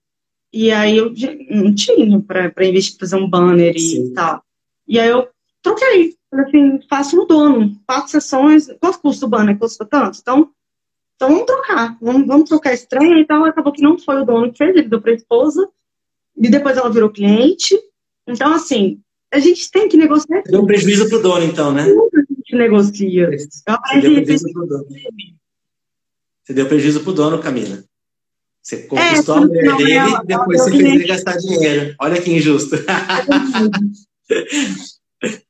e 0.52 0.72
aí 0.72 0.98
eu 0.98 1.14
não 1.52 1.74
tinha 1.74 2.20
para 2.20 2.66
investir, 2.66 3.00
fazer 3.00 3.16
um 3.16 3.30
banner 3.30 3.76
e 3.76 3.80
Sim. 3.80 4.14
tal. 4.16 4.44
E 4.88 5.00
aí 5.00 5.08
eu 5.08 5.30
troquei 5.62 6.16
assim, 6.34 6.80
faço 6.90 7.16
no 7.16 7.26
dono, 7.26 7.80
quatro 7.86 8.10
sessões, 8.10 8.68
quanto 8.80 9.00
custa 9.00 9.26
o 9.28 9.30
banner? 9.30 9.58
Custa 9.58 9.86
tanto? 9.86 10.18
Então, 10.20 10.52
então 11.22 11.30
vamos 11.30 11.46
trocar, 11.46 11.96
vamos, 12.02 12.26
vamos 12.26 12.50
trocar 12.50 12.74
esse 12.74 12.88
trem. 12.88 13.22
Então 13.22 13.46
acabou 13.46 13.72
que 13.72 13.84
não 13.84 13.96
foi 14.00 14.22
o 14.22 14.26
dono 14.26 14.52
que 14.52 14.58
fez, 14.58 14.76
ele 14.76 14.90
deu 14.90 15.00
para 15.00 15.12
a 15.12 15.16
esposa, 15.16 15.70
e 16.36 16.50
depois 16.50 16.76
ela 16.76 16.90
virou 16.90 17.12
cliente. 17.12 17.80
Então, 18.28 18.52
assim, 18.52 19.00
a 19.32 19.38
gente 19.38 19.70
tem 19.70 19.88
que 19.88 19.96
negociar. 19.98 20.42
Deu 20.48 20.62
um 20.62 20.66
prejuízo 20.66 21.08
para 21.08 21.20
o 21.20 21.22
dono, 21.22 21.46
então, 21.46 21.72
né? 21.72 21.86
Tudo 21.86 22.10
a 22.16 22.22
gente 22.34 22.56
negocia. 22.56 23.30
Você 23.38 23.62
deu 23.64 23.78
prejuízo 24.14 24.52
para 24.52 24.64
o 24.64 24.68
dono. 24.68 24.88
Você 26.44 26.54
deu 26.54 26.68
prejuízo 26.68 27.02
para 27.02 27.10
o 27.12 27.14
dono, 27.14 27.40
Camila. 27.40 27.84
Você 28.64 28.78
conquistou 28.88 29.36
é, 29.36 29.38
a 29.38 29.42
mulher 29.42 29.78
dele 29.78 30.16
e 30.24 30.26
depois 30.26 30.64
você 30.64 30.72
fez 30.72 30.84
ele 30.84 31.06
gastar 31.06 31.38
dinheiro. 31.38 31.96
Olha 32.00 32.20
que 32.20 32.32
injusto. 32.32 32.76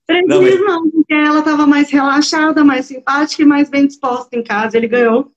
Prejuízo 0.05 0.63
não, 0.65 0.81
não, 0.81 0.91
porque 0.91 1.13
ela 1.13 1.39
estava 1.39 1.65
mais 1.65 1.89
relaxada, 1.89 2.61
mais 2.61 2.85
simpática 2.85 3.41
e 3.41 3.45
mais 3.45 3.69
bem 3.69 3.87
disposta 3.87 4.35
em 4.35 4.43
casa. 4.43 4.75
Ele 4.75 4.87
ganhou. 4.87 5.31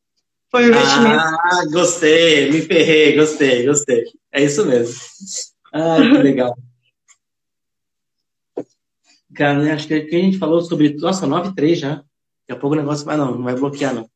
Foi 0.55 0.67
um 0.67 0.69
investimento. 0.69 1.19
Ah, 1.19 1.65
gostei, 1.73 2.53
me 2.53 2.63
ferrei, 2.63 3.17
gostei, 3.17 3.67
gostei. 3.67 4.05
É 4.31 4.45
isso 4.45 4.65
mesmo. 4.65 4.95
Ah, 5.73 5.97
que 5.97 6.23
legal. 6.23 6.57
Cara, 9.35 9.75
acho 9.75 9.89
que 9.89 9.95
a 9.95 9.99
gente 9.99 10.39
falou 10.39 10.63
sobre. 10.63 10.95
Nossa, 10.95 11.27
9 11.27 11.75
já. 11.75 11.97
Daqui 11.97 12.53
a 12.53 12.57
pouco 12.57 12.77
o 12.77 12.79
negócio 12.79 13.05
vai, 13.05 13.17
não, 13.17 13.35
não 13.35 13.43
vai 13.43 13.57
bloquear, 13.57 13.93
não. 13.93 14.09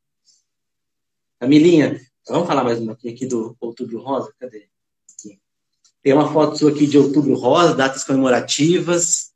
Camilinha, 1.39 1.99
vamos 2.27 2.47
falar 2.47 2.63
mais 2.63 2.79
uma 2.79 2.93
aqui, 2.93 3.09
aqui 3.09 3.25
do 3.25 3.57
Outubro 3.59 3.99
Rosa? 3.99 4.33
Cadê? 4.39 4.69
Aqui. 5.19 5.39
Tem 6.01 6.13
uma 6.13 6.31
foto 6.31 6.57
sua 6.57 6.71
aqui 6.71 6.87
de 6.87 6.97
Outubro 6.97 7.33
Rosa, 7.33 7.75
datas 7.75 8.05
comemorativas 8.05 9.29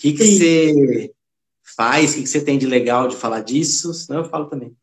que, 0.00 0.14
que 0.14 0.24
você 0.24 1.14
faz? 1.76 2.12
O 2.12 2.14
que, 2.16 2.22
que 2.22 2.28
você 2.28 2.42
tem 2.42 2.58
de 2.58 2.66
legal 2.66 3.06
de 3.06 3.16
falar 3.16 3.40
disso? 3.40 3.92
Senão 3.92 4.20
eu 4.20 4.30
falo 4.30 4.46
também. 4.46 4.74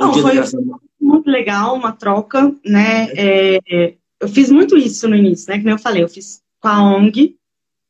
Não, 0.00 0.14
foi 0.14 0.34
muito 1.00 1.30
legal, 1.30 1.74
uma 1.74 1.92
troca, 1.92 2.54
né? 2.64 3.08
É. 3.12 3.58
É, 3.68 3.94
eu 4.20 4.28
fiz 4.28 4.50
muito 4.50 4.76
isso 4.76 5.08
no 5.08 5.16
início, 5.16 5.50
né? 5.50 5.58
Que 5.58 5.64
nem 5.64 5.74
eu 5.74 5.78
falei, 5.78 6.02
eu 6.02 6.08
fiz 6.08 6.42
com 6.58 6.68
a 6.68 6.82
ONG, 6.82 7.36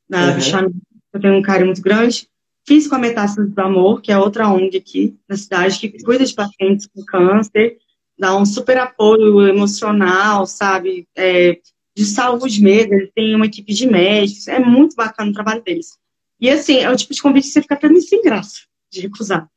na 0.08 0.32
uhum. 0.32 0.70
eu 1.12 1.20
tenho 1.20 1.34
um 1.34 1.42
carinho 1.42 1.66
muito 1.66 1.82
grande. 1.82 2.28
Fiz 2.66 2.86
com 2.86 2.94
a 2.94 2.98
Metástase 2.98 3.50
do 3.50 3.60
Amor, 3.60 4.00
que 4.00 4.12
é 4.12 4.18
outra 4.18 4.48
ONG 4.48 4.76
aqui 4.76 5.16
na 5.28 5.36
cidade, 5.36 5.78
que 5.78 6.02
cuida 6.02 6.24
de 6.24 6.34
pacientes 6.34 6.86
com 6.86 7.04
câncer, 7.04 7.78
dá 8.18 8.36
um 8.36 8.44
super 8.44 8.78
apoio 8.78 9.46
emocional, 9.48 10.46
sabe? 10.46 11.08
É, 11.16 11.58
de 11.96 12.04
saúde 12.04 12.62
mesmo, 12.62 12.94
eles 12.94 13.10
têm 13.14 13.34
uma 13.34 13.46
equipe 13.46 13.72
de 13.72 13.86
médicos, 13.86 14.46
é 14.46 14.58
muito 14.58 14.94
bacana 14.94 15.30
o 15.30 15.34
trabalho 15.34 15.62
deles. 15.62 15.98
E 16.40 16.48
assim, 16.48 16.78
é 16.78 16.90
o 16.90 16.96
tipo 16.96 17.12
de 17.12 17.20
convite 17.20 17.46
que 17.46 17.52
você 17.52 17.62
fica 17.62 17.74
até 17.74 17.88
meio 17.88 18.02
sem 18.02 18.22
graça 18.22 18.60
de 18.90 19.00
recusar. 19.00 19.48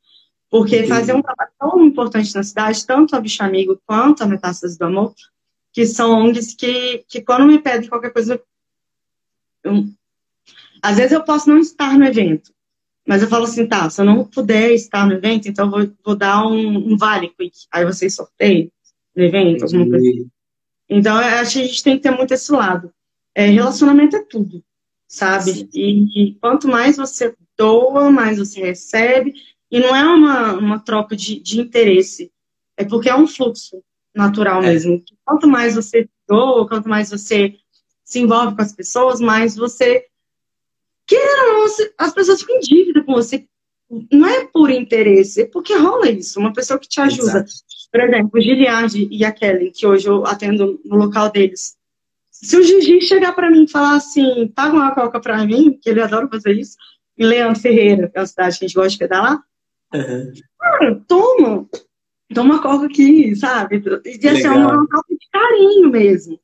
Porque 0.54 0.76
Entendi. 0.76 0.90
fazer 0.90 1.14
um 1.16 1.22
trabalho 1.24 1.50
tão 1.60 1.84
importante 1.84 2.36
na 2.36 2.44
cidade, 2.44 2.86
tanto 2.86 3.16
a 3.16 3.20
Bicho 3.20 3.42
Amigo 3.42 3.82
quanto 3.88 4.22
a 4.22 4.28
Metástases 4.28 4.78
do 4.78 4.86
Amor, 4.86 5.12
que 5.72 5.84
são 5.88 6.12
ONGs 6.12 6.54
que, 6.54 7.04
que 7.10 7.24
quando 7.24 7.48
me 7.48 7.58
pedem 7.58 7.90
qualquer 7.90 8.14
coisa, 8.14 8.40
eu, 9.64 9.84
às 10.80 10.98
vezes 10.98 11.12
eu 11.12 11.24
posso 11.24 11.50
não 11.50 11.58
estar 11.58 11.98
no 11.98 12.06
evento, 12.06 12.54
mas 13.04 13.24
eu 13.24 13.28
falo 13.28 13.46
assim, 13.46 13.66
tá, 13.66 13.90
se 13.90 14.00
eu 14.00 14.06
não 14.06 14.26
puder 14.26 14.74
estar 14.74 15.08
no 15.08 15.14
evento, 15.14 15.50
então 15.50 15.66
eu 15.66 15.72
vou, 15.72 15.94
vou 16.06 16.16
dar 16.16 16.46
um, 16.46 16.94
um 16.94 16.96
vale 16.96 17.30
quick. 17.30 17.58
Aí 17.72 17.84
vocês 17.84 18.14
sorteiam 18.14 18.70
no 19.16 19.24
evento, 19.24 19.64
alguma 19.64 19.90
coisa. 19.90 20.08
Assim. 20.08 20.30
Então, 20.88 21.20
eu 21.20 21.40
acho 21.40 21.54
que 21.54 21.62
a 21.62 21.66
gente 21.66 21.84
tem 21.84 21.96
que 21.98 22.04
ter 22.04 22.12
muito 22.12 22.32
esse 22.32 22.52
lado. 22.52 22.94
É, 23.34 23.48
relacionamento 23.48 24.16
é 24.16 24.24
tudo 24.24 24.64
sabe? 25.14 25.70
E, 25.72 26.30
e, 26.30 26.36
quanto 26.36 26.68
mais 26.68 26.98
você 26.98 27.36
doa, 27.56 28.10
mais 28.10 28.40
você 28.40 28.60
recebe. 28.62 29.36
E 29.74 29.80
não 29.80 29.96
é 29.96 30.04
uma, 30.04 30.54
uma 30.54 30.80
troca 30.80 31.16
de, 31.16 31.40
de 31.40 31.60
interesse, 31.60 32.32
é 32.78 32.86
porque 32.86 33.10
é 33.10 33.16
um 33.16 33.26
fluxo 33.26 33.84
natural 34.14 34.62
é. 34.62 34.68
mesmo. 34.68 35.04
Quanto 35.26 35.48
mais 35.48 35.74
você 35.74 36.08
doa, 36.28 36.68
quanto 36.68 36.88
mais 36.88 37.10
você 37.10 37.56
se 38.04 38.20
envolve 38.20 38.56
com 38.56 38.62
as 38.62 38.72
pessoas, 38.72 39.20
mais 39.20 39.56
você. 39.56 40.06
Queira 41.08 41.66
as 41.98 42.14
pessoas 42.14 42.42
ficam 42.42 42.58
em 42.58 42.60
dívida 42.60 43.04
com 43.04 43.14
você. 43.14 43.48
Não 44.12 44.28
é 44.28 44.46
por 44.46 44.70
interesse, 44.70 45.42
é 45.42 45.46
porque 45.46 45.76
rola 45.76 46.08
isso. 46.08 46.40
Uma 46.40 46.54
pessoa 46.54 46.78
que 46.78 46.88
te 46.88 47.02
ajuda. 47.02 47.40
Exato. 47.40 47.52
Por 47.92 48.02
exemplo, 48.02 48.30
o 48.32 48.42
Giliard 48.42 49.08
e 49.12 49.26
a 49.26 49.32
Kelly, 49.32 49.72
que 49.72 49.88
hoje 49.88 50.08
eu 50.08 50.24
atendo 50.26 50.80
no 50.86 50.98
local 50.98 51.32
deles 51.32 51.76
se 52.44 52.58
o 52.58 52.64
Gigi 52.64 53.00
chegar 53.02 53.34
para 53.34 53.50
mim 53.50 53.64
e 53.64 53.70
falar 53.70 53.96
assim, 53.96 54.48
paga 54.50 54.76
uma 54.76 54.94
coca 54.94 55.20
para 55.20 55.46
mim, 55.46 55.80
que 55.82 55.90
ele 55.90 56.02
adora 56.02 56.28
fazer 56.28 56.54
isso, 56.54 56.76
em 57.18 57.26
Leandro 57.26 57.62
Ferreira, 57.62 58.10
que 58.10 58.18
é 58.18 58.22
uma 58.22 58.28
cidade 58.28 58.60
que 58.60 58.66
a 58.66 58.68
gente 58.68 58.76
gosta 58.76 58.90
de 58.90 58.98
pedalar, 58.98 59.40
uhum. 59.94 60.34
cara, 60.60 61.02
toma, 61.08 61.70
toma 62.34 62.62
coca 62.62 62.86
aqui, 62.86 63.36
sabe? 63.36 63.84
E 64.06 64.28
assim, 64.28 64.48
é 64.48 64.52
uma 64.52 64.88
coca 64.88 65.08
de 65.10 65.28
carinho 65.32 65.90
mesmo. 65.90 66.40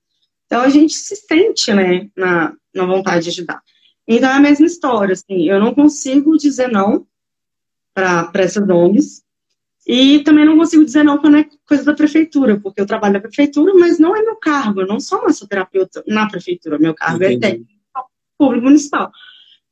Então 0.45 0.62
a 0.62 0.70
gente 0.70 0.93
se 0.93 1.16
sente, 1.16 1.74
né, 1.74 2.10
na, 2.16 2.54
na 2.74 2.86
vontade 2.86 3.26
de 3.26 3.30
ajudar. 3.30 3.62
Então 4.08 4.30
é 4.30 4.34
a 4.34 4.39
mesma 4.39 4.66
história, 4.66 5.14
assim, 5.14 5.47
eu 5.47 5.60
não 5.60 5.74
consigo 5.74 6.36
dizer 6.38 6.68
não 6.68 7.06
para 7.93 8.32
essas 8.36 8.68
ONGs, 8.68 9.24
e 9.88 10.20
também 10.24 10.45
não 10.45 10.58
consigo 10.58 10.86
dizer 10.86 11.04
não 11.04 11.18
quando 11.18 11.38
é 11.38 11.45
coisa 11.68 11.84
da 11.84 11.93
prefeitura, 11.93 12.60
porque 12.60 12.80
eu 12.80 12.86
trabalho 12.86 13.14
na 13.14 13.20
prefeitura, 13.20 13.74
mas 13.74 14.00
não 14.00 14.16
é 14.16 14.22
meu 14.22 14.36
cargo, 14.36 14.82
eu 14.82 14.88
não 14.88 15.00
sou 15.00 15.24
massoterapeuta 15.24 16.04
na 16.08 16.28
prefeitura, 16.28 16.78
meu 16.78 16.93
cargo 16.93 17.24
é 17.24 17.34
Entendi. 17.34 17.45
é 17.45 17.50
técnico 17.50 17.80
público 18.38 18.66
municipal. 18.66 19.12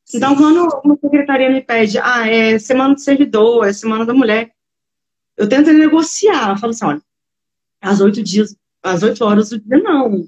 Sim. 0.07 0.17
Então, 0.17 0.35
quando 0.37 0.69
uma 0.85 0.95
secretaria 0.95 1.49
me 1.49 1.61
pede, 1.61 1.99
ah, 1.99 2.25
é 2.25 2.57
semana 2.57 2.93
do 2.95 3.01
servidor, 3.01 3.67
é 3.67 3.73
semana 3.73 4.05
da 4.05 4.13
mulher, 4.13 4.53
eu 5.35 5.49
tento 5.49 5.71
negociar, 5.73 6.51
eu 6.51 6.57
falo 6.57 6.71
assim, 6.71 6.85
olha, 6.85 7.01
às 7.81 7.99
oito 7.99 8.23
dias, 8.23 8.55
às 8.81 9.03
oito 9.03 9.23
horas 9.25 9.49
do 9.49 9.59
dia 9.59 9.77
não, 9.79 10.25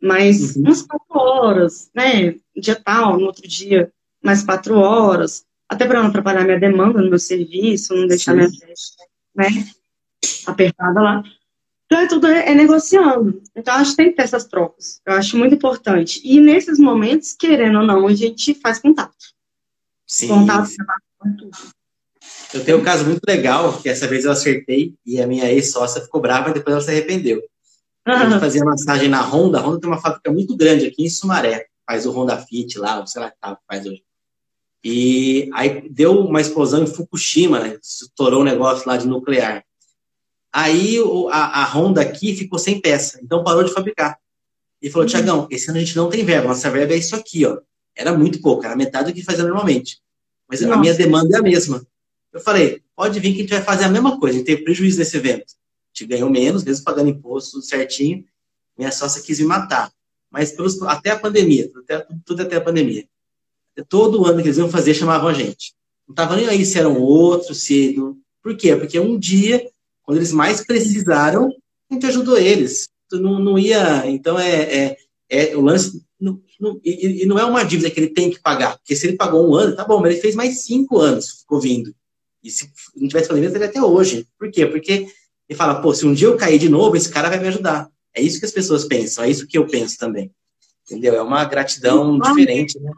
mas 0.00 0.56
uhum. 0.56 0.62
umas 0.62 0.82
quatro 0.82 1.18
horas, 1.18 1.90
né, 1.94 2.34
dia 2.56 2.74
tal, 2.82 3.18
no 3.18 3.26
outro 3.26 3.46
dia, 3.46 3.92
mais 4.22 4.42
quatro 4.42 4.78
horas, 4.78 5.44
até 5.68 5.86
para 5.86 6.00
não 6.00 6.08
atrapalhar 6.08 6.44
minha 6.44 6.58
demanda 6.58 7.02
no 7.02 7.10
meu 7.10 7.18
serviço, 7.18 7.94
não 7.94 8.06
deixar 8.06 8.32
Sim. 8.32 8.38
minha 8.38 8.50
né? 9.34 9.48
Apertada 10.46 11.00
lá. 11.00 11.22
Então, 11.90 12.04
é 12.04 12.06
tudo 12.06 12.26
é, 12.28 12.54
negociando. 12.54 13.42
Então, 13.54 13.74
acho 13.74 13.90
que 13.90 13.96
tem 13.96 14.10
que 14.10 14.16
ter 14.16 14.22
essas 14.22 14.44
trocas. 14.44 15.00
Eu 15.04 15.14
acho 15.14 15.36
muito 15.36 15.56
importante. 15.56 16.20
E 16.22 16.40
nesses 16.40 16.78
momentos, 16.78 17.32
querendo 17.32 17.80
ou 17.80 17.84
não, 17.84 18.06
a 18.06 18.14
gente 18.14 18.54
faz 18.54 18.78
contato. 18.78 19.16
Sim. 20.06 20.28
Contato, 20.28 20.70
tudo. 21.36 21.50
Eu 22.54 22.64
tenho 22.64 22.78
um 22.78 22.84
caso 22.84 23.04
muito 23.04 23.22
legal, 23.26 23.76
que 23.80 23.88
essa 23.88 24.06
vez 24.06 24.24
eu 24.24 24.30
acertei 24.30 24.94
e 25.04 25.20
a 25.20 25.26
minha 25.26 25.50
ex-sócia 25.50 26.00
ficou 26.00 26.20
brava 26.20 26.50
e 26.50 26.54
depois 26.54 26.74
ela 26.74 26.84
se 26.84 26.90
arrependeu. 26.90 27.42
A 28.04 28.24
gente 28.24 28.38
fazia 28.38 28.64
massagem 28.64 29.08
na 29.08 29.22
Honda. 29.22 29.58
A 29.58 29.62
Honda 29.62 29.80
tem 29.80 29.90
uma 29.90 30.00
fábrica 30.00 30.30
muito 30.30 30.56
grande 30.56 30.86
aqui 30.86 31.04
em 31.04 31.10
Sumaré. 31.10 31.66
Faz 31.84 32.06
o 32.06 32.12
Honda 32.12 32.36
Fit 32.38 32.78
lá, 32.78 33.04
sei 33.04 33.20
lá 33.20 33.30
que 33.30 33.36
tá, 33.40 33.58
faz 33.68 33.84
hoje. 33.84 34.02
E 34.84 35.50
aí 35.52 35.88
deu 35.90 36.20
uma 36.20 36.40
explosão 36.40 36.84
em 36.84 36.86
Fukushima, 36.86 37.58
né? 37.58 37.78
Estourou 37.82 38.42
um 38.42 38.44
negócio 38.44 38.88
lá 38.88 38.96
de 38.96 39.08
nuclear. 39.08 39.64
Aí 40.52 40.96
a, 41.30 41.62
a 41.62 41.64
Honda 41.64 42.00
aqui 42.00 42.34
ficou 42.34 42.58
sem 42.58 42.80
peça, 42.80 43.20
então 43.22 43.44
parou 43.44 43.62
de 43.62 43.72
fabricar. 43.72 44.18
E 44.82 44.90
falou, 44.90 45.04
uhum. 45.04 45.10
Tiagão, 45.10 45.48
esse 45.50 45.68
ano 45.68 45.78
a 45.78 45.80
gente 45.80 45.96
não 45.96 46.08
tem 46.08 46.24
verba, 46.24 46.48
nossa 46.48 46.70
verba 46.70 46.94
é 46.94 46.96
isso 46.96 47.14
aqui, 47.14 47.44
ó. 47.44 47.58
Era 47.94 48.16
muito 48.16 48.40
pouco, 48.40 48.64
era 48.64 48.74
metade 48.74 49.12
do 49.12 49.14
que 49.14 49.22
fazia 49.22 49.44
normalmente. 49.44 50.00
Mas 50.48 50.60
nossa. 50.62 50.74
a 50.74 50.78
minha 50.78 50.94
demanda 50.94 51.36
é 51.36 51.38
a 51.38 51.42
mesma. 51.42 51.86
Eu 52.32 52.40
falei, 52.40 52.82
pode 52.96 53.20
vir 53.20 53.32
que 53.32 53.38
a 53.38 53.42
gente 53.42 53.50
vai 53.50 53.62
fazer 53.62 53.84
a 53.84 53.88
mesma 53.88 54.18
coisa, 54.18 54.36
a 54.36 54.38
gente 54.38 54.46
tem 54.46 54.64
prejuízo 54.64 54.98
nesse 54.98 55.16
evento. 55.16 55.52
A 55.52 55.98
gente 55.98 56.08
ganhou 56.08 56.30
menos, 56.30 56.64
mesmo 56.64 56.84
pagando 56.84 57.10
imposto, 57.10 57.52
tudo 57.52 57.64
certinho. 57.64 58.24
Minha 58.78 58.90
sócia 58.90 59.22
quis 59.22 59.38
me 59.38 59.46
matar. 59.46 59.92
Mas 60.30 60.52
pelos, 60.52 60.80
até 60.82 61.10
a 61.10 61.18
pandemia, 61.18 61.70
até, 61.76 62.06
tudo 62.24 62.42
até 62.42 62.56
a 62.56 62.60
pandemia. 62.60 63.04
Todo 63.88 64.24
ano 64.26 64.40
que 64.40 64.48
eles 64.48 64.58
iam 64.58 64.70
fazer, 64.70 64.94
chamavam 64.94 65.28
a 65.28 65.34
gente. 65.34 65.74
Não 66.06 66.14
tava 66.14 66.36
nem 66.36 66.46
aí 66.48 66.64
se 66.64 66.78
eram 66.78 67.00
outros, 67.00 67.62
se. 67.62 67.96
Por 68.42 68.56
quê? 68.56 68.76
Porque 68.76 68.98
um 68.98 69.18
dia, 69.18 69.66
quando 70.10 70.18
eles 70.18 70.32
mais 70.32 70.60
precisaram, 70.66 71.54
a 71.88 71.94
gente 71.94 72.04
ajudou 72.06 72.36
eles. 72.36 72.88
Não, 73.12 73.38
não 73.38 73.56
ia. 73.56 74.04
Então, 74.06 74.36
é, 74.36 74.88
é, 74.88 74.96
é 75.28 75.56
o 75.56 75.60
lance. 75.60 76.04
Não, 76.20 76.42
não, 76.58 76.80
e, 76.84 77.22
e, 77.22 77.26
não 77.26 77.38
é 77.38 77.44
uma 77.44 77.62
dívida 77.62 77.88
que 77.92 78.00
ele 78.00 78.08
tem 78.08 78.28
que 78.28 78.40
pagar. 78.40 78.76
Porque 78.78 78.96
se 78.96 79.06
ele 79.06 79.16
pagou 79.16 79.48
um 79.48 79.54
ano, 79.54 79.76
tá 79.76 79.84
bom, 79.84 80.00
mas 80.00 80.10
ele 80.10 80.20
fez 80.20 80.34
mais 80.34 80.64
cinco 80.64 80.98
anos, 80.98 81.42
ficou 81.42 81.60
vindo. 81.60 81.94
E 82.42 82.50
se 82.50 82.68
não 82.96 83.06
tivesse 83.06 83.28
pandemia, 83.28 83.50
ele 83.50 83.64
até 83.64 83.80
hoje. 83.80 84.26
Por 84.36 84.50
quê? 84.50 84.66
Porque 84.66 85.06
ele 85.48 85.56
fala, 85.56 85.80
pô, 85.80 85.94
se 85.94 86.04
um 86.04 86.12
dia 86.12 86.26
eu 86.26 86.36
cair 86.36 86.58
de 86.58 86.68
novo, 86.68 86.96
esse 86.96 87.08
cara 87.08 87.28
vai 87.28 87.38
me 87.38 87.46
ajudar. 87.46 87.88
É 88.12 88.20
isso 88.20 88.40
que 88.40 88.46
as 88.46 88.52
pessoas 88.52 88.86
pensam, 88.86 89.22
é 89.22 89.30
isso 89.30 89.46
que 89.46 89.58
eu 89.58 89.68
penso 89.68 89.96
também. 89.96 90.32
Entendeu? 90.84 91.14
É 91.14 91.22
uma 91.22 91.44
gratidão 91.44 92.18
diferente, 92.18 92.80
né? 92.80 92.90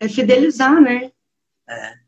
É 0.00 0.08
fidelizar, 0.08 0.80
né? 0.80 1.12
É. 1.68 2.01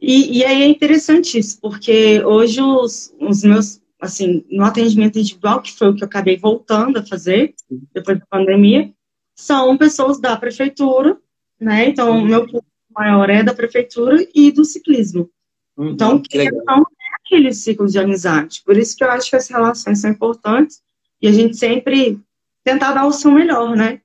E, 0.00 0.38
e 0.38 0.44
aí 0.44 0.62
é 0.62 0.66
interessante 0.66 1.38
isso, 1.38 1.60
porque 1.60 2.22
hoje 2.24 2.60
os, 2.60 3.14
os 3.20 3.42
meus, 3.42 3.80
assim, 4.00 4.44
no 4.50 4.64
atendimento 4.64 5.18
individual, 5.18 5.60
que 5.60 5.72
foi 5.72 5.88
o 5.88 5.94
que 5.94 6.02
eu 6.02 6.06
acabei 6.06 6.36
voltando 6.36 6.98
a 6.98 7.06
fazer 7.06 7.54
depois 7.92 8.18
da 8.18 8.26
pandemia, 8.26 8.92
são 9.36 9.76
pessoas 9.76 10.20
da 10.20 10.36
prefeitura, 10.36 11.16
né? 11.60 11.88
Então, 11.88 12.18
o 12.18 12.24
meu 12.24 12.40
público 12.40 12.66
maior 12.90 13.30
é 13.30 13.42
da 13.42 13.54
prefeitura 13.54 14.26
e 14.34 14.50
do 14.50 14.64
ciclismo. 14.64 15.30
Uhum, 15.76 15.90
então, 15.90 16.20
que 16.20 16.50
não 16.50 16.80
é 16.80 17.16
aquele 17.24 17.52
ciclo 17.52 17.86
de 17.86 17.98
amizade. 17.98 18.62
Por 18.64 18.76
isso 18.76 18.96
que 18.96 19.04
eu 19.04 19.10
acho 19.10 19.30
que 19.30 19.36
as 19.36 19.48
relações 19.48 20.00
são 20.00 20.10
importantes 20.10 20.80
e 21.22 21.28
a 21.28 21.32
gente 21.32 21.56
sempre 21.56 22.20
tentar 22.64 22.92
dar 22.92 23.06
o 23.06 23.12
seu 23.12 23.30
melhor, 23.30 23.76
né? 23.76 24.00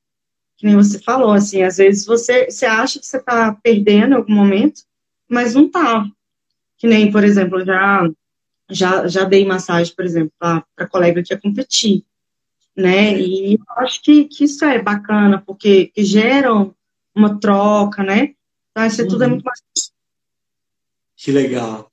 Que 0.58 0.68
nem 0.68 0.76
você 0.76 1.00
falou, 1.00 1.32
assim, 1.32 1.64
às 1.64 1.78
vezes 1.78 2.06
você, 2.06 2.50
você 2.50 2.66
acha 2.66 3.00
que 3.00 3.06
você 3.06 3.18
está 3.18 3.58
perdendo 3.64 4.14
em 4.14 4.18
algum 4.18 4.34
momento, 4.34 4.84
mas 5.34 5.54
não 5.54 5.70
tá. 5.70 6.06
Que 6.78 6.88
nem, 6.88 7.12
por 7.12 7.24
exemplo, 7.24 7.66
já 7.66 8.08
já, 8.70 9.08
já 9.08 9.24
dei 9.24 9.46
massagem, 9.46 9.94
por 9.96 10.06
exemplo, 10.06 10.32
para 10.40 10.88
colega 10.90 11.22
que 11.22 11.34
ia 11.34 11.40
competir, 11.40 12.04
né? 12.76 13.20
E 13.20 13.56
eu 13.56 13.66
acho 13.78 14.02
que, 14.02 14.26
que 14.26 14.46
isso 14.46 14.64
é 14.66 14.82
bacana, 14.82 15.44
porque 15.46 15.92
geram 15.98 16.74
uma 17.16 17.40
troca, 17.40 18.04
né? 18.04 18.34
Então, 18.72 18.86
isso 18.86 19.02
uhum. 19.02 19.08
tudo 19.08 19.24
é 19.24 19.28
muito 19.28 19.44
mais 19.44 19.60
que 21.24 21.32
legal. 21.32 21.90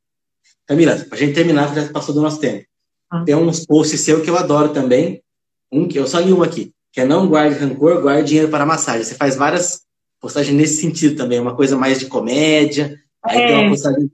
Camila, 0.67 0.97
para 0.97 1.17
a 1.17 1.21
gente 1.21 1.35
terminar, 1.35 1.73
já 1.73 1.89
passou 1.93 2.13
do 2.13 2.21
nosso 2.21 2.41
tempo. 2.41 2.67
Ah. 3.09 3.23
Tem 3.25 3.35
uns 3.37 3.65
posts 3.65 4.01
seu 4.01 4.23
que 4.23 4.29
eu 4.29 4.37
adoro 4.37 4.73
também. 4.73 5.23
Um 5.71 5.87
que 5.87 5.97
eu 5.97 6.07
só 6.07 6.19
li 6.19 6.33
um 6.33 6.43
aqui, 6.43 6.75
que 6.93 7.01
é 7.01 7.05
não 7.05 7.29
guarde 7.29 7.57
rancor, 7.57 8.03
guarde 8.03 8.27
dinheiro 8.29 8.51
para 8.51 8.67
massagem. 8.67 9.05
Você 9.05 9.15
faz 9.15 9.37
várias 9.37 9.83
postagens 10.21 10.57
nesse 10.57 10.81
sentido 10.81 11.15
também, 11.15 11.39
uma 11.39 11.55
coisa 11.55 11.77
mais 11.77 12.01
de 12.01 12.07
comédia. 12.07 13.01
Aí 13.23 13.39
é. 13.39 13.47
tem 13.47 13.57
uma 13.57 13.71
postagem 13.71 14.11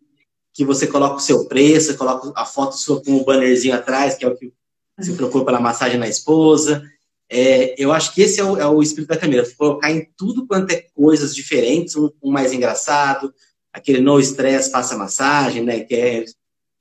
que 0.53 0.65
você 0.65 0.87
coloca 0.87 1.17
o 1.17 1.21
seu 1.21 1.47
preço, 1.47 1.97
coloca 1.97 2.33
a 2.35 2.47
foto 2.47 2.77
sua 2.77 3.03
com 3.03 3.17
o 3.17 3.25
bannerzinho 3.25 3.75
atrás, 3.75 4.15
que 4.15 4.25
é 4.25 4.29
o 4.29 4.37
que 4.37 4.53
você 4.99 5.11
uhum. 5.11 5.17
procura 5.17 5.45
para 5.45 5.61
massagem 5.61 5.99
na 5.99 6.09
esposa. 6.09 6.83
É, 7.29 7.75
eu 7.77 7.93
acho 7.93 8.15
que 8.15 8.23
esse 8.23 8.41
é 8.41 8.45
o, 8.45 8.57
é 8.57 8.67
o 8.67 8.83
espírito 8.83 9.09
da 9.09 9.19
Camila, 9.19 9.45
colocar 9.59 9.91
em 9.91 10.09
tudo 10.17 10.47
quanto 10.47 10.71
é 10.71 10.87
coisas 10.95 11.35
diferentes, 11.35 11.97
um, 11.97 12.11
um 12.23 12.31
mais 12.31 12.53
engraçado, 12.53 13.35
aquele 13.73 14.01
no 14.01 14.19
stress, 14.21 14.71
faça 14.71 14.97
massagem, 14.97 15.63
né? 15.63 15.81
Que 15.81 15.95
é, 15.95 16.25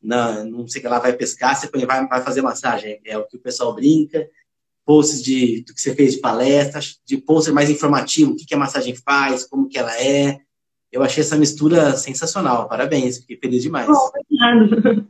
não, 0.02 0.46
não 0.46 0.68
sei 0.68 0.80
o 0.80 0.84
que 0.84 0.88
lá, 0.88 1.00
vai 1.00 1.14
pescar, 1.14 1.56
você 1.56 1.68
vai, 1.86 2.08
vai 2.08 2.24
fazer 2.24 2.42
massagem. 2.42 3.02
É 3.04 3.18
o 3.18 3.26
que 3.26 3.38
o 3.38 3.42
pessoal 3.42 3.74
brinca. 3.74 4.30
Posts 4.86 5.22
de, 5.24 5.64
do 5.68 5.74
que 5.74 5.82
você 5.82 5.96
fez 5.96 6.14
de 6.14 6.20
palestras, 6.20 7.00
de 7.04 7.18
posts 7.18 7.52
mais 7.52 7.72
informativo, 7.72 8.32
o 8.32 8.36
que, 8.36 8.46
que 8.46 8.54
a 8.54 8.58
massagem 8.58 8.96
faz, 8.96 9.44
como 9.44 9.68
que 9.68 9.80
ela 9.80 10.00
é. 10.00 10.40
Eu 10.96 11.04
achei 11.04 11.22
essa 11.22 11.36
mistura 11.36 11.98
sensacional. 11.98 12.70
Parabéns, 12.70 13.18
fiquei 13.18 13.36
feliz 13.36 13.62
demais. 13.62 13.86
Obrigado. 13.90 15.06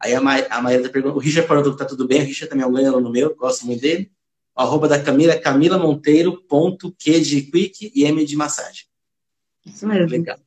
Aí 0.00 0.14
a, 0.14 0.20
Ma 0.20 0.36
a 0.50 0.62
Maíra 0.62 0.84
tá 0.84 0.88
pergunta, 0.88 1.16
o 1.16 1.18
Richard 1.18 1.48
perguntou 1.48 1.72
que 1.72 1.78
tá 1.78 1.84
tudo 1.84 2.06
bem, 2.06 2.22
o 2.22 2.24
Richard 2.24 2.48
também 2.48 2.64
é 2.64 2.68
um 2.68 2.72
grande 2.72 2.90
aluno 2.90 3.10
meu, 3.10 3.34
gosto 3.34 3.66
muito 3.66 3.80
dele. 3.80 4.12
O 4.56 4.60
arroba 4.60 4.86
da 4.86 5.02
Camila 5.02 5.32
é 5.32 5.36
Camila 5.36 5.78
Monteiro, 5.78 6.40
ponto 6.42 6.94
Q 6.96 7.20
de 7.22 7.42
quick 7.42 7.90
e 7.92 8.04
M 8.04 8.24
de 8.24 8.36
massagem. 8.36 8.84
Isso 9.66 9.84
mesmo. 9.84 10.08
Legal. 10.08 10.38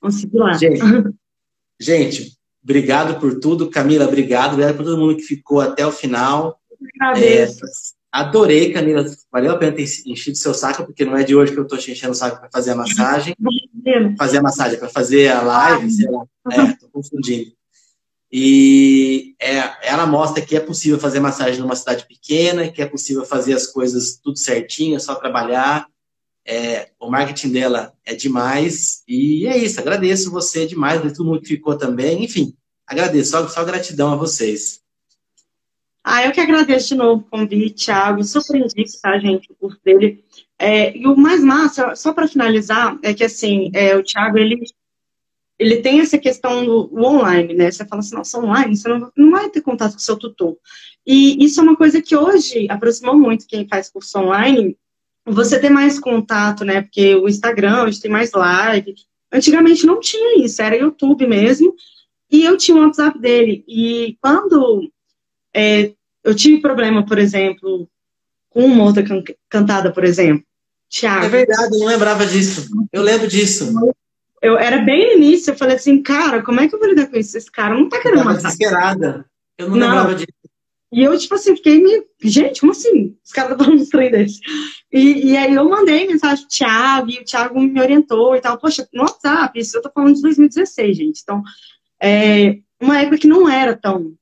Vamos 0.00 0.16
seguir 0.16 0.38
lá. 0.38 0.54
Gente, 0.54 0.80
gente, 1.78 2.36
obrigado 2.60 3.20
por 3.20 3.38
tudo. 3.38 3.70
Camila, 3.70 4.06
obrigado. 4.08 4.54
Obrigado 4.54 4.76
por 4.76 4.84
todo 4.84 4.98
mundo 4.98 5.16
que 5.16 5.22
ficou 5.22 5.60
até 5.60 5.86
o 5.86 5.92
final. 5.92 6.60
Agradeço. 7.00 7.64
É, 7.64 7.68
adorei, 8.20 8.72
Camila. 8.72 9.04
Valeu 9.30 9.52
a 9.52 9.58
pena 9.58 9.72
ter 9.72 9.84
enchido 10.06 10.36
seu 10.36 10.54
saco, 10.54 10.84
porque 10.84 11.04
não 11.04 11.16
é 11.16 11.22
de 11.22 11.36
hoje 11.36 11.52
que 11.52 11.58
eu 11.58 11.64
estou 11.64 11.78
te 11.78 11.90
enchendo 11.92 12.12
o 12.12 12.16
saco 12.16 12.40
para 12.40 12.50
fazer 12.50 12.70
a 12.72 12.76
massagem. 12.76 13.34
fazer 14.16 14.38
a 14.38 14.42
massagem, 14.42 14.78
para 14.78 14.88
fazer 14.88 15.28
a 15.28 15.42
live, 15.42 15.90
sei 15.90 16.10
lá. 16.10 16.24
É, 16.50 16.72
tô 16.72 16.88
confundindo. 16.88 17.52
E 18.32 19.34
é, 19.40 19.88
ela 19.88 20.06
mostra 20.06 20.44
que 20.44 20.56
é 20.56 20.60
possível 20.60 20.98
fazer 20.98 21.20
massagem 21.20 21.60
numa 21.60 21.76
cidade 21.76 22.06
pequena, 22.06 22.68
que 22.68 22.82
é 22.82 22.86
possível 22.86 23.24
fazer 23.24 23.54
as 23.54 23.66
coisas 23.66 24.18
tudo 24.22 24.38
certinho, 24.38 24.96
é 24.96 24.98
só 24.98 25.14
trabalhar. 25.14 25.86
É, 26.44 26.90
o 27.00 27.10
marketing 27.10 27.52
dela 27.52 27.92
é 28.04 28.14
demais. 28.14 29.02
E 29.06 29.46
é 29.46 29.56
isso, 29.56 29.78
agradeço 29.80 30.30
você 30.30 30.66
demais, 30.66 31.00
todo 31.00 31.24
mundo 31.24 31.40
que 31.40 31.48
ficou 31.48 31.76
também. 31.76 32.24
Enfim, 32.24 32.54
agradeço, 32.86 33.30
só, 33.30 33.48
só 33.48 33.64
gratidão 33.64 34.12
a 34.12 34.16
vocês. 34.16 34.80
Ah, 36.08 36.24
eu 36.24 36.30
que 36.30 36.38
agradeço 36.38 36.90
de 36.90 36.94
novo 36.94 37.22
o 37.22 37.28
convite, 37.28 37.86
Thiago. 37.86 38.22
Surpreendi, 38.22 38.84
tá, 39.02 39.18
gente, 39.18 39.50
o 39.50 39.56
curso 39.56 39.80
dele. 39.84 40.24
É, 40.56 40.96
e 40.96 41.04
o 41.04 41.16
mais 41.16 41.42
massa, 41.42 41.96
só 41.96 42.12
para 42.12 42.28
finalizar, 42.28 42.96
é 43.02 43.12
que 43.12 43.24
assim, 43.24 43.72
é, 43.74 43.96
o 43.96 44.04
Thiago, 44.04 44.38
ele, 44.38 44.56
ele 45.58 45.78
tem 45.78 45.98
essa 45.98 46.16
questão 46.16 46.64
do 46.64 46.96
online, 46.96 47.54
né? 47.54 47.72
Você 47.72 47.84
fala 47.84 47.98
assim, 47.98 48.14
nossa, 48.14 48.38
online, 48.38 48.76
você 48.76 48.88
não, 48.88 49.10
não 49.16 49.30
vai 49.32 49.50
ter 49.50 49.62
contato 49.62 49.94
com 49.94 49.98
o 49.98 50.00
seu 50.00 50.16
tutor. 50.16 50.56
E 51.04 51.44
isso 51.44 51.58
é 51.58 51.64
uma 51.64 51.76
coisa 51.76 52.00
que 52.00 52.16
hoje 52.16 52.68
aproximou 52.70 53.18
muito 53.18 53.48
quem 53.48 53.66
faz 53.66 53.90
curso 53.90 54.16
online, 54.16 54.78
você 55.26 55.58
ter 55.58 55.70
mais 55.70 55.98
contato, 55.98 56.64
né? 56.64 56.82
Porque 56.82 57.16
o 57.16 57.28
Instagram, 57.28 57.82
hoje 57.82 58.00
tem 58.00 58.12
mais 58.12 58.30
live. 58.30 58.94
Antigamente 59.32 59.84
não 59.84 59.98
tinha 59.98 60.44
isso, 60.44 60.62
era 60.62 60.76
YouTube 60.76 61.26
mesmo. 61.26 61.74
E 62.30 62.44
eu 62.44 62.56
tinha 62.56 62.76
o 62.76 62.80
WhatsApp 62.80 63.18
dele. 63.18 63.64
E 63.66 64.16
quando 64.20 64.88
é, 65.56 65.95
eu 66.26 66.34
tive 66.34 66.60
problema, 66.60 67.06
por 67.06 67.18
exemplo, 67.18 67.88
com 68.50 68.64
uma 68.64 68.84
outra 68.84 69.02
can 69.02 69.22
cantada, 69.48 69.92
por 69.92 70.04
exemplo, 70.04 70.44
Thiago. 70.90 71.26
É 71.26 71.28
verdade, 71.28 71.74
eu 71.74 71.78
não 71.78 71.86
lembrava 71.86 72.26
disso. 72.26 72.68
Eu 72.92 73.02
lembro 73.02 73.28
disso. 73.28 73.72
Eu 74.42 74.58
era 74.58 74.78
bem 74.78 75.06
no 75.06 75.24
início, 75.24 75.52
eu 75.52 75.56
falei 75.56 75.76
assim, 75.76 76.02
cara, 76.02 76.42
como 76.42 76.60
é 76.60 76.68
que 76.68 76.74
eu 76.74 76.78
vou 76.78 76.88
lidar 76.88 77.06
com 77.06 77.16
isso? 77.16 77.36
Esse 77.36 77.50
cara 77.50 77.74
não 77.74 77.88
tá 77.88 78.00
querendo 78.00 78.24
matar. 78.24 78.42
desesperada. 78.42 79.24
Eu 79.56 79.70
não, 79.70 79.76
não, 79.76 79.86
lembrava 79.88 80.14
disso. 80.14 80.26
E 80.92 81.02
eu, 81.02 81.18
tipo 81.18 81.34
assim, 81.34 81.56
fiquei 81.56 81.82
meio. 81.82 82.04
Gente, 82.22 82.60
como 82.60 82.72
assim? 82.72 83.16
Os 83.24 83.32
caras 83.32 83.52
estão 83.52 83.66
falando 83.66 83.82
uns 83.82 83.88
trem 83.88 84.10
desse. 84.10 84.40
E, 84.92 85.30
e 85.30 85.36
aí 85.36 85.54
eu 85.54 85.68
mandei 85.68 86.06
mensagem 86.06 86.44
pro 86.44 86.56
Thiago, 86.56 87.10
e 87.10 87.18
o 87.18 87.24
Thiago 87.24 87.60
me 87.60 87.80
orientou 87.80 88.36
e 88.36 88.40
tal. 88.40 88.58
Poxa, 88.58 88.88
no 88.92 89.02
WhatsApp, 89.02 89.58
isso 89.58 89.76
eu 89.76 89.82
tô 89.82 89.90
falando 89.90 90.14
de 90.14 90.22
2016, 90.22 90.96
gente. 90.96 91.20
Então, 91.22 91.42
é 92.02 92.58
uma 92.80 93.00
época 93.00 93.18
que 93.18 93.28
não 93.28 93.48
era 93.48 93.76
tão. 93.76 94.14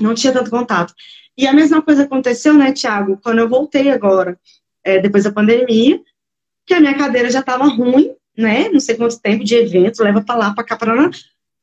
Não 0.00 0.14
tinha 0.14 0.32
tanto 0.32 0.50
contato. 0.50 0.94
E 1.36 1.46
a 1.46 1.52
mesma 1.52 1.82
coisa 1.82 2.04
aconteceu, 2.04 2.54
né, 2.54 2.72
Thiago, 2.72 3.18
quando 3.22 3.40
eu 3.40 3.48
voltei 3.48 3.90
agora, 3.90 4.38
é, 4.84 5.00
depois 5.00 5.24
da 5.24 5.32
pandemia, 5.32 6.00
que 6.66 6.74
a 6.74 6.80
minha 6.80 6.96
cadeira 6.96 7.30
já 7.30 7.42
tava 7.42 7.64
ruim, 7.64 8.14
né? 8.36 8.68
Não 8.68 8.80
sei 8.80 8.96
quanto 8.96 9.20
tempo 9.20 9.44
de 9.44 9.54
evento, 9.54 10.02
leva 10.02 10.22
pra 10.22 10.36
lá, 10.36 10.54
pra 10.54 10.64
cá, 10.64 10.76
pra 10.76 10.94
lá. 10.94 11.10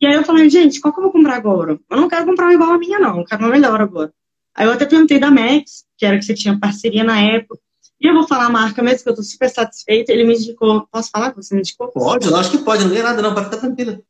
E 0.01 0.07
aí 0.07 0.15
eu 0.15 0.23
falei, 0.23 0.49
gente, 0.49 0.81
qual 0.81 0.93
que 0.93 0.99
eu 0.99 1.03
vou 1.03 1.11
comprar 1.11 1.35
agora? 1.35 1.79
Eu 1.89 1.97
não 1.97 2.09
quero 2.09 2.25
comprar 2.25 2.45
uma 2.45 2.53
igual 2.53 2.71
a 2.71 2.77
minha, 2.77 2.99
não. 2.99 3.19
Eu 3.19 3.25
quero 3.25 3.43
uma 3.43 3.51
melhor 3.51 3.79
agora. 3.79 4.11
Aí 4.55 4.65
eu 4.65 4.71
até 4.73 4.85
perguntei 4.85 5.19
da 5.19 5.29
Max, 5.29 5.85
que 5.97 6.05
era 6.05 6.17
que 6.17 6.25
você 6.25 6.33
tinha 6.33 6.59
parceria 6.59 7.03
na 7.03 7.21
época. 7.21 7.59
E 7.99 8.07
eu 8.07 8.13
vou 8.13 8.27
falar 8.27 8.47
a 8.47 8.49
marca 8.49 8.81
mesmo, 8.81 9.03
que 9.03 9.09
eu 9.09 9.15
tô 9.15 9.21
super 9.21 9.47
satisfeita. 9.49 10.11
Ele 10.11 10.23
me 10.23 10.33
indicou. 10.33 10.87
Posso 10.91 11.11
falar 11.11 11.29
que 11.29 11.37
você 11.37 11.53
me 11.53 11.61
indicou? 11.61 11.87
Pode, 11.89 12.27
eu 12.27 12.35
acho 12.35 12.49
que 12.49 12.57
pode, 12.57 12.83
não 12.83 12.89
ganha 12.89 13.03
nada, 13.03 13.21
não, 13.21 13.33
pode 13.33 13.45
ficar 13.45 13.57
tranquila. 13.57 14.01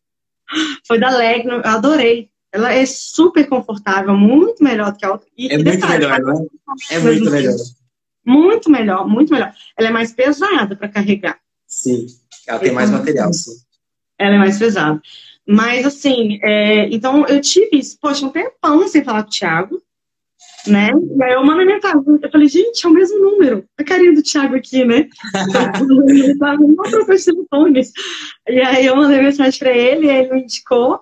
Foi 0.87 0.97
da 0.97 1.09
Legno, 1.09 1.55
eu 1.55 1.65
adorei. 1.65 2.30
Ela 2.51 2.73
é 2.73 2.85
super 2.85 3.47
confortável, 3.47 4.15
muito 4.15 4.63
melhor 4.63 4.91
do 4.91 4.97
que 4.97 5.05
a 5.05 5.11
outra. 5.11 5.27
E, 5.37 5.47
é 5.47 5.55
muito 5.55 5.71
detalhe, 5.71 6.05
melhor, 6.05 6.19
não 6.19 6.33
é? 6.41 6.95
É 6.95 6.99
muito 6.99 7.31
melhor. 7.31 7.55
Muito 8.25 8.69
melhor, 8.69 9.07
muito 9.07 9.33
melhor. 9.33 9.53
Ela 9.77 9.87
é 9.87 9.91
mais 9.91 10.11
pesada 10.11 10.75
para 10.75 10.89
carregar. 10.89 11.39
Sim, 11.65 12.05
ela 12.45 12.59
tem 12.59 12.71
mais 12.71 12.89
material, 12.89 13.33
sim. 13.33 13.51
Ela 14.19 14.35
é 14.35 14.37
mais 14.37 14.59
pesada. 14.59 15.01
Mas, 15.47 15.85
assim, 15.85 16.39
é, 16.43 16.87
então 16.89 17.25
eu 17.25 17.41
tive 17.41 17.77
isso, 17.77 17.97
poxa, 17.99 18.25
um 18.25 18.29
tempão 18.29 18.87
sem 18.87 19.03
falar 19.03 19.23
com 19.23 19.29
o 19.29 19.31
Thiago, 19.31 19.81
né? 20.67 20.91
E 21.17 21.23
aí 21.23 21.33
eu 21.33 21.43
mandei 21.43 21.65
mensagem, 21.65 22.03
eu 22.21 22.31
falei, 22.31 22.47
gente, 22.47 22.85
é 22.85 22.89
o 22.89 22.93
mesmo 22.93 23.19
número, 23.19 23.65
a 23.77 23.83
carinha 23.83 24.13
do 24.13 24.21
Thiago 24.21 24.55
aqui, 24.55 24.85
né? 24.85 25.09
ele 26.07 26.37
tava 26.37 26.57
no 26.57 26.75
E 28.47 28.61
aí 28.61 28.85
eu 28.85 28.95
mandei 28.95 29.21
mensagem 29.21 29.59
para 29.59 29.75
ele, 29.75 30.07
ele 30.07 30.33
me 30.33 30.43
indicou. 30.43 31.01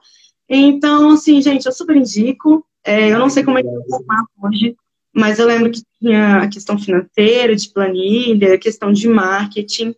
Então, 0.50 1.12
assim, 1.12 1.42
gente, 1.42 1.66
eu 1.66 1.72
super 1.72 1.96
indico. 1.96 2.66
É, 2.84 3.12
eu 3.12 3.20
não 3.20 3.30
sei 3.30 3.44
como 3.44 3.60
é 3.60 3.62
que 3.62 3.70
vai 3.70 3.84
formar 3.90 4.24
hoje, 4.42 4.76
mas 5.14 5.38
eu 5.38 5.46
lembro 5.46 5.72
que 5.72 5.82
tinha 6.00 6.38
a 6.38 6.48
questão 6.48 6.78
financeira, 6.80 7.56
de 7.56 7.70
planilha, 7.70 8.56
a 8.56 8.58
questão 8.58 8.92
de 8.92 9.08
marketing, 9.08 9.94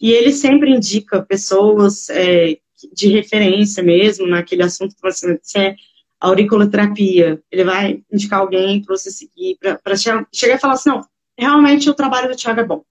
e 0.00 0.10
ele 0.12 0.32
sempre 0.32 0.70
indica 0.70 1.22
pessoas 1.22 2.08
é, 2.08 2.56
de 2.94 3.08
referência 3.08 3.82
mesmo 3.82 4.26
naquele 4.26 4.62
assunto 4.62 4.94
que 4.94 5.02
você 5.02 5.38
é 5.56 5.74
auriculoterapia. 6.18 7.42
Ele 7.50 7.64
vai 7.64 8.02
indicar 8.10 8.40
alguém 8.40 8.82
para 8.82 8.96
você 8.96 9.10
seguir, 9.10 9.58
para 9.60 9.96
chegar, 9.96 10.26
chegar 10.32 10.54
e 10.54 10.60
falar 10.60 10.74
assim, 10.74 10.90
não, 10.90 11.04
realmente 11.38 11.90
o 11.90 11.94
trabalho 11.94 12.28
do 12.28 12.36
Thiago 12.36 12.60
é 12.60 12.64
bom. 12.64 12.82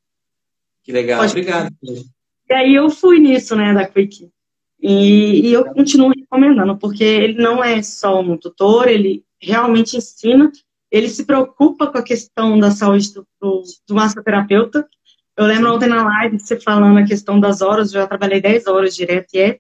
Que 0.84 0.92
legal, 0.92 1.20
Pode... 1.20 1.32
obrigado. 1.32 1.74
E 2.50 2.54
aí 2.54 2.76
eu 2.76 2.90
fui 2.90 3.20
nisso, 3.20 3.56
né, 3.56 3.74
da 3.74 3.88
Quick. 3.88 4.30
E, 4.82 5.48
e, 5.48 5.54
eu 5.54 5.66
continuo 5.66 6.10
recomendando, 6.10 6.78
porque 6.78 7.04
ele 7.04 7.42
não 7.42 7.64
é 7.64 7.82
só 7.82 8.22
um 8.22 8.38
tutor, 8.38 8.88
ele 8.88 9.26
realmente 9.42 9.98
ensina, 9.98 10.52
ele 10.90 11.10
se 11.10 11.26
preocupa 11.26 11.88
com 11.88 11.98
a 11.98 12.04
questão 12.04 12.58
da 12.58 12.72
saúde 12.72 13.14
do, 13.14 13.28
do, 13.42 13.64
do 13.88 13.96
massoterapeuta. 13.96 14.88
Eu 15.38 15.46
lembro 15.46 15.74
ontem 15.74 15.90
na 15.90 16.04
live 16.04 16.40
você 16.40 16.60
falando 16.60 16.98
a 16.98 17.06
questão 17.06 17.40
das 17.40 17.62
horas, 17.62 17.94
eu 17.94 18.02
já 18.02 18.08
trabalhei 18.08 18.42
10 18.42 18.68
horas 18.68 18.96
direto 18.96 19.34
e 19.34 19.40
é 19.40 19.60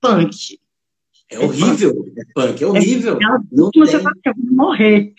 punk. 0.00 0.60
É 1.30 1.38
horrível, 1.38 2.12
é 2.16 2.22
punk, 2.34 2.62
é 2.62 2.66
horrível. 2.66 3.14
É, 3.14 3.38
não 3.50 3.70
você 3.74 3.98
vai 3.98 4.12
morrer, 4.50 5.14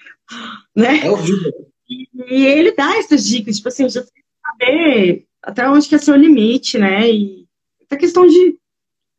né? 0.76 1.06
É 1.06 1.10
horrível. 1.10 1.52
E, 1.89 2.07
e, 2.14 2.45
ele 2.45 2.72
dá 2.73 2.95
essas 2.97 3.26
dicas, 3.26 3.57
tipo 3.57 3.68
assim, 3.68 3.89
já 3.89 4.03
saber 4.45 5.26
até 5.41 5.68
onde 5.69 5.88
que 5.88 5.95
é 5.95 5.97
seu 5.97 6.15
limite, 6.15 6.77
né? 6.77 7.11
E 7.11 7.47
essa 7.81 7.99
questão 7.99 8.27
de 8.27 8.57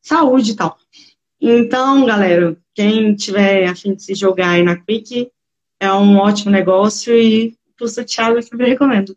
saúde 0.06 0.52
e 0.52 0.56
tal. 0.56 0.78
Então, 1.40 2.04
galera, 2.06 2.56
quem 2.74 3.14
tiver 3.14 3.66
a 3.66 3.74
fim 3.74 3.94
de 3.94 4.02
se 4.02 4.14
jogar 4.14 4.50
aí 4.50 4.62
na 4.62 4.76
Quick, 4.76 5.30
é 5.80 5.92
um 5.92 6.16
ótimo 6.16 6.50
negócio 6.50 7.14
e 7.14 7.54
o 7.80 8.04
Thiago 8.04 8.38
eu 8.38 8.42
sempre 8.42 8.68
recomendo. 8.68 9.14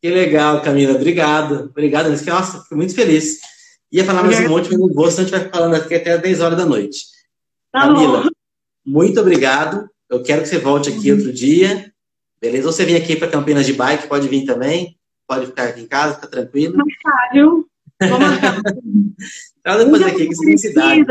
Que 0.00 0.10
legal, 0.10 0.62
Camila. 0.62 0.94
Obrigado. 0.94 1.70
Obrigado. 1.70 2.08
Nossa, 2.08 2.62
fico 2.62 2.76
muito 2.76 2.94
feliz. 2.94 3.40
Ia 3.90 4.04
falar 4.04 4.22
mais 4.22 4.38
um 4.40 4.48
monte, 4.48 4.68
mas 4.68 4.78
não 4.78 4.92
vou, 4.92 5.10
senão 5.10 5.22
a 5.22 5.28
gente 5.28 5.30
vai 5.30 5.40
ficar 5.40 5.58
falando 5.58 5.74
aqui 5.74 5.94
até 5.94 6.16
10 6.18 6.40
horas 6.40 6.58
da 6.58 6.66
noite. 6.66 7.06
Tá 7.72 7.80
Camila, 7.80 8.22
bom. 8.22 8.28
muito 8.86 9.20
obrigado. 9.20 9.88
Eu 10.08 10.22
quero 10.22 10.42
que 10.42 10.48
você 10.48 10.58
volte 10.58 10.90
aqui 10.90 11.10
uhum. 11.10 11.18
outro 11.18 11.32
dia. 11.32 11.92
Beleza? 12.40 12.66
Ou 12.66 12.72
você 12.72 12.84
vem 12.84 12.96
aqui 12.96 13.16
para 13.16 13.28
Campinas 13.28 13.66
de 13.66 13.72
bike, 13.72 14.06
pode 14.06 14.28
vir 14.28 14.44
também. 14.44 14.96
Pode 15.26 15.46
ficar 15.46 15.64
aqui 15.64 15.80
em 15.80 15.86
casa, 15.86 16.14
fica 16.14 16.28
tranquilo. 16.28 16.76
Marcar, 16.76 17.30
viu? 17.32 17.68
Vou 18.00 18.20
marcar. 18.20 18.60
Traz 19.68 19.84
depois 19.84 20.02
aqui, 20.02 20.28
que 20.28 20.34
você 20.34 20.56
cidade. 20.56 21.04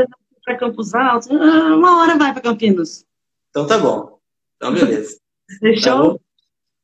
Para 0.43 0.57
Campos 0.57 0.95
Altos, 0.95 1.29
ah, 1.29 1.75
uma 1.75 2.01
hora 2.01 2.17
vai 2.17 2.33
para 2.33 2.41
Campinas. 2.41 3.05
Então 3.51 3.67
tá 3.67 3.77
bom. 3.77 4.17
Então, 4.55 4.73
beleza. 4.73 5.19
Fechou? 5.59 6.13
Tá 6.13 6.19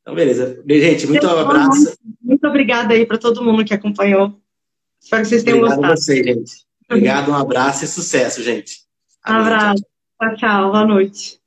então, 0.02 0.14
beleza. 0.14 0.64
Gente, 0.68 1.08
muito 1.08 1.22
Fechou, 1.22 1.40
abraço. 1.40 1.98
Muito 2.22 2.46
obrigada 2.46 2.94
aí 2.94 3.08
para 3.08 3.18
todo 3.18 3.44
mundo 3.44 3.66
que 3.66 3.74
acompanhou. 3.74 4.40
Espero 5.02 5.24
que 5.24 5.30
vocês 5.30 5.44
tenham 5.44 5.60
Obrigado 5.60 5.82
gostado. 5.82 5.94
Obrigado 5.94 5.98
a 5.98 6.02
você, 6.02 6.24
gente. 6.24 6.66
Obrigado, 6.92 7.32
um 7.32 7.36
abraço 7.36 7.86
e 7.86 7.88
sucesso, 7.88 8.44
gente. 8.44 8.82
Um 9.28 9.34
abraço. 9.34 9.84
Tchau, 10.22 10.36
tchau. 10.36 10.72
Boa 10.72 10.86
noite. 10.86 11.43